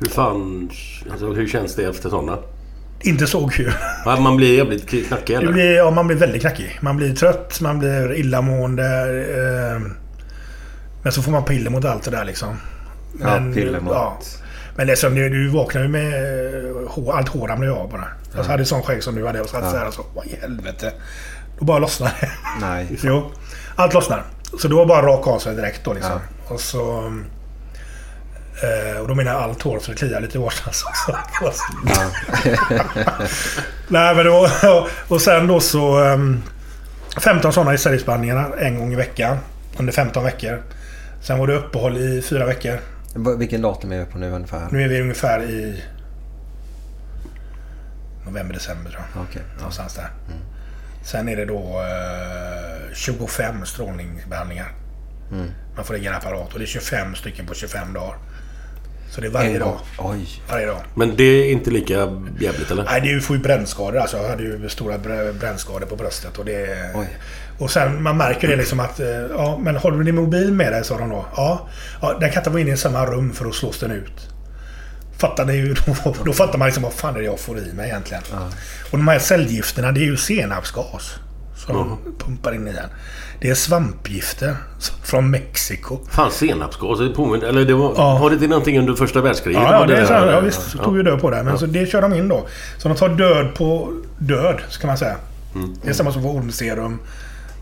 Hur 0.00 0.08
fan... 0.08 0.70
Alltså, 1.10 1.32
hur 1.32 1.48
känns 1.48 1.74
det 1.74 1.84
efter 1.84 2.08
sådana? 2.10 2.38
Inte 3.00 3.26
så 3.26 3.48
kul. 3.48 3.72
Ja, 4.04 4.16
Man 4.20 4.36
blir 4.36 4.56
jävligt 4.58 4.88
knackig 5.08 5.34
eller? 5.34 5.52
blir, 5.52 5.76
ja, 5.76 5.90
man 5.90 6.06
blir 6.06 6.16
väldigt 6.16 6.40
knackig. 6.40 6.78
Man 6.80 6.96
blir 6.96 7.14
trött, 7.14 7.60
man 7.60 7.78
blir 7.78 8.14
illamående. 8.14 8.84
Eh, 8.84 9.80
men 11.02 11.12
så 11.12 11.22
får 11.22 11.32
man 11.32 11.44
piller 11.44 11.70
mot 11.70 11.84
allt 11.84 12.02
det 12.04 12.10
där 12.10 12.24
liksom. 12.24 12.56
Ja, 13.20 13.38
piller 13.54 13.80
mot- 13.80 13.92
Ja. 13.94 14.18
Men 14.76 14.86
det 14.86 14.92
är 14.92 14.96
som, 14.96 15.14
du, 15.14 15.28
du 15.28 15.48
vaknar 15.48 15.82
ju 15.82 15.88
med 15.88 16.14
eh, 16.14 16.88
hår, 16.88 17.12
allt 17.16 17.28
hår 17.28 17.48
ramlar 17.48 17.66
ju 17.66 17.72
av 17.72 17.90
bara. 17.90 18.04
Jag 18.36 18.44
hade 18.44 18.64
sån 18.64 18.82
skägg 18.82 19.02
som 19.02 19.14
du 19.14 19.26
hade 19.26 19.40
och 19.40 19.48
satt 19.48 19.64
Ja. 19.64 19.70
så 19.70 19.76
här 19.76 19.86
och 19.88 19.94
så. 19.94 20.02
Vad 20.14 20.26
i 20.26 20.38
helvete. 20.40 20.92
Då 21.58 21.64
bara 21.64 21.78
lossnar 21.78 22.12
det. 22.20 22.30
Nej. 22.60 22.86
Jo. 23.02 23.32
Allt 23.76 23.94
lossnar. 23.94 24.24
Så 24.58 24.76
var 24.76 24.86
bara 24.86 25.06
raka 25.06 25.30
av 25.30 25.38
sig 25.38 25.54
direkt 25.56 25.84
då 25.84 25.92
liksom. 25.92 26.20
Och 26.48 26.60
så... 26.60 27.12
Eh, 28.62 29.00
och 29.00 29.08
då 29.08 29.14
menar 29.14 29.32
jag 29.32 29.42
allt 29.42 29.62
hår 29.62 29.78
så 29.78 29.90
det 29.90 29.96
kliar 29.96 30.20
lite 30.20 30.38
varstans 30.38 30.84
också. 30.88 31.18
Nej 33.88 34.14
men 34.14 34.26
då... 34.26 34.48
Och 35.08 35.20
sen 35.20 35.46
då 35.46 35.60
så... 35.60 36.04
ehm, 36.04 36.42
15 37.20 37.52
sådana 37.52 37.74
i 37.74 37.78
cellgiftsbehandlingarna 37.78 38.48
en 38.58 38.78
gång 38.78 38.92
i 38.92 38.96
veckan. 38.96 39.36
Under 39.78 39.92
15 39.92 40.24
veckor. 40.24 40.62
Sen 41.20 41.38
var 41.38 41.46
det 41.46 41.54
uppehåll 41.54 41.96
i 41.96 42.22
fyra 42.22 42.46
veckor. 42.46 42.78
Vilken 43.38 43.62
datum 43.62 43.92
är 43.92 43.98
vi 43.98 44.04
på 44.04 44.18
nu 44.18 44.30
ungefär? 44.30 44.68
Nu 44.70 44.82
är 44.82 44.88
vi 44.88 45.00
ungefär 45.00 45.42
i... 45.42 45.84
November, 48.26 48.54
december 48.54 48.90
tror 48.90 49.02
jag. 49.14 49.22
Okej. 49.22 49.42
Någonstans 49.58 49.94
där. 49.94 50.10
Sen 51.04 51.28
är 51.28 51.36
det 51.36 51.44
då 51.44 51.58
eh, 51.58 52.94
25 52.94 53.66
strålningsbehandlingar. 53.66 54.72
Mm. 55.32 55.46
Man 55.76 55.84
får 55.84 55.94
egen 55.94 56.14
apparat 56.14 56.52
och 56.52 56.58
det 56.58 56.64
är 56.64 56.66
25 56.66 57.14
stycken 57.14 57.46
på 57.46 57.54
25 57.54 57.92
dagar. 57.92 58.16
Så 59.10 59.20
det 59.20 59.26
är 59.26 59.30
varje 59.30 59.50
En 59.54 59.60
dag. 59.60 59.78
Oj. 59.98 60.28
Varje 60.50 60.66
dag. 60.66 60.80
Men 60.94 61.16
det 61.16 61.24
är 61.24 61.50
inte 61.52 61.70
lika 61.70 61.94
jävligt 62.40 62.70
eller? 62.70 62.84
Nej, 62.84 63.00
du 63.00 63.20
får 63.20 63.36
ju 63.36 63.42
brännskador. 63.42 63.98
Alltså, 63.98 64.16
jag 64.16 64.28
hade 64.28 64.42
ju 64.42 64.68
stora 64.68 64.96
br- 64.98 65.32
brännskador 65.40 65.86
på 65.86 65.96
bröstet. 65.96 66.38
Och, 66.38 66.44
det, 66.44 66.90
och 67.58 67.70
sen 67.70 68.02
man 68.02 68.16
märker 68.16 68.48
det 68.48 68.56
liksom 68.56 68.80
att... 68.80 69.00
eh, 69.00 69.06
Ja, 69.08 69.58
men 69.62 69.76
har 69.76 69.90
du 69.90 70.02
din 70.04 70.14
mobil 70.14 70.52
med 70.52 70.72
dig? 70.72 70.84
Sa 70.84 70.98
de 70.98 71.08
då. 71.10 71.26
Ja. 71.36 71.68
ja 72.02 72.16
den 72.20 72.30
kan 72.30 72.40
inte 72.40 72.50
vara 72.50 72.60
inne 72.60 72.70
i 72.72 72.76
samma 72.76 73.06
rum 73.06 73.32
för 73.32 73.44
då 73.44 73.52
slås 73.52 73.80
den 73.80 73.90
ut. 73.90 74.28
Fattar 75.18 75.44
ni 75.44 75.52
ju? 75.56 75.74
Då, 76.04 76.14
då 76.24 76.32
fattar 76.32 76.58
man 76.58 76.66
liksom 76.66 76.82
vad 76.82 76.92
fan 76.92 77.14
är 77.14 77.18
det 77.18 77.24
jag 77.24 77.40
får 77.40 77.58
i 77.58 77.72
mig 77.72 77.88
egentligen. 77.88 78.22
Och 78.90 78.98
de 78.98 79.08
här 79.08 79.18
cellgifterna, 79.18 79.92
det 79.92 80.00
är 80.00 80.04
ju 80.04 80.16
senapsgas. 80.16 81.14
Som 81.56 81.74
de 81.76 81.98
pumpar 82.18 82.54
in 82.54 82.68
i 82.68 82.72
den. 82.72 82.88
Det 83.40 83.50
är 83.50 83.54
svampgifter 83.54 84.56
från 85.04 85.30
Mexiko. 85.30 85.98
Fan 86.10 86.30
senapsgas, 86.30 86.98
det 86.98 87.08
påminner... 87.08 87.46
Eller 87.46 87.64
det 87.64 87.74
var... 87.74 87.94
Ja. 87.96 88.18
Har 88.18 88.30
det 88.30 88.38
till 88.38 88.48
någonting 88.48 88.78
under 88.78 88.94
första 88.94 89.20
världskriget? 89.20 89.62
Ja, 89.62 89.72
ja, 89.72 89.78
Var 89.78 89.86
det 89.86 89.96
är 89.96 90.06
så, 90.06 90.12
ja 90.12 90.40
visst. 90.40 90.70
Så 90.70 90.78
tog 90.78 90.96
ju 90.96 91.02
död 91.02 91.20
på 91.20 91.30
det. 91.30 91.36
Men 91.42 91.52
Ja. 91.52 91.58
så 91.58 91.66
det 91.66 91.86
kör 91.86 92.02
de 92.02 92.14
in 92.14 92.28
då. 92.28 92.46
Så 92.78 92.88
de 92.88 92.96
tar 92.96 93.08
död 93.08 93.54
på 93.54 93.92
död, 94.18 94.60
ska 94.68 94.86
man 94.86 94.98
säga. 94.98 95.16
Mm. 95.54 95.74
Det 95.82 95.88
är 95.90 95.94
samma 95.94 96.12
som 96.12 96.22
för 96.22 96.28
ormserum. 96.30 96.98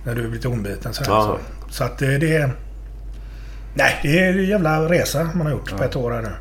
När 0.04 0.14
du 0.14 0.22
blir 0.22 0.30
lite 0.32 0.48
ormbiten. 0.48 0.94
Så, 0.94 1.02
Ja. 1.06 1.38
så. 1.68 1.74
så 1.74 1.84
att 1.84 1.98
det, 1.98 2.18
det 2.18 2.36
är... 2.36 2.52
Nej, 3.74 4.00
det 4.02 4.18
är 4.18 4.32
en 4.32 4.44
jävla 4.44 4.80
resa 4.88 5.30
man 5.34 5.46
har 5.46 5.52
gjort 5.52 5.76
på 5.76 5.84
ett 5.84 5.96
år 5.96 6.10
här 6.10 6.22
nu. 6.22 6.32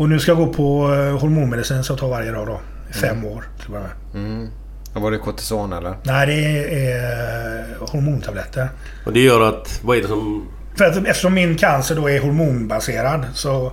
Och 0.00 0.08
nu 0.08 0.20
ska 0.20 0.30
jag 0.30 0.38
gå 0.38 0.46
på 0.46 0.94
eh, 0.94 1.18
hormonmedicin 1.18 1.84
som 1.84 1.94
jag 1.94 2.00
tar 2.00 2.08
varje 2.08 2.32
dag 2.32 2.46
då. 2.46 2.60
I 2.90 2.92
fem 2.92 3.24
år 3.24 3.44
till 3.56 3.64
att 3.64 3.70
börja 3.70 3.84
med. 4.12 4.24
Mm. 4.24 4.48
Var 4.94 5.10
det 5.10 5.18
kortison 5.18 5.72
eller? 5.72 5.94
Nej, 6.02 6.26
det 6.26 6.32
är 6.92 7.58
eh, 7.58 7.88
hormontabletter. 7.88 8.68
Och 9.06 9.12
det 9.12 9.20
gör 9.20 9.40
att... 9.40 9.80
Vad 9.84 9.96
är 9.96 10.02
det 10.02 10.08
som... 10.08 10.48
För 10.76 10.84
att 10.84 10.96
eftersom 10.96 11.34
min 11.34 11.56
cancer 11.56 11.94
då 11.96 12.10
är 12.10 12.20
hormonbaserad 12.20 13.24
så 13.34 13.72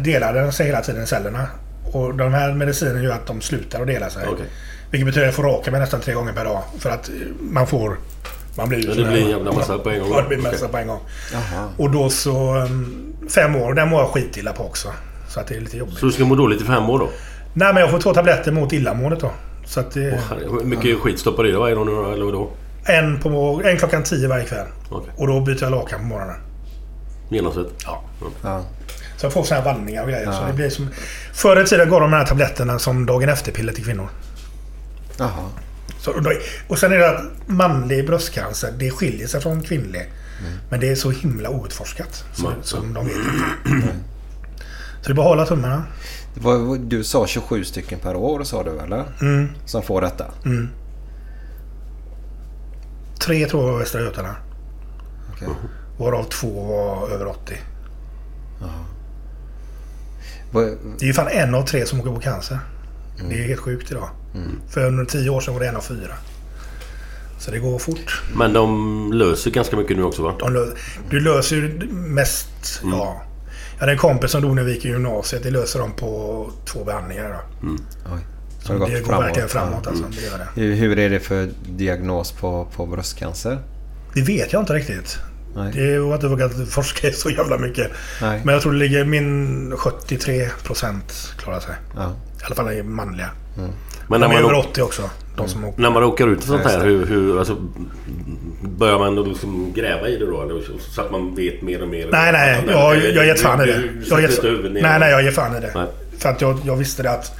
delar 0.00 0.34
den 0.34 0.52
sig 0.52 0.66
hela 0.66 0.80
tiden 0.80 1.06
cellerna. 1.06 1.46
Och 1.92 2.14
de 2.14 2.34
här 2.34 2.52
medicinerna 2.52 3.02
gör 3.02 3.12
att 3.12 3.26
de 3.26 3.40
slutar 3.40 3.80
att 3.80 3.86
dela 3.86 4.10
sig. 4.10 4.26
Okej. 4.28 4.46
Vilket 4.90 5.06
betyder 5.06 5.26
att 5.26 5.28
jag 5.28 5.34
får 5.34 5.42
raka 5.42 5.70
mig 5.70 5.80
nästan 5.80 6.00
tre 6.00 6.14
gånger 6.14 6.32
per 6.32 6.44
dag. 6.44 6.62
För 6.78 6.90
att 6.90 7.08
eh, 7.08 7.14
man 7.40 7.66
får... 7.66 7.96
Man 8.56 8.68
blir 8.68 8.78
ju 8.78 8.88
Ja, 8.88 8.94
det 8.94 9.10
blir 9.10 9.22
en 9.22 9.30
jävla 9.30 9.52
massa 9.52 9.78
på 9.78 9.90
en 9.90 10.00
gång. 10.00 10.10
Ja, 10.14 10.20
det 10.20 10.28
blir 10.28 10.38
massa 10.38 10.56
Okej. 10.56 10.68
på 10.68 10.76
en 10.78 10.86
gång. 10.86 11.00
Jaha. 11.32 11.68
Och 11.76 11.90
då 11.90 12.10
så... 12.10 12.54
um, 12.56 13.07
Fem 13.28 13.56
år, 13.56 13.74
den 13.74 13.88
mår 13.88 14.00
jag 14.00 14.10
skitilla 14.10 14.52
på 14.52 14.64
också. 14.64 14.88
Så 15.28 15.40
att 15.40 15.46
det 15.46 15.54
är 15.54 15.60
lite 15.60 15.76
jobbigt. 15.76 15.98
Så 15.98 16.06
du 16.06 16.12
ska 16.12 16.24
må 16.24 16.34
dåligt 16.34 16.62
i 16.62 16.64
fem 16.64 16.90
år 16.90 16.98
då? 16.98 17.08
Nej, 17.54 17.74
men 17.74 17.80
jag 17.80 17.90
får 17.90 18.00
två 18.00 18.14
tabletter 18.14 18.52
mot 18.52 18.72
illamåendet 18.72 19.20
då. 19.20 19.30
Så 19.66 19.80
att 19.80 19.90
det... 19.90 20.20
Hur 20.50 20.64
mycket 20.64 20.98
skit 20.98 21.18
stoppar 21.18 21.42
du 21.42 21.48
i 21.48 21.52
dig 21.52 21.60
varje 21.60 21.74
dag 21.74 21.86
nu? 21.86 22.12
Eller 22.12 22.32
då? 22.32 22.50
en, 22.88 23.20
på, 23.20 23.62
en 23.64 23.76
klockan 23.76 24.02
tio 24.02 24.28
varje 24.28 24.44
kväll. 24.44 24.66
Okej. 24.90 25.12
Och 25.16 25.26
då 25.26 25.40
byter 25.40 25.62
jag 25.62 25.70
lakan 25.70 26.00
på 26.00 26.06
morgonen. 26.06 26.36
Genomsnitt? 27.30 27.66
Ja. 27.84 28.02
Ja. 28.42 28.64
Så 29.16 29.26
jag 29.26 29.32
får 29.32 29.42
såna 29.42 29.60
här 29.60 29.72
vallningar 29.72 30.02
och 30.02 30.08
grejer. 30.08 30.24
Ja. 30.24 30.32
Så 30.32 30.46
det 30.46 30.52
blir 30.52 30.70
som... 30.70 30.88
Förr 31.32 31.62
i 31.62 31.64
tiden 31.66 31.90
gav 31.90 32.00
de 32.00 32.10
de 32.10 32.16
här 32.16 32.24
tabletterna 32.24 32.78
som 32.78 33.06
dagen 33.06 33.28
efter-piller 33.28 33.72
till 33.72 33.84
kvinnor. 33.84 34.08
Jaha. 35.18 35.50
Så, 36.00 36.12
och, 36.12 36.22
då, 36.22 36.32
och 36.68 36.78
sen 36.78 36.92
är 36.92 36.98
det 36.98 37.10
att 37.10 37.24
manlig 37.46 38.06
bröstcancer, 38.06 38.72
det 38.78 38.90
skiljer 38.90 39.26
sig 39.26 39.40
från 39.40 39.62
kvinnlig. 39.62 40.12
Men 40.70 40.80
det 40.80 40.88
är 40.90 40.94
så 40.94 41.10
himla 41.10 41.50
outforskat. 41.50 42.24
Så, 42.34 42.46
Mm. 42.46 42.62
Som 42.62 42.94
de 42.94 43.06
vet 43.06 43.16
inte. 43.16 43.94
Så 45.02 45.06
det 45.08 45.10
är 45.12 45.14
bara 45.14 45.22
att 45.22 45.28
hålla 45.30 45.46
tummarna. 45.46 45.84
Var, 46.34 46.78
du 46.78 47.04
sa 47.04 47.26
27 47.26 47.64
stycken 47.64 47.98
per 47.98 48.16
år 48.16 48.44
sa 48.44 48.62
du 48.64 48.78
eller? 48.78 49.04
Mm. 49.20 49.48
Som 49.64 49.82
får 49.82 50.00
detta? 50.00 50.24
Mm. 50.44 50.68
Tre 53.20 53.46
tror 53.46 53.64
jag 53.64 53.72
var 53.72 53.78
Västra 53.78 54.00
Götaland. 54.00 54.36
Okej. 55.34 55.48
Varav 55.98 56.24
två 56.24 56.64
var 56.66 57.08
över 57.08 57.26
80. 57.26 57.54
Vad- 60.52 60.64
Det 60.98 61.04
är 61.04 61.06
ju 61.06 61.12
fan 61.12 61.28
en 61.28 61.54
av 61.54 61.62
tre 61.62 61.86
som 61.86 62.00
åker 62.00 62.10
på 62.10 62.20
cancer. 62.20 62.58
Det 63.28 63.34
är 63.44 63.48
helt 63.48 63.60
sjukt 63.60 63.90
idag. 63.90 64.08
För 64.68 64.86
under 64.86 65.04
tio 65.04 65.30
år 65.30 65.40
sedan 65.40 65.54
var 65.54 65.60
det 65.60 65.68
en 65.68 65.76
av 65.76 65.80
fyra. 65.80 66.14
Så 67.38 67.50
det 67.50 67.58
går 67.58 67.78
fort. 67.78 68.22
Men 68.36 68.52
de 68.52 69.12
löser 69.12 69.50
ganska 69.50 69.76
mycket 69.76 69.96
nu 69.96 70.02
också 70.02 70.22
va? 70.22 70.34
De 70.38 70.56
lö- 70.56 70.76
du 71.10 71.20
löser 71.20 71.56
ju 71.56 71.88
mest... 71.92 72.80
Mm. 72.82 72.98
Ja. 72.98 73.22
Jag 73.74 73.80
hade 73.80 73.92
en 73.92 73.98
kompis 73.98 74.30
som 74.30 74.42
dog 74.42 74.56
när 74.56 74.62
vi 74.62 74.74
gick 74.74 74.84
i 74.84 74.88
gymnasiet. 74.88 75.42
Det 75.42 75.50
löser 75.50 75.78
de 75.80 75.92
på 75.92 76.50
två 76.64 76.84
behandlingar. 76.84 77.28
Då. 77.62 77.68
Oj. 78.14 78.20
Så 78.62 78.72
det 78.72 79.00
går 79.00 79.18
verkligen 79.20 79.48
framåt. 79.48 79.86
Alltså, 79.86 80.04
det 80.10 80.22
gör 80.22 80.38
det. 80.38 80.74
Hur, 80.74 80.98
är 80.98 81.10
det 81.10 81.20
för 81.20 81.48
diagnos 81.68 82.32
på, 82.32 82.68
på 82.76 82.86
bröstcancer? 82.86 83.58
det 84.14 84.22
vet 84.22 84.52
jag 84.52 84.62
inte 84.62 84.72
riktigt. 84.72 85.18
Nej. 85.56 85.72
Det 85.74 85.96
har 85.96 86.14
inte 86.14 86.26
vågat 86.26 86.52
forska 86.68 87.12
så 87.12 87.30
jävla 87.30 87.58
mycket. 87.58 87.90
Nej. 88.22 88.40
Men 88.44 88.52
jag 88.52 88.62
tror 88.62 88.72
det 88.72 88.78
ligger 88.78 89.04
min 89.04 89.72
73 89.76 90.48
procent 90.64 91.34
klarar 91.38 91.60
sig. 91.60 91.74
Ja. 91.96 92.16
I 92.40 92.44
alla 92.44 92.54
fall 92.54 92.68
är 92.68 92.82
manliga. 92.82 93.30
Men 94.08 94.20
när 94.20 94.26
är 94.28 94.32
man, 94.32 94.42
över 94.44 94.54
å- 94.54 94.64
80 94.70 94.82
också. 94.82 95.10
De 95.36 95.48
som 95.48 95.64
åker. 95.64 95.80
när 95.82 95.90
man 95.90 96.02
råkar 96.02 96.28
ut 96.28 96.40
för 96.40 96.46
sånt 96.48 96.62
Ja, 96.64 96.70
här, 96.70 96.84
hur, 96.84 97.06
hur, 97.06 97.38
alltså, 97.38 97.56
börjar 98.62 98.98
man 98.98 99.14
då 99.14 99.22
liksom 99.24 99.72
gräva 99.76 100.08
i 100.08 100.16
det 100.16 100.26
då? 100.26 100.42
Eller, 100.42 100.62
så- 100.94 101.00
att 101.00 101.10
man 101.10 101.34
vet 101.34 101.62
mer 101.62 101.82
och 101.82 101.88
mer? 101.88 102.08
Nej, 102.12 102.32
nej. 102.32 102.64
Jag, 102.68 102.96
jag 102.96 103.20
har 103.20 103.24
gett 103.24 103.40
fan 103.40 103.60
i 103.62 103.66
det. 103.66 103.82
Jag 104.10 104.22
gett, 104.22 104.42
nej, 104.42 104.98
nej. 104.98 105.10
Jag 105.10 105.22
ger 105.22 105.30
fan 105.30 105.56
i 105.56 105.60
det. 105.60 105.72
Nej. 105.74 105.86
För 106.18 106.28
att 106.28 106.40
jag, 106.40 106.58
jag 106.64 106.76
visste 106.76 107.02
det 107.02 107.10
att... 107.10 107.32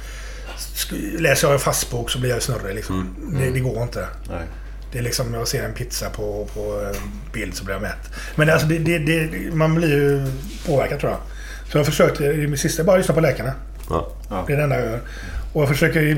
Läser 1.19 1.51
jag 1.51 1.61
fastbok 1.61 2.09
så 2.09 2.19
blir 2.19 2.29
jag 2.29 2.41
snurrig 2.41 2.75
liksom. 2.75 3.15
Mm. 3.21 3.39
Det, 3.41 3.51
det 3.51 3.59
går 3.59 3.83
inte. 3.83 4.07
Nej. 4.29 4.43
Det 4.91 4.99
är 4.99 5.03
liksom, 5.03 5.33
jag 5.33 5.47
ser 5.47 5.63
en 5.63 5.73
pizza 5.73 6.09
på, 6.09 6.47
på 6.53 6.81
en 6.89 7.11
bild 7.33 7.55
så 7.55 7.65
blir 7.65 7.75
jag 7.75 7.81
mätt. 7.81 8.13
Men 8.35 8.49
alltså, 8.49 8.67
det, 8.67 8.77
det, 8.77 8.97
det, 8.99 9.55
man 9.55 9.75
blir 9.75 9.89
ju 9.89 10.31
påverkad 10.67 10.99
tror 10.99 11.11
jag. 11.11 11.19
Så 11.71 11.77
jag 11.77 11.79
har 11.79 11.85
försökt 11.85 12.21
i 12.21 12.47
mitt 12.47 12.59
sista 12.59 12.83
bara 12.83 12.97
lyssna 12.97 13.13
på 13.13 13.21
läkarna. 13.21 13.51
Ja. 13.89 14.11
Det 14.47 14.53
är 14.53 14.57
det 14.57 14.63
enda 14.63 14.75
jag 14.79 14.85
gör. 14.85 14.99
Och 15.53 15.61
jag 15.61 15.69
försöker 15.69 16.01
ju... 16.01 16.15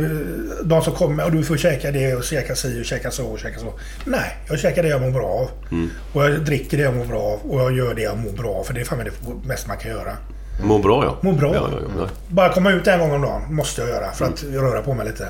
De 0.63 0.81
som 0.81 0.93
kommer 0.93 1.25
och 1.25 1.31
du 1.31 1.43
får 1.43 1.57
käka 1.57 1.91
det 1.91 2.15
och 2.15 2.23
käka 2.23 2.55
si 2.55 2.81
och 2.81 2.85
käka 2.85 3.11
så 3.11 3.25
och 3.27 3.39
käka 3.39 3.59
så. 3.59 3.73
Nej, 4.05 4.37
jag 4.49 4.59
käkar 4.59 4.83
det 4.83 4.89
jag 4.89 5.01
mår 5.01 5.11
bra 5.11 5.27
av. 5.27 5.49
Mm. 5.71 5.89
Och 6.13 6.23
jag 6.23 6.45
dricker 6.45 6.77
det 6.77 6.83
jag 6.83 6.95
mår 6.95 7.05
bra 7.05 7.21
av. 7.21 7.39
Och 7.51 7.59
jag 7.61 7.77
gör 7.77 7.93
det 7.93 8.01
jag 8.01 8.17
mår 8.17 8.31
bra 8.31 8.51
av. 8.53 8.63
För 8.63 8.73
det 8.73 8.81
är 8.81 8.85
fan 8.85 8.99
det 8.99 9.47
mesta 9.47 9.67
man 9.67 9.77
kan 9.77 9.91
göra. 9.91 10.17
Må 10.63 10.79
bra 10.79 11.05
ja. 11.05 11.17
Må 11.21 11.31
bra. 11.31 11.55
Ja, 11.55 11.69
ja, 11.71 11.77
ja. 11.97 12.07
Bara 12.27 12.53
komma 12.53 12.71
ut 12.71 12.87
en 12.87 12.99
gång 12.99 13.11
om 13.11 13.21
dagen 13.21 13.55
måste 13.55 13.81
jag 13.81 13.89
göra 13.89 14.11
för 14.11 14.25
att 14.25 14.43
röra 14.43 14.81
på 14.81 14.93
mig 14.93 15.05
lite. 15.07 15.27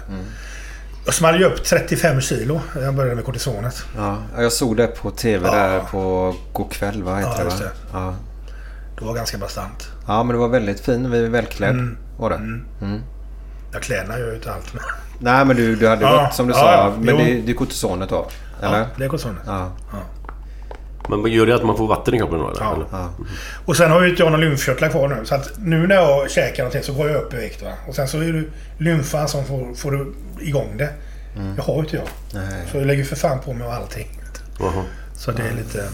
Jag 1.06 1.14
small 1.14 1.40
ju 1.40 1.46
upp 1.46 1.64
35 1.64 2.22
kilo 2.22 2.62
när 2.76 2.84
jag 2.84 2.96
började 2.96 3.16
med 3.16 3.26
kortisonet. 3.26 3.84
Ja, 3.98 4.18
jag 4.38 4.52
såg 4.52 4.78
det 4.78 4.88
på 4.88 5.12
TV 5.12 5.50
där 5.52 5.80
på 5.80 6.36
Go'kväll, 6.54 7.04
vad 7.04 7.18
heter 7.18 7.32
Ja, 7.32 7.38
det? 7.38 7.44
just 7.44 7.62
va? 7.62 7.66
det. 7.66 7.98
Ja. 7.98 8.16
Det 9.00 9.06
var 9.06 9.14
ganska 9.14 9.38
bastant. 9.38 9.88
ja, 10.08 10.24
men 10.24 10.36
det 10.36 10.40
var 10.40 10.48
väldigt 10.48 10.80
fin. 10.80 11.12
Vi 11.12 11.22
var 11.22 11.30
välklädd. 11.30 11.72
Mm. 11.72 11.98
Var 12.18 12.30
det? 12.30 12.36
Mm. 12.36 13.02
Jag 13.74 13.82
kläderna 13.82 14.20
gör 14.20 14.28
ju 14.30 14.36
inte 14.36 14.54
allt. 14.54 14.74
Men... 14.74 14.84
Nej, 15.20 15.46
men 15.46 15.56
du, 15.56 15.76
du 15.76 15.88
hade 15.88 16.02
Ja, 16.06 16.24
gått 16.26 16.34
som 16.36 16.48
du 16.48 16.54
ja, 16.54 16.60
sa. 16.60 16.72
ja, 16.72 16.94
men 17.00 17.08
jo. 17.20 17.26
det, 17.26 17.42
det 17.42 17.52
är 17.52 17.56
kortisonet 17.56 18.10
då? 18.10 18.28
Eller? 18.62 18.80
Ja, 18.80 18.86
det 18.98 19.04
är 19.06 19.10
kortisonet. 19.10 19.42
Ja. 19.46 19.72
Men 21.10 21.32
gör 21.32 21.46
det 21.46 21.56
att 21.56 21.64
man 21.64 21.78
får 21.78 21.88
vatten 21.88 22.14
i 22.14 22.18
kroppen 22.18 22.40
då? 22.40 22.50
Eller? 22.50 22.62
Ja. 22.62 22.74
Eller? 22.76 23.08
Och 23.66 23.78
sen 23.78 23.92
har 23.92 24.02
ju 24.02 24.10
inte 24.10 24.24
jag 24.24 24.32
några 24.32 24.44
lymfkörtlar 24.46 24.90
kvar 24.90 25.08
nu. 25.08 25.26
Så 25.26 25.36
att 25.36 25.52
nu 25.58 25.88
när 25.88 25.96
jag 25.96 26.32
käkar 26.32 26.64
någonting 26.64 26.84
så 26.84 26.94
går 26.94 27.10
jag 27.10 27.22
upp 27.22 27.34
i 27.34 27.38
vikt. 27.38 27.62
Va? 27.64 27.72
Och 27.88 27.96
sen 27.96 28.08
så 28.08 28.18
är 28.18 28.34
det 28.34 28.44
lymfan 28.78 29.28
som 29.28 29.46
får, 29.46 29.74
får 29.74 29.92
du 29.92 30.14
igång 30.40 30.78
det. 30.78 30.90
Mm. 31.36 31.54
Jag 31.58 31.64
har 31.64 31.74
ju 31.74 31.80
inte 31.80 31.96
jag. 31.96 32.08
Nej. 32.34 32.68
Så 32.72 32.78
jag 32.78 32.86
lägger 32.88 33.04
för 33.04 33.16
fan 33.16 33.40
på 33.40 33.54
mig 33.54 33.68
och 33.68 33.74
allting. 33.74 34.08
Jaha. 34.60 34.84
Så 35.16 35.32
det 35.32 35.44
är 35.44 35.54
lite... 35.54 35.88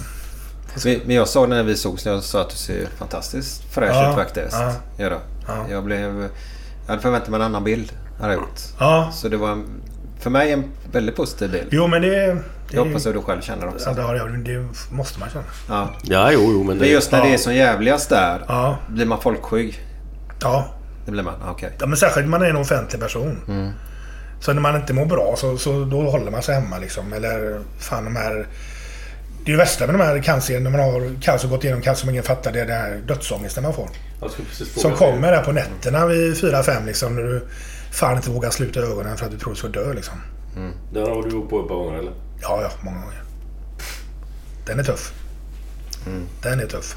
Men 1.05 1.15
jag 1.15 1.27
sa 1.27 1.45
när 1.45 1.63
vi 1.63 1.75
sågs, 1.75 2.05
jag 2.05 2.23
sa 2.23 2.41
att 2.41 2.49
du 2.49 2.55
ser 2.55 2.85
fantastiskt 2.97 3.63
fräsch 3.73 3.95
Ja, 3.95 4.09
ut 4.09 4.15
faktiskt. 4.15 4.53
ja. 4.59 4.73
Gör 4.97 5.09
du? 5.09 5.17
Ja. 5.47 5.65
Jag 5.69 5.83
blev... 5.83 6.29
Jag 6.87 6.91
hade 6.91 7.01
förväntat 7.01 7.29
mig 7.29 7.35
en 7.37 7.45
annan 7.45 7.63
bild. 7.63 7.91
Hade 8.19 8.33
jag 8.33 8.41
gjort. 8.41 8.59
Ja. 8.79 9.09
Så 9.13 9.27
det 9.29 9.37
var 9.37 9.51
en, 9.51 9.65
för 10.19 10.29
mig 10.29 10.51
en 10.51 10.63
väldigt 10.91 11.15
positiv 11.15 11.51
bild. 11.51 11.67
Jo 11.71 11.87
men 11.87 12.01
det... 12.01 12.09
det 12.09 12.41
Jag 12.71 12.85
hoppas 12.85 13.05
att 13.07 13.13
du 13.13 13.21
själv 13.21 13.41
känner 13.41 13.67
också. 13.67 13.93
Ja, 13.97 14.13
det, 14.13 14.53
det 14.53 14.65
måste 14.91 15.19
man 15.19 15.29
känna. 15.29 15.43
Ja. 15.69 15.89
Ja, 16.03 16.31
jo, 16.31 16.39
jo, 16.43 16.63
men 16.63 16.77
det... 16.77 16.81
Men 16.81 16.89
just 16.91 17.11
när 17.11 17.21
det 17.21 17.27
Ja. 17.27 17.33
är 17.33 17.37
som 17.37 17.55
jävligast 17.55 18.09
där. 18.09 18.45
Ja. 18.47 18.77
Blir 18.89 19.05
man 19.05 19.21
folkskygg? 19.21 19.79
Ja. 20.41 20.67
Det 21.05 21.11
blir 21.11 21.23
man? 21.23 21.33
Okej. 21.49 21.71
ja 21.79 21.85
men 21.85 21.97
särskilt 21.97 22.25
när 22.25 22.31
man 22.31 22.41
är 22.41 22.49
en 22.49 22.55
offentlig 22.55 23.01
person. 23.01 23.37
Mm. 23.47 23.71
Så 24.39 24.53
när 24.53 24.61
man 24.61 24.75
inte 24.75 24.93
mår 24.93 25.05
bra 25.05 25.33
så, 25.37 25.57
så 25.57 25.85
då 25.85 26.09
håller 26.09 26.31
man 26.31 26.41
sig 26.41 26.55
hemma 26.55 26.77
liksom. 26.77 27.13
Eller 27.13 27.59
fan 27.79 28.05
de 28.05 28.15
här... 28.15 28.47
Det 29.47 29.51
är 29.51 29.53
ju 29.53 29.57
värsta 29.57 29.85
med 29.85 29.95
de 29.95 30.01
här 30.01 30.21
cancer, 30.21 30.59
när 30.59 30.71
man 30.71 30.79
har 30.79 31.21
cancer 31.21 31.47
och 31.47 31.51
gått 31.51 31.63
igenom 31.63 31.81
cancer 31.81 32.01
som 32.01 32.09
ingen 32.09 32.23
fattar, 32.23 32.51
det 32.51 32.61
är 32.61 32.65
den 32.65 32.77
här 32.77 33.01
dödsångesten 33.07 33.63
man 33.63 33.73
får. 33.73 33.89
Som 34.75 34.91
kommer 34.91 35.31
där 35.31 35.43
på 35.43 35.51
nätterna 35.51 36.05
vid 36.05 36.33
4-5 36.33 36.85
liksom. 36.85 37.15
När 37.15 37.23
du 37.23 37.47
fan 37.91 38.15
inte 38.15 38.29
vågar 38.29 38.49
sluta 38.49 38.79
ögonen 38.79 39.17
för 39.17 39.25
att 39.25 39.31
du 39.31 39.37
tror 39.37 39.53
du 39.53 39.59
ska 39.59 39.67
dö 39.67 39.93
liksom. 39.93 40.13
Den 40.93 41.03
har 41.03 41.23
du 41.23 41.29
gjort 41.29 41.49
på 41.49 41.61
ett 41.61 41.67
par 41.67 41.75
gånger 41.75 41.99
eller? 41.99 42.11
Ja, 42.41 42.59
ja, 42.61 42.69
många 42.81 42.97
gånger. 42.97 43.23
Den 44.65 44.79
är 44.79 44.83
tuff. 44.83 45.13
Den 46.43 46.59
är 46.59 46.65
tuff. 46.65 46.95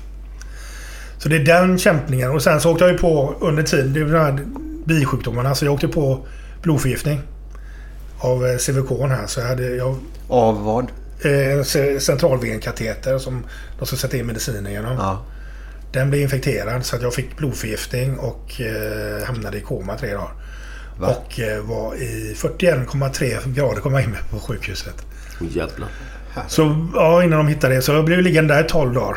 Så 1.18 1.28
det 1.28 1.36
är 1.36 1.44
den 1.44 1.78
kämpningen. 1.78 2.30
Och 2.30 2.42
sen 2.42 2.60
så 2.60 2.72
åkte 2.72 2.84
jag 2.84 2.92
ju 2.92 2.98
på 2.98 3.34
under 3.40 3.62
tiden, 3.62 3.92
det 3.92 4.00
är 4.00 4.04
de 4.04 4.18
här 4.18 4.44
bisjukdomarna. 4.84 5.54
Så 5.54 5.64
jag 5.64 5.74
åkte 5.74 5.88
på 5.88 6.26
blodförgiftning. 6.62 7.20
Av 8.20 8.46
eh, 8.46 8.56
CVK 8.56 8.90
här. 8.90 9.26
Så 9.26 9.40
jag 9.40 9.46
hade 9.46 9.76
jag, 9.76 9.96
Av 10.28 10.64
vad? 10.64 10.86
Eh, 11.24 11.52
en 11.52 11.62
ce- 11.64 11.98
centralvenkateter 12.00 13.18
som 13.18 13.46
de 13.78 13.86
ska 13.86 13.96
sätta 13.96 14.16
in 14.16 14.26
mediciner 14.26 14.70
genom. 14.70 14.96
Ja. 14.96 15.24
Den 15.92 16.10
blev 16.10 16.22
infekterad 16.22 16.84
så 16.84 16.96
att 16.96 17.02
jag 17.02 17.14
fick 17.14 17.36
blodförgiftning 17.36 18.18
och 18.18 18.60
eh, 18.60 19.24
hamnade 19.26 19.58
i 19.58 19.60
koma 19.60 19.96
tre 19.96 20.12
dagar. 20.12 20.32
Va? 20.98 21.08
Och 21.08 21.40
eh, 21.40 21.60
var 21.62 21.94
i 21.94 22.34
41,3 22.38 23.54
grader 23.54 23.80
kom 23.80 23.92
jag 23.94 24.02
in 24.02 24.10
med 24.10 24.30
på 24.30 24.38
sjukhuset. 24.38 24.94
Jävlar. 25.40 25.88
Så 26.48 26.88
ja, 26.94 27.22
innan 27.24 27.38
de 27.38 27.48
hittade 27.48 27.74
det. 27.74 27.82
Så 27.82 27.92
jag 27.92 28.04
blev 28.04 28.22
liggande 28.22 28.54
där 28.54 28.64
i 28.64 28.68
12 28.68 28.94
dagar. 28.94 29.16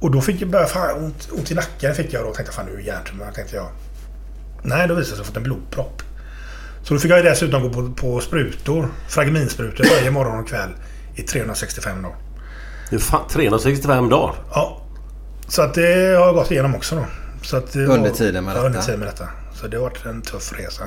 Och 0.00 0.10
då 0.10 0.20
fick 0.20 0.42
jag 0.42 0.50
börja 0.50 0.66
fan 0.66 1.04
ont, 1.04 1.28
ont 1.32 1.50
i 1.50 1.54
nacken 1.54 1.94
fick 1.94 2.12
jag 2.12 2.24
då. 2.24 2.34
Tänkte 2.34 2.54
fan 2.54 2.66
nu 2.66 2.72
är 2.72 2.76
det 2.76 2.82
hjärntumör 2.82 3.30
tänkte 3.32 3.56
jag. 3.56 3.68
Nej, 4.62 4.88
då 4.88 4.94
visade 4.94 5.00
det 5.00 5.04
sig 5.04 5.12
att 5.14 5.18
jag 5.18 5.26
fått 5.26 5.36
en 5.36 5.42
blodpropp. 5.42 6.02
Så 6.82 6.94
då 6.94 7.00
fick 7.00 7.10
jag 7.10 7.24
dessutom 7.24 7.62
gå 7.62 7.70
på, 7.70 7.92
på 7.92 8.20
sprutor. 8.20 8.88
Fragminsprutor 9.08 9.84
varje 9.96 10.10
morgon 10.10 10.38
och 10.40 10.48
kväll. 10.48 10.70
I 11.14 11.22
365 11.22 12.02
dagar. 12.02 12.16
Det 12.90 12.98
fan 12.98 13.28
365 13.28 14.08
dagar. 14.08 14.34
Ja. 14.54 14.78
Så 15.48 15.62
att 15.62 15.74
det 15.74 15.82
har 16.18 16.26
jag 16.26 16.34
gått 16.34 16.50
igenom 16.50 16.74
också 16.74 16.96
då. 16.96 17.04
Så 17.42 17.56
att 17.56 17.72
det 17.72 17.86
Under 17.86 18.10
var- 18.10 18.16
tiden 18.16 18.44
med 18.44 18.50
ja, 18.52 18.54
detta? 18.56 18.66
under 18.66 18.80
tiden 18.82 19.00
med 19.00 19.08
detta. 19.08 19.28
Så 19.54 19.66
det 19.68 19.76
har 19.76 19.82
varit 19.84 20.06
en 20.06 20.22
tuff 20.22 20.52
resa. 20.58 20.84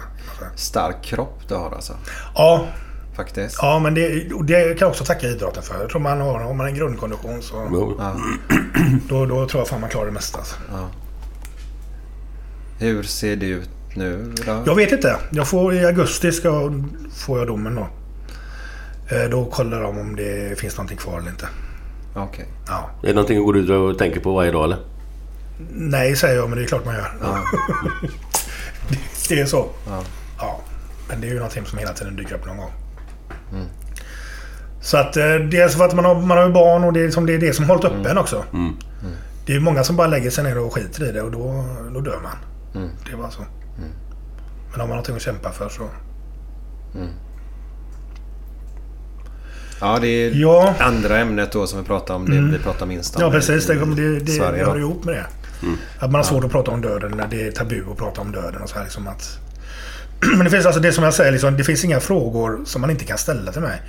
Stark 0.55 1.03
kropp 1.03 1.39
du 1.47 1.55
har 1.55 1.71
alltså. 1.71 1.93
Ja, 2.35 2.65
Faktiskt. 3.15 3.57
ja 3.61 3.79
men 3.79 3.93
det, 3.93 4.07
det 4.43 4.63
kan 4.69 4.77
jag 4.79 4.89
också 4.89 5.03
tacka 5.05 5.27
idrotten 5.27 5.63
för. 5.63 5.81
Jag 5.81 5.89
tror 5.89 6.01
man 6.01 6.21
har, 6.21 6.39
om 6.45 6.57
man 6.57 6.59
har 6.59 6.67
en 6.67 6.75
grundkondition 6.75 7.41
så. 7.41 7.55
Ja. 7.99 8.15
då, 9.09 9.25
då 9.25 9.47
tror 9.47 9.61
jag 9.61 9.67
fan 9.67 9.81
man 9.81 9.89
klarar 9.89 10.05
det 10.05 10.11
mesta. 10.11 10.37
Alltså. 10.37 10.55
Ja. 10.71 10.87
Hur 12.79 13.03
ser 13.03 13.35
det 13.35 13.45
ut 13.45 13.69
nu 13.95 14.33
då? 14.45 14.63
Jag 14.65 14.75
vet 14.75 14.91
inte. 14.91 15.15
Jag 15.31 15.47
får, 15.47 15.73
I 15.73 15.85
augusti 15.85 16.31
ska, 16.31 16.71
får 17.15 17.39
jag 17.39 17.47
domen 17.47 17.75
då. 17.75 17.87
Eh, 19.09 19.29
Då 19.29 19.45
kollar 19.45 19.81
de 19.81 19.97
om 19.97 20.15
det 20.15 20.59
finns 20.59 20.77
någonting 20.77 20.97
kvar 20.97 21.17
eller 21.19 21.29
inte. 21.29 21.47
Okej. 22.15 22.45
Ja. 22.67 22.89
Är 23.03 23.07
det 23.07 23.13
någonting 23.13 23.37
du 23.37 23.43
går 23.43 23.57
ut 23.57 23.69
och 23.69 23.97
tänker 23.97 24.19
på 24.19 24.33
varje 24.33 24.51
dag 24.51 24.63
eller? 24.63 24.77
Nej 25.71 26.15
säger 26.15 26.35
jag, 26.35 26.49
men 26.49 26.57
det 26.57 26.63
är 26.63 26.67
klart 26.67 26.85
man 26.85 26.95
gör. 26.95 27.11
Ja. 27.21 27.43
det, 29.29 29.39
är 29.39 29.45
så. 29.45 29.69
Ja. 29.87 30.03
Ja. 30.39 30.59
Men 31.09 31.21
det 31.21 31.27
är 31.27 31.31
ju 31.31 31.35
någonting 31.37 31.65
som 31.65 31.79
hela 31.79 31.93
tiden 31.93 32.15
dyker 32.15 32.35
upp 32.35 32.45
någon 32.45 32.57
gång. 32.57 32.71
Mm. 33.51 33.65
Så 34.81 34.97
att 34.97 35.17
eh, 35.17 35.35
dels 35.35 35.75
för 35.75 35.85
att 35.85 35.95
man 35.95 36.05
har, 36.05 36.15
man 36.15 36.37
har 36.37 36.45
ju 36.47 36.53
barn 36.53 36.83
och 36.83 36.93
det 36.93 36.99
är, 36.99 37.09
som, 37.09 37.25
det 37.25 37.33
är 37.33 37.39
det 37.39 37.53
som 37.53 37.65
hållit 37.65 37.83
uppe 37.83 38.09
en 38.09 38.17
också. 38.17 38.43
Mm. 38.53 38.75
Det 39.45 39.51
är 39.51 39.55
ju 39.55 39.61
många 39.61 39.83
som 39.83 39.95
bara 39.95 40.07
lägger 40.07 40.29
sig 40.29 40.43
ner 40.43 40.57
och 40.57 40.73
skiter 40.73 41.09
i 41.09 41.11
det 41.11 41.21
och 41.21 41.31
då, 41.31 41.65
då 41.93 41.99
dör 41.99 42.19
man. 42.23 42.37
Mm. 42.83 42.95
Det 43.05 43.11
är 43.11 43.17
bara 43.17 43.31
så. 43.31 43.41
Men 44.71 44.79
har 44.79 44.87
man 44.87 44.89
någonting 44.89 45.15
att 45.15 45.21
kämpa 45.21 45.51
för 45.51 45.69
så... 45.69 45.89
Ja, 49.81 49.99
det 50.01 50.07
är 50.07 50.31
Ja. 50.35 50.73
andra 50.79 51.17
ämnet 51.19 51.51
då 51.51 51.67
som 51.67 51.79
vi 51.79 51.85
pratar 51.85 52.13
om. 52.13 52.29
Det 52.29 52.57
vi 52.57 52.63
pratar 52.63 52.85
minst 52.85 53.15
om. 53.15 53.21
Ja 53.21 53.31
precis, 53.31 53.65
det, 53.67 53.73
det, 53.95 54.19
det 54.19 54.31
Sverige 54.31 54.65
hör 54.65 54.79
ihop 54.79 55.03
med 55.03 55.15
det. 55.15 55.25
Mm. 55.63 55.77
Att 55.99 56.11
man 56.11 56.15
har 56.15 56.23
svårt 56.23 56.43
att 56.43 56.51
prata 56.51 56.71
om 56.71 56.81
döden 56.81 57.11
när 57.11 57.27
det 57.27 57.47
är 57.47 57.51
tabu 57.51 57.83
att 57.91 57.97
prata 57.97 58.21
om 58.21 58.31
döden 58.31 58.61
och 58.61 58.69
så 58.69 58.75
här 58.75 58.83
liksom 58.83 59.07
att... 59.07 59.39
Men 60.35 60.43
det 60.43 60.49
finns 60.49 60.65
alltså 60.65 60.81
det 60.81 60.91
som 60.91 61.03
jag 61.03 61.13
säger 61.13 61.31
liksom, 61.31 61.57
det 61.57 61.63
finns 61.63 61.83
inga 61.85 61.99
frågor 61.99 62.59
som 62.65 62.81
man 62.81 62.89
inte 62.89 63.05
kan 63.05 63.17
ställa 63.17 63.51
till 63.51 63.61
mig. 63.61 63.81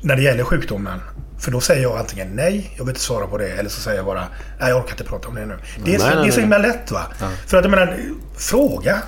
När 0.00 0.16
det 0.16 0.22
gäller 0.22 0.44
sjukdomen. 0.44 1.00
För 1.38 1.50
då 1.50 1.60
säger 1.60 1.82
jag 1.82 1.98
antingen 1.98 2.28
nej, 2.28 2.70
jag 2.76 2.84
vill 2.84 2.90
inte 2.90 3.00
svara 3.00 3.26
på 3.26 3.38
det. 3.38 3.48
Eller 3.48 3.70
så 3.70 3.80
säger 3.80 3.96
jag 3.96 4.06
bara, 4.06 4.24
nej 4.60 4.68
jag 4.68 4.78
orkar 4.78 4.90
inte 4.90 5.04
prata 5.04 5.28
om 5.28 5.34
det 5.34 5.46
nu. 5.46 5.56
Det 5.84 5.94
är, 5.94 5.98
så, 5.98 6.04
Nej, 6.06 6.14
nej, 6.14 6.24
det 6.24 6.28
är 6.28 6.32
så 6.32 6.36
nej. 6.36 6.40
himla 6.40 6.58
lätt 6.58 6.90
va. 6.90 7.02
För 7.46 7.56
att 7.58 7.64
jag 7.64 7.70
menar, 7.70 7.98
fråga. 8.38 9.02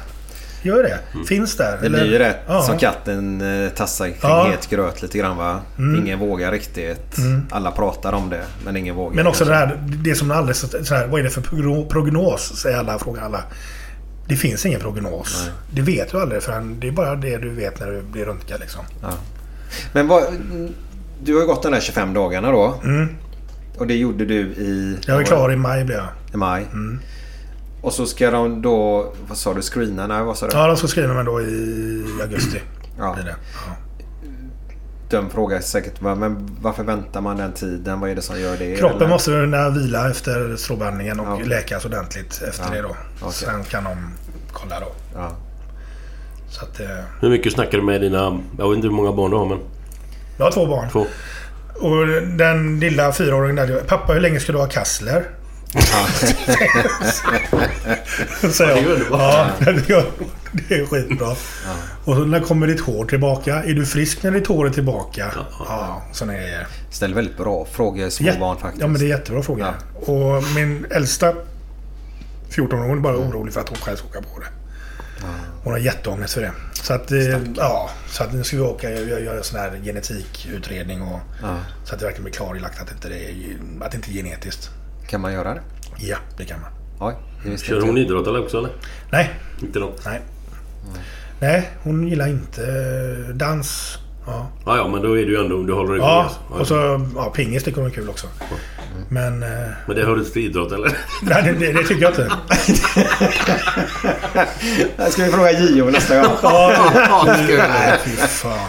Gör 0.62 0.82
det. 0.82 0.98
Finns 1.28 1.56
där. 1.56 1.72
Mm. 1.78 1.82
Det 1.82 1.90
blir 1.90 2.12
ju 2.12 2.18
rätt 2.18 2.36
Ja. 2.46 2.62
som 2.62 2.78
katten 2.78 3.40
eh, 3.64 3.68
tassar 3.70 4.06
kring 4.06 4.16
Ja. 4.22 4.48
het 4.50 4.70
gröt 4.70 5.02
lite 5.02 5.18
grann 5.18 5.36
va? 5.36 5.60
Mm. 5.78 6.00
Ingen 6.00 6.18
vågar 6.18 6.52
riktigt. 6.52 7.16
Alla 7.50 7.70
pratar 7.70 8.12
om 8.12 8.30
det 8.30 8.42
men 8.64 8.76
ingen 8.76 8.94
vågar. 8.94 9.16
Men 9.16 9.26
också 9.26 9.44
det 9.44 9.50
kanske. 9.50 9.76
här, 9.76 9.82
det 10.04 10.14
som 10.14 10.30
alldeles 10.30 10.86
så 10.88 10.94
här, 10.94 11.06
vad 11.06 11.20
är 11.20 11.24
det 11.24 11.30
för 11.30 11.40
progno- 11.40 11.88
prognos? 11.88 12.56
Säger 12.56 12.78
alla, 12.78 12.98
frågar 12.98 13.22
alla. 13.22 13.42
Det 14.28 14.36
finns 14.36 14.66
ingen 14.66 14.80
prognos. 14.80 15.50
Det 15.70 15.82
vet 15.82 16.10
du 16.10 16.20
aldrig 16.20 16.42
förrän 16.42 16.80
det 16.80 16.88
är 16.88 16.92
bara 16.92 17.14
det 17.16 17.38
du 17.38 17.50
vet 17.50 17.80
när 17.80 17.86
du 17.86 18.02
blir 18.02 18.24
röntgad 18.24 18.60
liksom. 18.60 18.80
Ja. 19.02 19.10
Men 19.92 20.08
vad, 20.08 20.22
du 21.24 21.34
har 21.34 21.40
ju 21.40 21.46
gått 21.46 21.62
de 21.62 21.72
där 21.72 21.80
25 21.80 22.14
dagarna 22.14 22.50
då. 22.50 22.80
Mm. 22.84 23.08
Och 23.78 23.86
det 23.86 23.94
gjorde 23.94 24.24
du 24.24 24.34
i... 24.40 24.98
Jag 25.06 25.20
är 25.20 25.24
klar 25.24 25.52
i 25.52 25.56
maj 25.56 25.84
blir 25.84 25.96
jag. 25.96 26.06
I 26.34 26.36
maj. 26.36 26.66
Mm. 26.72 27.00
Och 27.82 27.92
så 27.92 28.06
ska 28.06 28.30
de 28.30 28.62
då... 28.62 29.12
Vad 29.28 29.38
sa 29.38 29.54
du? 29.54 29.62
Screena? 29.62 30.06
Nej, 30.06 30.22
vad 30.22 30.36
sa 30.38 30.46
du? 30.46 30.56
Ja, 30.56 30.66
de 30.66 30.76
ska 30.76 30.86
skriva 30.86 31.14
mig 31.14 31.24
då 31.24 31.40
i 31.40 32.04
augusti. 32.22 32.60
Ja. 32.98 33.14
Blir 33.14 33.24
det. 33.24 33.34
Ja. 33.66 33.72
De 35.10 35.30
frågar 35.30 35.60
säkert 35.60 36.02
"Va, 36.02 36.14
men 36.14 36.56
varför 36.62 36.84
väntar 36.84 37.20
man 37.20 37.36
den 37.36 37.52
tiden? 37.52 38.00
Vad 38.00 38.10
är 38.10 38.14
det 38.14 38.22
som 38.22 38.40
gör 38.40 38.56
det? 38.56 38.76
Kroppen 38.76 38.96
Eller? 38.96 39.08
måste 39.08 39.30
kunna 39.30 39.70
vila 39.70 40.10
efter 40.10 40.56
strålbehandlingen 40.56 41.20
och 41.20 41.40
Ja. 41.40 41.44
läkas 41.46 41.84
ordentligt 41.84 42.42
efter 42.48 42.64
Ja. 42.68 42.74
det 42.74 42.82
då. 42.82 42.96
Okej. 43.20 43.32
Sen 43.32 43.64
kan 43.64 43.84
de 43.84 43.96
kolla 44.52 44.80
då. 44.80 44.86
Ja. 45.14 45.30
Så 46.50 46.64
att, 46.64 46.80
eh, 46.80 46.86
Hur 47.20 47.30
mycket 47.30 47.52
snackar 47.52 47.78
du 47.78 47.84
med 47.84 48.00
dina... 48.00 48.38
Jag 48.58 48.68
vet 48.68 48.76
inte 48.76 48.88
hur 48.88 48.94
många 48.94 49.12
barn 49.12 49.30
du 49.30 49.36
har 49.36 49.46
men... 49.46 49.58
jag 50.38 50.44
har 50.44 50.50
två 50.52 50.66
barn. 50.66 50.88
Två. 50.92 51.06
Och 51.80 52.06
den 52.36 52.80
lilla 52.80 53.12
fyraåringen 53.12 53.56
där. 53.56 53.80
Pappa 53.86 54.12
hur 54.12 54.20
länge 54.20 54.40
ska 54.40 54.52
du 54.52 54.58
ha 54.58 54.66
kassler? 54.66 55.24
Säger 58.52 58.76
Ja, 58.76 58.76
det 58.76 58.80
är 58.80 58.86
underbart. 58.86 59.50
Ja, 59.58 59.72
det 59.72 59.94
är- 59.94 60.04
det 60.68 60.74
är 60.74 60.86
skitbra. 60.86 61.28
Och 62.04 62.14
så 62.14 62.24
när 62.24 62.40
kommer 62.40 62.66
ditt 62.66 62.80
hår 62.80 63.04
tillbaka? 63.04 63.62
Är 63.62 63.74
du 63.74 63.86
frisk 63.86 64.22
när 64.22 64.30
ditt 64.30 64.46
hår 64.46 64.66
är 64.66 64.70
tillbaka? 64.70 65.32
Ja, 65.58 66.02
sådana 66.12 66.34
grejer. 66.38 66.66
Ställer 66.90 67.14
väldigt 67.14 67.36
bra 67.36 67.66
frågor 67.72 68.10
små 68.10 68.26
Jätte- 68.26 68.38
barn 68.40 68.58
faktiskt. 68.58 68.80
Ja, 68.80 68.86
men 68.86 69.00
det 69.00 69.06
är 69.06 69.08
jättebra 69.08 69.42
fråga. 69.42 69.74
Och 69.94 70.44
min 70.54 70.86
äldsta 70.90 71.32
14-åring 72.50 72.90
är 72.92 72.96
bara 72.96 73.16
orolig 73.16 73.54
för 73.54 73.60
att 73.60 73.68
hon 73.68 73.78
själv 73.78 73.96
ska 73.96 74.06
åka 74.08 74.20
på 74.20 74.40
det. 74.40 74.46
Hon 75.64 75.72
har 75.72 75.80
jätteångest 75.80 76.34
för 76.34 76.40
det. 76.40 76.52
Så 76.72 76.92
att, 76.94 77.10
eh, 77.12 77.18
ja, 77.56 77.90
så 78.10 78.22
att 78.24 78.32
nu 78.32 78.44
ska 78.44 78.56
vi 78.56 78.62
åka 78.62 78.88
och 78.88 78.94
göra 78.94 79.36
en 79.36 79.44
sån 79.44 79.60
här 79.60 79.80
genetikutredning. 79.84 81.02
Och, 81.02 81.20
Ja. 81.42 81.56
Så 81.84 81.94
att 81.94 82.00
det 82.00 82.06
verkligen 82.06 82.24
blir 82.24 82.34
klarlagt 82.34 82.80
att, 82.82 82.92
inte 82.92 83.08
det 83.08 83.14
är, 83.30 83.34
att 83.80 83.90
det 83.90 83.96
inte 83.96 84.10
är 84.10 84.12
genetiskt. 84.12 84.70
Kan 85.08 85.20
man 85.20 85.32
göra 85.32 85.54
det? 85.54 85.60
Ja, 85.96 86.16
det 86.36 86.44
kan 86.44 86.60
man. 86.60 86.70
Oj, 87.08 87.14
det 87.44 87.58
Kör 87.60 87.80
hon 87.80 87.98
idrott 87.98 88.26
eller 88.26 88.42
också 88.42 88.58
eller? 88.58 88.70
Nej, 89.10 89.30
Inte 89.62 89.78
då? 89.78 89.92
nej. 90.04 90.20
Nej, 91.40 91.70
hon 91.82 92.08
gillar 92.08 92.28
inte 92.28 92.62
eh, 92.62 93.34
dans. 93.34 93.98
Ja, 94.26 94.50
Ja, 94.66 94.76
ja, 94.76 94.88
men 94.88 95.02
då 95.02 95.18
är 95.18 95.24
det 95.26 95.30
ju 95.32 95.40
ändå... 95.40 95.62
Du 95.62 95.72
håller 95.72 95.94
igång 95.96 96.08
ja 96.08 96.22
alltså. 96.22 96.40
och 96.60 96.66
så 96.66 97.06
ja, 97.16 97.30
pingis 97.30 97.64
tycker 97.64 97.80
hon 97.80 97.90
är 97.90 97.94
kul 97.94 98.08
också. 98.08 98.26
Men... 99.08 99.42
eh, 99.42 99.48
Men 99.86 99.96
det 99.96 100.04
hör 100.04 100.18
inte 100.18 100.30
till 100.30 100.44
idrott 100.46 100.72
eller? 100.72 100.98
Nej, 101.22 101.42
det, 101.42 101.52
det, 101.66 101.72
det 101.72 101.82
tycker 101.84 102.02
jag 102.02 102.10
inte. 102.10 102.30
Det 104.96 105.10
ska 105.12 105.24
vi 105.24 105.30
fråga 105.32 105.52
Gio 105.52 105.84
nästa 105.84 106.22
gång. 106.22 106.32
Ja, 106.42 106.92
nej, 107.48 107.98
fy 108.04 108.10
fan. 108.10 108.68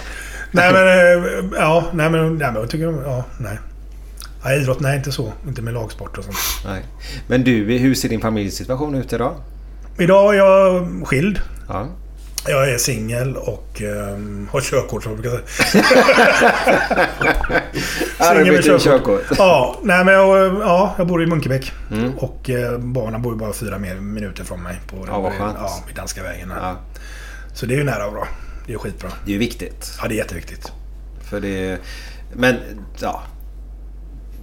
Nej 0.52 0.74
men, 0.74 0.88
eh, 0.88 1.46
ja, 1.60 1.86
nej 1.94 2.10
men, 2.10 2.36
nej, 2.38 2.52
men 2.52 2.56
jag 2.62 2.70
tycker, 2.70 3.02
ja, 3.06 3.26
nej. 3.38 3.60
Ja, 4.44 4.54
idrott, 4.54 4.80
nej 4.80 4.98
inte 4.98 5.12
så. 5.12 5.34
Inte 5.48 5.62
med 5.62 5.74
lagsport 5.74 6.18
och 6.18 6.24
sånt. 6.24 6.38
Nej. 6.66 6.84
Men 7.28 7.44
du, 7.44 7.78
hur 7.78 7.96
ser 7.96 8.10
din 8.10 8.22
familjesituation 8.22 8.96
ut 8.96 9.14
idag? 9.14 9.36
Idag 9.98 10.36
är 10.36 10.38
jag 10.38 10.88
skild. 11.08 11.42
Ja. 11.68 11.88
Jag 12.48 12.70
är 12.70 12.78
singel 12.78 13.36
och 13.36 13.82
um, 13.82 14.50
har 14.52 14.62
körkort 14.62 15.04
som 15.04 15.12
jag 15.12 15.22
brukar 15.22 15.42
säga. 15.48 15.84
Arbete 18.32 18.72
med 18.72 18.82
i 18.82 18.84
körkort. 18.84 19.22
Ja, 19.38 19.80
nej 19.84 20.06
men 20.06 20.14
jag, 20.14 20.54
ja, 20.62 20.96
jag 20.98 21.08
bor 21.08 21.24
i 21.24 21.26
Munkebäck. 21.26 21.72
Mm. 21.92 22.18
Och 22.18 22.50
eh, 22.50 22.78
barnen 22.78 23.22
bor 23.22 23.34
ju 23.34 23.40
bara 23.40 23.54
fyra 23.54 23.78
mer 23.78 23.96
minuter 23.96 24.44
från 24.44 24.64
mig. 24.64 24.80
På, 24.88 25.06
Ja, 25.08 25.20
vad 25.20 25.34
skönt. 25.34 25.58
Ja, 25.60 25.84
vid 25.88 25.96
Danska 25.96 26.24
vägen. 26.24 26.54
Ja. 26.62 26.76
Så 27.54 27.66
det 27.66 27.74
är 27.74 27.78
ju 27.78 27.84
nära 27.84 28.06
och 28.06 28.14
bra. 28.14 28.28
Det 28.68 28.74
är 28.74 28.78
skitbra. 28.78 29.10
Det 29.26 29.32
är 29.32 29.34
ju 29.34 29.40
viktigt. 29.40 29.98
Ja, 30.02 30.08
det 30.08 30.14
är 30.14 30.18
jätteviktigt. 30.18 30.72
För 31.30 31.40
det... 31.40 31.78
Men, 32.34 32.56
ja. 33.00 33.24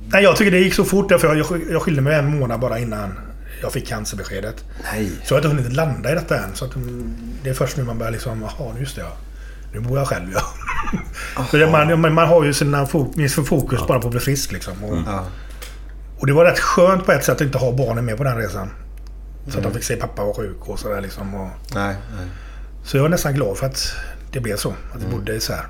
Nej, 0.08 0.22
jag 0.22 0.36
tycker 0.36 0.50
det 0.50 0.58
gick 0.58 0.74
så 0.74 0.84
fort. 0.84 1.08
Därför 1.08 1.34
jag, 1.36 1.62
jag, 1.70 1.82
skilde 1.82 2.02
mig 2.02 2.14
en 2.18 2.38
månad 2.38 2.60
bara 2.60 2.78
innan 2.78 3.18
jag 3.62 3.72
fick 3.72 3.88
cancerbeskedet. 3.88 4.64
Nej. 4.92 5.10
Så 5.24 5.34
jag 5.34 5.40
har 5.42 5.48
inte 5.48 5.56
hunnit 5.62 5.76
landa 5.76 6.12
i 6.12 6.14
detta 6.14 6.38
än. 6.38 6.54
Så 6.54 6.64
att, 6.64 6.74
mm, 6.76 7.14
det 7.42 7.50
är 7.50 7.54
först 7.54 7.76
nu 7.76 7.84
man 7.84 7.98
börjar 7.98 8.12
liksom, 8.12 8.42
jaha, 8.58 8.74
just 8.80 8.96
det 8.96 9.02
ja. 9.02 9.12
Nu 9.72 9.80
bor 9.80 9.98
jag 9.98 10.06
själv 10.08 10.26
ja. 10.34 10.40
så 11.50 11.56
man, 11.56 12.14
man, 12.14 12.28
har 12.28 12.44
ju 12.44 12.52
sina 12.54 12.84
fo- 12.84 13.28
sin 13.28 13.44
fokus 13.44 13.86
bara 13.86 13.98
på 14.00 14.06
att 14.06 14.10
bli 14.10 14.20
frisk 14.20 14.52
liksom. 14.52 14.84
Och, 14.84 14.96
Ja. 15.06 15.24
och 16.18 16.26
det 16.26 16.32
var 16.32 16.44
rätt 16.44 16.58
skönt 16.58 17.06
på 17.06 17.12
ett 17.12 17.24
sätt 17.24 17.34
att 17.34 17.40
inte 17.40 17.58
ha 17.58 17.72
barnen 17.72 18.04
med 18.04 18.16
på 18.16 18.24
den 18.24 18.36
resan. 18.36 18.70
Så 19.44 19.48
att 19.48 19.54
Mm. 19.54 19.62
de 19.68 19.74
fick 19.74 19.84
se 19.84 19.96
pappa 19.96 20.24
vara 20.24 20.34
sjuk 20.34 20.56
och 20.68 20.78
sådär 20.78 21.00
liksom. 21.00 21.34
Och, 21.34 21.48
Nej, 21.74 21.96
nej. 22.16 22.26
så 22.84 22.96
jag 22.96 23.04
är 23.04 23.08
nästan 23.08 23.34
glad 23.34 23.56
för 23.56 23.66
att 23.66 23.92
det 24.32 24.40
blev 24.40 24.56
så. 24.56 24.68
Att 24.70 24.96
Mm. 24.96 25.10
vi 25.10 25.16
bodde 25.16 25.34
isär. 25.36 25.66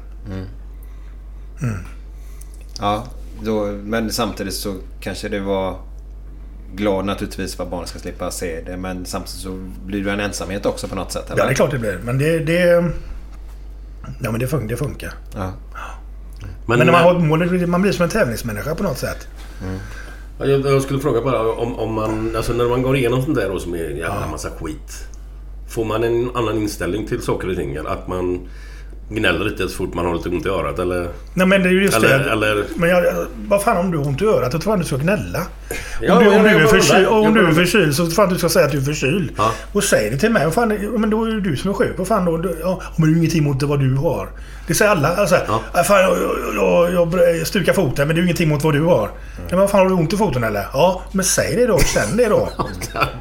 Ja, 2.81 3.07
då, 3.43 3.65
men 3.65 4.13
samtidigt 4.13 4.55
så 4.55 4.75
kanske 5.01 5.29
det 5.29 5.41
var 5.41 5.77
glad 6.75 7.05
naturligtvis 7.05 7.55
för 7.55 7.65
att 7.65 7.71
barnen 7.71 7.87
ska 7.87 7.99
slippa 7.99 8.31
se 8.31 8.61
det. 8.61 8.77
Men 8.77 9.07
samtidigt 9.07 9.41
så 9.41 9.69
blir 9.87 10.05
det 10.05 10.13
en 10.13 10.21
ensamhet 10.21 10.67
också 10.67 10.89
på 10.89 10.95
något 10.95 11.13
sätt. 11.13 11.31
Eller? 11.31 11.43
Ja, 11.43 11.47
det 11.47 11.53
är 11.53 11.55
klart 11.55 11.71
det 11.71 11.79
blir. 11.79 12.01
Men 12.05 12.19
det... 12.19 12.39
det 12.39 12.93
ja, 14.23 14.31
men 14.31 14.41
det, 14.41 14.47
fun- 14.47 14.69
det 14.69 14.77
funkar. 14.77 15.15
Ja. 15.35 15.53
Men, 16.67 16.79
när 16.79 16.93
man 16.93 17.03
har 17.03 17.19
målet, 17.19 17.69
man 17.69 17.83
blir 17.83 17.93
som 17.93 18.05
en 18.05 18.11
tävlingsmänniska 18.11 18.75
på 18.75 18.83
något 18.83 18.99
sätt. 18.99 19.29
Ja, 20.39 20.47
Jag, 20.47 20.61
jag 20.61 20.83
skulle 20.83 21.01
fråga 21.01 21.23
bara 21.23 21.53
om, 21.53 21.79
om 21.79 21.93
man... 21.93 22.37
Alltså 22.37 22.53
när 22.53 22.65
man 22.69 22.83
går 22.83 22.97
igenom 22.97 23.23
sånt 23.23 23.37
där 23.37 23.49
då 23.49 23.59
som 23.59 23.75
är 23.75 23.91
en 23.91 23.97
jävla 23.97 24.27
massa 24.31 24.51
skit. 24.51 25.09
Får 25.69 25.85
man 25.85 26.05
en 26.05 26.31
annan 26.37 26.57
inställning 26.57 27.07
till 27.07 27.23
saker 27.23 27.49
och 27.51 27.57
ting? 27.57 27.75
Eller 27.75 27.91
att 27.91 28.09
man 28.09 28.49
gnäller 29.09 29.45
lite 29.45 29.69
så 29.69 29.77
fort 29.77 29.95
man 29.95 30.07
har 30.07 30.15
lite 30.15 30.29
ont 30.29 30.47
i 30.47 30.49
örat 30.49 30.79
eller... 30.79 31.09
Nej 31.35 31.47
men 31.47 31.63
det 31.63 31.69
är 31.69 31.73
ju 31.73 31.83
just 31.83 31.97
Eller- 31.97 32.19
det. 32.19 32.31
eller- 32.31 32.65
Men 32.77 32.89
jag, 32.89 33.27
vad 33.49 33.63
fan 33.63 33.77
om 33.77 33.91
du 33.91 33.99
har 33.99 34.07
ont 34.07 34.23
i 34.23 34.25
örat? 34.25 34.53
Då 34.53 34.59
tror 34.59 34.73
jag 34.73 34.81
du 34.81 34.85
ska 34.87 34.97
gnälla. 34.97 35.41
Ja, 36.01 36.19
om 36.19 36.25
du, 36.25 36.31
om 36.31 36.43
du 36.43 36.49
är 36.49 36.55
undrar. 36.55 37.07
om 37.09 37.35
du 37.35 37.47
är 37.47 37.53
förkyld 37.53 37.95
så 37.95 38.07
tror 38.11 38.27
jag 38.27 38.35
du 38.35 38.39
ska 38.39 38.49
säga 38.49 38.67
att 38.67 38.73
du 38.73 38.79
är 38.79 38.83
förkyld. 38.83 39.31
Ja. 39.37 39.53
Och 39.73 39.85
säg 39.85 40.11
det 40.11 40.17
till 40.19 40.31
mig. 40.33 40.51
Fan, 40.51 40.69
men 40.99 41.11
då 41.11 41.25
är 41.25 41.31
det 41.31 41.41
du 41.41 41.57
som 41.57 41.71
är 41.71 41.75
sjuk. 41.75 41.93
Vad 41.99 42.09
fan 42.09 42.25
då? 42.25 42.55
Ja, 42.61 42.83
men 42.97 43.09
du 43.09 43.15
har 43.15 43.19
ingenting 43.19 43.45
mot 43.45 43.63
vad 43.63 43.81
du 43.81 43.95
har. 43.95 44.29
Det 44.67 44.75
säger 44.75 44.91
alla. 44.91 45.17
Alltså, 45.17 45.37
ja. 45.47 45.85
fan, 45.85 46.01
jag, 46.01 46.17
jag, 46.55 46.93
jag, 46.93 47.37
jag 47.37 47.47
stukar 47.47 47.73
foten 47.73 48.07
men 48.07 48.17
det 48.17 48.21
är 48.21 48.23
ju 48.23 48.23
ingenting 48.23 48.49
mot 48.49 48.65
vad 48.65 48.75
du 48.75 48.83
har. 48.83 49.11
Ja, 49.37 49.43
men 49.51 49.59
vad 49.59 49.71
fan 49.71 49.81
har 49.81 49.89
du 49.89 49.95
ont 49.95 50.13
i 50.13 50.17
foten 50.17 50.45
eller? 50.45 50.67
Ja, 50.73 51.03
men 51.13 51.25
säg 51.25 51.57
det 51.57 51.67
då. 51.67 51.79
Känn 51.79 52.17
det 52.17 52.29
då. 52.29 52.49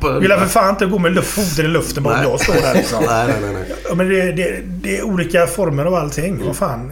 Vill 0.20 0.30
jag 0.30 0.40
för 0.40 0.48
fan 0.48 0.70
inte 0.70 0.86
gå 0.86 1.00
med 1.00 1.12
luft, 1.12 1.28
foten 1.28 1.66
i 1.66 1.68
luften 1.68 2.04
bara 2.04 2.24
jag 2.24 2.40
står 2.40 2.54
där 2.54 2.74
liksom. 2.74 3.04
nej, 3.08 3.28
nej, 3.42 3.54
nej, 3.54 3.96
men 3.96 4.10
det, 4.10 4.32
det, 4.32 4.62
det 4.66 4.98
är 4.98 5.04
olika 5.04 5.48
former 5.48 5.86
av 5.86 5.96
allting. 5.96 6.46
Vad 6.46 6.56
fan. 6.56 6.92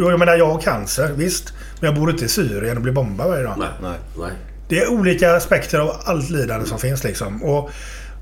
Jag 0.00 0.18
menar, 0.18 0.36
jag 0.36 0.46
har 0.46 0.60
cancer, 0.60 1.10
visst. 1.16 1.52
Men 1.80 1.90
jag 1.90 2.00
bor 2.00 2.10
inte 2.10 2.24
i 2.24 2.28
Syrien 2.28 2.76
och 2.76 2.82
blir 2.82 2.92
bombad 2.92 3.28
varje 3.28 3.42
dag. 3.42 3.54
Nej, 3.58 3.68
Nej. 3.82 3.98
nej. 4.18 4.32
Det 4.68 4.80
är 4.80 4.88
olika 4.92 5.36
aspekter 5.36 5.78
av 5.78 5.96
allt 6.04 6.30
lidande 6.30 6.66
som 6.66 6.78
finns 6.78 7.04
liksom. 7.04 7.42
Och, 7.42 7.70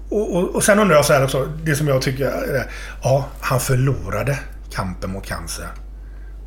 och, 0.09 0.37
och, 0.37 0.55
och 0.55 0.65
sen 0.65 0.79
undrar 0.79 0.97
jag 0.97 1.05
så 1.05 1.13
här 1.13 1.25
också. 1.25 1.49
Det 1.65 1.77
som 1.77 1.89
jag 1.89 2.03
tycker 2.03 2.25
är... 2.25 2.67
Ja, 3.03 3.27
han 3.41 3.61
förlorade 3.61 4.39
kampen 4.75 5.11
mot 5.11 5.27
cancer. 5.27 5.69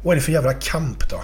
Vad 0.04 0.12
är 0.12 0.16
det 0.16 0.22
för 0.22 0.32
jävla 0.32 0.54
kamp 0.54 1.10
då? 1.10 1.22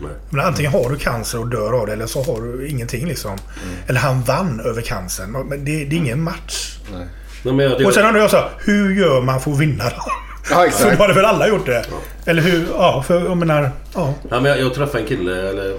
nej. 0.00 0.10
Men 0.30 0.46
antingen 0.46 0.72
har 0.72 0.90
du 0.90 0.96
cancer 0.96 1.38
och 1.38 1.48
dör 1.48 1.72
av 1.72 1.86
det 1.86 1.92
eller 1.92 2.06
så 2.06 2.22
har 2.22 2.40
du 2.42 2.68
ingenting 2.68 3.06
liksom. 3.06 3.38
Eller 3.86 4.00
han 4.00 4.22
vann 4.22 4.60
över 4.60 4.82
cancern. 4.82 5.30
Men 5.30 5.64
det, 5.64 5.84
det 5.84 5.96
är 5.96 5.98
ingen 5.98 6.22
match. 6.22 6.78
Nej. 6.92 7.06
Nej, 7.42 7.54
men 7.54 7.64
jag, 7.64 7.86
Och 7.86 7.94
sen 7.94 8.06
undrar 8.06 8.20
jag 8.20 8.30
så 8.30 8.36
här, 8.36 8.50
hur 8.58 8.94
gör 8.94 9.22
man 9.22 9.40
för 9.40 9.50
att 9.52 9.58
vinna 9.58 9.84
då? 9.84 10.02
Ja, 10.50 10.66
exakt. 10.66 10.82
För 10.84 10.96
då 10.96 11.02
hade 11.02 11.14
väl 11.14 11.24
alla 11.24 11.48
gjort 11.48 11.66
det? 11.66 11.84
Eller 12.24 12.42
hur? 12.42 12.66
Ja, 12.72 13.04
för 13.06 13.24
jag 13.24 13.36
menar... 13.36 13.70
Ja. 13.94 14.14
Ja, 14.30 14.40
men 14.40 14.44
jag, 14.44 14.60
jag 14.60 14.74
träffade 14.74 14.98
en 15.02 15.08
kille 15.08 15.48
eller, 15.48 15.78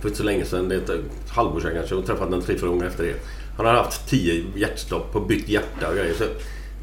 för 0.00 0.08
inte 0.08 0.18
så 0.18 0.24
länge 0.24 0.44
sedan. 0.44 0.68
Det 0.68 0.74
är 0.74 0.78
ett 0.78 1.30
halvår 1.30 1.60
sedan 1.60 1.70
kanske. 1.74 1.94
Och 1.94 2.06
träffade 2.06 2.30
den 2.30 2.42
tre, 2.42 2.58
fyra 2.58 2.68
gånger 2.68 2.86
efter 2.86 3.04
det. 3.04 3.14
Han 3.56 3.66
har 3.66 3.74
haft 3.74 4.08
tio 4.08 4.44
hjärtstopp 4.56 5.16
och 5.16 5.26
bytt 5.26 5.48
hjärta 5.48 5.88
och 5.88 5.94
grejer. 5.94 6.14
Så 6.14 6.24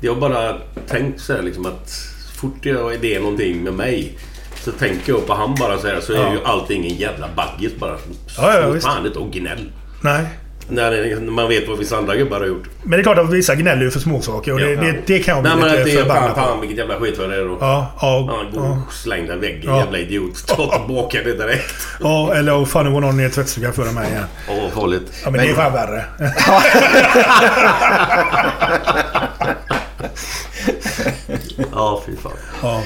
jag 0.02 0.14
har 0.14 0.22
bara 0.22 0.58
tänkt 0.88 1.22
så 1.22 1.34
här 1.34 1.42
liksom 1.42 1.66
att 1.66 2.13
fort 2.44 2.66
jag, 2.66 3.06
är 3.06 3.20
någonting 3.20 3.64
med 3.64 3.74
mig 3.74 4.18
så 4.56 4.72
tänker 4.72 5.14
jag 5.14 5.28
på 5.28 5.34
han 5.34 5.56
bara 5.60 5.78
så 5.78 5.88
här 5.88 6.00
så 6.02 6.14
är 6.14 6.18
Ja. 6.18 6.34
ju 6.34 6.44
allting 6.44 6.86
en 6.86 6.96
jävla 6.96 7.28
baggis 7.36 7.72
bara. 7.80 7.96
Ja, 8.38 8.54
ja, 8.56 8.62
Så 8.64 8.72
visst. 8.72 8.88
fan 8.88 9.06
inte 9.06 9.20
och 9.20 9.32
gnäll. 9.32 9.72
Nej. 10.02 10.24
När 10.70 11.20
man 11.32 11.50
vet 11.50 11.68
vad 11.68 11.78
vissa 11.78 11.98
andra 11.98 12.16
gubbar 12.16 12.40
har 12.40 12.48
gjort. 12.48 12.70
Men 12.84 12.92
det 12.92 12.98
är 12.98 13.04
klart 13.04 13.18
att 13.18 13.30
vissa 13.30 13.56
gnäller 13.56 13.82
ju 13.82 13.92
för 13.92 14.00
småsaker 14.00 14.54
och 14.54 14.60
det, 14.60 14.72
Ja. 14.72 14.82
det, 14.82 14.96
det 15.06 15.20
kan 15.20 15.34
jag 15.36 15.44
bli 15.44 15.52
Nej 15.52 15.60
men 15.62 15.72
lite 15.72 15.84
det 15.84 15.92
är 15.92 15.98
förbannad 16.02 16.36
fan, 16.36 16.46
fan 16.46 16.56
på. 16.56 16.62
vilket 16.62 16.78
jävla 16.78 17.00
skit 17.00 17.18
vad 17.20 17.30
det 17.30 17.36
är 17.36 17.46
då. 17.46 17.58
Ja, 17.62 17.92
ja, 18.02 18.48
gå 18.54 18.60
ja. 18.60 18.78
och 18.88 18.94
den 19.28 19.40
väggen 19.40 19.62
Ja. 19.64 19.80
jävla 19.80 19.98
idiot. 19.98 20.48
Ta 20.48 20.78
tillbaka 20.78 21.18
det 21.24 21.34
direkt. 21.34 21.74
ja, 22.00 22.34
eller 22.36 22.58
oh, 22.58 22.66
fan 22.66 22.86
det 22.86 22.92
var 22.92 23.02
någon 23.02 23.20
i 23.20 23.30
tvättstugan 23.30 23.74
före 23.74 23.92
mig 23.92 24.10
igen. 24.12 24.24
Åh, 24.50 24.70
farligt. 24.82 25.12
Ja, 25.24 25.30
men, 25.32 25.42
det 25.46 25.52
är 25.52 25.56
fan 25.56 25.74
värre. 25.74 26.06
Ja, 31.72 32.04
fy 32.06 32.16
fan. 32.16 32.32
Ja. 32.62 32.84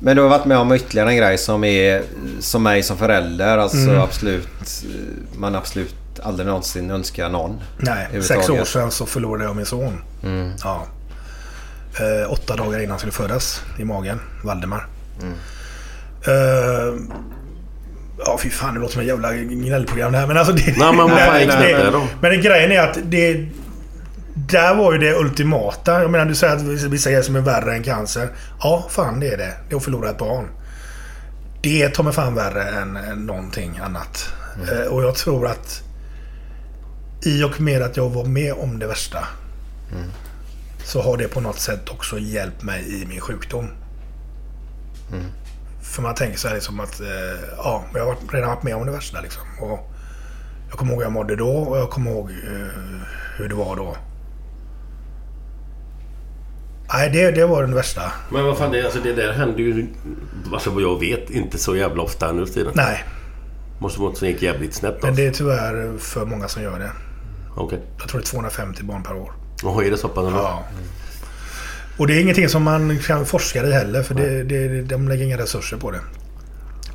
Men 0.00 0.16
du 0.16 0.22
har 0.22 0.28
varit 0.28 0.44
med 0.44 0.58
om 0.58 0.72
ytterligare 0.72 1.10
en 1.10 1.16
grej 1.16 1.38
som 1.38 1.64
är 1.64 2.02
som 2.40 2.62
mig 2.62 2.82
som 2.82 2.96
förälder. 2.98 3.58
Alltså 3.58 3.76
Mm. 3.76 4.00
absolut... 4.00 4.48
Man 5.36 5.54
absolut 5.54 5.94
aldrig 6.22 6.46
någonsin 6.46 6.90
önskar 6.90 7.28
någon. 7.28 7.60
Nej, 7.78 8.22
sex 8.22 8.48
år 8.48 8.64
sedan 8.64 8.90
så 8.90 9.06
förlorade 9.06 9.44
jag 9.44 9.56
min 9.56 9.66
son. 9.66 10.00
Mm. 10.22 10.52
Ja. 10.64 10.86
Eh, 12.00 12.32
åtta 12.32 12.56
dagar 12.56 12.78
innan 12.78 12.90
han 12.90 12.98
skulle 12.98 13.12
födas 13.12 13.62
i 13.78 13.84
magen. 13.84 14.20
Valdemar. 14.44 14.86
Mm. 15.22 15.34
Eh, 16.26 16.94
ja, 18.26 18.38
fy 18.42 18.50
fan. 18.50 18.74
Det 18.74 18.80
låter 18.80 18.92
som 18.92 19.02
ett 19.02 19.08
jävla 19.08 19.32
gnällprogram 19.34 20.12
det 20.12 20.18
här. 20.18 20.26
Men 20.26 20.36
alltså 20.36 20.52
det... 20.52 20.66
Nej, 20.66 20.92
men 20.92 20.96
vad 20.96 21.10
fan 21.18 21.34
det- 21.34 21.46
det? 21.46 22.06
Men 22.20 22.42
grejen 22.42 22.72
är 22.72 22.80
att 22.80 22.98
det... 23.04 23.46
Där 24.46 24.74
var 24.74 24.92
ju 24.92 24.98
det 24.98 25.14
ultimata. 25.14 26.02
Jag 26.02 26.10
menar, 26.10 26.24
du 26.24 26.34
säger 26.34 26.56
att 26.56 26.62
vissa 26.62 27.10
grejer 27.10 27.22
som 27.22 27.36
är 27.36 27.40
värre 27.40 27.74
än 27.74 27.82
cancer. 27.82 28.28
Ja, 28.60 28.86
fan 28.90 29.20
det 29.20 29.28
är 29.28 29.36
det. 29.36 29.52
Det 29.68 29.74
är 29.74 29.76
att 29.76 29.84
förlora 29.84 30.10
ett 30.10 30.18
barn. 30.18 30.48
Det 31.62 31.82
är 31.82 31.90
ta 31.90 32.02
mig 32.02 32.12
fan 32.12 32.34
värre 32.34 32.62
än, 32.62 32.92
någonting 33.26 33.78
annat. 33.78 34.28
Eh, 34.72 34.86
och 34.86 35.02
jag 35.02 35.14
tror 35.14 35.46
att 35.46 35.82
i 37.24 37.42
och 37.44 37.60
med 37.60 37.82
att 37.82 37.96
jag 37.96 38.10
var 38.10 38.24
med 38.24 38.52
om 38.52 38.78
det 38.78 38.86
värsta 38.86 39.18
så 40.84 41.02
har 41.02 41.16
det 41.16 41.28
på 41.28 41.40
något 41.40 41.58
sätt 41.60 41.88
också 41.88 42.18
hjälpt 42.18 42.62
mig 42.62 43.02
i 43.02 43.06
min 43.06 43.20
sjukdom. 43.20 43.68
För 45.82 46.02
man 46.02 46.14
tänker 46.14 46.38
så 46.38 46.48
här 46.48 46.54
liksom 46.54 46.80
att 46.80 47.00
eh, 47.00 47.40
ja, 47.56 47.84
jag 47.94 48.06
har 48.06 48.16
redan 48.32 48.48
varit 48.50 48.62
med 48.62 48.76
om 48.76 48.86
det 48.86 48.92
värsta 48.92 49.20
liksom. 49.20 49.42
Och 49.60 49.90
jag 50.70 50.78
kommer 50.78 50.92
ihåg 50.92 51.00
hur 51.00 51.06
jag 51.06 51.12
mådde 51.12 51.36
då 51.36 51.50
och 51.50 51.78
jag 51.78 51.90
kommer 51.90 52.10
ihåg 52.10 52.30
eh, 52.30 53.00
hur 53.36 53.48
det 53.48 53.54
var 53.54 53.76
då. 53.76 53.96
Nej, 56.92 57.10
det, 57.10 57.30
det 57.30 57.46
var 57.46 57.62
den 57.62 57.74
värsta. 57.74 58.02
Men 58.32 58.44
vad 58.44 58.58
fan, 58.58 58.72
det, 58.72 58.84
alltså, 58.84 58.98
det 59.00 59.12
där 59.12 59.32
händer 59.32 59.58
ju... 59.58 59.86
Alltså 60.52 60.70
vad 60.70 60.82
jag 60.82 61.00
vet, 61.00 61.30
inte 61.30 61.58
så 61.58 61.76
jävla 61.76 62.02
ofta 62.02 62.32
nu 62.32 62.46
för 62.46 62.54
tiden. 62.54 62.72
Nej, 62.76 63.04
Måste 63.80 64.00
vara 64.00 64.08
något 64.10 64.18
som 64.18 64.28
gick 64.28 64.42
jävligt 64.42 64.74
snett 64.74 64.94
men 65.02 65.08
alltså. 65.10 65.22
det 65.22 65.28
är 65.28 65.32
tyvärr 65.32 65.98
för 65.98 66.24
många 66.24 66.48
som 66.48 66.62
gör 66.62 66.78
det. 66.78 66.90
Okej. 67.56 67.78
Jag 67.98 68.08
tror 68.08 68.20
det 68.20 68.24
är 68.24 68.26
250 68.26 68.82
barn 68.84 69.02
per 69.02 69.16
år. 69.16 69.32
Jaha, 69.62 69.84
är 69.84 69.90
det 69.90 69.96
så 69.96 70.08
pass? 70.08 70.24
Ja. 70.32 70.64
Och 71.98 72.06
det 72.06 72.14
är 72.14 72.20
ingenting 72.20 72.48
som 72.48 72.62
man 72.62 72.98
kan 72.98 73.26
forska 73.26 73.66
i 73.66 73.72
heller 73.72 74.02
för 74.02 74.14
det, 74.14 74.42
det, 74.42 74.82
de 74.82 75.08
lägger 75.08 75.24
inga 75.24 75.38
resurser 75.38 75.76
på 75.76 75.90
det. 75.90 76.00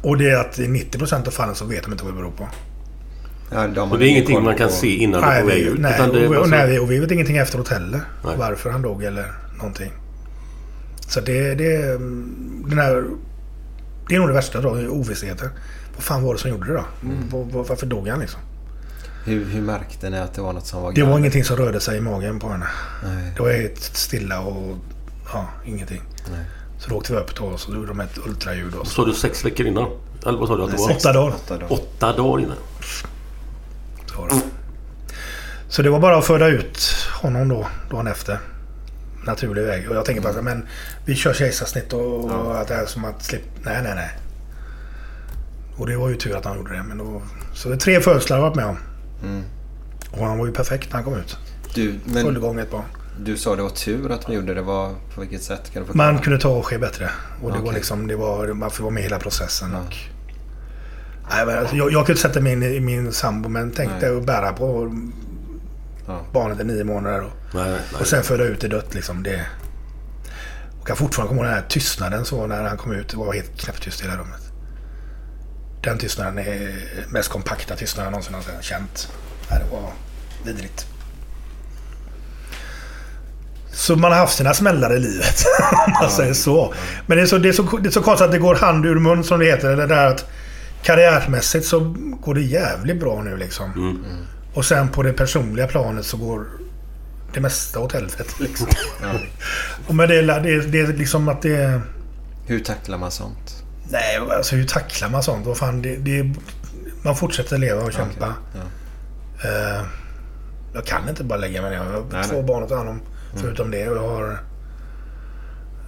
Och 0.01 0.17
det 0.17 0.29
är 0.29 0.35
att 0.35 0.59
i 0.59 0.67
90% 0.67 1.27
av 1.27 1.31
fallen 1.31 1.55
så 1.55 1.65
vet 1.65 1.83
de 1.83 1.91
inte 1.91 2.03
vad 2.03 2.13
det 2.13 2.17
beror 2.17 2.31
på. 2.31 2.47
Ja, 3.51 3.67
de 3.67 3.91
Och 3.91 3.99
det 3.99 4.05
är 4.05 4.09
ingenting 4.09 4.43
man 4.43 4.55
kan 4.57 4.69
se 4.69 4.95
innan 4.95 5.21
det 5.21 5.27
är 5.27 5.41
på 5.41 5.47
väg 5.47 5.61
ut. 5.61 5.79
Nej, 5.79 5.93
utan 5.95 6.09
det 6.09 6.19
är 6.19 6.23
och, 6.23 6.29
bara 6.29 6.39
och, 6.39 6.45
så- 6.45 6.51
nej, 6.51 6.79
och 6.79 6.91
vi 6.91 6.99
vet 6.99 7.11
ingenting 7.11 7.37
efteråt 7.37 7.67
heller. 7.69 8.01
Nej. 8.25 8.35
Varför 8.37 8.69
han 8.69 8.81
dog 8.81 9.03
eller 9.03 9.33
någonting. 9.63 9.91
Så 11.07 11.19
det, 11.21 11.55
det, 11.55 11.75
är, 11.75 11.95
mm, 11.95 12.65
den 12.69 12.79
här, 12.79 13.05
det 14.09 14.15
är 14.15 14.19
nog 14.19 14.27
det 14.29 14.33
värsta 14.33 14.61
då, 14.61 14.69
ovissheten. 14.69 15.49
Vad 15.95 16.03
fan 16.03 16.23
var 16.23 16.33
det 16.33 16.39
som 16.39 16.49
gjorde 16.51 16.67
det 16.67 16.73
då? 16.73 16.85
Mm. 17.03 17.29
Var- 17.29 17.43
var- 17.43 17.63
Varför 17.63 17.85
dog 17.85 18.07
han 18.07 18.19
liksom? 18.19 18.39
Hur, 19.25 19.45
hur 19.45 19.61
märkte 19.61 20.09
ni 20.09 20.19
att 20.19 20.33
det 20.33 20.41
var 20.41 20.53
något 20.53 20.65
som 20.67 20.81
var 20.81 20.91
Det 20.91 21.01
var 21.01 21.07
galet? 21.09 21.19
ingenting 21.19 21.43
som 21.43 21.57
rörde 21.57 21.79
sig 21.79 21.97
i 21.97 22.01
magen 22.01 22.39
på 22.39 22.49
henne. 22.49 22.65
Nej. 23.03 23.33
Det 23.37 23.43
var 23.43 23.51
helt 23.51 23.83
stilla 23.83 24.39
och 24.41 24.77
ja, 25.33 25.47
ingenting. 25.65 26.01
Nej. 26.31 26.45
Så 26.79 26.89
då 26.89 26.95
åkte 26.95 27.13
vi 27.13 27.19
upp 27.19 27.35
då 27.35 27.43
och 27.45 27.59
så 27.59 27.73
gjorde 27.73 27.87
de 27.87 27.99
ett 27.99 28.17
ultraljud. 28.27 28.75
Och 28.75 28.87
så. 28.87 28.93
Sa 28.93 29.05
du 29.05 29.13
sex 29.13 29.45
veckor 29.45 29.65
innan? 29.65 29.89
Eller 30.27 30.37
vad 30.39 30.47
sa 30.47 30.57
du 30.57 30.63
att 30.63 30.71
det 30.71 30.77
var? 30.77 30.91
Åtta 30.91 31.13
dagar. 31.13 31.35
Åtta 31.35 31.57
dagar. 31.57 31.73
Åtta 31.73 32.13
dagar 32.17 32.43
innan. 32.43 32.57
Så, 34.05 34.25
det. 34.27 34.41
så 35.69 35.81
det 35.81 35.89
var 35.89 35.99
bara 35.99 36.17
att 36.17 36.25
föda 36.25 36.47
ut 36.47 36.79
honom 37.21 37.47
då, 37.49 37.67
dagen 37.91 38.07
efter. 38.07 38.39
Naturlig 39.25 39.63
väg. 39.63 39.89
Och 39.89 39.95
jag 39.95 40.05
tänker 40.05 40.21
bara 40.21 40.41
men 40.41 40.67
vi 41.05 41.15
kör 41.15 41.33
kejsarsnitt 41.33 41.93
och, 41.93 42.25
och 42.25 42.61
att 42.61 42.67
det 42.67 42.73
är 42.73 42.85
som 42.85 43.05
att 43.05 43.23
slippa... 43.23 43.45
Nej, 43.63 43.83
nej, 43.83 43.95
nej. 43.95 44.09
Och 45.77 45.87
det 45.87 45.97
var 45.97 46.09
ju 46.09 46.15
tur 46.15 46.35
att 46.35 46.45
han 46.45 46.57
gjorde 46.57 46.73
det. 46.73 46.83
Men 46.83 46.97
då, 46.97 47.21
så 47.53 47.69
det 47.69 47.75
är 47.75 47.79
tre 47.79 48.01
födslar 48.01 48.37
jag 48.37 48.41
varit 48.41 48.55
med 48.55 48.65
om. 48.65 48.77
Mm. 49.23 49.43
Och 50.11 50.25
han 50.25 50.37
var 50.37 50.45
ju 50.45 50.53
perfekt 50.53 50.89
när 50.89 50.95
han 50.95 51.03
kom 51.03 51.13
ut. 51.13 51.37
Du, 51.75 51.99
men 52.05 52.23
Fullgång 52.23 52.59
ett 52.59 52.71
barn. 52.71 52.83
du 53.19 53.37
sa 53.37 53.55
det 53.55 53.61
var 53.61 53.69
tur 53.69 54.11
att 54.11 54.27
ni 54.27 54.35
gjorde 54.35 54.53
det. 54.53 54.61
Var, 54.61 54.93
på 55.15 55.21
vilket 55.21 55.43
sätt? 55.43 55.71
Kan 55.73 55.83
du? 55.83 55.93
Man 55.93 56.19
kunde 56.19 56.39
ta 56.39 56.49
och 56.49 56.65
ske 56.65 56.77
bättre. 56.77 57.09
Och 57.41 57.51
det 57.51 57.57
var 57.57 57.65
Okej. 57.65 57.75
liksom, 57.75 58.07
det 58.07 58.15
var, 58.15 58.47
man 58.47 58.71
får 58.71 58.83
vara 58.83 58.93
med 58.93 59.01
i 59.01 59.03
hela 59.03 59.19
processen. 59.19 59.75
Och, 59.75 59.95
nej, 61.29 61.45
men 61.45 61.57
alltså, 61.59 61.75
jag, 61.75 61.91
jag 61.91 62.05
kunde 62.05 62.21
sätta 62.21 62.41
mig 62.41 62.53
in 62.53 62.63
i 62.63 62.79
min 62.79 63.13
sambo 63.13 63.49
men 63.49 63.71
tänk 63.71 63.91
Nej. 64.01 64.17
att 64.17 64.25
bära 64.25 64.53
på 64.53 64.93
Ja. 66.07 66.25
barnet 66.33 66.59
i 66.59 66.63
nio 66.63 66.83
månader. 66.83 67.21
Och, 67.21 67.31
Nej, 67.53 67.69
nej. 67.71 68.01
och 68.01 68.07
sen 68.07 68.23
föda 68.23 68.43
ut 68.43 68.61
det 68.61 68.67
dött 68.67 68.93
liksom. 68.93 69.23
Det, 69.23 69.45
och 70.71 70.79
jag 70.79 70.87
kan 70.87 70.95
fortfarande 70.97 71.29
komma 71.29 71.41
ihåg 71.41 71.49
den 71.53 71.61
här 71.61 71.69
tystnaden 71.69 72.25
så 72.25 72.47
när 72.47 72.63
han 72.63 72.77
kom 72.77 72.91
ut. 72.91 73.09
Det 73.09 73.17
var 73.17 73.33
helt 73.33 73.59
knäpptyst 73.61 74.01
i 74.01 74.03
hela 74.03 74.17
rummet. 74.17 74.41
Den 75.83 75.97
tystnaden 75.97 76.37
är 76.37 76.75
mest 77.09 77.29
kompakta 77.29 77.75
tystnaden 77.75 78.05
jag 78.05 78.11
någonsin 78.11 78.53
har 78.55 78.61
känt. 78.61 79.09
Nej, 79.49 79.59
det 79.65 79.75
var 79.75 79.91
vidrigt. 80.45 80.87
Så 83.71 83.95
man 83.95 84.11
har 84.11 84.19
haft 84.19 84.37
sina 84.37 84.53
smällar 84.53 84.95
i 84.95 84.99
livet. 84.99 85.43
Om 85.87 85.93
man 86.01 86.11
säger 86.11 86.33
så. 86.33 86.73
Men 87.07 87.17
det 87.17 87.23
är 87.23 87.27
så, 87.27 87.37
det, 87.37 87.49
är 87.49 87.53
så, 87.53 87.63
det 87.77 87.89
är 87.89 87.91
så 87.91 88.01
konstigt 88.01 88.25
att 88.25 88.31
det 88.31 88.39
går 88.39 88.55
hand 88.55 88.85
ur 88.85 88.99
mun 88.99 89.23
som 89.23 89.39
det 89.39 89.45
heter. 89.45 89.75
Det 89.75 89.87
där 89.87 90.07
att 90.07 90.25
karriärmässigt 90.83 91.65
så 91.65 91.79
går 92.21 92.35
det 92.35 92.41
jävligt 92.41 92.99
bra 92.99 93.21
nu 93.21 93.37
liksom. 93.37 93.97
Och 94.53 94.65
sen 94.65 94.89
på 94.89 95.03
det 95.03 95.13
personliga 95.13 95.67
planet 95.67 96.05
så 96.05 96.17
går 96.17 96.47
det 97.33 97.39
mesta 97.39 97.79
åt 97.79 97.91
helvete 97.93 98.23
liksom. 98.39 98.67
Och 99.87 99.95
men 99.95 100.09
det, 100.09 100.15
är- 100.15 100.39
det, 100.41 100.61
det 100.67 100.79
är 100.79 100.87
liksom 100.87 101.27
att 101.29 101.41
det... 101.41 101.81
Hur 102.45 102.59
tacklar 102.59 102.97
man 102.97 103.11
sånt? 103.11 103.63
Nej, 103.89 104.17
alltså 104.17 104.55
hur 104.55 104.65
tacklar 104.65 105.09
man 105.09 105.23
sånt? 105.23 105.45
Vad 105.45 105.57
fan, 105.57 105.81
det, 105.81 105.95
det, 105.95 106.33
man 107.03 107.15
fortsätter 107.15 107.57
leva 107.57 107.81
och 107.83 107.93
kämpa. 107.93 108.33
Ja. 108.53 108.59
Eh, 109.49 109.81
jag 110.73 110.85
kan 110.85 111.09
inte 111.09 111.23
bara 111.23 111.39
lägga 111.39 111.61
mig 111.61 111.69
ner. 111.71 111.77
Jag 111.77 111.83
har 111.83 112.03
Nej, 112.11 112.23
två 112.23 112.33
nej. 112.35 112.43
barn 112.43 112.63
att 112.63 112.69
ta 112.69 112.75
hand 112.77 112.89
om. 112.89 113.01
Förutom 113.35 113.71
det. 113.71 113.89
Och 113.89 113.97
jag 113.97 114.07
har... 114.09 114.39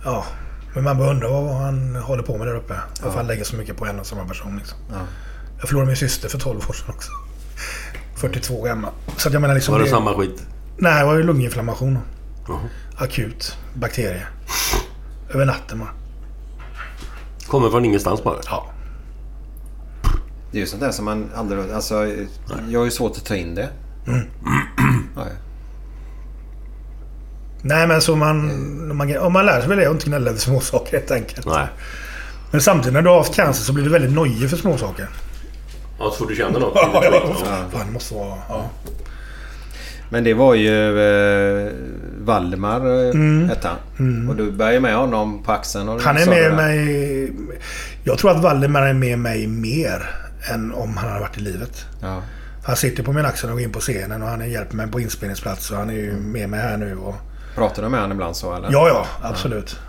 Ja. 0.04 0.26
Men 0.74 0.84
man 0.84 0.98
bara 0.98 1.10
undrar 1.10 1.30
vad 1.30 1.56
han 1.56 1.96
håller 1.96 2.24
på 2.24 2.38
med 2.38 2.48
där 2.48 2.56
uppe. 2.56 2.76
Varför 3.04 3.18
han 3.18 3.28
lägger 3.28 3.44
så 3.44 3.56
mycket 3.56 3.78
på 3.78 3.86
en 3.86 4.00
och 4.00 4.06
samma 4.06 4.28
person. 4.28 4.58
Liksom. 4.58 4.78
Ja. 4.92 4.98
Jag 5.60 5.68
förlorade 5.68 5.88
min 5.88 5.98
syster 5.98 6.30
för 6.30 6.40
12 6.40 6.58
år 6.70 6.74
sedan 6.74 6.96
också. 6.96 7.12
42 8.16 8.62
gammal. 8.62 8.92
Så 9.18 9.28
att 9.28 9.34
jag 9.34 9.42
menar 9.42 9.56
liksom... 9.56 9.74
Var 9.74 9.82
det 9.82 9.88
samma 9.88 10.14
skit? 10.14 10.44
Nej, 10.78 11.00
det 11.00 11.06
var 11.06 11.16
ju 11.16 11.24
lunginflammation. 11.24 12.00
Jaha. 12.48 12.60
Akut. 12.98 13.58
Bakterie. 13.74 14.28
Över 15.34 15.46
natten 15.46 15.80
bara. 15.80 15.90
Kommer 17.48 17.70
från 17.70 17.86
ingenstans 17.86 18.24
bara? 18.24 18.36
Ja. 18.46 18.72
Det 20.52 20.58
är 20.58 20.62
ju 20.62 20.68
sånt 20.68 20.82
där 20.82 20.92
som 20.92 21.06
man 21.06 21.30
aldrig... 21.36 21.72
Alltså, 21.72 22.08
jag 22.70 22.80
har 22.80 22.86
ju 22.86 22.92
svårt 22.92 23.18
att 23.18 23.26
ta 23.26 23.36
in 23.36 23.56
det. 23.56 23.70
Mm. 24.08 24.28
Ja, 25.16 25.24
Nej 27.62 27.88
men 27.88 28.02
så 28.02 28.16
man... 28.16 28.98
man 28.98 29.18
om 29.18 29.34
man 29.34 29.46
lär 29.46 29.60
sig 29.60 29.70
väl 29.70 29.78
det 29.78 29.88
och 29.88 29.94
inte 29.94 30.06
gnälla 30.06 30.30
över 30.30 30.40
småsaker 30.40 30.98
helt 30.98 31.12
enkelt. 31.12 31.46
Nej. 31.46 31.68
Men 32.52 32.62
samtidigt 32.62 32.94
när 32.94 33.02
du 33.02 33.10
har 33.10 33.18
haft 33.18 33.36
cancer 33.36 33.64
så 33.64 33.74
blir 33.74 33.84
du 33.84 33.90
väldigt 33.90 34.12
nojig 34.12 34.50
för 34.50 34.58
småsaker. 34.58 35.10
Ja, 36.00 36.10
så 36.12 36.18
fort 36.18 36.28
du 36.30 36.36
känner 36.36 36.60
något. 36.60 36.74
Ja, 36.94 37.04
ja. 37.04 37.36
Fan, 37.72 37.86
det 37.88 37.94
måste 37.94 38.14
vara... 38.14 38.38
Ja. 38.50 38.70
Men 40.10 40.24
det 40.24 40.34
var 40.34 40.54
ju 40.54 41.00
eh, 41.00 41.72
Valdemar 42.20 42.80
eh, 43.06 43.10
Mm. 43.10 43.50
hette 43.50 43.68
han. 43.98 44.30
Och 44.30 44.36
du 44.36 44.52
bär 44.52 44.80
med 44.80 44.96
honom 44.96 45.44
på 45.44 45.52
axeln. 45.52 45.90
Och 45.90 46.02
Han 46.02 46.18
är 46.18 46.26
med 46.26 46.54
mig... 46.56 47.32
Jag 48.04 48.18
tror 48.18 48.32
att 48.32 48.42
Valdemar 48.44 48.82
är 48.82 48.94
med 48.94 49.20
mig 49.20 49.48
mer 49.48 50.10
än 50.54 50.74
om 50.74 50.98
han 50.98 51.10
hade 51.10 51.22
varit 51.22 51.38
i 51.38 51.42
livet. 51.42 51.86
Ja. 52.02 52.22
Han 52.66 52.76
sitter 52.76 53.04
på 53.04 53.12
min 53.14 53.26
axel 53.26 53.50
och 53.50 53.56
går 53.56 53.64
in 53.64 53.72
på 53.72 53.80
scenen 53.80 54.22
och 54.24 54.28
han 54.30 54.42
är 54.42 54.46
hjälper 54.46 54.76
mig 54.76 54.88
på 54.88 55.00
inspelningsplats 55.00 55.72
och 55.72 55.78
han 55.78 55.90
är 55.90 55.94
ju 55.94 56.14
med 56.14 56.50
mig 56.50 56.60
här 56.60 56.78
nu. 56.78 56.98
Och... 56.98 57.16
Pratar 57.56 57.84
du 57.84 57.90
med 57.90 58.00
honom 58.02 58.18
ibland 58.18 58.36
så 58.36 58.56
eller? 58.56 58.70
Ja, 58.72 58.88
ja. 58.88 59.06
Absolut. 59.30 59.80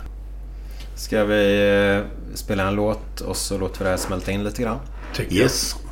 Ska 0.95 1.23
vi 1.23 1.69
eh, 1.97 2.35
spela 2.35 2.63
en 2.67 2.75
låt 2.75 3.21
och 3.21 3.35
så 3.37 3.57
låter 3.57 3.79
vi 3.79 3.83
det 3.83 3.89
här 3.89 3.97
smälta 3.97 4.31
in 4.31 4.43
lite 4.43 4.61
grann? 4.61 4.77
Tycker 5.15 5.35
Yes. 5.35 5.75
Ingen 5.75 5.86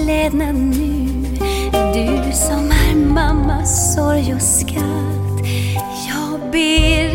himmelsklädnad 0.00 0.54
nu. 0.54 1.06
Du 1.94 2.32
som 2.32 2.70
är 2.70 2.94
mammas 2.94 3.94
sorg 3.94 4.34
och 4.34 4.42
skatt 4.42 5.46
Jag 6.08 6.50
ber 6.52 7.09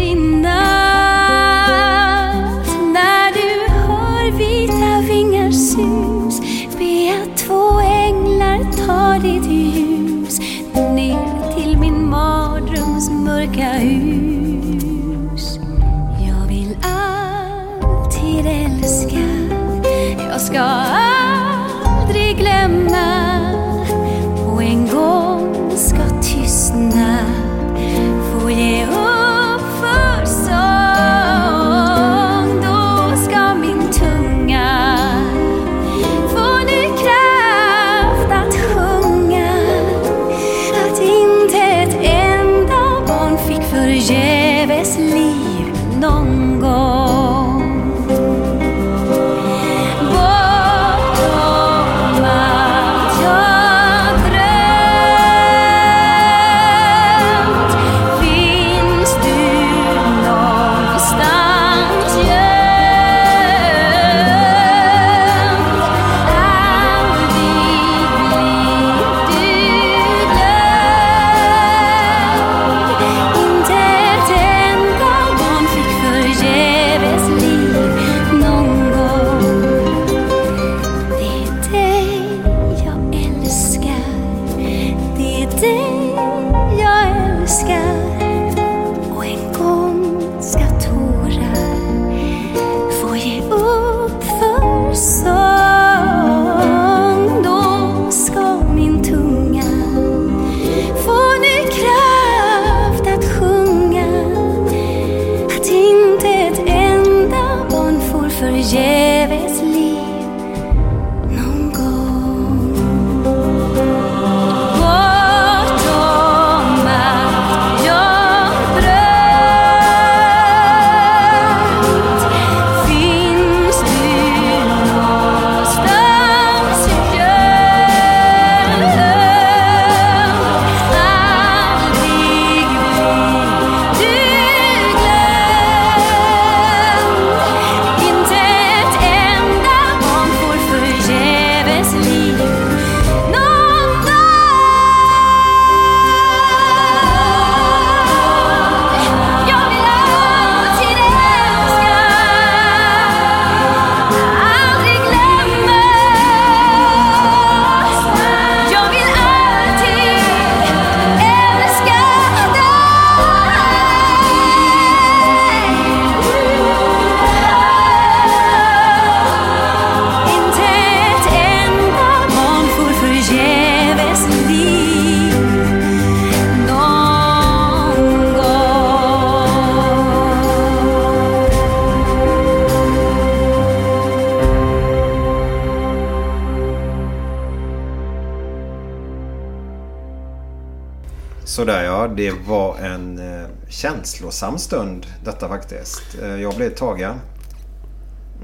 det 192.26 192.32
var 192.48 192.78
en 192.78 193.20
eh, 193.20 193.48
känslosam 193.70 194.58
stund 194.58 195.06
detta 195.26 195.48
faktiskt. 195.48 196.04
Eh, 196.22 196.42
jag 196.42 196.56
blev 196.56 196.70
tagen. 196.70 197.16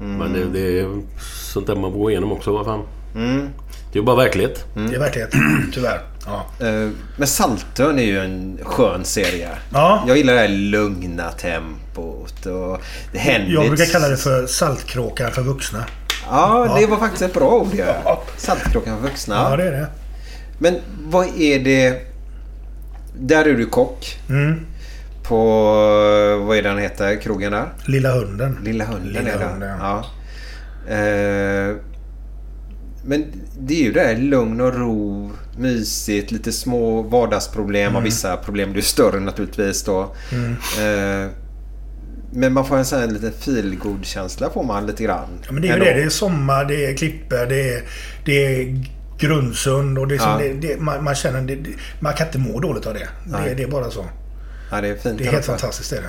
Mm. 0.00 0.16
Men 0.16 0.32
det, 0.32 0.60
det 0.60 0.80
är 0.80 1.02
sånt 1.52 1.66
där 1.66 1.76
man 1.76 1.92
får 1.92 1.98
gå 1.98 2.10
igenom 2.10 2.32
också. 2.32 2.52
Vad 2.52 2.66
fan. 2.66 2.82
Mm. 3.14 3.48
Det 3.92 3.98
är 3.98 4.02
bara 4.02 4.16
verklighet. 4.16 4.64
Det 4.74 4.94
är 4.94 4.98
verklighet. 4.98 5.30
Tyvärr. 5.74 6.00
Ja. 6.26 6.66
Eh, 6.66 6.90
Men 7.16 7.28
Saltön 7.28 7.98
är 7.98 8.02
ju 8.02 8.18
en 8.18 8.58
skön 8.62 9.04
serie. 9.04 9.48
Ja. 9.72 10.04
Jag 10.06 10.16
gillar 10.16 10.34
det 10.34 10.40
här 10.40 10.48
lugna 10.48 11.30
tempot 11.30 12.46
och 12.46 12.80
det 13.12 13.18
händer... 13.18 13.52
Jag 13.52 13.68
brukar 13.68 13.84
kalla 13.84 14.08
det 14.08 14.16
för 14.16 14.46
saltkråkan 14.46 15.30
för 15.30 15.42
vuxna. 15.42 15.84
Ja, 16.30 16.76
det 16.78 16.86
var 16.86 16.96
faktiskt 16.96 17.22
ett 17.22 17.34
bra 17.34 17.50
ord. 17.50 17.74
Ja. 18.04 18.22
Saltkråkan 18.36 18.96
för 19.00 19.08
vuxna. 19.08 19.34
Ja, 19.50 19.56
det 19.56 19.64
är 19.64 19.72
det. 19.72 19.86
Men 20.58 20.80
vad 21.04 21.26
är 21.40 21.58
det... 21.58 22.11
Där 23.18 23.44
är 23.44 23.54
du 23.54 23.66
kock. 23.66 24.18
Mm. 24.28 24.60
På... 25.22 25.36
Vad 26.46 26.56
är 26.56 26.62
den 26.62 26.78
heter? 26.78 27.20
Krogen 27.20 27.52
där? 27.52 27.68
Lilla 27.86 28.14
hunden. 28.14 28.58
Lilla 28.64 28.84
hunden 28.84 29.12
Lilla 29.12 29.32
är 29.32 29.48
hunden, 29.48 29.78
ja. 29.80 30.04
Eh, 30.88 31.76
men 33.04 33.24
det 33.60 33.74
är 33.74 33.82
ju 33.84 33.92
det 33.92 34.00
här 34.00 34.16
lugn 34.16 34.60
och 34.60 34.74
ro, 34.74 35.30
mysigt, 35.58 36.30
lite 36.30 36.52
små 36.52 37.02
vardagsproblem 37.02 37.86
Mm. 37.88 37.96
och 37.96 38.06
vissa 38.06 38.36
problem. 38.36 38.76
Är 38.76 38.80
större 38.80 39.20
naturligtvis 39.20 39.82
då. 39.84 40.14
Mm. 40.32 40.50
Eh, 40.52 41.30
men 42.34 42.52
man 42.52 42.66
får 42.66 42.76
en 42.76 42.84
sån 42.84 43.00
här 43.00 43.06
liten 43.06 43.32
feelgood 43.32 44.04
känsla 44.04 44.50
får 44.50 44.62
man 44.62 44.86
lite 44.86 45.02
grann. 45.04 45.28
Ja, 45.46 45.52
men 45.52 45.62
det 45.62 45.68
är 45.68 45.78
ju 45.78 45.84
det. 45.84 45.94
Det 45.94 46.02
är 46.02 46.08
sommar, 46.08 46.64
det 46.64 46.86
är 46.86 46.96
klippor, 46.96 47.46
det 47.48 47.74
är, 47.76 47.82
det 48.24 48.32
är 48.32 48.84
Grundsund 49.26 49.98
och 49.98 50.06
det 50.08 50.14
är 50.14 50.18
som 50.18 50.30
Ja. 50.30 50.38
det, 50.38 50.52
det, 50.52 50.80
man, 50.80 51.04
man 51.04 51.14
känner... 51.14 51.40
Det, 51.42 51.54
det, 51.54 51.70
man 52.00 52.12
kan 52.14 52.26
inte 52.26 52.38
må 52.38 52.60
dåligt 52.60 52.86
av 52.86 52.94
det. 52.94 53.08
Det, 53.24 53.54
det 53.54 53.62
är 53.62 53.68
bara 53.68 53.90
så. 53.90 54.04
Ja, 54.70 54.80
det 54.80 54.88
är 54.88 54.96
fint. 54.96 55.18
Det 55.18 55.26
är 55.26 55.32
helt 55.32 55.44
fantastiskt. 55.46 55.90
Det 55.90 55.96
är 55.96 56.02
det. 56.02 56.08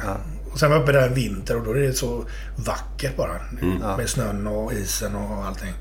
Och 0.51 0.59
sen 0.59 0.69
var 0.69 0.75
jag 0.77 0.83
uppe 0.83 0.91
där 0.91 1.07
en 1.07 1.13
vinter 1.13 1.57
och 1.57 1.65
då 1.65 1.71
är 1.71 1.75
det 1.79 1.93
så 1.93 2.25
vackert 2.55 3.17
bara. 3.17 3.35
Mm. 3.61 3.77
Ja. 3.81 3.97
Med 3.97 4.09
snön 4.09 4.47
och 4.47 4.73
isen 4.73 5.15
och 5.15 5.45
allting. 5.45 5.73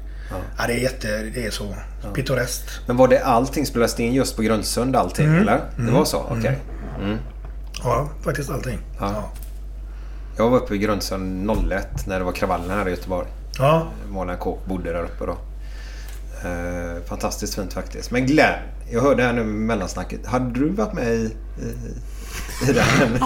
Ja. 0.58 0.66
det 0.66 0.72
är 0.72 0.78
jätte... 0.78 1.18
Det 1.34 1.46
är 1.46 1.50
så 1.50 1.74
pittoreskt. 2.14 2.80
Men 2.86 2.96
var 2.96 3.08
det 3.08 3.18
allting 3.24 3.66
spelades 3.66 4.00
in 4.00 4.12
just 4.14 4.36
på 4.36 4.42
Grundsund 4.42 4.96
allting 4.96 5.26
Mm. 5.26 5.40
eller? 5.40 5.60
Det 5.76 5.82
Mm. 5.82 5.94
var 5.94 6.04
så? 6.04 6.18
Okej. 6.38 6.58
Mm. 7.02 7.18
Ja, 7.84 8.08
faktiskt 8.24 8.50
allting. 8.50 8.78
Ja. 9.00 9.30
Jag 10.36 10.50
var 10.50 10.58
uppe 10.58 10.74
i 10.74 10.78
Grundsund 10.78 11.50
01 11.72 12.06
när 12.06 12.18
det 12.18 12.24
var 12.24 12.32
kravallen 12.32 12.70
här 12.70 12.88
i 12.88 12.90
Göteborg. 12.90 13.28
Ja. 13.58 13.86
Målan 14.08 14.36
Kåk 14.38 14.66
bodde 14.66 14.92
där 14.92 15.02
uppe 15.02 15.26
då. 15.26 15.36
Eh, 16.44 17.02
fantastiskt 17.08 17.54
fint 17.54 17.72
faktiskt. 17.72 18.10
Men 18.10 18.26
Glenn, 18.26 18.54
jag 18.92 19.00
hörde 19.00 19.22
här 19.22 19.32
nu 19.32 19.44
med 19.44 19.54
mellansnacket. 19.54 20.26
Hade 20.26 20.60
du 20.60 20.68
varit 20.68 20.92
med 20.92 21.08
i, 21.08 21.30
i, 21.62 22.70
i 22.70 22.72
den? 22.72 23.24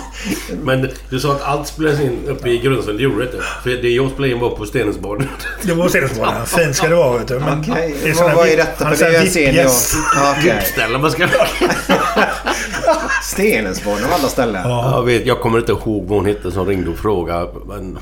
Men 0.65 0.89
du 1.11 1.21
sa 1.21 1.33
att 1.33 1.43
allt 1.43 1.67
spelades 1.69 2.01
in 2.01 2.19
uppe 2.29 2.49
i 2.51 2.59
Grundsund. 2.59 2.99
Det 2.99 3.03
gjorde 3.03 3.19
det 3.19 3.25
inte. 3.25 3.45
För 3.63 3.71
det 3.71 3.89
jag 3.89 4.11
spelade 4.11 4.33
in 4.33 4.41
var 4.41 4.51
på 4.51 4.67
Stenungsbaden. 4.67 5.29
Det 5.63 5.73
var 5.73 5.89
Stenungsbaden. 5.89 6.47
Fint 6.47 6.77
ska 6.77 6.89
det 6.89 6.95
vara 6.97 7.19
vet 7.19 7.29
du. 7.29 7.39
Men 7.39 7.61
Okej, 7.61 7.97
det 8.03 8.09
är 8.11 8.15
vad- 8.15 8.35
vad 8.35 8.49
är 8.49 8.57
detta? 8.57 8.85
han 8.85 8.97
För 8.97 9.05
det 9.05 9.11
är 9.11 9.13
sån 9.13 9.21
här 9.21 9.25
en 9.25 9.31
scen 9.31 9.43
jag- 9.45 9.53
VIP-gäst. 9.53 9.97
Ja, 10.15 10.35
okej. 10.39 10.55
VIP-ställe 10.55 10.99
man 10.99 11.11
ska... 11.11 11.29
Stenungsbaden 13.23 14.05
av 14.05 14.11
alla 14.13 14.29
ställen. 14.29 14.69
Jag, 14.71 15.03
vet, 15.05 15.27
jag 15.27 15.41
kommer 15.41 15.59
inte 15.59 15.73
ihåg 15.73 16.05
vad 16.09 16.19
hon 16.19 16.27
hette 16.27 16.53
som 16.53 16.67
ringde 16.67 16.91
och 16.91 16.97
frågade. 16.97 17.49
Men... 17.69 17.99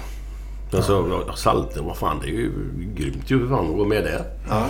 Ja, 0.70 1.34
Salten, 1.36 1.84
vad 1.84 1.96
fan 1.96 2.18
det 2.22 2.26
är 2.26 2.30
ju 2.30 2.50
grymt 2.96 3.30
ju. 3.30 3.38
Hur 3.38 3.48
fan 3.48 3.70
att 3.70 3.76
gå 3.76 3.84
med 3.84 4.04
där? 4.04 4.22
Ja. 4.48 4.66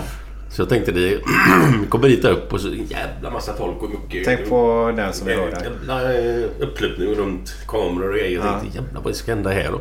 Så 0.56 0.62
jag 0.62 0.68
tänkte 0.68 0.92
det 0.92 1.18
kommer 1.88 2.08
dit 2.08 2.24
upp 2.24 2.52
och 2.52 2.60
så 2.60 2.68
en 2.68 2.86
jävla 2.86 3.30
massa 3.30 3.54
folk 3.56 3.82
och 3.82 3.90
mycket... 3.90 4.24
Tänk 4.24 4.48
på 4.48 4.92
den 4.96 5.12
som 5.12 5.26
vi 5.26 5.34
hörde. 5.34 5.60
Jävla 5.64 6.14
eh, 6.18 6.44
uppslutning 6.60 7.14
runt 7.14 7.54
kameror 7.68 8.08
och 8.08 8.14
grejer. 8.18 8.38
Jag 8.38 8.46
Ja. 8.46 8.60
tänkte 8.60 8.78
jävlar 8.78 9.00
vad 9.00 9.16
ska 9.16 9.32
hända 9.34 9.50
här 9.50 9.70
då? 9.72 9.80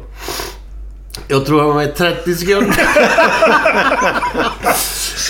Jag 1.27 1.45
tror 1.45 1.59
jag 1.61 1.67
var 1.67 1.75
med 1.75 1.89
i 1.89 1.91
30 1.91 2.35
sekunder. 2.35 2.75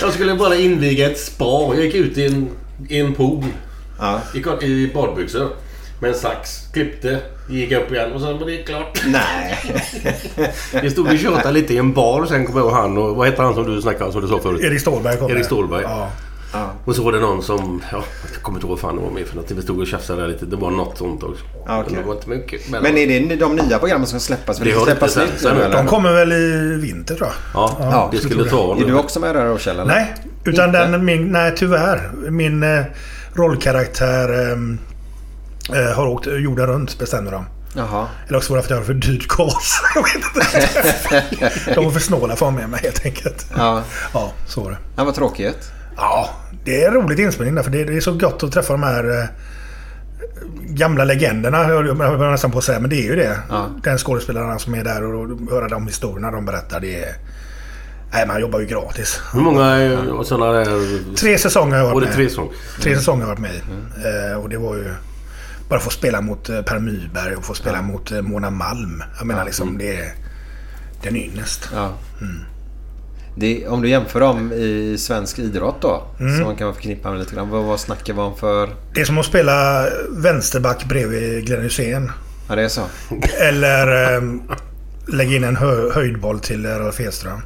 jag 0.01 0.13
skulle 0.13 0.35
bara 0.35 0.55
inviga 0.55 1.09
ett 1.11 1.19
spa. 1.19 1.73
Jag 1.75 1.85
gick 1.85 1.95
ut 1.95 2.17
i 2.17 2.25
en, 2.25 2.49
i 2.89 2.99
en 2.99 3.13
pool. 3.13 3.43
I, 4.61 4.65
I 4.65 4.91
badbyxor. 4.93 5.49
Med 6.03 6.11
en 6.11 6.17
sax. 6.17 6.59
Klippte. 6.73 7.19
Gick 7.49 7.71
upp 7.71 7.91
igen 7.91 8.11
och 8.13 8.21
sen 8.21 8.39
var 8.39 8.45
det 8.45 8.57
klart. 8.57 9.01
Nej. 9.07 9.57
Vi 10.81 10.89
stod 10.89 11.07
och 11.11 11.17
tjatade 11.17 11.51
lite 11.53 11.73
i 11.73 11.77
en 11.77 11.93
bar 11.93 12.21
och 12.21 12.27
sen 12.27 12.45
kom 12.45 12.57
jag 12.57 12.65
och 12.65 12.75
han 12.75 12.97
och 12.97 13.15
vad 13.15 13.27
heter 13.27 13.43
han 13.43 13.53
som 13.53 13.75
du 13.75 13.81
snackade 13.81 14.05
om 14.05 14.11
som 14.11 14.21
du 14.21 14.27
sa 14.27 14.39
förut? 14.39 14.61
Erik 14.61 14.81
Ståhlberg 14.81 15.17
kom 15.17 15.25
Erik 15.27 15.37
med. 15.37 15.45
Ståhlberg. 15.45 15.81
Ja. 15.83 16.09
Och 16.85 16.95
så 16.95 17.03
var 17.03 17.11
det 17.11 17.19
någon 17.19 17.43
som, 17.43 17.83
ja, 17.91 18.03
jag 18.33 18.41
kommer 18.41 18.57
inte 18.57 18.67
ihåg 18.67 18.69
vad 18.69 18.79
fan 18.79 18.95
det 18.95 19.01
var 19.01 19.11
med 19.11 19.27
för 19.27 19.35
något. 19.35 19.51
Vi 19.51 19.61
stod 19.61 19.79
och 19.79 19.87
tjafsade 19.87 20.21
där 20.21 20.27
lite. 20.27 20.45
Det 20.45 20.55
var 20.55 20.71
något 20.71 20.97
sånt 20.97 21.23
också. 21.23 21.43
Ja, 21.67 21.79
okej. 21.79 21.93
Men 21.93 22.01
det 22.01 22.07
var 22.07 22.15
inte 22.15 22.29
mycket. 22.29 22.69
Men 22.69 22.97
är 22.97 23.07
det 23.29 23.35
de 23.35 23.55
nya 23.55 23.79
programmen 23.79 24.07
som 24.07 24.19
ska 24.19 24.27
släppas? 24.35 24.57
För 24.57 24.65
Det 24.65 24.71
har 24.71 24.79
inte 24.79 24.91
släppas 24.91 25.13
sett- 25.13 25.31
nytt 25.31 25.41
sen- 25.41 25.55
nu 25.57 25.63
eller? 25.63 25.75
De 25.77 25.87
kommer 25.87 26.13
väl 26.13 26.31
i 26.31 26.77
vinter 26.81 27.15
tror 27.15 27.27
jag. 27.53 27.69
Ja, 27.79 28.09
det 28.11 28.17
skulle 28.17 28.45
ta 28.49 28.77
Är 28.77 28.85
du 28.85 28.93
också 28.93 29.19
med 29.19 29.35
där 29.35 29.45
då 29.49 29.57
Kjell? 29.57 29.75
eller? 29.79 29.85
Nej, 29.93 30.13
utan 30.45 30.71
den 30.71 31.05
min... 31.05 31.31
Nej, 31.31 31.53
tyvärr. 31.55 32.11
Min 32.29 32.63
eh, 32.63 32.83
rollkaraktär 33.33 34.51
ehm, 34.51 34.79
eh, 35.69 35.95
har 35.95 36.07
åkt 36.07 36.27
jorden 36.27 36.67
runt 36.67 36.99
bestämde 36.99 37.31
de. 37.31 37.45
Jaha. 37.75 38.07
Eller 38.27 38.37
också 38.37 38.53
var 38.53 38.57
det 38.57 38.67
för 38.67 38.67
att 38.67 38.69
jag 38.69 38.77
var 38.77 38.85
för 38.85 38.93
dyrt 38.93 39.27
gas. 39.27 39.81
Jag 39.95 40.03
vet 40.03 40.15
inte. 40.15 41.75
de 41.75 41.85
var 41.85 41.91
för 41.91 41.99
snåla 41.99 42.35
för 42.35 42.45
att 42.45 42.51
ha 42.53 42.59
med 42.59 42.69
mig 42.69 42.79
helt 42.83 43.05
enkelt. 43.05 43.45
Ja. 43.57 43.83
Ja, 44.13 44.33
så 44.47 44.63
var 44.63 44.71
det. 44.71 44.77
Ja, 44.95 45.03
vad 45.03 45.15
tråkigt. 45.15 45.71
Ja, 45.97 46.29
det 46.65 46.83
är 46.83 46.91
roligt 46.91 47.19
inspelning 47.19 47.55
där 47.55 47.63
för 47.63 47.71
det, 47.71 47.81
är 47.81 48.01
så 48.01 48.13
gott 48.13 48.43
att 48.43 48.51
träffa 48.51 48.73
de 48.73 48.83
här 48.83 49.19
eh, 49.19 49.25
gamla 50.65 51.03
legenderna, 51.03 51.63
höll 51.63 51.87
jag 51.87 51.95
höll 51.95 52.31
nästan 52.31 52.51
på 52.51 52.57
att 52.57 52.63
säga. 52.63 52.79
Men 52.79 52.89
det 52.89 52.95
är 52.95 53.03
ju 53.03 53.15
det. 53.15 53.39
Den 53.83 53.97
skådespelaren 53.97 54.59
som 54.59 54.75
är 54.75 54.83
där 54.83 55.03
och, 55.03 55.31
och 55.31 55.51
höra 55.51 55.67
de 55.67 55.87
historierna 55.87 56.31
de 56.31 56.45
berättar. 56.45 56.79
Det 56.79 57.03
är... 57.03 57.15
Nej, 58.13 58.27
man 58.27 58.41
jobbar 58.41 58.59
ju 58.59 58.65
gratis. 58.65 59.21
Hur 59.33 59.41
många 59.41 60.23
sådana 60.23 60.51
där... 60.51 61.15
Tre 61.15 61.37
säsonger 61.37 61.77
har 61.77 61.85
jag 61.85 61.93
varit 61.93 62.07
med 62.07 62.15
tre 62.15 62.29
säsonger? 62.29 62.53
Tre 62.81 62.95
säsonger 62.95 63.25
har 63.25 63.31
jag 63.31 63.39
varit 63.39 63.41
med 63.41 63.55
i. 63.55 64.31
Eh, 64.31 64.37
och 64.37 64.49
det 64.49 64.57
var 64.57 64.75
ju... 64.75 64.93
Bara 65.69 65.79
få 65.79 65.89
spela 65.89 66.21
mot 66.21 66.49
eh, 66.49 66.61
Per 66.61 66.79
Myberg 66.79 67.35
och 67.35 67.45
få 67.45 67.53
spela 67.53 67.81
mot 67.81 68.11
eh, 68.11 68.21
Mona 68.21 68.49
Malm. 68.49 69.03
Jag 69.17 69.27
menar 69.27 69.45
liksom 69.45 69.77
det 69.77 69.97
är... 69.97 70.13
Det 71.01 71.07
är 71.07 71.11
en 71.11 71.17
ynnest. 71.17 71.69
Ja. 71.73 71.93
Det, 73.35 73.67
om 73.67 73.81
du 73.81 73.89
jämför 73.89 74.19
dem 74.19 74.51
i 74.53 74.95
svensk 74.99 75.39
idrott 75.39 75.81
då. 75.81 76.03
Mm. 76.19 76.37
Så 76.37 76.43
man 76.43 76.55
kan 76.55 76.73
förknippa 76.73 77.09
med 77.09 77.19
lite 77.19 77.35
grann. 77.35 77.49
Vad, 77.49 77.63
vad 77.63 77.79
snackar 77.79 78.13
vi 78.13 78.19
om 78.19 78.37
för... 78.37 78.69
Det 78.93 79.01
är 79.01 79.05
som 79.05 79.17
att 79.17 79.25
spela 79.25 79.85
vänsterback 80.09 80.85
bredvid 80.85 81.45
Glenn 81.45 81.61
Hysén. 81.61 82.11
Ja, 82.49 82.55
det 82.55 82.63
är 82.63 82.67
så. 82.67 82.81
Eller 83.39 84.13
eh, 84.15 84.21
lägga 85.07 85.35
in 85.35 85.43
en 85.43 85.55
hö 85.55 85.91
höjdboll 85.93 86.39
till 86.39 86.65
Ralf 86.65 86.99
Edström. 86.99 87.41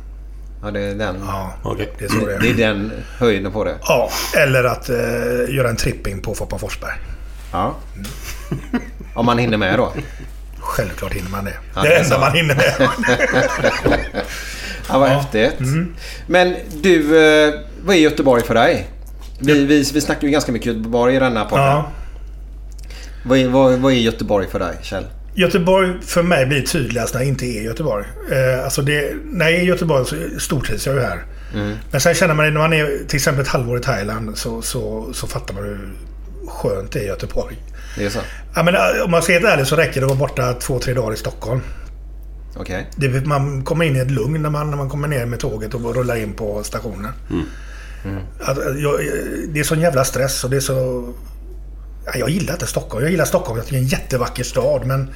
Ja, 0.64 0.72
det 0.72 0.80
är 0.80 0.96
den. 0.96 1.16
Ja, 1.28 1.54
Okej. 1.64 1.94
det 2.00 2.06
är 2.06 2.10
så 2.10 2.26
det 2.26 2.36
är. 2.36 2.40
Det 2.40 2.50
är 2.50 2.54
den 2.54 2.92
höjden 3.18 3.52
på 3.52 3.64
det. 3.64 3.76
Ja, 3.82 4.10
eller 4.38 4.64
att 4.64 4.90
eh, 4.90 5.56
göra 5.56 5.70
en 5.70 5.76
tripping 5.76 6.22
på 6.22 6.36
Foppa 6.36 6.58
Forsberg. 6.58 6.94
Ja. 7.58 7.76
Om 9.14 9.26
man 9.26 9.38
hinner 9.38 9.58
med 9.58 9.80
då. 9.80 9.94
Självklart 10.60 11.14
hinner 11.14 11.30
man 11.30 11.46
det. 11.46 11.54
Ja, 11.76 11.82
det 11.82 11.88
det 11.90 11.96
är 11.96 12.04
enda 12.04 12.16
så. 12.16 12.22
man 12.22 12.32
hinner 12.32 12.56
med. 12.56 12.90
Ja, 14.90 15.00
vad 15.00 15.10
häftigt. 15.10 15.60
Mm. 15.60 15.96
Men 16.28 16.56
du, 16.82 17.24
eh, 17.24 17.54
vad 17.86 17.96
är 17.96 18.00
Göteborg 18.00 18.44
för 18.44 18.54
dig? 18.54 18.88
Vi, 19.40 19.66
vi, 19.66 19.92
vi 19.94 20.02
snackar 20.02 20.22
ju 20.22 20.30
ganska 20.30 20.52
mycket 20.52 20.66
Göteborg 20.66 21.16
i 21.16 21.20
denna 21.20 21.46
podden. 21.46 21.66
Ja. 21.66 21.92
Vad, 23.26 23.38
är, 23.38 23.48
vad, 23.48 23.80
vad 23.80 23.92
är 23.92 23.98
Göteborg 23.98 24.48
för 24.48 24.60
dig, 24.60 24.78
Kjell? 24.82 25.06
Göteborg 25.36 26.02
för 26.02 26.24
mig 26.24 26.46
blir 26.46 26.62
tydligast 26.62 27.14
när 27.14 27.22
jag 27.22 27.28
inte 27.28 27.46
är 27.46 27.62
i 27.62 27.64
Göteborg. 27.64 28.06
Eh, 28.32 28.64
alltså 28.64 28.82
det, 28.82 29.14
när 29.26 29.46
jag 29.46 29.60
är 29.60 29.64
i 29.64 29.66
Göteborg 29.66 30.06
så 30.06 30.16
stortrivs 30.40 30.86
jag 30.86 30.96
ju 30.96 31.02
här. 31.02 31.24
Mm. 31.54 31.78
Men 31.92 32.02
sen 32.02 32.14
känner 32.14 32.34
man 32.34 32.54
när 32.54 32.62
man 32.62 32.74
är 32.74 33.08
till 33.08 33.16
exempel 33.16 33.42
ett 33.42 33.48
halvår 33.48 33.78
i 33.78 33.82
Thailand 33.82 34.38
så, 34.38 34.62
så, 34.62 35.14
så 35.14 35.28
fattar 35.28 35.54
man 35.54 35.64
hur 35.64 35.90
skönt 36.48 36.92
det 36.92 37.00
är 37.00 37.04
i 37.04 37.08
Göteborg. 37.08 37.58
Det 37.98 38.06
är 38.06 38.10
så? 38.10 38.20
Ja, 38.56 38.64
men, 38.64 38.76
eh, 38.76 38.82
om 39.06 39.12
man 39.12 39.22
ska 39.22 39.34
vara 39.34 39.40
helt 39.40 39.54
ärlig 39.54 39.68
så 39.68 39.76
räcker 39.76 40.02
det 40.02 40.06
att 40.06 40.18
vara 40.18 40.30
borta 40.30 40.54
två, 40.54 40.80
tre 40.80 40.94
dagar 40.94 41.14
i 41.14 41.18
Stockholm. 41.18 41.62
Okej. 42.56 42.90
Det, 42.96 43.26
man 43.26 43.64
kommer 43.64 43.86
in 43.86 43.96
i 43.96 44.00
ett 44.00 44.12
lugn 44.12 44.42
när 44.42 44.50
man, 44.50 44.70
när 44.70 44.78
man 44.78 44.90
kommer 44.90 45.08
ner 45.08 45.26
med 45.26 45.40
tåget 45.40 45.74
och 45.74 45.96
rullar 45.96 46.16
in 46.16 46.34
på 46.34 46.64
stationen. 46.64 47.12
Att, 48.42 48.58
att 48.58 48.82
jag, 48.82 49.00
det 49.50 49.60
är 49.60 49.64
sån 49.64 49.80
jävla 49.80 50.04
stress 50.04 50.44
och 50.44 50.50
det 50.50 50.56
är 50.56 50.62
så... 50.62 51.08
Ja, 52.06 52.12
jag 52.16 52.30
gillar 52.30 52.54
inte 52.54 52.68
Stockholm. 52.68 53.04
Jag 53.04 53.12
gillar 53.12 53.26
Stockholm. 53.26 53.58
Jag 53.58 53.66
tycker 53.66 53.78
det 53.78 53.82
är 53.82 53.84
en 53.84 53.88
jättevacker 53.88 54.44
stad. 54.44 54.86
Men 54.86 55.10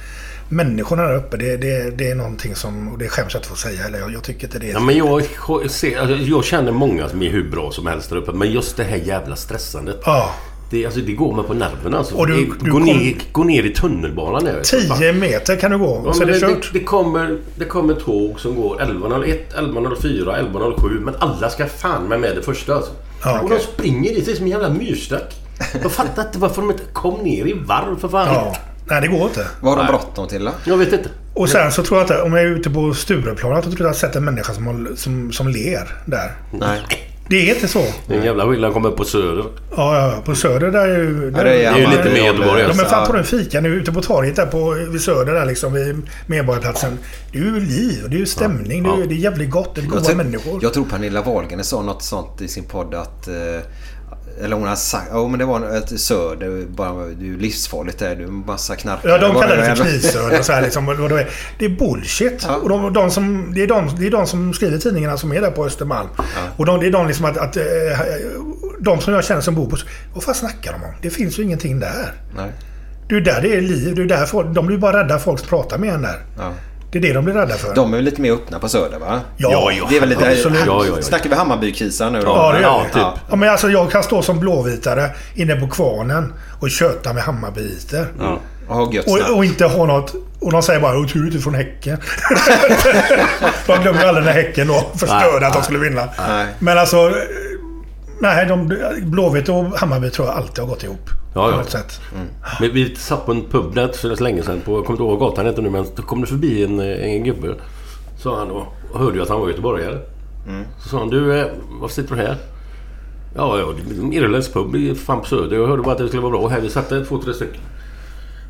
människorna 0.48 1.02
där 1.02 1.16
uppe, 1.16 1.36
det, 1.36 1.56
det, 1.56 1.90
det 1.90 2.10
är 2.10 2.14
någonting 2.14 2.54
som... 2.54 2.92
Och 2.92 2.98
det 2.98 3.08
skäms 3.08 3.34
jag 3.34 3.38
inte 3.38 3.48
för 3.48 3.54
att 3.54 3.58
säga. 3.58 3.86
Eller 3.86 3.98
jag, 3.98 4.12
jag 4.12 4.22
tycker 4.22 4.46
inte 4.46 4.58
det 4.58 4.70
är... 4.70 4.72
Ja, 4.72 4.80
men 4.80 4.96
jag, 4.96 5.22
ser, 5.70 5.98
alltså, 5.98 6.16
jag 6.16 6.44
känner 6.44 6.72
många 6.72 7.08
som 7.08 7.22
är 7.22 7.30
hur 7.30 7.50
bra 7.50 7.70
som 7.72 7.86
helst 7.86 8.10
där 8.10 8.16
uppe. 8.16 8.32
Men 8.32 8.52
just 8.52 8.76
det 8.76 8.84
här 8.84 8.96
jävla 8.96 9.36
stressandet. 9.36 10.00
Ja. 10.04 10.34
Det, 10.72 10.84
alltså, 10.86 11.00
det 11.00 11.12
går 11.12 11.36
mig 11.36 11.44
på 11.44 11.54
nerverna. 11.54 11.98
Alltså. 11.98 12.14
Och 12.14 12.26
du- 12.26 12.34
Det- 12.34 12.52
du 12.64 12.70
gå, 12.72 12.78
kom- 12.78 12.86
ner, 12.86 13.14
gå 13.32 13.44
ner 13.44 13.62
i 13.62 13.70
tunnelbanan 13.74 14.44
nu. 14.44 14.60
10 14.64 15.12
meter 15.12 15.56
kan 15.56 15.70
du 15.70 15.78
gå 15.78 16.02
Ja, 16.06 16.12
så 16.12 16.22
är 16.22 16.26
det 16.26 16.32
det, 16.32 16.40
kört. 16.40 16.70
det, 16.72 16.78
det, 16.78 16.84
kommer, 16.84 17.38
det 17.56 17.64
kommer 17.64 17.94
tåg 17.94 18.40
som 18.40 18.54
går 18.54 18.80
11.01, 18.80 19.38
11.04, 19.56 20.36
11.07 20.52 21.00
men 21.04 21.14
alla 21.18 21.50
ska 21.50 21.66
fan 21.66 22.08
med 22.08 22.20
med 22.20 22.36
det 22.36 22.42
första 22.42 22.74
alltså. 22.74 22.90
Ja, 23.24 23.38
och 23.38 23.44
okej. 23.44 23.58
de 23.58 23.64
springer 23.64 24.14
dit, 24.14 24.26
det 24.26 24.32
är 24.32 24.36
som 24.36 24.44
en 24.44 24.50
jävla 24.50 24.70
myrstack. 24.70 25.34
Jag 25.82 25.92
fattar 25.92 26.22
inte 26.26 26.38
varför 26.38 26.62
de 26.62 26.70
inte 26.70 26.82
kom 26.92 27.20
ner 27.22 27.46
i 27.46 27.52
varv 27.66 27.98
för 28.00 28.08
fan. 28.08 28.26
Ja. 28.34 28.56
Nej, 28.86 29.00
det 29.00 29.08
går 29.08 29.22
inte. 29.22 29.46
Vad 29.60 29.74
har 29.78 29.84
de 29.84 29.88
bråttom 29.92 30.28
till 30.28 30.44
då? 30.44 30.50
Jag 30.64 30.76
vet 30.76 30.92
inte. 30.92 31.08
Och 31.34 31.48
sen 31.48 31.72
så 31.72 31.82
tror 31.82 31.98
jag 32.00 32.04
inte, 32.04 32.22
om 32.22 32.32
jag 32.32 32.42
är 32.42 32.46
ute 32.48 32.70
på 32.70 32.94
Stureplan, 32.94 33.52
att 33.52 33.64
jag 33.64 33.74
tror 33.74 33.80
jag 33.80 33.88
har 33.88 33.94
sett 33.94 34.16
en 34.16 34.24
människa 34.24 34.52
som, 34.52 34.88
som, 34.96 35.32
som 35.32 35.48
ler 35.48 35.94
där. 36.06 36.32
Nej. 36.52 36.80
Det 37.32 37.50
är 37.50 37.54
inte 37.54 37.68
så. 37.68 37.84
Det 38.06 38.14
är 38.14 38.18
en 38.18 38.24
jävla 38.24 38.46
skillnad 38.46 38.68
att 38.68 38.74
komma 38.74 38.88
upp 38.88 38.96
på 38.96 39.04
Söder. 39.04 39.44
Ja, 39.76 39.98
ja, 39.98 40.22
på 40.24 40.34
Söder 40.34 40.70
där 40.70 40.88
är 40.88 40.98
ju... 40.98 41.32
Ja, 41.36 41.42
det 41.44 41.50
är- 41.50 41.54
Det 41.54 41.64
är 41.66 41.78
ju 41.78 41.86
lite 41.96 42.04
mer 42.10 42.26
Göteborg. 42.26 42.60
Ja, 42.62 42.66
men 42.68 42.76
fan 42.86 43.00
Ja. 43.00 43.06
på 43.06 43.12
den 43.12 43.24
fika 43.24 43.60
nu 43.60 43.68
ute 43.68 43.92
på 43.92 44.02
torget 44.02 44.36
där 44.36 44.46
på, 44.46 44.70
vid 44.90 45.00
Söder 45.00 45.32
där 45.32 45.46
liksom 45.46 45.72
vid 45.72 46.02
Medborgarplatsen. 46.26 46.98
Det 47.32 47.38
är 47.38 47.42
ju 47.42 47.60
liv, 47.60 48.04
det 48.08 48.16
är 48.16 48.18
ju 48.18 48.26
stämning, 48.26 48.82
det, 48.82 48.88
är, 48.90 48.96
ju- 48.96 49.06
det 49.06 49.14
är 49.14 49.16
jävligt 49.16 49.50
gott, 49.50 49.74
det 49.74 49.80
är 49.80 49.82
Jag 49.82 49.90
goda 49.92 50.04
tror, 50.04 50.16
människor. 50.16 50.58
jag 50.62 50.74
tror 50.74 50.84
Pernilla 50.84 51.22
Wahlgren 51.22 51.64
sa 51.64 51.82
något 51.82 52.02
sånt 52.02 52.40
i 52.40 52.48
sin 52.48 52.64
podd 52.64 52.94
att... 52.94 53.28
eh, 53.28 53.34
Eller 54.40 54.56
hon 54.56 54.68
har 54.68 54.76
sagt... 54.76 55.08
Ja 55.12 55.28
men 55.28 55.38
det 55.38 55.44
var 55.44 55.76
ett 55.76 56.00
söder. 56.00 56.66
Bara, 56.68 57.06
du 57.06 57.34
är 57.34 57.38
livsfarligt 57.38 57.98
där. 57.98 58.16
Du 58.16 58.24
är 58.24 58.28
massa 58.28 58.76
knarkare. 58.76 59.12
Ja, 59.12 59.18
de 59.18 59.40
kallar 59.40 59.56
det 59.56 59.62
för 59.62 60.52
här 60.52 60.62
liksom. 60.62 60.88
Är, 60.88 61.28
det 61.58 61.64
är 61.64 61.68
bullshit. 61.68 62.46
Och 62.62 62.68
de, 62.68 62.92
de 62.92 63.10
som, 63.10 63.54
det, 63.54 63.62
är 63.62 63.66
de, 63.66 63.96
det 63.98 64.06
är 64.06 64.10
de 64.10 64.26
som 64.26 64.54
skriver 64.54 64.78
tidningarna 64.78 65.16
som 65.16 65.32
är 65.32 65.40
där 65.40 65.50
på 65.50 65.64
Östermalm. 65.66 66.08
Och 66.56 66.66
de, 66.66 66.80
det 66.80 66.86
är 66.86 66.90
de 66.90 67.06
liksom 67.06 67.24
att... 67.24 67.36
att 67.36 67.56
eh, 67.56 67.62
de 68.80 69.00
som 69.00 69.14
jag 69.14 69.24
känner 69.24 69.40
som 69.40 69.54
bor 69.54 69.66
på... 69.66 69.76
Vad 70.14 70.24
fan 70.24 70.34
snackar 70.34 70.72
de 70.72 70.84
om? 70.84 70.94
Det 71.02 71.10
finns 71.10 71.38
ju 71.38 71.42
ingenting 71.42 71.80
där. 71.80 72.12
Nej. 72.36 72.52
Det 73.08 73.16
är 73.16 73.20
där 73.20 73.40
det 73.42 73.56
är 73.56 73.60
liv. 73.60 73.94
Det 73.94 74.02
är 74.02 74.06
där 74.06 74.26
folk, 74.26 74.48
de 74.54 74.66
blir 74.66 74.78
bara 74.78 75.04
rädda 75.04 75.18
folk 75.18 75.48
pratar 75.48 75.78
med 75.78 75.94
en 75.94 76.02
där. 76.02 76.22
Ja. 76.38 76.52
Det 76.92 76.98
är 76.98 77.02
det 77.02 77.12
de 77.12 77.24
blir 77.24 77.34
rädda 77.34 77.54
för. 77.54 77.74
De 77.74 77.92
är 77.92 77.96
väl 77.96 78.04
lite 78.04 78.20
mer 78.20 78.32
öppna 78.32 78.58
på 78.58 78.68
Söder 78.68 78.98
va? 78.98 79.20
Ja, 79.36 79.72
ja, 79.78 79.86
Det 79.90 79.96
är 79.96 80.00
väl 80.00 80.08
lite... 80.08 80.28
absolut. 80.30 80.60
Ja, 80.66 80.84
ja, 80.86 80.92
ja. 80.96 81.02
Snackar 81.02 81.30
vi 81.30 81.36
Hammarbykisar 81.36 82.10
nu 82.10 82.20
då? 82.20 82.26
Ja, 82.26 82.52
det 82.52 82.60
gör 82.60 82.68
Ja, 82.68 82.84
typ. 82.84 83.22
Ja, 83.30 83.36
men 83.36 83.48
alltså 83.48 83.70
jag 83.70 83.90
kan 83.90 84.02
stå 84.02 84.22
som 84.22 84.40
blåvitare 84.40 85.10
inne 85.34 85.56
på 85.56 85.68
kvarnen 85.68 86.32
och 86.60 86.70
köta 86.70 87.12
med 87.12 87.22
Hammarbyiter. 87.22 88.06
Ja. 88.20 88.38
Och. 88.68 88.94
Och, 89.06 89.36
och 89.36 89.44
inte 89.44 89.64
ha 89.64 89.86
något... 89.86 90.14
Och 90.40 90.52
de 90.52 90.62
säger 90.62 90.80
bara 90.80 90.98
"Åh, 90.98 91.06
tur 91.06 91.30
du 91.30 91.36
är 91.36 91.40
från 91.40 91.54
Häcken. 91.54 91.96
de 93.66 93.82
glömmer 93.82 94.04
aldrig 94.06 94.26
när 94.26 94.32
Häcken 94.32 94.68
då 94.68 94.86
förstörde 94.96 95.38
Nej, 95.40 95.48
att 95.48 95.52
de 95.54 95.62
skulle 95.62 95.78
vinna. 95.78 96.08
Nej. 96.28 96.46
Men 96.58 96.78
alltså... 96.78 96.96
eh, 97.08 97.14
Nej, 98.20 98.46
de, 98.46 98.76
Blåvitt 99.02 99.48
och 99.48 99.78
Hammarby 99.78 100.10
tror 100.10 100.28
jag 100.28 100.36
alltid 100.36 100.58
har 100.58 100.66
gått 100.70 100.82
ihop. 100.84 101.10
Ja, 101.34 101.50
På 101.50 101.56
något 101.56 101.70
sätt. 101.70 102.00
Men 102.60 102.72
vi 102.72 102.94
satt 102.96 103.26
på 103.26 103.32
en 103.32 103.44
pub 103.44 103.74
där 103.74 103.92
så 103.92 104.16
så 104.16 104.24
länge 104.24 104.42
sedan. 104.42 104.60
På, 104.60 104.72
jag 104.72 104.84
kommer 104.84 105.00
inte 105.00 105.02
ihåg 105.02 105.20
gatan 105.20 105.46
heter 105.46 105.62
nu 105.62 105.70
men 105.70 105.86
då 105.96 106.02
kom 106.02 106.20
det 106.20 106.26
förbi 106.26 106.64
en, 106.64 106.80
en 106.80 107.24
gubbe. 107.24 107.54
Sa 108.18 108.38
han 108.38 108.48
då. 108.48 108.66
Och 108.92 108.98
hörde 108.98 109.16
ju 109.16 109.22
att 109.22 109.28
han 109.28 109.40
var 109.40 109.48
göteborgare. 109.48 109.98
Så 110.82 110.88
sa 110.88 110.98
han 110.98 111.10
du, 111.10 111.38
eh, 111.38 111.46
varför 111.80 111.94
sitter 111.94 112.16
du 112.16 112.22
här? 112.22 112.36
Ja, 113.36 113.58
ja, 113.58 113.74
irländsk 114.12 114.52
pub 114.52 114.96
fan 114.96 115.20
på 115.20 115.26
Söder. 115.26 115.56
Jag 115.56 115.66
hörde 115.66 115.82
bara 115.82 115.92
att 115.92 115.98
det 115.98 116.08
skulle 116.08 116.22
vara 116.22 116.32
bra 116.32 116.48
här. 116.48 116.60
Vi 116.60 116.70
satt 116.70 116.88
där 116.88 117.04
två, 117.04 117.18
tre 117.22 117.34
stycken. 117.34 117.60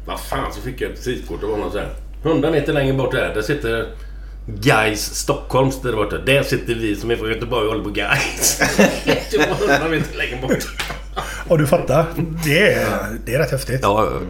Vad 0.07 0.21
fan 0.21 0.53
så 0.53 0.61
fick 0.61 0.81
jag 0.81 0.91
ett 0.91 1.07
visitkort 1.07 1.43
av 1.43 1.51
honom 1.51 1.71
så 1.71 1.79
här. 1.79 1.89
100 2.25 2.51
meter 2.51 2.73
längre 2.73 2.95
bort 2.95 3.13
där, 3.13 3.35
där 3.35 3.43
sitter 3.43 3.87
Guys 4.47 5.15
Stockholms 5.15 5.83
där 5.83 5.93
borta. 5.93 6.19
Där 6.19 6.43
sitter 6.43 6.75
vi 6.75 6.97
som 6.97 7.11
är 7.11 7.17
från 7.17 7.29
Göteborg 7.29 7.67
och 7.67 7.73
håller 7.73 7.85
på 7.85 7.91
Guys. 7.91 8.59
det 9.31 9.39
var 9.39 9.77
100 9.77 9.89
meter 9.89 10.17
längre 10.17 10.39
bort. 10.43 10.77
Och 11.49 11.59
du 11.59 11.67
fattar. 11.67 12.07
Det 12.45 12.73
är, 12.73 13.19
det 13.27 13.35
är 13.35 13.39
rätt 13.39 13.51
häftigt. 13.51 13.81
Ja, 13.83 14.09
ja. 14.13 14.21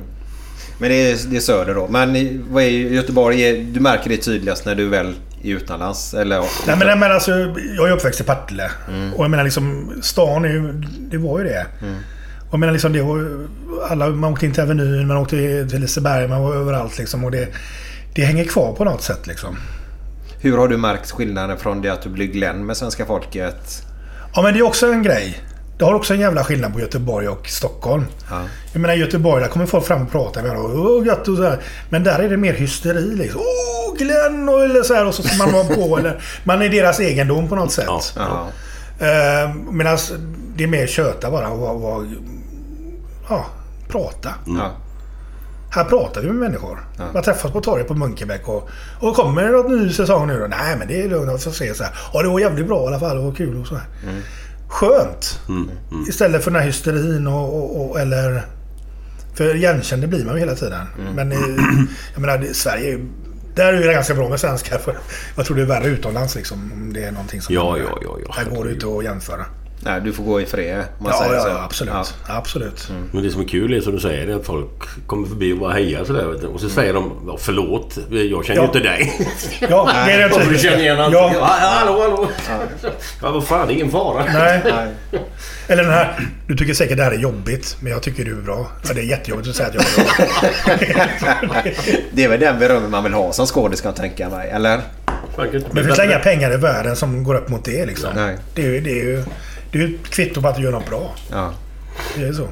Men 0.79 0.91
det 0.91 0.95
är, 0.95 1.19
det 1.31 1.37
är 1.37 1.41
Söder 1.41 1.75
då. 1.75 1.89
Men 1.89 2.45
vad 2.51 2.63
är 2.63 2.69
Göteborg? 2.69 3.65
Du 3.65 3.81
märker 3.81 4.11
det 4.11 4.17
tydligast 4.17 4.67
när 4.67 4.75
du 4.75 4.89
väl 4.89 5.15
är 5.43 5.51
utomlands? 5.51 6.15
Eller? 6.15 6.41
Nej 6.41 6.77
men, 6.77 6.87
nej, 6.87 6.97
men 6.97 7.13
alltså, 7.13 7.31
jag 7.77 7.89
är 7.89 7.93
uppväxt 7.93 8.21
i 8.21 8.25
Partille. 8.25 8.71
Och 9.17 9.25
jag 9.25 9.31
menar 9.31 9.45
liksom, 9.45 9.93
stan 10.03 10.45
är 10.45 10.49
ju, 10.49 10.73
det 10.99 11.19
var 11.19 11.39
ju 11.39 11.45
det. 11.45 11.67
Och 12.49 12.53
jag 12.53 12.61
menar 12.61 12.73
liksom, 12.73 12.93
det 12.93 13.03
var 13.03 13.47
alla, 13.89 14.09
man 14.09 14.33
åkte 14.33 14.47
in 14.47 14.53
till 14.53 14.63
Avenyn, 14.63 15.07
man 15.07 15.17
åkte 15.17 15.67
till 15.71 15.81
Liseberg, 15.81 16.29
man 16.29 16.43
var 16.43 16.55
överallt 16.55 16.99
liksom. 16.99 17.25
Och 17.25 17.31
det, 17.31 17.49
det 18.15 18.25
hänger 18.25 18.45
kvar 18.45 18.73
på 18.73 18.85
något 18.85 19.03
sätt 19.03 19.27
liksom. 19.27 19.57
Hur 20.43 20.59
har 20.59 20.69
du 20.69 20.77
märkt 20.77 21.10
skillnaden 21.10 21.59
från 21.59 21.82
det 21.82 21.89
att 21.89 22.02
du 22.02 22.09
blir 22.09 22.27
Glenn 22.27 22.66
med 22.66 22.77
svenska 22.77 23.06
folket? 23.06 23.82
Ja 24.35 24.43
men 24.43 24.52
det 24.55 24.59
är 24.59 24.62
också 24.66 24.86
en 24.93 25.02
grej. 25.02 25.40
Det 25.78 25.85
har 25.85 25.94
också 25.94 26.14
en 26.14 26.20
jävla 26.20 26.44
skillnad 26.44 26.73
på 26.73 26.81
Göteborg 26.81 27.28
och 27.28 27.48
Stockholm. 27.48 28.05
Ja. 28.31 28.43
Jag 28.73 28.81
menar 28.81 28.94
i 28.94 28.98
Göteborg, 28.98 29.43
där 29.43 29.48
kommer 29.48 29.66
folk 29.66 29.85
fram 29.86 30.02
och 30.02 30.10
pratar 30.12 30.43
med 30.43 30.51
varandra. 30.51 30.81
Åh, 30.81 31.06
gött 31.06 31.28
och 31.28 31.36
så 31.36 31.43
här. 31.43 31.59
Men 31.90 32.05
där 32.05 32.19
är 32.19 32.28
det 32.28 32.36
mer 32.36 32.52
hysteri 32.52 33.16
liksom. 33.16 33.40
Åh, 33.40 33.97
Glenn! 33.98 34.48
Och, 34.48 34.64
eller 34.64 34.82
så 34.82 34.94
här. 34.94 35.06
Och 35.06 35.14
så 35.14 35.23
ska 35.23 35.36
man 35.44 35.52
vara 35.52 35.64
på. 35.64 35.98
Eller, 35.98 36.23
man 36.44 36.62
är 36.62 36.69
deras 36.69 37.01
egendom 37.01 37.48
på 37.48 37.56
något 37.56 37.73
sätt. 37.73 37.85
Ja. 37.89 38.01
Ja. 38.16 38.48
Eh, 39.06 39.55
Medan 39.70 39.98
det 40.56 40.64
är 40.64 40.69
mer 40.69 40.86
köta 40.86 41.31
bara 41.31 41.48
och 41.48 41.59
vara... 41.59 41.74
vara- 41.74 42.06
Ja, 43.28 43.47
prata. 43.89 44.35
Ja. 44.47 44.70
Här 45.74 45.85
pratar 45.85 46.20
vi 46.20 46.27
med 46.27 46.36
människor. 46.36 46.78
Man 47.15 47.23
träffas 47.23 47.53
på 47.53 47.61
torget 47.61 47.89
på 47.89 47.94
Munkebäck 47.94 48.49
och, 48.49 48.69
och 49.01 49.16
kommer 49.16 49.43
det 49.43 49.51
något 49.51 49.70
ny 49.70 49.93
säsong 49.93 50.27
nu 50.27 50.40
då? 50.40 50.47
Nej 50.47 50.77
men 50.78 50.89
det 50.89 51.03
är 51.03 51.09
lugnt. 51.09 51.40
Så 51.40 51.65
jag 51.65 51.77
så 51.77 51.85
här. 51.85 51.93
Ja 52.12 52.23
det 52.23 52.28
var 52.28 52.40
jävligt 52.40 52.66
bra 52.66 52.85
i 52.85 52.86
alla 52.86 53.01
fall. 53.01 53.16
Det 53.16 53.23
var 53.23 53.32
kul 53.32 53.61
och 53.61 53.66
så 53.66 53.74
här. 53.74 53.85
Skönt. 54.69 55.40
Istället 56.09 56.44
för 56.44 56.51
den 56.51 56.61
här 56.61 56.66
hysterin 56.66 57.27
och, 57.27 57.59
och, 57.59 57.90
och 57.90 58.01
eller... 58.01 58.43
För 59.35 59.55
igenkänd 59.57 60.03
det 60.03 60.09
blir 60.09 60.24
man 60.24 60.35
ju 60.35 60.40
hela 60.40 60.55
tiden. 60.55 60.86
Men 61.15 61.32
i, 61.32 61.36
jag 62.12 62.20
menar, 62.20 62.39
det, 62.39 62.55
Sverige 62.55 62.94
är. 62.94 63.01
Där 63.55 63.73
är 63.73 63.86
det 63.86 63.93
ganska 63.93 64.15
bra 64.15 64.28
med 64.28 64.40
svenskar. 64.40 64.78
För 64.78 64.99
jag 65.36 65.47
tror 65.47 65.57
det 65.57 65.62
är 65.62 65.66
värre 65.66 65.86
utomlands 65.86 66.35
liksom. 66.35 66.73
Om 66.73 66.93
det 66.93 67.05
är 67.05 67.12
någonting 67.12 67.40
som... 67.40 67.55
Ja, 67.55 67.78
ja, 67.78 67.99
ja, 68.03 68.16
ja. 68.27 68.35
Där 68.44 68.57
går 68.57 68.65
det 68.65 68.73
inte 68.73 68.86
att 68.86 69.05
jämföra. 69.05 69.44
Nej, 69.85 70.01
du 70.01 70.13
får 70.13 70.25
gå 70.25 70.41
i 70.41 70.47
fred 70.47 70.79
om 70.99 71.05
man 71.05 71.13
Ja, 71.13 71.19
säger 71.19 71.35
ja, 71.35 71.41
så. 71.43 71.49
ja, 71.49 71.63
absolut. 71.65 71.95
Ja. 71.95 72.05
Absolut. 72.37 72.89
Men 73.13 73.23
det 73.23 73.31
som 73.31 73.41
är 73.41 73.45
kul 73.49 73.75
är 73.75 73.81
som 73.81 73.93
du 73.93 74.01
säger 74.01 74.29
är 74.29 74.37
att 74.37 74.47
folk 74.47 75.07
kommer 75.07 75.29
förbi 75.29 75.53
och 75.53 75.59
bara 75.59 75.73
hejar 75.73 76.05
sådär. 76.05 76.25
vet 76.27 76.41
du. 76.41 76.47
Och 76.47 76.61
så 76.61 76.69
säger 76.69 76.95
de 76.95 77.13
"Ja, 77.27 77.37
förlåt, 77.41 77.99
jag 78.11 78.45
känner 78.45 78.61
ju 78.61 78.63
Ja. 78.63 78.65
inte 78.65 78.79
dig. 78.79 79.13
Ja, 79.71 79.91
det 80.07 80.13
är 80.13 80.29
det 80.29 80.35
Och 80.35 80.41
du 80.53 80.59
känner 80.59 80.79
igen. 80.79 80.97
Ja. 80.99 81.33
Ja, 81.35 81.45
hallå, 81.61 82.01
hallå. 82.03 82.29
Ja, 83.23 83.31
vad 83.31 83.45
fan, 83.47 83.67
det 83.67 83.73
är 83.73 83.75
ingen 83.75 83.91
fara. 83.91 84.25
Nej. 84.33 84.61
Nej. 84.65 85.21
Eller 85.69 85.83
den 85.83 85.93
här. 85.93 86.29
Du 86.47 86.57
tycker 86.57 86.75
säkert 86.75 86.97
det 86.97 87.05
här 87.05 87.11
är 87.13 87.19
jobbigt, 87.19 87.77
men 87.81 87.93
jag 87.93 88.03
tycker 88.03 88.25
du 88.25 88.31
är 88.39 88.43
bra. 88.43 88.67
Ja, 88.89 88.95
det 88.95 89.01
är 89.01 89.05
jättejobbigt 89.05 89.49
att 89.49 89.57
säga 89.57 89.69
att 89.69 89.75
jag 89.75 89.85
är 89.85 91.47
bra. 91.47 91.63
Det 92.13 92.25
är 92.25 92.29
väl 92.29 92.41
den 92.41 92.59
berömmen 92.59 92.91
man 92.91 93.05
vill 93.05 93.13
ha 93.13 93.33
som 93.33 93.47
skådis 93.47 93.81
kan 93.81 93.89
jag 93.89 93.97
tänka 93.97 94.29
mig. 94.29 94.51
Eller? 94.51 94.81
Inte 95.55 95.59
Men 95.67 95.77
det 95.77 95.85
finns 95.85 95.99
inga 95.99 96.19
pengar 96.19 96.53
i 96.53 96.57
världen 96.57 96.97
som 96.97 97.25
går 97.25 97.35
upp 97.35 97.49
mot 97.49 97.65
det 97.65 97.87
liksom. 97.87 98.11
Nej. 98.17 98.37
Det 98.55 98.63
är 98.63 98.67
ju, 98.67 98.81
det 98.81 98.91
är 98.91 99.05
ju 99.05 99.25
det 99.73 99.78
är 99.78 99.86
ju 99.89 99.94
ett 99.94 100.09
kvitto 100.11 100.43
på 100.43 100.49
att 100.49 100.57
du 100.57 100.62
gör 100.62 100.73
något 100.73 100.89
bra. 100.89 101.15
Ja. 101.31 101.51
Det 102.16 102.23
är 102.24 102.32
så. 102.32 102.49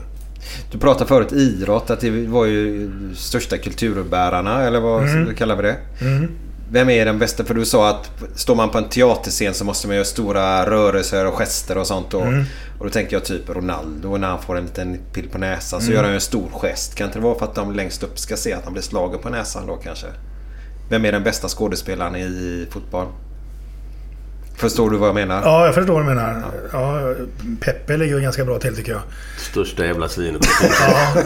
Du 0.72 0.78
pratade 0.78 1.08
förut 1.08 1.32
idrott, 1.32 1.90
att 1.90 2.00
det 2.00 2.10
var 2.26 2.44
ju 2.44 2.90
största 3.16 3.58
kulturbärarna, 3.58 4.62
eller 4.62 4.80
vad 4.80 5.02
Mm. 5.08 5.34
kallar 5.34 5.56
vi 5.56 5.62
det? 5.62 5.76
Vem 6.72 6.90
är 6.90 7.04
den 7.04 7.18
bästa? 7.18 7.44
För 7.44 7.54
du 7.54 7.64
sa 7.64 7.88
att 7.90 8.10
står 8.34 8.54
man 8.54 8.70
på 8.70 8.78
en 8.78 8.88
teaterscen 8.88 9.54
så 9.54 9.64
måste 9.64 9.86
man 9.86 9.96
göra 9.96 10.04
stora 10.04 10.70
rörelser 10.70 11.26
och 11.26 11.34
gester 11.34 11.78
och 11.78 11.86
sånt. 11.86 12.14
Och, 12.14 12.26
Mm. 12.26 12.44
och 12.78 12.84
då 12.84 12.90
tänker 12.90 13.12
jag 13.16 13.24
typ 13.24 13.48
Ronaldo 13.48 14.16
när 14.16 14.28
han 14.28 14.42
får 14.42 14.56
en 14.58 14.62
liten 14.64 14.98
pill 15.12 15.28
på 15.28 15.38
näsan 15.38 15.80
så 15.80 15.86
Mm. 15.86 15.96
gör 15.96 16.04
han 16.04 16.12
en 16.14 16.20
stor 16.20 16.48
gest. 16.62 16.94
Kan 16.94 17.06
inte 17.06 17.18
det 17.18 17.22
vara 17.24 17.38
för 17.38 17.44
att 17.46 17.54
de 17.54 17.72
längst 17.74 18.02
upp 18.02 18.18
ska 18.18 18.36
se 18.36 18.52
att 18.52 18.64
han 18.64 18.72
blir 18.72 18.82
slagen 18.82 19.18
på 19.20 19.28
näsan 19.28 19.66
då 19.66 19.76
kanske? 19.76 20.06
Vem 20.90 21.04
är 21.04 21.12
den 21.12 21.22
bästa 21.22 21.48
skådespelaren 21.48 22.16
i 22.16 22.66
fotboll? 22.70 23.06
Förstår 24.60 24.90
du 24.90 24.96
vad 24.96 25.08
jag 25.08 25.14
menar? 25.14 25.42
Ja, 25.44 25.64
jag 25.66 25.74
förstår 25.74 25.94
vad 25.94 26.02
du 26.02 26.06
menar. 26.06 26.42
Ja, 26.72 27.00
Peppe 27.60 27.96
ligger 27.96 28.14
ju 28.16 28.20
ganska 28.22 28.44
bra 28.44 28.58
till 28.58 28.76
tycker 28.76 28.92
jag. 28.92 29.00
Största 29.38 29.86
jävla 29.86 30.08
svinet. 30.08 30.46
Ja, 30.80 31.22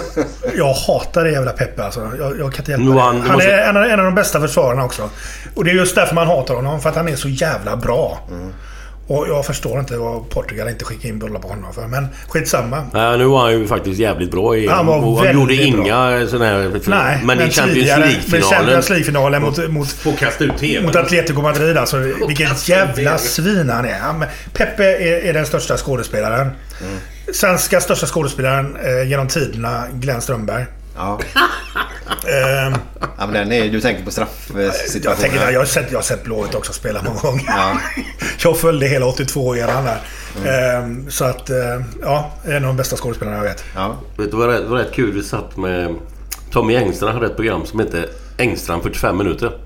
jag 0.57 0.73
hatar 0.75 1.25
det 1.25 1.31
jävla 1.31 1.51
Peppe 1.53 1.85
alltså. 1.85 2.11
Jag, 2.19 2.39
jag 2.39 2.53
kan 2.53 2.61
inte 2.63 2.71
hjälpa 2.71 2.85
Nu 2.85 2.93
det. 2.95 3.01
han- 3.01 3.21
Han 3.21 3.33
måste- 3.33 3.53
är 3.53 3.69
en 3.69 3.77
av, 3.77 3.83
en 3.85 3.99
av 3.99 4.05
de 4.05 4.15
bästa 4.15 4.41
försvararna 4.41 4.85
också. 4.85 5.11
Och 5.55 5.65
det 5.65 5.71
är 5.71 5.75
just 5.75 5.95
därför 5.95 6.15
man 6.15 6.27
hatar 6.27 6.55
honom. 6.55 6.81
För 6.81 6.89
att 6.91 6.97
han 6.97 7.09
är 7.09 7.17
så 7.17 7.29
jävla 7.29 7.77
bra. 7.77 8.19
Och 9.07 9.29
jag 9.29 9.47
förstår 9.47 9.81
inte 9.81 9.97
vad 9.97 10.29
Portugal 10.29 10.69
inte 10.69 10.85
skickade 10.85 11.09
in 11.09 11.19
bollar 11.19 11.41
på 11.41 11.49
honom 11.49 11.73
för. 11.73 11.87
Men 11.87 12.09
skitsamma. 12.29 12.85
Nej, 12.93 13.19
nu 13.19 13.25
var 13.25 13.41
han 13.41 13.53
ju 13.53 13.67
faktiskt 13.67 14.01
jävligt 14.01 14.31
bra 14.31 14.57
i 14.57 14.69
Han 14.69 14.87
var 14.87 15.05
och 15.05 15.19
han 15.19 15.35
gjorde 15.35 15.55
bra. 15.55 15.65
inga 15.65 16.27
sådana 16.27 16.45
här... 16.45 16.81
Nej, 16.87 17.21
men 17.25 17.41
i 17.41 17.51
Champions 17.51 17.89
Men 17.89 18.01
League-finalen... 18.01 18.51
Champions 18.51 18.91
League-finalen 18.91 19.43
mot, 19.43 19.71
mot, 19.71 19.89
Får 19.89 20.13
kasta 20.13 20.45
ut 20.45 20.83
mot 20.85 20.97
Atletico 20.97 21.43
Madrid 21.43 21.77
alltså. 21.77 21.97
Vilket 22.29 22.69
jävla 22.69 23.19
svin 23.19 23.71
han 23.71 23.85
är. 23.85 23.99
Han, 23.99 24.25
Peppe 24.53 24.85
är, 24.85 25.25
är 25.25 25.33
den 25.33 25.47
största 25.47 25.77
skådespelaren. 25.77 26.51
Svenska 27.33 27.81
största 27.81 28.07
skådespelaren 28.07 28.77
eh, 28.77 29.09
genom 29.09 29.29
tiderna, 29.29 29.85
Glenn 29.93 30.21
Strömberg. 30.21 30.65
Ja. 30.97 31.19
Ehm, 32.25 32.73
ja 33.19 33.27
men 33.27 33.33
den 33.33 33.53
är, 33.53 33.69
du 33.71 33.81
tänker 33.81 34.03
på 34.03 34.07
jag, 34.07 34.13
straffsituationen? 34.13 35.31
tänker, 35.31 35.51
jag, 35.51 35.61
har 35.61 35.67
sett, 35.67 35.91
jag 35.91 35.99
har 35.99 36.03
sett 36.03 36.25
Blåvitt 36.25 36.55
också 36.55 36.73
spela 36.73 37.03
många 37.03 37.21
gånger. 37.21 37.45
Ja. 37.47 37.79
Jag 38.43 38.59
följde 38.59 38.87
hela 38.87 39.07
82-eran 39.07 39.85
där. 39.85 40.01
Ehm, 40.79 41.11
så 41.11 41.25
att, 41.25 41.51
eh, 41.51 41.57
ja, 42.03 42.33
en 42.45 42.57
av 42.57 42.63
de 42.63 42.77
bästa 42.77 42.97
skådespelarna 42.97 43.37
jag 43.37 43.45
vet. 43.45 43.65
Ja. 43.75 43.97
Vet 44.17 44.31
du 44.31 44.37
vad 44.37 44.49
det 44.49 44.61
var 44.61 44.79
rätt 44.79 44.93
kul? 44.93 45.13
Vi 45.13 45.23
satt 45.23 45.57
med... 45.57 45.95
Tommy 46.51 46.77
Engstrand 46.77 47.15
hade 47.15 47.27
ett 47.27 47.37
program 47.37 47.67
som 47.67 47.79
hette 47.81 48.09
Engstrand 48.39 48.83
45 48.83 49.17
minuter. 49.19 49.59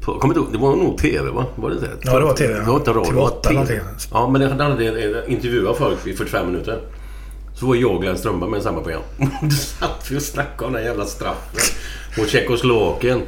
På, 0.00 0.18
kommer 0.18 0.34
du 0.34 0.40
ihåg? 0.40 0.52
Det 0.52 0.58
var 0.58 0.76
nog 0.76 0.98
TV 0.98 1.30
va? 1.30 1.46
Var 1.56 1.70
det 1.70 1.80
det? 1.80 1.90
Ja, 2.02 2.18
det 2.18 2.24
var 2.24 2.32
TV, 2.34 2.54
Det 2.54 2.60
var 2.60 2.76
inte 2.76 2.90
radio. 2.90 3.04
TV 3.04 3.14
det 3.14 3.20
var 3.20 3.30
åtta 3.30 3.48
TV. 3.48 3.54
någonting. 3.54 3.80
Ja, 4.12 4.28
men 4.28 4.40
det 4.40 4.64
hade 4.64 5.24
intervjuat 5.28 5.78
folk 5.78 6.06
i 6.06 6.16
45 6.16 6.46
minuter. 6.46 6.80
Så 7.60 7.66
var 7.66 7.74
jag 7.74 7.90
och 7.94 8.02
Glenn 8.02 8.18
Strömberg 8.18 8.50
med 8.50 8.60
i 8.60 8.62
samma 8.62 8.80
program. 8.80 9.02
Då 9.42 9.50
satt 9.50 10.10
vi 10.10 10.18
och 10.18 10.22
snackade 10.22 10.66
om 10.66 10.72
den 10.72 10.84
jävla 10.84 11.06
straffen 11.06 11.76
mot 12.18 12.28
Tjeckoslovakien. 12.28 13.22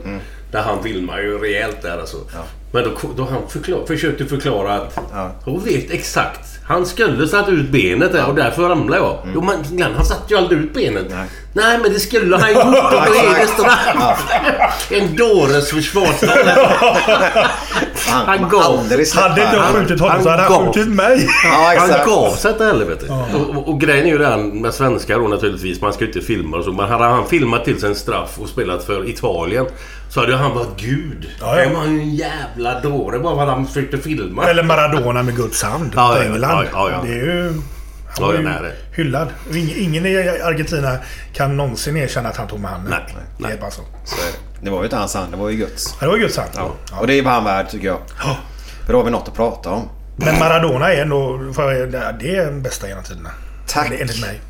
Där 0.53 0.63
han 0.63 0.83
filmar 0.83 1.19
ju 1.21 1.39
rejält 1.39 1.83
där 1.83 1.99
alltså. 1.99 2.17
Men 2.73 2.85
då, 2.85 2.91
då 3.17 3.25
han 3.25 3.49
förklar, 3.49 3.87
försökte 3.87 4.27
förklara 4.27 4.75
att... 4.75 4.99
Jag 5.47 5.65
vet 5.65 5.91
exakt. 5.91 6.53
Han 6.65 6.87
skulle 6.87 7.29
satt 7.29 7.49
ut 7.49 7.71
benet 7.71 8.13
där 8.13 8.29
och 8.29 8.35
därför 8.35 8.69
ramlade 8.69 9.03
jag. 9.03 9.19
Jo 9.35 9.41
men 9.41 9.77
Glenn, 9.77 9.95
han 9.97 10.05
satte 10.05 10.35
ju 10.35 10.39
aldrig 10.39 10.61
ut 10.61 10.75
benet. 10.75 11.07
Nej. 11.53 11.79
men 11.83 11.93
det 11.93 12.01
skulle 12.01 12.37
han 12.37 12.53
gjort 12.53 12.65
och 12.65 13.01
då 13.07 13.15
är 13.15 13.41
det 13.41 13.47
straff. 13.47 14.33
En 14.91 15.17
dåres 15.17 15.71
försvarsställning. 15.71 16.55
Han 18.07 18.49
gav 18.49 18.77
Hade 19.15 19.43
inte 19.43 19.57
jag 19.57 19.65
skjutit 19.65 20.01
honom 20.01 20.23
så 20.23 20.29
hade 20.29 20.43
han 20.43 20.73
skjutit 20.73 20.89
mig. 20.89 21.29
han 21.79 22.07
gav 22.07 22.31
sig 22.31 22.53
inte 22.53 22.65
helvete. 22.65 23.07
Och, 23.35 23.57
och, 23.57 23.69
och 23.69 23.81
grejen 23.81 24.07
är 24.07 24.11
ju 24.11 24.19
den 24.19 24.61
med 24.63 24.75
svenskar 24.75 25.19
då 25.19 25.29
naturligtvis. 25.29 25.81
Man 25.81 25.93
ska 25.93 26.05
ju 26.05 26.07
inte 26.07 26.21
filma 26.21 26.57
och 26.57 26.65
så. 26.65 26.73
Men 26.73 26.89
hade 26.89 27.05
han 27.05 27.27
filmat 27.29 27.65
till 27.65 27.81
sig 27.81 27.89
en 27.89 27.95
straff 27.95 28.39
och 28.39 28.49
spelat 28.49 28.85
för 28.85 29.09
Italien. 29.09 29.67
Så 30.15 30.21
hade 30.21 30.37
han 30.37 30.55
varit 30.55 30.77
gud. 30.77 31.31
Ja, 31.41 31.59
ja. 31.61 31.65
Han 31.65 31.75
var 31.75 31.85
ju 31.87 32.01
en 32.01 32.15
jävla 32.15 32.81
dåre 32.81 33.19
bara 33.19 33.35
för 33.37 33.43
att 33.43 33.49
han 33.49 33.67
försökte 33.67 33.99
filma. 33.99 34.45
Eller 34.47 34.63
Maradona 34.63 35.23
med 35.23 35.37
Guds 35.37 35.63
hand 35.63 35.93
Ja, 35.97 36.09
på 36.15 36.19
ja, 36.19 36.25
England. 36.25 36.51
ja, 36.51 36.65
ja, 36.73 36.91
ja. 36.91 37.01
Det 37.05 37.13
är 37.13 37.25
ju... 37.25 37.43
Han 37.49 37.63
Ja, 38.19 38.27
var 38.27 38.33
ja, 38.35 38.39
ju 38.41 38.45
nej, 38.45 38.59
det. 38.63 38.97
hyllad. 38.97 39.29
Ingen, 39.77 40.07
i 40.07 40.29
Argentina 40.45 40.97
kan 41.35 41.57
någonsin 41.57 41.97
erkänna 41.97 42.29
att 42.29 42.37
han 42.37 42.49
tog 42.49 42.61
med 42.61 42.71
handen. 42.71 42.91
Nej, 42.91 43.15
Det 43.39 43.57
är 43.57 43.61
bara 43.61 43.71
så. 43.71 43.83
Så 44.05 44.17
är 44.17 44.27
det. 44.33 44.65
Det 44.65 44.71
var 44.71 44.79
ju 44.79 44.85
inte 44.85 44.97
hans 44.97 45.15
hand, 45.15 45.33
det 45.33 45.37
var 45.37 45.49
ju 45.51 45.57
Guds. 45.57 45.95
Ja, 46.01 46.07
det 46.07 46.11
var 46.13 46.19
Guds 46.19 46.37
hand. 46.37 46.51
Ja. 46.55 46.71
Och 47.01 47.07
det 47.07 47.15
är 47.19 47.23
vad 47.23 47.33
han 47.33 47.45
värd 47.45 47.69
tycker 47.71 47.87
jag. 47.87 47.99
För 48.87 48.93
då 48.93 48.99
har 48.99 49.05
vi 49.05 49.11
något 49.11 49.29
att 49.29 49.35
prata 49.35 49.71
om. 49.71 49.89
Men 50.17 50.39
Maradona 50.39 50.93
är 50.93 51.03
ändå... 51.03 51.37
Det 52.21 52.37
är 52.37 52.45
den 52.45 52.63
bästa 52.63 52.89
genom 52.89 53.05
tiderna. 53.05 53.31
Tack. 53.67 53.87
Enligt 54.01 54.21
mig. 54.21 54.41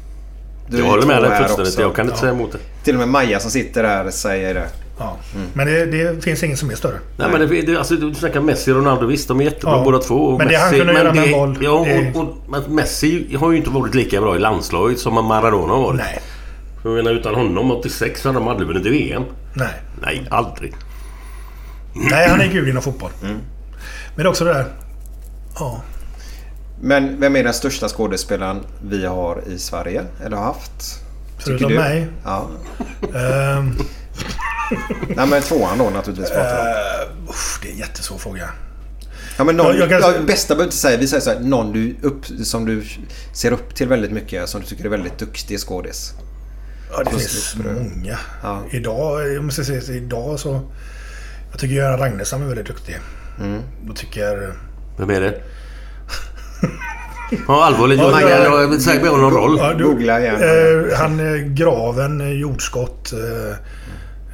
Du 0.68 0.78
Jag 0.78 0.84
håller 0.84 1.06
med 1.06 1.22
dig 1.22 1.30
här 1.30 1.39
fullständigt. 1.48 1.78
Jag 1.78 1.94
kan 1.97 2.05
inte 2.05 2.16
Ja. 2.16 2.20
säga 2.20 2.32
emot 2.32 2.52
det. 2.52 2.59
Till 2.84 2.94
och 2.94 2.98
med 2.98 3.09
Maja 3.09 3.40
som 3.40 3.51
sitter 3.51 3.82
där 3.82 4.10
säger 4.10 4.55
det. 4.55 4.68
Ja. 5.03 5.16
Men 5.55 5.66
det, 5.66 5.87
det 5.87 6.24
finns 6.24 6.43
ingen 6.43 6.57
som 6.57 6.70
är 6.70 6.74
större. 6.74 6.99
Nej, 7.16 7.29
men 7.33 7.41
det, 7.49 7.62
det, 7.62 7.77
alltså, 7.77 7.95
du 7.95 8.15
snackar 8.15 8.41
Messi 8.41 8.70
och 8.73 8.77
Ronaldo. 8.77 9.07
Visst, 9.07 9.29
de 9.29 9.41
är 9.41 9.45
jättebra 9.45 9.77
Ja. 9.77 9.85
båda 9.85 9.99
två. 9.99 10.15
Och 10.15 10.39
Men 10.39 10.49
det 10.49 10.55
han 10.57 10.70
kunde 10.73 10.93
göra 10.93 11.15
med 11.15 11.31
boll, 11.31 11.59
Ja, 11.61 11.85
det- 11.87 12.12
och, 12.15 12.23
och, 12.23 12.37
men 12.49 12.62
Messi 12.74 13.37
har 13.37 13.51
ju 13.51 13.57
inte 13.57 13.70
varit 13.70 13.95
lika 13.95 14.20
bra 14.20 14.37
i 14.37 14.39
landslaget 14.39 14.99
som 14.99 15.15
Maradona 15.24 15.73
har 15.73 15.83
varit. 15.83 15.97
Nej. 16.01 16.20
Jag 16.85 16.93
menar, 16.95 17.11
utan 17.11 17.35
honom 17.35 17.70
86 17.70 18.24
hade 18.24 18.39
de 18.39 18.49
aldrig 18.49 18.69
vunnit 18.69 18.87
VM. 18.87 19.23
Nej. 19.55 19.69
Nej, 20.03 20.27
aldrig. 20.31 20.74
Nej, 21.95 22.29
han 22.29 22.41
är 22.41 22.49
gud 22.49 22.69
inom 22.69 22.83
fotboll. 22.83 23.11
Mm. 23.23 23.35
Men 23.35 24.16
det 24.16 24.23
är 24.23 24.27
också 24.27 24.45
det 24.45 24.53
där... 24.53 24.65
Ja. 25.59 25.81
Men 26.81 27.20
vem 27.20 27.37
är 27.37 27.45
den 27.45 27.55
största 27.55 27.89
skådespelaren 27.89 28.61
vi 28.85 29.07
har 29.07 29.43
i 29.49 29.59
Sverige? 29.59 30.03
Eller 30.24 30.37
har 30.37 30.45
haft? 30.45 31.01
Förutom 31.39 31.74
mig? 31.74 32.07
Ja. 32.24 32.47
Ehm, 34.73 35.12
Nej 35.16 35.27
men 35.27 35.43
tvåan 35.43 35.78
då 35.78 35.90
naturligtvis. 35.90 36.31
eh, 36.31 37.28
uff, 37.28 37.59
det 37.62 37.69
är 37.69 37.73
en 37.73 37.78
jättesvår 37.78 38.19
fråga. 38.19 38.49
Ja, 39.39 39.44
men 39.44 39.57
någon, 39.57 39.66
Jag- 39.66 39.77
jag 39.90 40.03
kan- 40.03 40.12
ja, 40.15 40.20
bästa 40.27 40.55
behöver 40.55 40.65
inte 40.65 40.77
säga. 40.77 40.99
Vi 40.99 41.07
säger 41.09 41.20
så 41.20 41.31
här, 41.31 41.40
någon 41.40 41.73
du 41.73 41.97
upp, 42.03 42.27
som 42.44 42.65
du 42.65 42.85
ser 43.32 43.53
upp 43.53 43.74
till 43.74 43.89
väldigt 43.89 44.12
mycket. 44.12 44.49
Som 44.49 44.61
du 44.61 44.66
tycker 44.66 44.85
är 44.85 44.89
väldigt 44.89 45.19
duktig 45.19 45.59
skådis. 45.61 46.12
Ja, 46.93 47.03
det 47.05 47.11
finns 47.11 47.57
många. 47.65 48.19
Ja. 48.43 48.62
Idag, 48.70 49.32
jag 49.35 49.53
ska 49.53 49.65
säga 49.65 49.81
så, 49.81 49.93
idag 49.93 50.40
så... 50.40 50.61
Jag 51.51 51.61
tycker 51.61 51.74
Göran 51.74 51.99
Ragnarsson 51.99 52.43
är 52.43 52.47
väldigt 52.47 52.66
duktig. 52.66 52.99
Mm. 53.40 53.61
Jag 53.86 53.97
tycker... 53.97 54.53
Vem 54.99 55.11
är 55.11 55.20
det? 55.20 55.40
Ja, 57.49 57.65
allvarligt. 57.65 58.01
Ja, 58.01 58.20
Jag, 58.20 58.81
säga 58.81 58.97
att 58.97 59.03
vi 59.05 59.09
har 59.09 59.19
någon 59.19 59.32
roll. 59.35 59.59
Ja, 59.59 59.74
du, 59.74 59.85
Googla 59.85 60.20
igen. 60.20 60.35
Eh, 60.43 60.99
han 60.99 61.20
eh, 61.20 61.43
Graven, 61.43 62.20
eh, 62.20 62.28
jordskott. 62.32 63.12
Eh, 63.12 63.57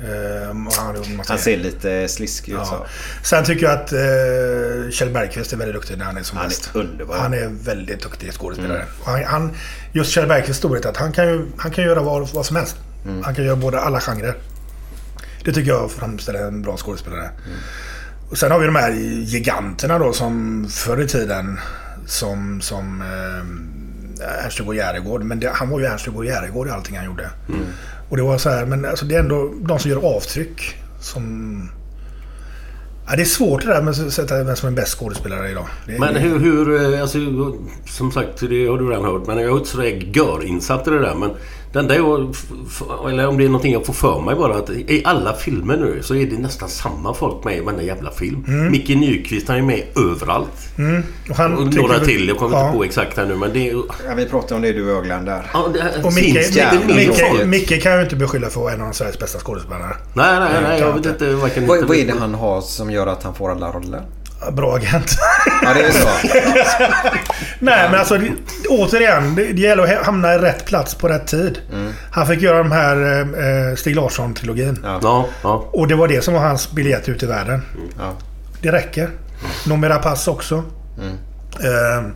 eh, 0.01 0.55
han, 0.77 1.23
Han 1.29 1.39
ser 1.39 1.57
lite 1.57 2.09
sliskig 2.09 2.53
ut. 2.53 2.59
Ja. 2.63 2.87
Sen 3.23 3.45
tycker 3.45 3.67
jag 3.67 3.73
att 3.75 3.93
eh, 3.93 4.91
Kjell 4.91 5.11
Bergqvist 5.11 5.53
är 5.53 5.57
väldigt 5.57 5.75
duktig 5.75 5.99
när 5.99 6.05
han 6.05 6.17
är 6.17 6.23
som 6.23 6.37
Han 6.37 6.47
är 6.47 6.51
bäst. 6.51 6.71
underbar. 6.75 7.15
Mm. 7.15 7.23
Han 7.23 7.35
är 7.35 7.65
väldigt 7.65 8.03
duktig 8.03 8.33
skådespelare. 8.33 8.85
Och 9.01 9.07
Han, 9.07 9.25
han, 9.25 9.57
just 9.93 10.11
Kjell 10.11 10.29
Bergqvists 10.29 10.59
storhet 10.59 10.85
är 10.85 10.89
att 10.89 10.97
han 10.97 11.13
kan, 11.13 11.29
ju, 11.29 11.47
han 11.57 11.71
kan 11.71 11.85
göra 11.85 12.03
vad, 12.03 12.29
vad 12.29 12.47
som 12.47 12.57
helst. 12.57 12.77
Mm. 13.05 13.23
Han 13.23 13.35
kan 13.35 13.45
göra 13.45 13.57
både 13.57 13.81
alla 13.81 14.01
genrer. 14.01 14.35
Det 15.45 15.53
tycker 15.53 15.71
jag 15.71 15.91
framställer 15.91 16.47
en 16.47 16.63
bra 16.63 16.77
skådespelare. 16.77 17.25
Mm. 17.25 17.59
Och 18.31 18.39
sen 18.39 18.51
har 18.51 18.59
vi 18.59 18.67
de 18.67 18.75
här 18.77 18.91
giganterna 19.25 19.99
då 19.99 20.13
som 20.13 20.67
förr 20.71 21.03
i 21.03 21.07
tiden 21.09 21.61
som, 22.07 22.61
som 22.61 23.03
eh, 23.03 24.45
Ernst-Hugo 24.45 24.75
Järegård. 24.75 25.23
Men 25.23 25.41
det, 25.41 25.51
han 25.55 25.69
var 25.71 25.81
ju 25.81 25.87
Ernst-Hugo 25.87 26.25
Järegård 26.25 26.69
i 26.69 26.71
allting 26.71 26.97
han 26.97 27.07
gjorde. 27.07 27.31
Mm. 27.49 27.61
Och 28.09 28.17
det 28.17 28.23
var 28.23 28.39
så 28.39 28.51
här, 28.51 28.67
men 28.67 28.85
alltså 28.85 29.05
det 29.05 29.15
är 29.15 29.21
ändå 29.21 29.53
de 29.61 29.79
som 29.79 29.91
gör 29.91 30.17
avtryck 30.17 30.75
som... 31.01 31.63
Ja, 33.11 33.17
det 33.17 33.23
är 33.23 33.27
svårt 33.27 33.61
det 33.61 33.67
där 33.67 33.83
med 33.83 33.91
att 33.91 34.13
sätta 34.13 34.45
vem 34.45 34.57
som 34.57 34.69
är 34.69 34.73
bäst 34.73 34.99
skådespelare 34.99 35.51
idag. 35.51 35.67
Det 35.87 35.95
är, 35.95 35.99
Men 35.99 36.17
hur, 36.17 36.39
hur, 36.39 36.95
eh, 36.95 37.03
alltså, 37.03 37.19
som 37.87 38.13
sagt, 38.13 38.41
det 38.41 38.67
har 38.67 38.79
du 38.79 38.91
redan 38.91 39.05
hört. 39.05 39.27
Men 39.27 39.39
jag 39.39 39.53
är 39.53 39.57
inte 39.57 39.69
sådär 39.69 40.11
görinsatt 40.15 40.89
i 40.89 40.91
det 40.91 40.99
där. 40.99 41.15
Men 41.15 41.31
det 41.73 41.79
enda 41.79 41.97
jag, 41.97 42.35
eller 43.09 43.27
om 43.27 43.39
det 43.39 43.45
är 43.45 43.49
någonting 43.49 43.73
jag 43.73 43.87
får 43.87 43.93
för 43.93 44.21
mig 44.21 44.35
bara. 44.35 44.55
Att 44.55 44.71
i 44.71 45.03
alla 45.05 45.33
filmer 45.33 45.77
nu 45.77 46.03
så 46.03 46.15
är 46.15 46.27
det 46.27 46.39
nästan 46.39 46.69
samma 46.69 47.15
folk 47.15 47.45
med 47.45 47.57
i 47.57 47.61
varenda 47.61 47.83
jävla 47.83 48.11
film. 48.11 48.45
Mm. 48.49 48.71
Micke 48.71 48.89
Nyqvist 48.89 49.49
han 49.49 49.57
är 49.57 49.63
med 49.63 49.83
överallt. 49.97 50.79
Mm. 50.79 51.03
Och, 51.31 51.37
han 51.37 51.59
Och 51.59 51.75
några 51.75 51.99
till. 51.99 52.29
Jag 52.29 52.37
kommer 52.37 52.57
ja. 52.57 52.67
inte 52.67 52.79
på 52.79 52.85
exakt 52.85 53.17
här 53.17 53.27
nu. 53.27 53.37
Men 53.37 53.53
det 53.53 53.71
är... 53.71 53.75
Ja, 54.09 54.15
vi 54.17 54.27
pratar 54.27 54.57
om 54.57 54.63
det 54.63 54.73
du 54.73 54.93
och 54.93 55.05
Glenn 55.05 55.25
där. 55.25 55.51
Ja, 55.53 55.69
det 55.73 56.05
Och 56.05 56.15
Micke, 56.15 56.35
Micke, 56.97 57.47
Micke, 57.47 57.83
kan 57.83 57.93
jag 57.93 57.99
ju 57.99 58.05
inte 58.05 58.17
beskylla 58.17 58.51
för 58.51 58.61
att 58.61 58.65
vara 58.65 58.75
en 58.75 58.83
av 58.83 58.93
Sveriges 58.93 59.19
bästa 59.19 59.39
skådespelare. 59.39 59.97
Nej, 60.15 60.41
nej, 60.41 60.63
nej. 60.63 60.81
Jag 60.81 60.89
kan 60.93 61.03
vet 61.03 61.07
inte 61.07 61.35
varken... 61.35 61.67
Vad, 61.67 61.85
vad 61.85 61.97
är 61.97 62.07
det 62.07 62.19
han 62.19 62.35
har 62.35 62.61
som 62.61 62.91
gör 62.91 63.07
att 63.07 63.23
han 63.23 63.35
får 63.35 63.51
alla 63.51 63.73
roller? 63.73 64.03
Bra 64.53 64.77
agent. 64.77 65.19
Ja, 65.63 65.75
det 65.75 65.83
är 65.83 65.91
så. 65.91 66.09
Nej, 67.59 67.91
men 67.91 68.01
alltså 68.01 68.21
återigen. 68.69 69.35
Det, 69.35 69.43
gäller 69.43 69.99
att 69.99 70.07
hamna 70.07 70.35
i 70.35 70.39
rätt 70.39 70.65
plats 70.65 70.95
på 70.95 71.09
rätt 71.09 71.27
tid. 71.27 71.59
Mm. 71.73 71.93
Han 72.11 72.27
fick 72.27 72.43
göra 72.43 72.59
de 72.59 72.73
här 72.73 73.21
eh, 73.21 73.75
Stig 73.77 73.97
Larsson-trilogin. 73.97 74.79
Ja, 75.03 75.27
ja. 75.43 75.69
Och 75.73 75.89
det 75.89 75.95
var 75.95 76.09
det 76.09 76.25
som 76.25 76.35
var 76.35 76.41
hans 76.41 76.73
biljett 76.73 77.09
ut 77.09 77.23
i 77.23 77.27
världen. 77.27 77.63
Ja. 77.99 78.15
Det 78.63 78.73
räcker. 78.73 79.11
Numera 79.67 79.99
pass 79.99 80.29
också. 80.29 80.65
Mm. 80.99 81.15
Eh, 81.61 82.11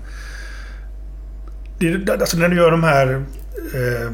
det, 1.78 2.12
alltså 2.12 2.36
när 2.36 2.48
du 2.48 2.56
gör 2.56 2.70
de 2.70 2.84
här 2.84 3.24
eh, 3.74 4.10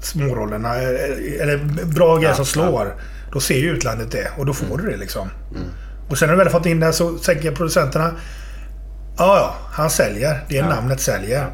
smårollerna, 0.00 0.76
eh, 0.76 1.42
eller 1.42 1.84
bra 1.84 2.16
grejer 2.16 2.34
som 2.34 2.46
slår. 2.46 2.94
Då 3.32 3.40
ser 3.40 3.58
ju 3.58 3.70
utlandet 3.70 4.10
det 4.10 4.30
och 4.36 4.46
då 4.46 4.52
får 4.52 4.78
du 4.78 4.90
det 4.90 4.96
liksom. 4.96 5.30
Och 6.08 6.18
sen 6.18 6.28
när 6.28 6.36
du 6.36 6.42
väl 6.44 6.52
fått 6.52 6.66
in 6.66 6.80
det 6.80 6.92
så 6.92 7.10
tänker 7.18 7.50
producenterna. 7.52 8.10
Ja, 9.18 9.36
ja, 9.36 9.54
han 9.72 9.90
säljer. 9.90 10.44
Det 10.48 10.58
är 10.58 10.62
namnet 10.62 11.00
säljer. 11.00 11.46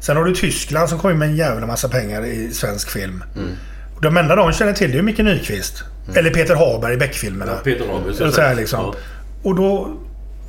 Sen 0.00 0.16
har 0.16 0.24
du 0.24 0.34
Tyskland 0.34 0.88
som 0.88 0.98
kommer 0.98 1.14
med 1.14 1.28
en 1.28 1.36
jävla 1.36 1.66
massa 1.66 1.88
pengar 1.88 2.24
i 2.24 2.52
svensk 2.52 2.90
film. 2.90 3.24
Och 3.96 4.02
de 4.02 4.16
enda 4.16 4.36
de 4.36 4.52
känner 4.52 4.72
till 4.72 4.92
det 4.92 4.98
är 4.98 5.02
Micke 5.02 5.18
Nyqvist. 5.18 5.84
Eller 6.14 6.30
Peter 6.30 6.54
Haber 6.54 6.92
i 6.92 6.96
Beck-filmerna. 6.96 7.52
Ja, 7.52 7.58
Peter 7.64 7.86
Haber, 7.92 8.12
så 8.12 8.22
Eller 8.22 8.32
så 8.32 8.40
här 8.40 8.54
liksom. 8.54 8.80
Ja. 8.80 8.94
Och 9.42 9.54
då 9.54 9.96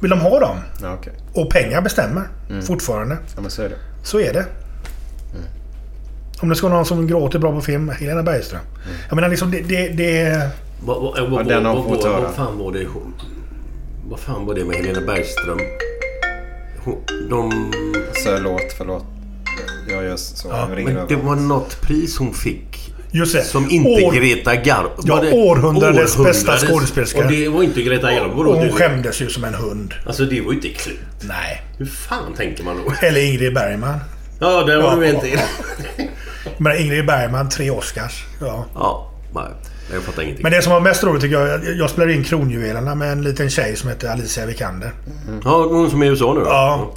vill 0.02 0.10
de 0.10 0.20
ha 0.20 0.40
dem. 0.40 0.58
Ja, 0.82 0.94
okej. 1.00 1.14
Och 1.34 1.50
pengar 1.50 1.82
bestämmer 1.82 2.24
fortfarande. 2.62 3.18
Ja, 3.36 3.42
men 3.42 3.52
så 3.52 3.62
är 3.62 3.70
det. 3.70 3.76
Så 4.04 4.20
är 4.20 4.34
det. 4.34 4.46
Om 6.42 6.50
det 6.50 6.56
ska 6.56 6.68
vara 6.68 6.78
någon 6.78 6.86
som 6.86 7.08
gråter 7.08 7.40
bra 7.40 7.52
på 7.52 7.62
film, 7.62 7.90
Helena 7.90 8.24
Bergström. 8.24 8.62
Jag 9.10 9.16
menar 9.16 9.30
liksom 9.30 9.52
det... 9.52 9.62
det, 9.62 9.88
det 9.88 10.50
Vad, 10.86 11.02
vad, 11.02 11.30
vad, 11.30 11.40
Ja, 11.46 11.50
den 11.50 11.66
har 11.66 11.76
vad, 11.76 11.84
fått 11.84 12.04
vad, 12.04 12.12
höra. 12.14 12.22
vad 12.22 12.34
fan 12.34 12.58
var 12.58 12.72
det. 12.72 12.86
Vad 14.12 14.20
fan 14.20 14.46
var 14.46 14.54
det 14.56 14.66
med 14.66 14.76
Helena 14.76 15.02
Bergström? 15.02 15.60
Hon, 16.84 16.98
de... 17.30 17.72
Förlåt, 18.24 18.74
förlåt. 18.78 19.06
Jag 19.90 20.04
gör 20.04 20.16
så. 20.18 20.48
Ja, 20.48 20.70
jag 20.78 20.84
Men 20.86 21.08
det 21.08 21.16
var 21.16 21.36
något 21.36 21.82
pris 21.82 22.18
hon 22.18 22.34
fick. 22.34 22.94
just 23.12 23.34
det. 23.36 23.44
Som 23.44 23.70
inte 23.70 24.06
År- 24.06 24.12
Greta 24.14 24.56
Garbo... 24.56 24.90
Ja, 25.04 25.22
det 25.22 25.32
århundradets 25.32 26.18
bästa 26.18 26.58
skådespelerska. 26.58 27.20
Och 27.26 27.32
det 27.32 27.48
var 27.50 27.64
inte 27.64 27.82
Greta 27.82 28.12
Garbo 28.14 28.44
då? 28.44 28.54
hon 28.54 28.66
det- 28.68 28.72
skämdes 28.74 29.22
ju 29.22 29.30
som 29.30 29.44
en 29.44 29.54
hund. 29.54 29.94
Alltså 30.08 30.26
det 30.26 30.42
var 30.42 30.52
ju 30.52 30.56
inte 30.58 30.70
klokt. 30.70 31.00
Nej. 31.22 31.62
Hur 31.78 31.86
fan 31.86 32.34
tänker 32.34 32.64
man 32.64 32.78
då? 32.86 32.94
Eller 33.08 33.22
Ingrid 33.26 33.54
Bergman. 33.54 34.00
Ja, 34.40 34.64
det 34.64 34.78
var 34.78 34.84
Ja, 34.92 34.96
du 34.96 35.10
inte. 35.10 35.28
ja. 35.28 35.40
Men 36.58 36.78
Ingrid 36.78 37.06
Bergman, 37.06 37.50
tre 37.50 37.70
Oscars. 37.72 38.24
Ja. 38.42 38.66
Ja, 38.76 39.12
nej. 39.36 39.44
Jag 39.94 40.04
fattar 40.04 40.22
ingenting. 40.22 40.44
Men 40.44 40.52
det 40.52 40.62
som 40.62 40.74
var 40.74 40.80
mest 40.80 41.04
roligt 41.04 41.22
tycker 41.22 41.40
jag, 41.40 41.66
jag- 41.78 41.90
spelade 41.90 42.14
in 42.14 42.24
Kronjuvelerna 42.24 42.96
med 42.96 43.12
en 43.12 43.22
liten 43.22 43.50
tjej 43.50 43.76
som 43.76 43.90
heter 43.90 44.10
Alicia 44.10 44.46
Vikander. 44.46 44.92
Ja, 45.44 45.66
hon 45.66 45.90
som 45.90 46.02
är 46.02 46.06
i 46.06 46.10
USA 46.10 46.34
nu 46.34 46.40
då? 46.40 46.46
Ja. 46.46 46.94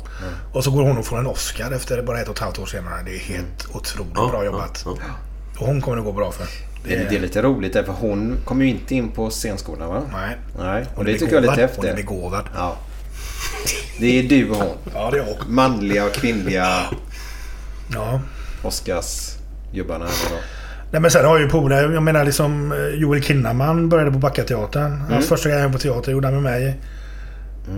Och 0.52 0.64
så 0.64 0.70
går 0.70 0.82
hon 0.82 0.98
och 0.98 1.06
får 1.06 1.18
en 1.18 1.26
Oscar 1.26 1.70
efter 1.72 2.02
bara 2.02 2.20
ett 2.20 2.28
och 2.28 2.34
ett 2.34 2.40
halvt 2.40 2.58
år 2.58 2.66
senare. 2.66 2.94
Det 3.04 3.14
är 3.14 3.18
helt 3.18 3.66
otroligt 3.72 4.12
Ja, 4.14 4.28
bra 4.28 4.44
jobbat. 4.44 4.86
Och 5.58 5.66
hon 5.66 5.80
kommer 5.80 5.96
det 5.96 6.02
gå 6.02 6.12
bra 6.12 6.32
för. 6.32 6.46
Det 6.84 6.94
är, 6.94 7.10
det 7.10 7.16
är 7.16 7.20
lite 7.20 7.42
roligt 7.42 7.72
där, 7.72 7.82
för 7.82 7.92
hon 7.92 8.36
kom 8.44 8.62
ju 8.62 8.68
inte 8.68 8.94
in 8.94 9.08
på 9.10 9.30
scenskolan 9.30 9.88
va? 9.88 10.02
Nej. 10.12 10.36
Nej, 10.58 10.82
och 10.82 10.96
Hon 10.96 11.04
det 11.04 11.18
tycker 11.18 11.34
jag 11.34 11.44
är 11.44 11.50
lite 11.50 11.56
begåvad. 11.56 11.76
Hon 11.76 11.86
är 11.86 11.96
begåvad. 11.96 12.44
Ja. 12.54 12.76
Det 13.98 14.18
är 14.18 14.22
du 14.22 14.50
och 14.50 14.56
hon. 14.56 14.76
Ja, 14.94 15.10
det 15.10 15.18
är 15.18 15.26
jag. 15.26 15.48
Manliga 15.48 16.04
och 16.04 16.12
kvinnliga 16.12 16.76
Ja. 17.94 18.20
Då. 20.30 20.36
Nej 20.94 21.00
men 21.00 21.10
sen 21.10 21.24
har 21.24 21.38
ju 21.38 21.48
polare, 21.48 21.92
jag 21.94 22.02
menar 22.02 22.24
liksom 22.24 22.72
eh, 22.72 23.00
Joel 23.00 23.22
Kinnaman 23.22 23.88
började 23.88 24.10
på 24.12 24.18
Backateatern. 24.18 24.92
Hans 24.98 25.10
Mm. 25.10 25.22
första 25.22 25.48
grej 25.48 25.72
på 25.72 25.78
teater 25.78 26.12
gjorde 26.12 26.26
han 26.26 26.34
med 26.34 26.42
mig. 26.42 26.80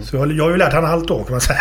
Så 0.02 0.16
jag, 0.16 0.32
jag 0.32 0.44
har 0.44 0.50
ju 0.50 0.56
lärt 0.56 0.72
han 0.72 0.84
allt 0.84 1.08
då 1.08 1.22
kan 1.24 1.32
man 1.32 1.40
säga. 1.40 1.58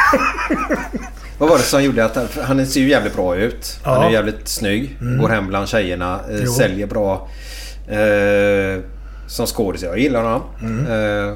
Vad 1.37 1.49
var 1.49 1.57
det 1.57 1.63
som 1.63 1.83
gjorde 1.83 2.05
att 2.05 2.15
han, 2.15 2.27
han 2.43 2.65
ser 2.65 2.79
ju 2.81 2.89
jävligt 2.89 3.15
bra 3.15 3.35
ut. 3.35 3.79
Han 3.83 4.01
Ja. 4.01 4.07
är 4.07 4.11
jävligt 4.13 4.47
snygg. 4.47 4.97
Mm. 5.01 5.17
Går 5.21 5.29
hem 5.29 5.47
bland 5.47 5.67
tjejerna. 5.67 6.19
Eh, 6.31 6.45
säljer 6.49 6.87
bra. 6.87 7.27
Eh, 7.87 8.81
som 9.27 9.45
skådis. 9.45 9.83
Jag 9.83 9.99
gillar 9.99 10.21
honom. 10.23 10.41
Mm. 10.61 10.85
Eh, 11.29 11.33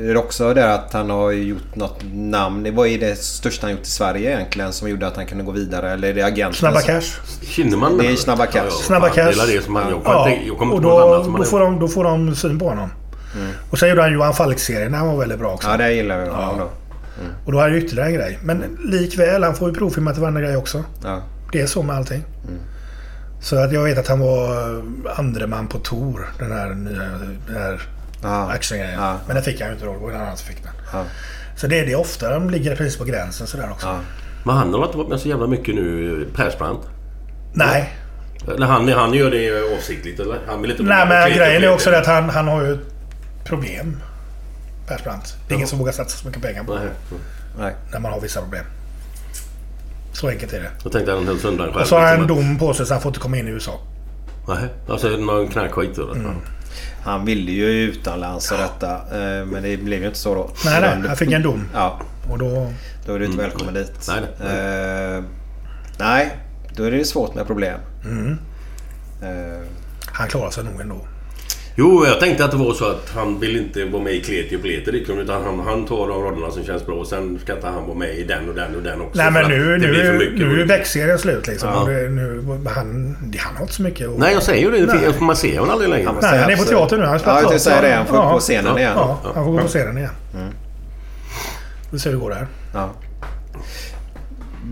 är 0.00 0.16
också 0.16 0.54
det 0.54 0.74
att 0.74 0.92
han 0.92 1.10
har 1.10 1.30
gjort 1.32 1.74
något 1.74 2.00
namn? 2.12 2.74
Vad 2.74 2.88
är 2.88 2.98
det 2.98 3.16
största 3.18 3.66
han 3.66 3.72
gjort 3.76 3.86
i 3.86 3.90
Sverige 3.90 4.30
egentligen 4.36 4.72
som 4.72 4.88
gjorde 4.88 5.06
att 5.06 5.16
han 5.16 5.26
kunde 5.26 5.44
gå 5.44 5.50
vidare? 5.52 5.90
Eller 5.92 6.08
är 6.08 6.14
det 6.14 6.22
agenten? 6.22 6.58
Snabba 6.58 6.80
Cash. 6.80 7.02
Kinnaman 7.42 7.98
Det 7.98 8.06
är 8.06 8.16
Snabba 8.16 8.46
Cash. 8.46 8.70
Snabba 8.70 9.08
Cash. 9.08 9.32
det 9.46 9.52
är 9.52 9.56
det 9.56 9.64
som 9.64 9.76
han- 9.76 9.90
jag 9.90 10.04
kommer 10.04 10.18
ja. 10.18 10.30
inte- 10.30 10.46
jag 10.46 10.58
kommer 10.58 10.74
och 10.74 10.82
då, 10.82 10.98
annat 11.14 11.24
som 11.24 11.32
han 11.34 11.42
då, 11.42 11.46
får 11.48 11.60
de, 11.60 11.78
då 11.80 11.88
får 11.88 12.04
de 12.04 12.34
syn 12.34 12.58
på 12.58 12.68
honom. 12.68 12.90
Mm. 13.36 13.50
Och 13.70 13.78
sen 13.78 13.88
gjorde 13.88 14.02
han 14.02 14.12
Johan 14.12 14.34
Falk-serien. 14.34 14.92
Den 14.92 15.06
var 15.06 15.16
väldigt 15.16 15.38
bra 15.38 15.52
också. 15.52 15.68
Ja, 15.68 15.76
det 15.76 15.92
gillar 15.92 16.18
jag 16.18 16.32
honom 16.32 16.58
då. 16.58 16.68
Och 17.46 17.52
då 17.52 17.58
har 17.58 17.62
han 17.62 17.72
ju 17.72 17.84
ytterligare 17.84 18.08
en 18.08 18.14
grej. 18.14 18.38
Men 18.42 18.78
likväl, 18.84 19.42
han 19.44 19.54
får 19.54 19.68
ju 19.68 19.74
provfilma 19.74 20.12
till 20.12 20.20
varandra 20.20 20.40
grej 20.40 20.56
också. 20.56 20.84
Ja. 21.04 21.22
Det 21.52 21.60
är 21.60 21.66
så 21.66 21.82
med 21.82 21.96
allting. 21.96 22.24
Mm. 22.48 22.60
Så 23.42 23.56
att 23.56 23.72
jag 23.72 23.84
vet 23.84 23.98
att 23.98 24.08
han 24.08 24.20
var 24.20 24.82
andre 25.16 25.46
man 25.46 25.66
på 25.66 25.78
Tor. 25.78 26.28
Den 26.38 26.52
här 26.52 26.68
nya 26.74 26.98
den 27.46 27.56
här 27.56 27.82
actiongrejen. 28.28 29.00
Men 29.26 29.34
den 29.34 29.44
fick 29.44 29.60
han 29.60 29.68
ju 29.68 29.74
inte 29.74 29.86
då. 29.86 29.92
Det 29.92 29.98
var 29.98 30.10
en 30.10 30.20
annan 30.20 30.36
som 30.36 30.46
fick 30.46 30.62
den. 30.62 30.72
Ja. 30.92 31.04
Så 31.56 31.66
det 31.66 31.78
är 31.78 31.86
det 31.86 31.94
ofta. 31.94 32.30
De 32.30 32.50
ligger 32.50 32.76
precis 32.76 32.98
på 32.98 33.04
gränsen 33.04 33.46
sådär 33.46 33.70
också. 33.70 33.98
Men 34.44 34.56
han 34.56 34.74
har 34.74 34.86
inte 34.86 34.98
varit 34.98 35.08
med 35.08 35.20
så 35.20 35.28
jävla 35.28 35.46
mycket 35.46 35.74
nu, 35.74 36.26
Persbrandt. 36.34 36.86
Nej. 37.52 37.96
Eller 38.48 38.66
han, 38.66 38.88
han 38.88 39.14
gör 39.14 39.30
det 39.30 39.76
avsiktligt 39.78 40.20
eller? 40.20 40.38
Han 40.46 40.62
vill 40.62 40.70
inte 40.70 40.82
Nej 40.82 41.08
men 41.08 41.32
grejen 41.36 41.64
är 41.64 41.72
också 41.72 41.90
det 41.90 41.98
att 41.98 42.06
han, 42.06 42.30
han 42.30 42.48
har 42.48 42.62
ju 42.62 42.78
problem. 43.44 43.96
Persbrandt. 44.88 45.36
Det 45.48 45.54
är 45.54 45.56
ingen 45.56 45.68
som 45.68 45.78
vågar 45.78 45.92
satsa 45.92 46.18
så 46.18 46.26
mycket 46.26 46.42
pengar 46.42 46.64
på 46.64 46.74
Nej. 46.74 46.88
Nej. 47.58 47.74
När 47.92 48.00
man 48.00 48.12
har 48.12 48.20
vissa 48.20 48.40
problem. 48.40 48.64
Så 50.12 50.28
enkelt 50.28 50.52
är 50.52 50.60
det. 50.60 50.70
Jag 50.82 50.92
tänkte 50.92 51.12
att 51.12 51.18
han 51.18 51.26
höll 51.26 51.38
sig 51.38 51.50
undan 51.50 51.66
själv. 51.66 51.80
Och 51.80 51.86
så 51.86 51.94
har 51.94 52.02
han 52.02 52.14
en 52.14 52.20
liksom. 52.20 52.36
dom 52.36 52.58
på 52.58 52.74
sig 52.74 52.86
så 52.86 52.94
han 52.94 53.02
får 53.02 53.10
inte 53.10 53.20
komma 53.20 53.36
in 53.36 53.48
i 53.48 53.50
USA. 53.50 53.80
Nej, 54.48 54.68
alltså 54.88 55.08
någon 55.08 55.48
knarkskit 55.48 55.96
då? 55.96 56.12
Mm. 56.12 56.36
Han 57.02 57.24
ville 57.24 57.52
ju 57.52 57.66
utomlands 57.66 58.52
och 58.52 58.58
detta. 58.58 58.94
eh, 58.96 59.46
Men 59.46 59.62
det 59.62 59.76
blev 59.76 60.00
ju 60.00 60.06
inte 60.06 60.18
så 60.18 60.34
då. 60.34 60.50
Nej, 60.64 60.80
nej. 60.80 61.08
Han 61.08 61.16
fick 61.16 61.32
en 61.32 61.42
dom. 61.42 61.64
Ja. 61.74 62.00
Och 62.30 62.38
då... 62.38 62.72
Då 63.06 63.14
är 63.14 63.18
du 63.18 63.24
inte 63.26 63.38
välkommen 63.38 63.74
dit. 63.74 64.08
Nej, 64.08 64.20
nej. 64.40 65.22
nej, 65.98 66.36
då 66.76 66.84
är 66.84 66.90
det 66.90 67.04
svårt 67.04 67.34
med 67.34 67.46
problem. 67.46 67.80
Mm. 68.04 68.38
Eh, 69.22 69.60
Han 70.06 70.28
klarar 70.28 70.50
sig 70.50 70.64
nog 70.64 70.80
ändå. 70.80 71.06
Jo, 71.80 72.06
jag 72.06 72.20
tänkte 72.20 72.44
att 72.44 72.50
det 72.50 72.56
var 72.56 72.72
så 72.72 72.90
att 72.90 73.10
han 73.14 73.40
vill 73.40 73.56
inte 73.56 73.84
vara 73.84 74.02
med 74.02 74.14
i 74.14 74.20
Kleti 74.20 74.56
och 74.56 74.62
Pleti 74.62 74.92
liksom, 74.92 75.18
utan 75.18 75.42
han, 75.44 75.60
han 75.60 75.86
tar 75.86 76.08
de 76.08 76.22
rollerna 76.22 76.50
som 76.50 76.64
känns 76.64 76.86
bra 76.86 76.94
och 76.94 77.06
sen 77.06 77.38
ska 77.38 77.54
inte 77.54 77.66
han 77.66 77.86
vara 77.86 77.98
med 77.98 78.14
i 78.18 78.24
den 78.24 78.48
och 78.48 78.54
den 78.54 78.76
och 78.76 78.82
den 78.82 79.00
också. 79.00 79.22
Nej 79.22 79.30
men 79.30 79.48
nu, 79.50 79.78
nu, 79.78 80.18
mycket. 80.18 80.38
nu 80.38 80.60
är 80.62 80.66
Beck-serien 80.66 81.18
slut 81.18 81.46
liksom. 81.46 81.68
Ja. 81.68 81.84
Nu, 81.86 82.42
han, 82.74 83.16
han 83.38 83.56
har 83.56 83.62
inte 83.62 83.74
så 83.74 83.82
mycket 83.82 84.08
att... 84.08 84.18
Nej, 84.18 84.32
jag 84.32 84.42
säger 84.42 84.70
ju 84.70 84.86
det. 84.86 84.94
Nej. 84.94 85.14
Man 85.20 85.36
ser 85.36 85.58
honom 85.58 85.72
aldrig 85.72 85.90
längre. 85.90 86.12
Nej, 86.22 86.38
han 86.38 86.50
är 86.50 86.56
på 86.56 86.64
teater 86.64 86.98
nu. 86.98 87.04
Han 87.04 87.20
Ja, 87.24 87.32
jag 87.34 87.40
tänkte 87.40 87.58
säga 87.58 87.80
det. 87.80 87.94
Han 87.94 88.06
får 88.06 88.16
Ja. 88.16 88.32
på 88.32 88.38
scenen 88.40 88.78
igen. 88.78 88.92
Ja, 88.96 89.20
han 89.34 89.44
får 89.44 89.52
gå 89.52 89.58
på 89.58 89.68
scenen 89.68 89.98
igen. 89.98 90.10
Mm. 90.34 90.48
Vi 91.90 91.98
ser 91.98 92.10
hur 92.10 92.16
det 92.16 92.22
går 92.22 92.30
där. 92.30 92.46
Ja. 92.74 92.90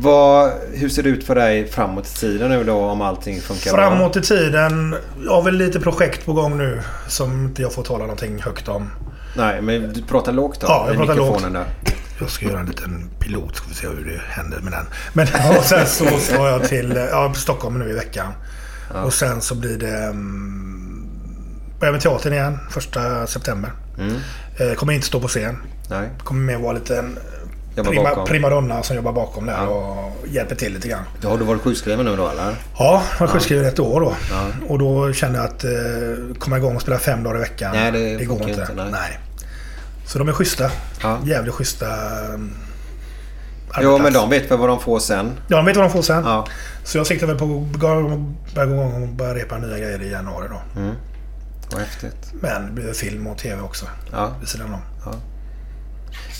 Vad, 0.00 0.52
hur 0.72 0.88
ser 0.88 1.02
det 1.02 1.08
ut 1.08 1.24
för 1.24 1.34
dig 1.34 1.68
framåt 1.68 2.06
i 2.06 2.14
tiden 2.14 2.50
nu 2.50 2.64
då 2.64 2.76
om 2.76 3.00
allting 3.00 3.40
funkar? 3.40 3.70
Framåt 3.70 4.16
i 4.16 4.22
tiden. 4.22 4.96
Jag 5.24 5.32
har 5.32 5.42
väl 5.42 5.54
lite 5.54 5.80
projekt 5.80 6.26
på 6.26 6.32
gång 6.32 6.58
nu 6.58 6.80
som 7.08 7.44
inte 7.44 7.62
jag 7.62 7.72
får 7.72 7.82
tala 7.82 7.98
någonting 7.98 8.42
högt 8.42 8.68
om. 8.68 8.90
Nej, 9.36 9.62
men 9.62 9.92
du 9.92 10.02
pratar 10.02 10.32
lågt 10.32 10.60
då? 10.60 10.66
Ja, 10.66 10.86
jag 10.88 10.96
pratar 10.96 11.14
lågt. 11.14 11.42
Där. 11.52 11.64
Jag 12.20 12.30
ska 12.30 12.46
göra 12.46 12.60
en 12.60 12.66
liten 12.66 13.10
pilot. 13.18 13.56
Ska 13.56 13.68
vi 13.68 13.74
se 13.74 13.86
hur 13.86 14.04
det 14.04 14.20
händer 14.28 14.60
med 14.60 14.72
den. 14.72 14.86
Men 15.12 15.26
och 15.58 15.64
sen 15.64 15.86
så 15.86 16.04
ska 16.04 16.48
jag 16.48 16.64
till 16.64 17.06
ja, 17.10 17.34
Stockholm 17.34 17.78
nu 17.78 17.90
i 17.90 17.92
veckan. 17.92 18.32
Och 19.04 19.14
sen 19.14 19.40
så 19.40 19.54
blir 19.54 19.78
det... 19.78 20.08
Um, 20.08 21.06
börjar 21.80 21.92
med 21.92 22.00
teatern 22.00 22.32
igen. 22.32 22.58
Första 22.70 23.26
september. 23.26 23.70
Mm. 23.98 24.16
Eh, 24.58 24.74
kommer 24.74 24.92
inte 24.92 25.06
stå 25.06 25.20
på 25.20 25.28
scen. 25.28 25.56
Nej. 25.90 26.08
Kommer 26.24 26.40
mer 26.40 26.58
vara 26.58 26.72
lite 26.72 26.98
en 26.98 27.18
prima, 27.74 28.24
primadonna 28.26 28.82
som 28.82 28.96
jobbar 28.96 29.12
bakom 29.12 29.46
där 29.46 29.68
och 29.68 30.12
hjälper 30.28 30.54
till 30.54 30.74
lite 30.74 30.88
grann. 30.88 31.02
Då 31.20 31.28
har 31.28 31.38
du 31.38 31.44
varit 31.44 31.62
sjukskriven 31.62 32.06
nu 32.06 32.16
då 32.16 32.28
eller? 32.28 32.54
Ja, 32.78 33.02
jag 33.12 33.26
var 33.26 33.32
sjukskriven 33.32 33.64
ett 33.66 33.78
år 33.78 34.00
då. 34.00 34.14
Ja. 34.30 34.46
Och 34.68 34.78
då 34.78 35.12
kände 35.12 35.38
jag 35.38 35.46
att 35.46 35.64
eh, 35.64 36.38
komma 36.38 36.56
igång 36.58 36.76
och 36.76 36.82
spela 36.82 36.98
fem 36.98 37.22
dagar 37.22 37.36
i 37.36 37.40
veckan. 37.40 37.70
Nej, 37.74 37.92
det 37.92 38.24
går 38.24 38.36
funkar 38.36 38.48
inte. 38.48 38.72
inte, 38.72 38.84
nej. 38.84 39.18
Så 40.06 40.18
de 40.18 40.28
är 40.28 40.32
schyssta. 40.32 40.70
Ja. 41.02 41.18
Jävligt 41.24 41.54
schyssta. 41.54 41.86
um, 42.34 42.54
Jo, 43.82 43.98
men 43.98 44.12
de 44.12 44.30
vet 44.30 44.50
väl 44.50 44.58
vad 44.58 44.68
de 44.68 44.80
får 44.80 44.98
sen? 44.98 45.32
Ja, 45.48 45.56
de 45.56 45.66
vet 45.66 45.76
vad 45.76 45.84
de 45.86 45.90
får 45.92 46.02
sen. 46.02 46.24
Ja. 46.24 46.46
Så 46.84 46.98
jag 46.98 47.06
siktar 47.06 47.26
väl 47.26 47.38
på 47.38 47.44
att 47.44 47.80
börja 48.54 48.66
gå 48.66 48.72
igång 48.74 49.02
och 49.02 49.08
börja 49.08 49.34
repa 49.34 49.58
nya 49.58 49.78
grejer 49.78 50.02
i 50.02 50.10
januari 50.10 50.46
då. 50.50 50.80
Mm. 50.80 50.94
Vad 51.72 51.80
häftigt. 51.80 52.32
Men 52.40 52.66
det 52.66 52.72
blir 52.72 52.92
film 52.92 53.26
och 53.26 53.38
TV 53.38 53.62
också. 53.62 53.86
Ja. 54.12 54.30
Vid 54.40 54.48
sidan 54.48 54.74
om. 54.74 54.80
Ja. 55.04 55.12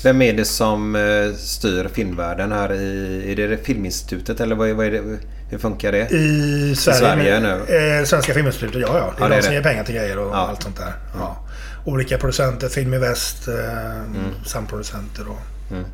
Vem 0.03 0.23
är 0.23 0.33
det 0.33 0.45
som 0.45 0.97
eh, 0.97 1.35
styr 1.37 1.89
filmvärlden 1.93 2.53
här 2.53 2.73
i... 2.73 3.33
Är 3.33 3.49
det 3.49 3.57
Filminstitutet 3.65 4.41
eller 4.41 4.55
vad 4.57 4.69
är, 4.69 4.75
vad 4.75 4.87
är 4.87 4.91
det? 4.91 5.19
Hur 5.51 5.59
funkar 5.59 5.93
det? 5.93 6.11
I 6.11 6.75
Sverige, 6.77 6.99
Sverige 6.99 7.41
nu? 7.41 7.99
Eh, 7.99 8.05
Svenska 8.05 8.35
Filminstitutet, 8.35 8.81
ja 8.81 8.89
ja. 8.99 9.12
Det 9.19 9.25
är 9.25 9.29
Ja, 9.29 9.29
det 9.29 9.35
de 9.35 9.39
är 9.39 9.43
som 9.43 9.51
det. 9.51 9.55
ger 9.57 9.62
pengar 9.62 9.85
till 9.85 9.95
grejer 9.95 10.19
och 10.19 10.31
Ja. 10.33 10.37
allt 10.37 10.62
sånt 10.62 10.77
där. 10.77 10.93
Ja. 11.19 11.37
Olika 11.85 12.19
producenter, 12.19 12.69
Film 12.69 12.95
i 12.95 12.99
Väst, 12.99 13.49
eh, 13.49 13.55
samproducenter 14.47 15.29
och... 15.29 15.73
Mm. 15.73 15.85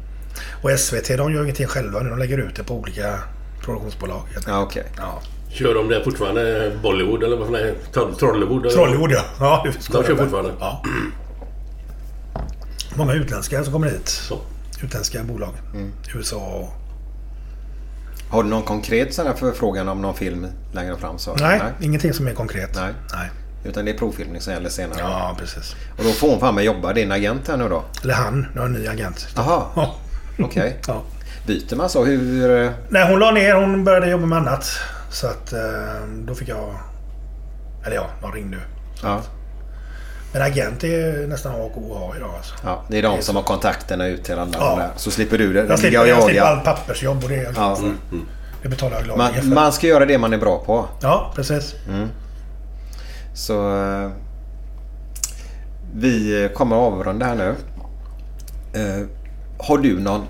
Och 0.62 0.70
SVT, 0.80 1.08
de 1.16 1.32
gör 1.32 1.42
ingenting 1.42 1.66
själva 1.66 2.00
nu. 2.00 2.10
De 2.10 2.18
lägger 2.18 2.38
ut 2.38 2.56
det 2.56 2.64
på 2.64 2.74
olika 2.74 3.18
produktionsbolag. 3.64 4.22
Ja, 4.46 4.62
okej. 4.62 4.84
Ja. 4.96 5.20
Kör 5.50 5.74
de 5.74 5.88
det 5.88 6.04
fortfarande 6.04 6.72
Bollywood 6.82 7.22
eller 7.22 7.36
vad 7.36 7.46
fan 7.46 7.54
är 7.54 7.62
det? 7.64 7.74
Troll- 7.92 8.14
Trollywood? 8.18 8.70
Trollywood 8.70 9.10
ja. 9.12 9.22
ja 9.40 9.66
det 9.66 9.82
ska 9.82 9.92
De 10.00 10.06
kör 10.06 10.16
fortfarande? 10.16 10.50
Ja. 10.60 10.82
Många 12.96 13.12
utländska 13.12 13.64
som 13.64 13.72
kommer 13.72 13.88
hit. 13.88 14.32
Utländska 14.82 15.24
bolag. 15.24 15.54
Mm. 15.74 15.92
USA 16.14 16.36
och... 16.36 16.68
Har 18.30 18.42
du 18.42 18.48
någon 18.48 18.62
konkret 18.62 19.14
sån 19.14 19.26
här 19.26 19.34
förfrågan 19.34 19.88
om 19.88 20.02
någon 20.02 20.14
film 20.14 20.46
längre 20.72 20.96
fram? 20.96 21.18
Så? 21.18 21.34
Nej, 21.40 21.60
ingenting 21.80 22.12
som 22.14 22.26
är 22.26 22.32
konkret. 22.34 22.70
Nej. 22.74 22.92
Nej. 23.14 23.30
Utan 23.64 23.84
det 23.84 23.90
är 23.90 23.98
provfilmning 23.98 24.40
som 24.40 24.52
gäller 24.52 24.68
senare? 24.68 24.98
Ja, 24.98 25.36
precis. 25.38 25.74
Och 25.98 26.04
då 26.04 26.10
får 26.10 26.30
hon 26.30 26.40
fan 26.40 26.54
med 26.54 26.64
jobba, 26.64 26.92
din 26.92 27.12
agent 27.12 27.48
här 27.48 27.56
nu 27.56 27.68
då? 27.68 27.84
Eller 28.02 28.14
han. 28.14 28.46
Nu 28.54 28.60
har 28.60 28.66
en 28.66 28.72
ny 28.72 28.86
agent. 28.86 29.28
Jaha. 29.36 29.62
Ja. 29.76 29.94
Okej. 30.38 30.76
Ja. 30.86 31.02
Byter 31.46 31.76
man 31.76 31.88
så? 31.90 32.04
Hur... 32.04 32.62
eh, 32.64 32.70
Nej, 32.88 33.10
hon 33.10 33.20
la 33.20 33.30
ner. 33.30 33.54
Hon 33.54 33.84
började 33.84 34.10
jobba 34.10 34.26
med 34.26 34.38
annat. 34.38 34.66
Så 35.10 35.26
att 35.26 35.52
eh, 35.52 35.60
då 36.26 36.34
fick 36.34 36.48
jag... 36.48 36.74
Eller 37.86 37.96
ja, 37.96 38.06
de 38.22 38.32
ringde. 38.32 38.56
Ja. 39.02 39.22
Men 40.34 40.42
agent 40.42 40.84
är 40.84 41.26
nästan 41.26 41.52
A 41.52 41.56
och 41.58 41.78
O 41.78 42.12
idag 42.16 42.30
alltså. 42.36 42.54
ja. 42.64 42.82
Det 42.88 42.98
är 42.98 43.02
de 43.02 43.22
som 43.22 43.36
har 43.36 43.42
kontakterna 43.42 44.06
ut 44.06 44.24
till 44.24 44.34
alla 44.38 44.50
Ja. 44.58 44.76
där. 44.76 44.90
Så 44.96 45.10
slipper 45.10 45.38
du 45.38 45.52
det. 45.52 45.64
Jag 45.68 45.78
slipper, 45.78 46.00
och 46.00 46.08
jag 46.08 46.22
slipper 46.22 46.40
allt 46.42 46.64
pappersjobb 46.64 47.22
och 47.24 47.28
det, 47.30 47.52
Ja. 47.56 47.78
det 48.62 48.68
betalar 48.68 49.04
jag 49.08 49.18
Man, 49.18 49.34
för. 49.34 49.42
man 49.42 49.72
ska 49.72 49.86
göra 49.86 50.06
det 50.06 50.18
man 50.18 50.32
är 50.32 50.38
bra 50.38 50.58
på. 50.66 50.86
Ja, 51.02 51.32
precis. 51.34 51.74
Mm. 51.88 52.08
Så... 53.34 53.76
eh, 53.82 54.10
Vi 55.94 56.48
kommer 56.54 56.76
att 56.76 56.92
avrunda 56.92 57.26
här 57.26 57.34
nu. 57.34 57.54
Eh, 58.80 59.06
har 59.58 59.78
du 59.78 60.00
någon 60.00 60.22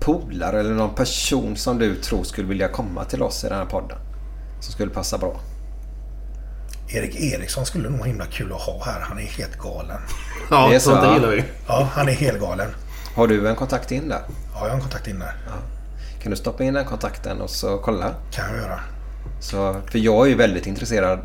polare 0.00 0.60
eller 0.60 0.74
någon 0.74 0.94
person 0.94 1.56
som 1.56 1.78
du 1.78 1.94
tror 1.94 2.24
skulle 2.24 2.48
vilja 2.48 2.68
komma 2.68 3.04
till 3.04 3.22
oss 3.22 3.44
i 3.44 3.48
den 3.48 3.58
här 3.58 3.64
podden? 3.64 3.98
Som 4.60 4.72
skulle 4.72 4.90
passa 4.90 5.18
bra? 5.18 5.34
Erik 6.88 7.20
Eriksson 7.20 7.66
skulle 7.66 7.88
nog 7.88 7.98
vara 7.98 8.08
himla 8.08 8.26
kul 8.26 8.52
att 8.52 8.60
ha 8.60 8.84
här. 8.84 9.00
Han 9.00 9.18
är 9.18 9.22
helt 9.22 9.58
galen. 9.58 10.00
Ja, 10.50 10.68
Det 10.68 10.74
är 10.74 10.78
så, 10.78 10.90
sånt 10.90 11.02
ja. 11.04 11.14
gillar 11.14 11.28
vi. 11.28 11.44
Ja, 11.68 11.88
han 11.92 12.08
är 12.08 12.12
helt 12.12 12.40
galen. 12.40 12.68
Har 13.14 13.26
du 13.28 13.48
en 13.48 13.56
kontakt 13.56 13.92
in 13.92 14.08
där? 14.08 14.20
Ja, 14.28 14.60
jag 14.60 14.68
har 14.68 14.74
en 14.74 14.80
kontakt 14.80 15.06
in 15.08 15.18
där. 15.18 15.32
Kan 16.22 16.30
du 16.30 16.36
stoppa 16.36 16.64
in 16.64 16.74
den 16.74 16.84
kontakten 16.84 17.40
och 17.40 17.50
så 17.50 17.78
kolla? 17.78 18.14
Kan 18.32 18.44
jag 18.48 18.56
göra. 18.56 18.80
Så, 19.40 19.76
för 19.90 19.98
jag 19.98 20.24
är 20.26 20.28
ju 20.30 20.34
väldigt 20.36 20.66
intresserad 20.66 21.18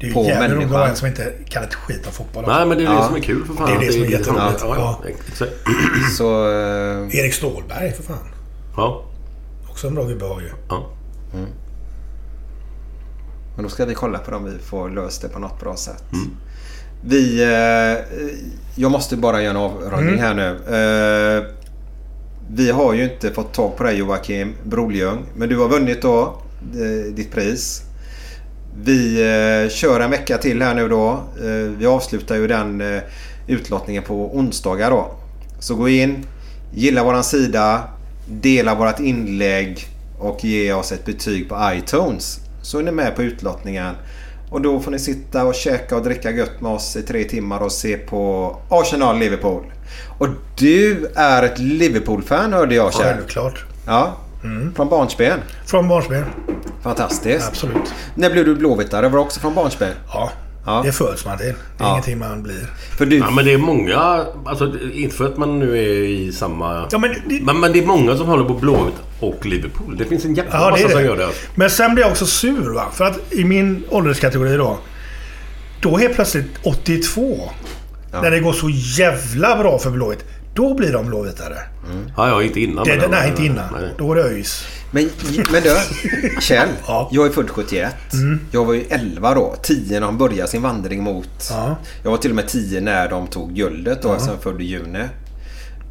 Det 0.00 0.04
är 0.06 0.08
ju 0.08 0.14
på 0.14 0.24
jävligt 0.24 0.50
roligt 0.56 0.66
att 0.66 0.72
ha 0.72 0.88
en 0.88 0.96
som 0.96 1.06
inte 1.08 1.32
kan 1.48 1.62
ett 1.64 1.74
skit 1.74 2.06
om 2.06 2.12
fotboll. 2.12 2.44
också. 2.44 2.56
Nej, 2.56 2.66
men 2.66 2.78
det 2.78 2.84
är 2.84 2.88
det 2.88 2.94
Ja. 2.94 3.06
som 3.06 3.16
är 3.16 3.20
kul 3.20 3.46
för 3.46 3.54
fan. 3.54 3.66
Det 3.66 3.72
är 3.76 3.80
det 3.86 3.92
som 3.92 4.02
är 4.02 4.06
jätteroligt. 4.06 4.60
Ja, 4.60 4.74
ja, 4.76 5.00
Ja. 5.40 5.46
Så... 6.16 6.50
eh, 6.50 7.18
Erik 7.18 7.34
Stålberg 7.34 7.92
för 7.92 8.02
fan. 8.02 8.28
Ja. 8.76 9.04
Också 9.70 9.86
en 9.86 9.94
bra 9.94 10.04
gubbe 10.04 10.24
har 10.24 10.40
ju. 10.40 10.50
ja. 10.68 10.86
Men 13.56 13.62
då 13.62 13.68
ska 13.68 13.84
vi 13.84 13.94
kolla 13.94 14.18
på 14.18 14.30
dem 14.30 14.44
vi 14.44 14.58
får 14.58 14.90
löst 14.90 15.22
det 15.22 15.28
på 15.28 15.38
något 15.38 15.60
bra 15.60 15.76
sätt. 15.76 16.04
Mm. 16.12 16.30
Vi... 17.04 17.42
Eh, 17.42 18.18
jag 18.74 18.90
måste 18.90 19.16
bara 19.16 19.42
göra 19.42 19.50
en 19.50 19.56
avrundning 19.56 20.18
Mm. 20.18 20.18
här 20.18 20.34
nu. 20.34 20.48
Eh, 21.38 21.44
vi 22.50 22.70
har 22.70 22.92
ju 22.94 23.04
inte 23.04 23.32
fått 23.32 23.54
tag 23.54 23.76
på 23.76 23.84
dig 23.84 23.96
Joakim 23.96 24.54
Broljung. 24.64 25.18
Men 25.36 25.48
du 25.48 25.58
har 25.58 25.68
vunnit 25.68 26.02
då 26.02 26.22
eh, 26.74 27.12
ditt 27.14 27.32
pris. 27.32 27.82
Vi 28.84 29.20
eh, 29.20 29.70
kör 29.70 30.00
en 30.00 30.10
vecka 30.10 30.38
till 30.38 30.62
här 30.62 30.74
nu 30.74 30.88
då. 30.88 31.10
Eh, 31.40 31.70
vi 31.78 31.86
avslutar 31.86 32.36
ju 32.36 32.46
den 32.46 32.80
eh, 32.80 33.02
utlottningen 33.46 34.02
på 34.02 34.36
onsdagar 34.36 34.90
då. 34.90 35.10
Så 35.60 35.74
gå 35.74 35.88
in, 35.88 36.26
gilla 36.74 37.04
våran 37.04 37.24
sida, 37.24 37.82
dela 38.28 38.74
vårat 38.74 39.00
inlägg 39.00 39.86
och 40.18 40.44
ge 40.44 40.72
oss 40.72 40.92
ett 40.92 41.04
betyg 41.04 41.48
på 41.48 41.70
iTunes. 41.74 42.40
Så 42.66 42.78
är 42.78 42.82
ni 42.82 42.90
med 42.90 43.16
på 43.16 43.22
utlottningen. 43.22 43.94
Och 44.50 44.60
då 44.60 44.80
får 44.80 44.90
ni 44.90 44.98
sitta 44.98 45.44
och 45.44 45.54
käka 45.54 45.96
och 45.96 46.02
dricka 46.02 46.30
gött 46.30 46.60
med 46.60 46.72
oss 46.72 46.96
i 46.96 47.02
tre 47.02 47.24
timmar 47.24 47.60
och 47.60 47.72
se 47.72 47.96
på 47.96 48.56
Arsenal-Liverpool. 48.68 49.64
Och 50.18 50.28
du 50.58 51.12
är 51.14 51.42
ett 51.42 51.58
Liverpool-fan 51.58 52.52
hörde 52.52 52.74
jag 52.74 52.94
Kjell. 52.94 53.14
Självklart. 53.14 53.64
Ja. 53.86 54.16
Från 54.76 54.88
barnsben. 54.88 55.40
Från 55.66 55.88
barnsben. 55.88 56.24
Fantastiskt. 56.82 57.48
Absolut. 57.48 57.94
När 58.14 58.30
blev 58.30 58.44
du 58.44 58.54
blåvittare? 58.54 59.08
Var 59.08 59.18
det 59.18 59.24
också 59.24 59.40
från 59.40 59.54
barnsben? 59.54 59.92
Ja. 60.12 60.30
Ja. 60.66 60.82
Det 60.84 60.92
föds 60.92 61.24
man 61.24 61.38
till. 61.38 61.46
Det 61.46 61.52
är 61.52 61.56
Ja. 61.86 61.90
ingenting 61.92 62.18
man 62.18 62.42
blir. 62.42 62.66
För 62.98 63.06
du... 63.06 63.16
Ja, 63.18 63.30
men 63.30 63.44
det 63.44 63.52
är 63.52 63.58
många... 63.58 64.24
Alltså, 64.46 64.72
inte 64.92 65.16
för 65.16 65.26
att 65.26 65.36
man 65.36 65.58
nu 65.58 65.78
är 65.78 66.04
i 66.04 66.32
samma... 66.32 66.88
Ja, 66.92 66.98
men 66.98 67.10
det- 67.28 67.40
men, 67.42 67.60
men 67.60 67.72
det 67.72 67.78
är 67.78 67.86
många 67.86 68.16
som 68.16 68.26
håller 68.26 68.44
på 68.44 68.54
Blåvitt 68.54 68.94
och 69.20 69.46
Liverpool. 69.46 69.96
Det 69.96 70.04
finns 70.04 70.24
en 70.24 70.34
jävla 70.34 70.52
Ja, 70.60 70.70
massa 70.70 70.88
som 70.88 71.04
gör 71.04 71.16
det. 71.16 71.26
Alltså. 71.26 71.46
Men 71.54 71.70
sen 71.70 71.94
blir 71.94 72.04
jag 72.04 72.10
också 72.10 72.26
sur 72.26 72.70
va. 72.74 72.84
För 72.92 73.04
att 73.04 73.32
i 73.32 73.44
min 73.44 73.84
ålderskategori 73.88 74.56
då. 74.56 74.78
Då 75.80 75.96
helt 75.96 76.14
plötsligt 76.14 76.46
82. 76.62 77.50
När 78.22 78.30
det 78.30 78.40
går 78.40 78.52
så 78.52 78.68
jävla 78.70 79.56
bra 79.56 79.78
för 79.78 79.90
Blåvitt. 79.90 80.24
Då 80.54 80.74
blir 80.74 80.92
de 80.92 81.06
blåvitare. 81.06 81.56
Ja, 82.16 82.28
ja, 82.28 82.42
inte 82.42 82.60
innan. 82.60 82.84
Det, 82.84 82.96
men- 82.96 83.10
nej, 83.10 83.28
inte 83.28 83.44
innan. 83.44 83.64
Nej. 83.80 83.90
Då 83.98 84.12
är 84.12 84.16
det 84.16 84.22
ÖIS. 84.24 84.66
Men, 84.90 85.10
men 85.52 85.62
du, 85.62 85.76
Kjell. 86.40 86.68
Ja. 86.86 87.08
Jag 87.12 87.26
är 87.26 87.30
född 87.30 87.50
71. 87.50 87.94
Mm. 88.12 88.40
Jag 88.50 88.64
var 88.64 88.74
ju 88.74 88.84
11 88.90 89.34
då. 89.34 89.54
10 89.62 90.00
när 90.00 90.06
de 90.06 90.18
började 90.18 90.48
sin 90.50 90.62
vandring 90.62 91.02
mot... 91.02 91.48
Ja. 91.50 91.76
Jag 92.02 92.10
var 92.10 92.18
till 92.18 92.30
och 92.30 92.36
med 92.36 92.48
10 92.48 92.80
när 92.80 93.08
de 93.10 93.26
tog 93.26 93.54
guldet 93.54 94.02
då, 94.02 94.08
Ja. 94.08 94.12
eftersom 94.12 94.34
jag 94.34 94.42
född 94.42 94.60
i 94.60 94.64
juni. 94.64 95.04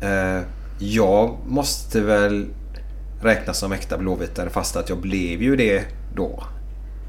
Eh, 0.02 0.42
jag 0.80 1.38
måste 1.48 2.02
väl 2.02 2.46
räknas 3.22 3.60
som 3.60 3.72
äkta 3.72 3.98
blåvitare 3.98 4.50
fast 4.50 4.76
att 4.76 4.90
jag 4.90 4.98
blev 5.02 5.42
ju 5.42 5.56
det 5.56 5.84
då. 6.16 6.44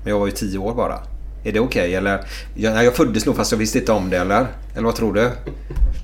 Men 0.03 0.11
jag 0.11 0.19
var 0.19 0.27
ju 0.27 0.33
10 0.33 0.59
år 0.59 0.75
bara. 0.75 0.99
Är 1.45 1.53
det 1.53 1.61
okej 1.61 1.95
eller? 1.95 2.25
Jag, 2.55 2.85
jag 2.85 2.95
föddes 2.97 3.27
nog 3.27 3.37
fast 3.37 3.53
jag 3.53 3.59
visste 3.59 3.79
inte 3.79 3.93
om 3.93 4.11
det 4.11 4.17
eller? 4.19 4.47
Eller 4.75 4.85
vad 4.85 4.95
tror 4.95 5.15
du? 5.15 5.31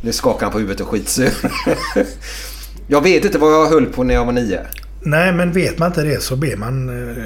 Nu 0.02 0.12
skakar 0.12 0.42
han 0.46 0.52
på 0.52 0.58
huvudet 0.58 0.80
och 0.80 0.88
skitsur. 0.88 1.32
jag 2.86 3.00
vet 3.00 3.24
inte 3.24 3.38
vad 3.38 3.52
jag 3.52 3.66
höll 3.66 3.86
på 3.86 4.04
när 4.04 4.14
jag 4.14 4.24
var 4.24 4.32
9. 4.32 4.60
Nej, 5.04 5.32
men 5.32 5.52
vet 5.52 5.78
man 5.78 5.86
inte 5.88 6.02
det 6.02 6.22
så 6.22 6.36
ber 6.36 6.56
man... 6.56 6.88
eh, 7.18 7.24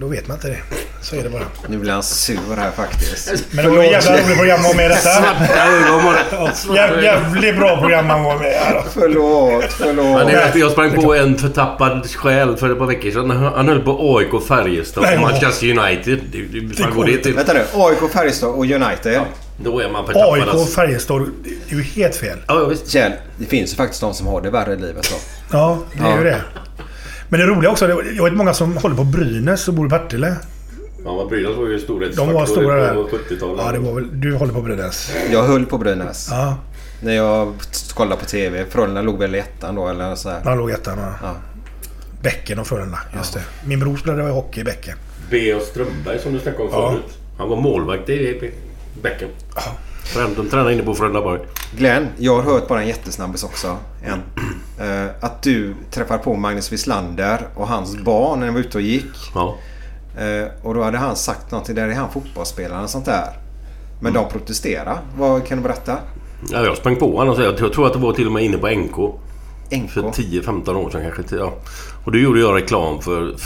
Då 0.00 0.06
vet 0.06 0.28
man 0.28 0.36
inte 0.36 0.48
det. 0.48 0.58
Så 1.02 1.16
är 1.16 1.22
det 1.22 1.28
bara. 1.30 1.42
Nu 1.68 1.78
blir 1.78 1.92
han 1.92 2.02
sur 2.02 2.38
här 2.56 2.70
faktiskt. 2.70 3.44
Men 3.50 3.64
det 3.64 3.70
var 3.70 3.84
ett 3.84 3.90
jävla 4.04 4.12
roligt 4.18 4.36
program 4.36 4.62
man 4.62 4.68
var 4.68 4.74
med 4.74 4.84
i 4.86 4.88
detta. 4.88 6.74
Jäv, 6.74 7.02
jävligt 7.04 7.56
bra 7.58 7.76
program 7.80 8.06
man 8.06 8.22
var 8.24 8.38
med 8.38 8.52
här. 8.52 8.82
Förlåt, 8.94 9.64
förlåt. 9.72 9.96
Men 10.18 10.26
ni 10.26 10.32
vet, 10.32 10.54
jag 10.56 10.72
sprang 10.72 11.02
på 11.02 11.14
en 11.14 11.38
förtappad 11.38 12.10
själ 12.10 12.56
för 12.56 12.70
ett 12.72 12.78
par 12.78 12.86
veckor 12.86 13.10
sedan. 13.10 13.30
Han 13.30 13.68
höll 13.68 13.80
på 13.80 14.16
AIK 14.18 14.42
Färjestad 14.48 15.04
och. 15.14 15.20
Manchester 15.20 15.66
United. 15.78 16.18
Fan 16.78 16.94
går 16.96 17.04
det 17.06 17.16
till? 17.18 17.34
Vänta 17.34 17.52
nu. 17.52 17.60
AIK, 17.74 18.12
Färjestad 18.12 18.50
och 18.50 18.64
United. 18.64 19.20
Då 19.64 19.80
är 19.80 19.88
man 19.90 20.06
förtappad. 20.06 20.34
AIK 20.34 20.46
och 20.46 20.52
alltså. 20.54 20.74
Färjestad, 20.74 21.26
det 21.44 21.50
är 21.74 21.76
ju 21.78 21.82
helt 21.82 22.16
fel. 22.16 22.38
Ja, 22.46 22.64
visst. 22.64 22.90
Kjell, 22.90 23.12
det 23.38 23.46
finns 23.46 23.72
ju 23.72 23.76
faktiskt 23.76 24.00
de 24.00 24.14
som 24.14 24.26
har 24.26 24.40
det 24.40 24.50
värre 24.50 24.72
i 24.72 24.76
livet 24.76 25.10
då. 25.10 25.16
Ja, 25.58 25.78
det 25.92 26.02
är 26.02 26.10
Ja. 26.10 26.18
ju 26.18 26.24
det. 26.24 26.40
Men 27.28 27.40
det 27.40 27.46
roliga 27.46 27.70
också, 27.70 27.88
jag 28.16 28.24
vet 28.24 28.32
många 28.32 28.54
som 28.54 28.76
håller 28.76 28.96
på 28.96 29.04
Brynäs 29.04 29.68
och 29.68 29.74
bor 29.74 29.86
i 29.86 29.90
Partille. 29.90 30.36
Ja, 31.04 31.16
men 31.16 31.28
Brynäs 31.28 31.56
var 31.56 31.66
ju 31.66 31.72
De 31.76 31.78
storhetsfaktor 31.82 32.32
var 32.34 32.46
stora 32.46 32.94
på 32.94 33.08
70-talet. 33.08 33.64
Ja, 33.66 33.72
det 33.72 33.78
var 33.78 33.92
väl... 33.94 34.20
Du 34.20 34.34
håller 34.36 34.52
på 34.52 34.60
Brynäs. 34.62 35.12
Jag 35.32 35.42
höll 35.42 35.66
på 35.66 35.78
Brynäs. 35.78 36.28
Ja, 36.30 36.56
När 37.02 37.12
jag 37.12 37.54
kollade 37.94 38.20
på 38.20 38.26
TV. 38.26 38.64
Frölunda 38.70 39.02
låg 39.02 39.18
väl 39.18 39.34
i 39.34 39.38
ettan 39.38 39.74
då 39.74 39.88
eller 39.88 40.14
så 40.14 40.28
här. 40.30 40.40
han 40.44 40.58
låg 40.58 40.70
ettan. 40.70 40.98
Ja. 40.98 41.12
Ja. 41.22 41.34
Bäcken 42.22 42.58
och 42.58 42.66
Frölunda. 42.66 42.98
Just 43.16 43.34
det. 43.34 43.40
Min 43.66 43.80
bror 43.80 43.96
spelade 43.96 44.28
i 44.28 44.32
hockey 44.32 44.60
i 44.60 44.64
Bäcken. 44.64 44.98
B.A. 45.30 45.60
Strömberg 45.70 46.18
som 46.18 46.32
du 46.32 46.38
snackade 46.38 46.64
om 46.64 46.70
Ja. 46.72 46.90
förut. 46.90 47.18
Han 47.38 47.48
var 47.48 47.56
målvakt 47.60 48.08
i 48.08 48.52
Bäcken. 49.02 49.28
Trän- 50.14 50.34
De 50.36 50.48
tränade 50.48 50.72
inne 50.72 50.82
på 50.82 50.94
Frölundaborg. 50.94 51.40
Glenn, 51.76 52.06
jag 52.18 52.36
har 52.36 52.42
hört 52.42 52.68
bara 52.68 52.80
en 52.82 52.88
jättesnabbis 52.88 53.44
också. 53.44 53.76
En. 54.04 54.18
Eh, 54.80 55.06
att 55.20 55.42
du 55.42 55.74
träffade 55.90 56.18
på 56.18 56.34
Magnus 56.34 56.72
Wislander 56.72 57.48
och 57.54 57.68
hans 57.68 57.96
barn 57.96 58.40
när 58.40 58.46
de 58.46 58.52
var 58.52 58.60
ute 58.60 58.78
och 58.78 58.82
gick. 58.82 59.32
Ja. 59.34 59.56
Eh, 60.18 60.48
och 60.62 60.74
då 60.74 60.82
hade 60.82 60.98
han 60.98 61.16
sagt 61.16 61.50
någonting. 61.50 61.74
Där 61.74 61.88
är 61.88 61.94
han 61.94 62.10
fotbollsspelare 62.10 62.82
och 62.82 62.90
sånt 62.90 63.04
där. 63.04 63.28
Men 64.00 64.12
de 64.12 64.28
protesterade. 64.28 64.98
Vad 65.16 65.46
kan 65.46 65.58
du 65.58 65.62
berätta? 65.62 65.98
Ja, 66.50 66.64
jag 66.64 66.76
sprang 66.76 66.96
på 66.96 67.16
honom 67.16 67.36
jag 67.42 67.72
tror 67.72 67.86
att 67.86 67.92
det 67.92 67.98
var 67.98 68.12
till 68.12 68.26
och 68.26 68.32
med 68.32 68.44
inne 68.44 68.58
på 68.58 68.68
NK. 68.68 68.96
NK? 69.70 69.90
För 69.90 70.02
10-15 70.02 70.74
år 70.74 70.90
sedan 70.90 71.12
kanske. 71.14 71.36
Ja. 71.36 71.52
Och 72.04 72.12
då 72.12 72.18
gjorde 72.18 72.40
jag 72.40 72.56
reklam 72.56 73.02
för 73.02 73.36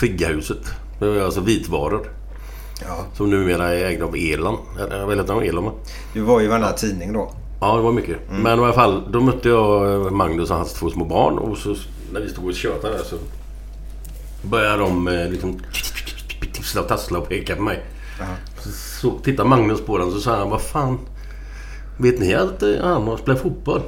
var 1.00 1.24
alltså 1.24 1.40
vitvaror. 1.40 2.08
Ja. 2.80 3.04
Som 3.14 3.30
numera 3.30 3.74
är 3.74 3.84
ägda 3.84 4.04
av 4.04 4.16
Elan. 4.16 4.56
Jag 4.90 5.06
vet 5.06 5.18
inte 5.18 5.32
om 5.32 5.42
Elan? 5.42 5.70
Du 6.12 6.20
var 6.20 6.40
ju 6.40 6.46
i 6.46 6.48
varenda 6.48 6.72
tidning 6.72 7.12
då. 7.12 7.32
Ja, 7.62 7.76
det 7.76 7.82
var 7.82 7.92
mycket. 7.92 8.16
Men 8.30 8.58
i 8.58 8.62
alla 8.62 8.72
fall, 8.72 9.02
då 9.10 9.20
mötte 9.20 9.48
jag 9.48 10.12
Magnus 10.12 10.50
och 10.50 10.56
hans 10.56 10.72
två 10.72 10.90
små 10.90 11.04
barn. 11.04 11.38
Och 11.38 11.58
så 11.58 11.76
när 12.12 12.20
vi 12.20 12.28
stod 12.28 12.44
och 12.44 12.54
tjötade 12.54 12.96
där 12.96 13.04
så 13.04 13.16
började 14.42 14.78
de 14.78 15.08
eh, 15.08 15.28
liksom 15.30 15.60
tissla 16.52 16.80
och 16.80 16.88
tassla 16.88 17.18
och 17.18 17.28
peka 17.28 17.56
på 17.56 17.62
mig. 17.62 17.82
Så, 18.58 18.70
så 19.00 19.18
tittade 19.18 19.48
Magnus 19.48 19.80
på 19.80 19.98
den 19.98 20.10
så 20.10 20.20
sa 20.20 20.36
han, 20.36 20.50
vad 20.50 20.62
fan. 20.62 20.98
Vet 21.98 22.20
ni 22.20 22.34
att 22.34 22.62
eh, 22.62 22.68
han 22.82 23.08
har 23.08 23.16
spelat 23.16 23.40
fotboll? 23.40 23.82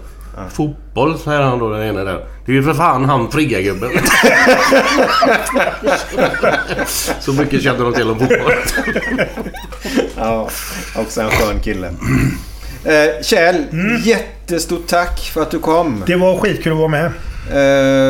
Fotboll, 0.51 1.19
säger 1.19 1.41
han 1.41 1.59
då 1.59 1.71
den 1.71 1.83
ena 1.83 2.05
där. 2.05 2.27
Det 2.47 2.53
är 2.53 2.57
ju 2.57 2.63
för 2.63 2.75
fan 2.75 3.05
han 3.05 3.31
frigga-gubben. 3.31 3.91
så 7.21 7.33
mycket 7.33 7.63
kände 7.63 7.83
de 7.83 7.93
till 7.93 8.11
om 8.11 8.19
fotboll. 8.19 8.53
Ja, 10.17 10.49
också 10.97 11.21
en 11.21 11.31
skön 11.31 11.61
kille. 11.61 11.93
Eh, 12.85 13.23
Kjell, 13.23 13.65
jättestort 14.05 14.86
tack 14.86 15.20
för 15.20 15.43
att 15.43 15.51
du 15.51 15.59
kom. 15.59 16.02
Det 16.06 16.16
var 16.16 16.39
skitkul 16.39 16.73
att 16.73 16.78
vara 16.78 16.89
med. 16.89 17.06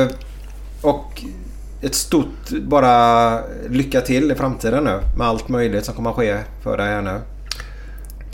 Eh, 0.04 0.08
och 0.82 1.22
ett 1.82 1.94
stort 1.94 2.50
bara 2.50 3.38
lycka 3.68 4.00
till 4.00 4.32
i 4.32 4.34
framtiden 4.34 4.84
nu. 4.84 5.00
Med 5.18 5.26
allt 5.26 5.48
möjligt 5.48 5.84
som 5.84 5.94
kommer 5.94 6.10
att 6.10 6.16
ske 6.16 6.38
för 6.62 6.76
dig 6.76 6.86
här 6.86 7.02
nu. 7.02 7.20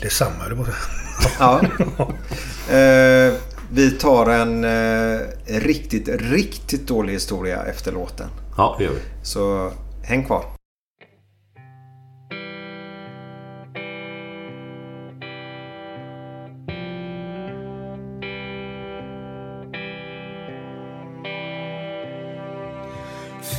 Detsamma, 0.01 0.49
det 0.49 0.55
var 0.55 0.67
Ja. 1.39 1.61
Eh, 2.69 3.33
vi 3.71 3.91
tar 3.91 4.29
en 4.29 4.63
eh, 4.63 5.19
riktigt, 5.45 6.09
riktigt 6.31 6.87
dålig 6.87 7.13
historia 7.13 7.63
efter 7.63 7.91
låten. 7.91 8.27
Ja, 8.57 8.75
det 8.77 8.83
gör 8.83 8.91
vi. 8.91 8.99
Så 9.23 9.71
häng 10.03 10.25
kvar. 10.25 10.43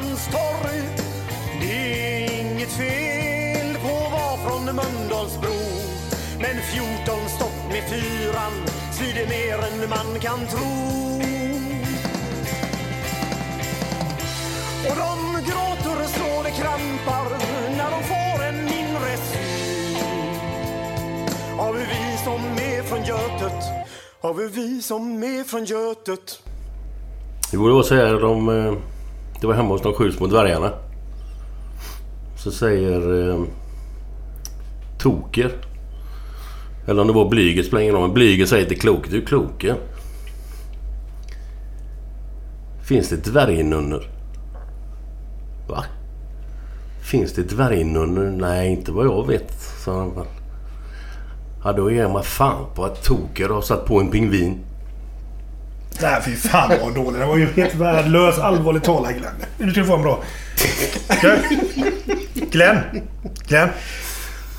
på 0.00 0.32
torg. 0.32 0.82
Det 1.60 2.24
är 2.24 2.40
inget 2.40 2.68
fel 2.68 3.76
på 3.82 3.88
att 3.88 4.12
vara 4.12 4.36
från 4.36 4.64
Mölndalsbro. 4.64 5.58
Men 6.38 6.56
14 6.62 7.28
stopp 7.28 7.68
med 7.68 7.82
fyran 7.90 8.52
svider 8.92 9.26
mer 9.28 9.58
än 9.58 9.90
man 9.90 10.20
kan 10.20 10.46
tro. 10.46 11.02
Och 14.88 14.96
de 14.96 15.42
gråter 15.50 16.06
så 16.06 16.42
det 16.42 16.50
krampar 16.50 17.38
när 17.76 17.90
de 17.90 18.02
får 18.02 18.44
en 18.44 18.64
mindre 18.64 19.16
syn 19.16 19.96
Har 21.58 21.72
vi 21.72 21.84
vi 21.84 22.18
som 22.24 22.40
är 22.44 22.82
från 22.82 23.04
Götet, 23.04 23.64
av 24.20 24.36
vi 24.36 24.82
som 24.82 25.22
är 25.22 25.44
från 25.44 25.64
Götet. 25.64 26.42
Det 27.50 27.56
borde 27.56 27.72
vara 27.72 27.82
så 27.82 27.94
här 27.94 28.20
de... 28.20 28.48
Eh, 28.48 28.91
det 29.42 29.48
var 29.48 29.54
hemma 29.54 29.68
hos 29.68 29.82
de 29.82 29.94
sju 29.94 30.12
små 30.12 30.26
dvärgarna. 30.26 30.72
Så 32.36 32.50
säger... 32.50 33.30
Eh, 33.30 33.44
Toker. 34.98 35.52
Eller 36.86 37.00
om 37.00 37.06
det 37.06 37.12
var 37.12 37.28
Blyger 37.28 37.62
spelar 37.62 37.82
ingen 37.82 37.94
roll. 37.94 38.02
Men 38.02 38.14
Blyger 38.14 38.46
säger 38.46 38.68
till 38.68 38.80
Kloke. 38.80 39.10
Du 39.10 39.24
Kloke. 39.24 39.74
Finns 42.84 43.08
det 43.08 43.24
dvärgnunnor? 43.24 44.04
Va? 45.68 45.84
Finns 47.10 47.32
det 47.32 47.42
dvärgnunnor? 47.42 48.30
Nej, 48.30 48.68
inte 48.72 48.92
vad 48.92 49.06
jag 49.06 49.26
vet, 49.26 49.60
sa 49.84 49.98
han. 49.98 50.26
Ja, 51.64 51.72
då 51.72 51.90
ger 51.90 52.02
jag 52.02 52.12
mig 52.12 52.22
fan 52.22 52.64
på 52.74 52.84
att 52.84 53.04
Toker 53.04 53.48
har 53.48 53.62
satt 53.62 53.86
på 53.86 54.00
en 54.00 54.10
pingvin. 54.10 54.58
Nej, 56.00 56.22
fy 56.24 56.36
fan 56.36 56.72
vad 56.80 56.94
dålig. 56.94 57.20
Den 57.20 57.28
var 57.28 57.36
ju 57.36 57.46
helt 57.46 57.74
värdelös. 57.74 58.38
Allvarligt 58.38 58.84
talat 58.84 59.12
Glenn. 59.12 59.34
Nu 59.58 59.70
ska 59.70 59.80
du 59.80 59.86
få 59.86 59.96
en 59.96 60.02
bra. 60.02 60.24
Glenn. 62.34 62.78
Glenn. 63.48 63.68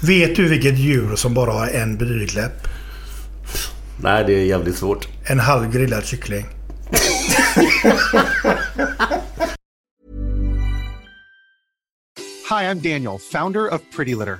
Vet 0.04 0.36
du 0.36 0.50
vilket 0.50 0.78
djur 0.78 1.16
som 1.16 1.34
bara 1.34 1.52
har 1.52 1.68
en 1.68 1.98
blygdläpp? 1.98 2.68
Nej, 4.02 4.24
det 4.28 4.34
är 4.34 4.46
jävligt 4.46 4.78
svårt. 4.78 5.08
En 5.26 5.40
halv 5.40 5.72
grillad 5.72 6.06
kyckling. 6.06 6.46
Hi, 12.50 12.66
I'm 12.66 12.82
Daniel, 12.82 13.18
founder 13.32 13.74
of 13.74 13.82
Pretty 13.96 14.16
Litter. 14.16 14.40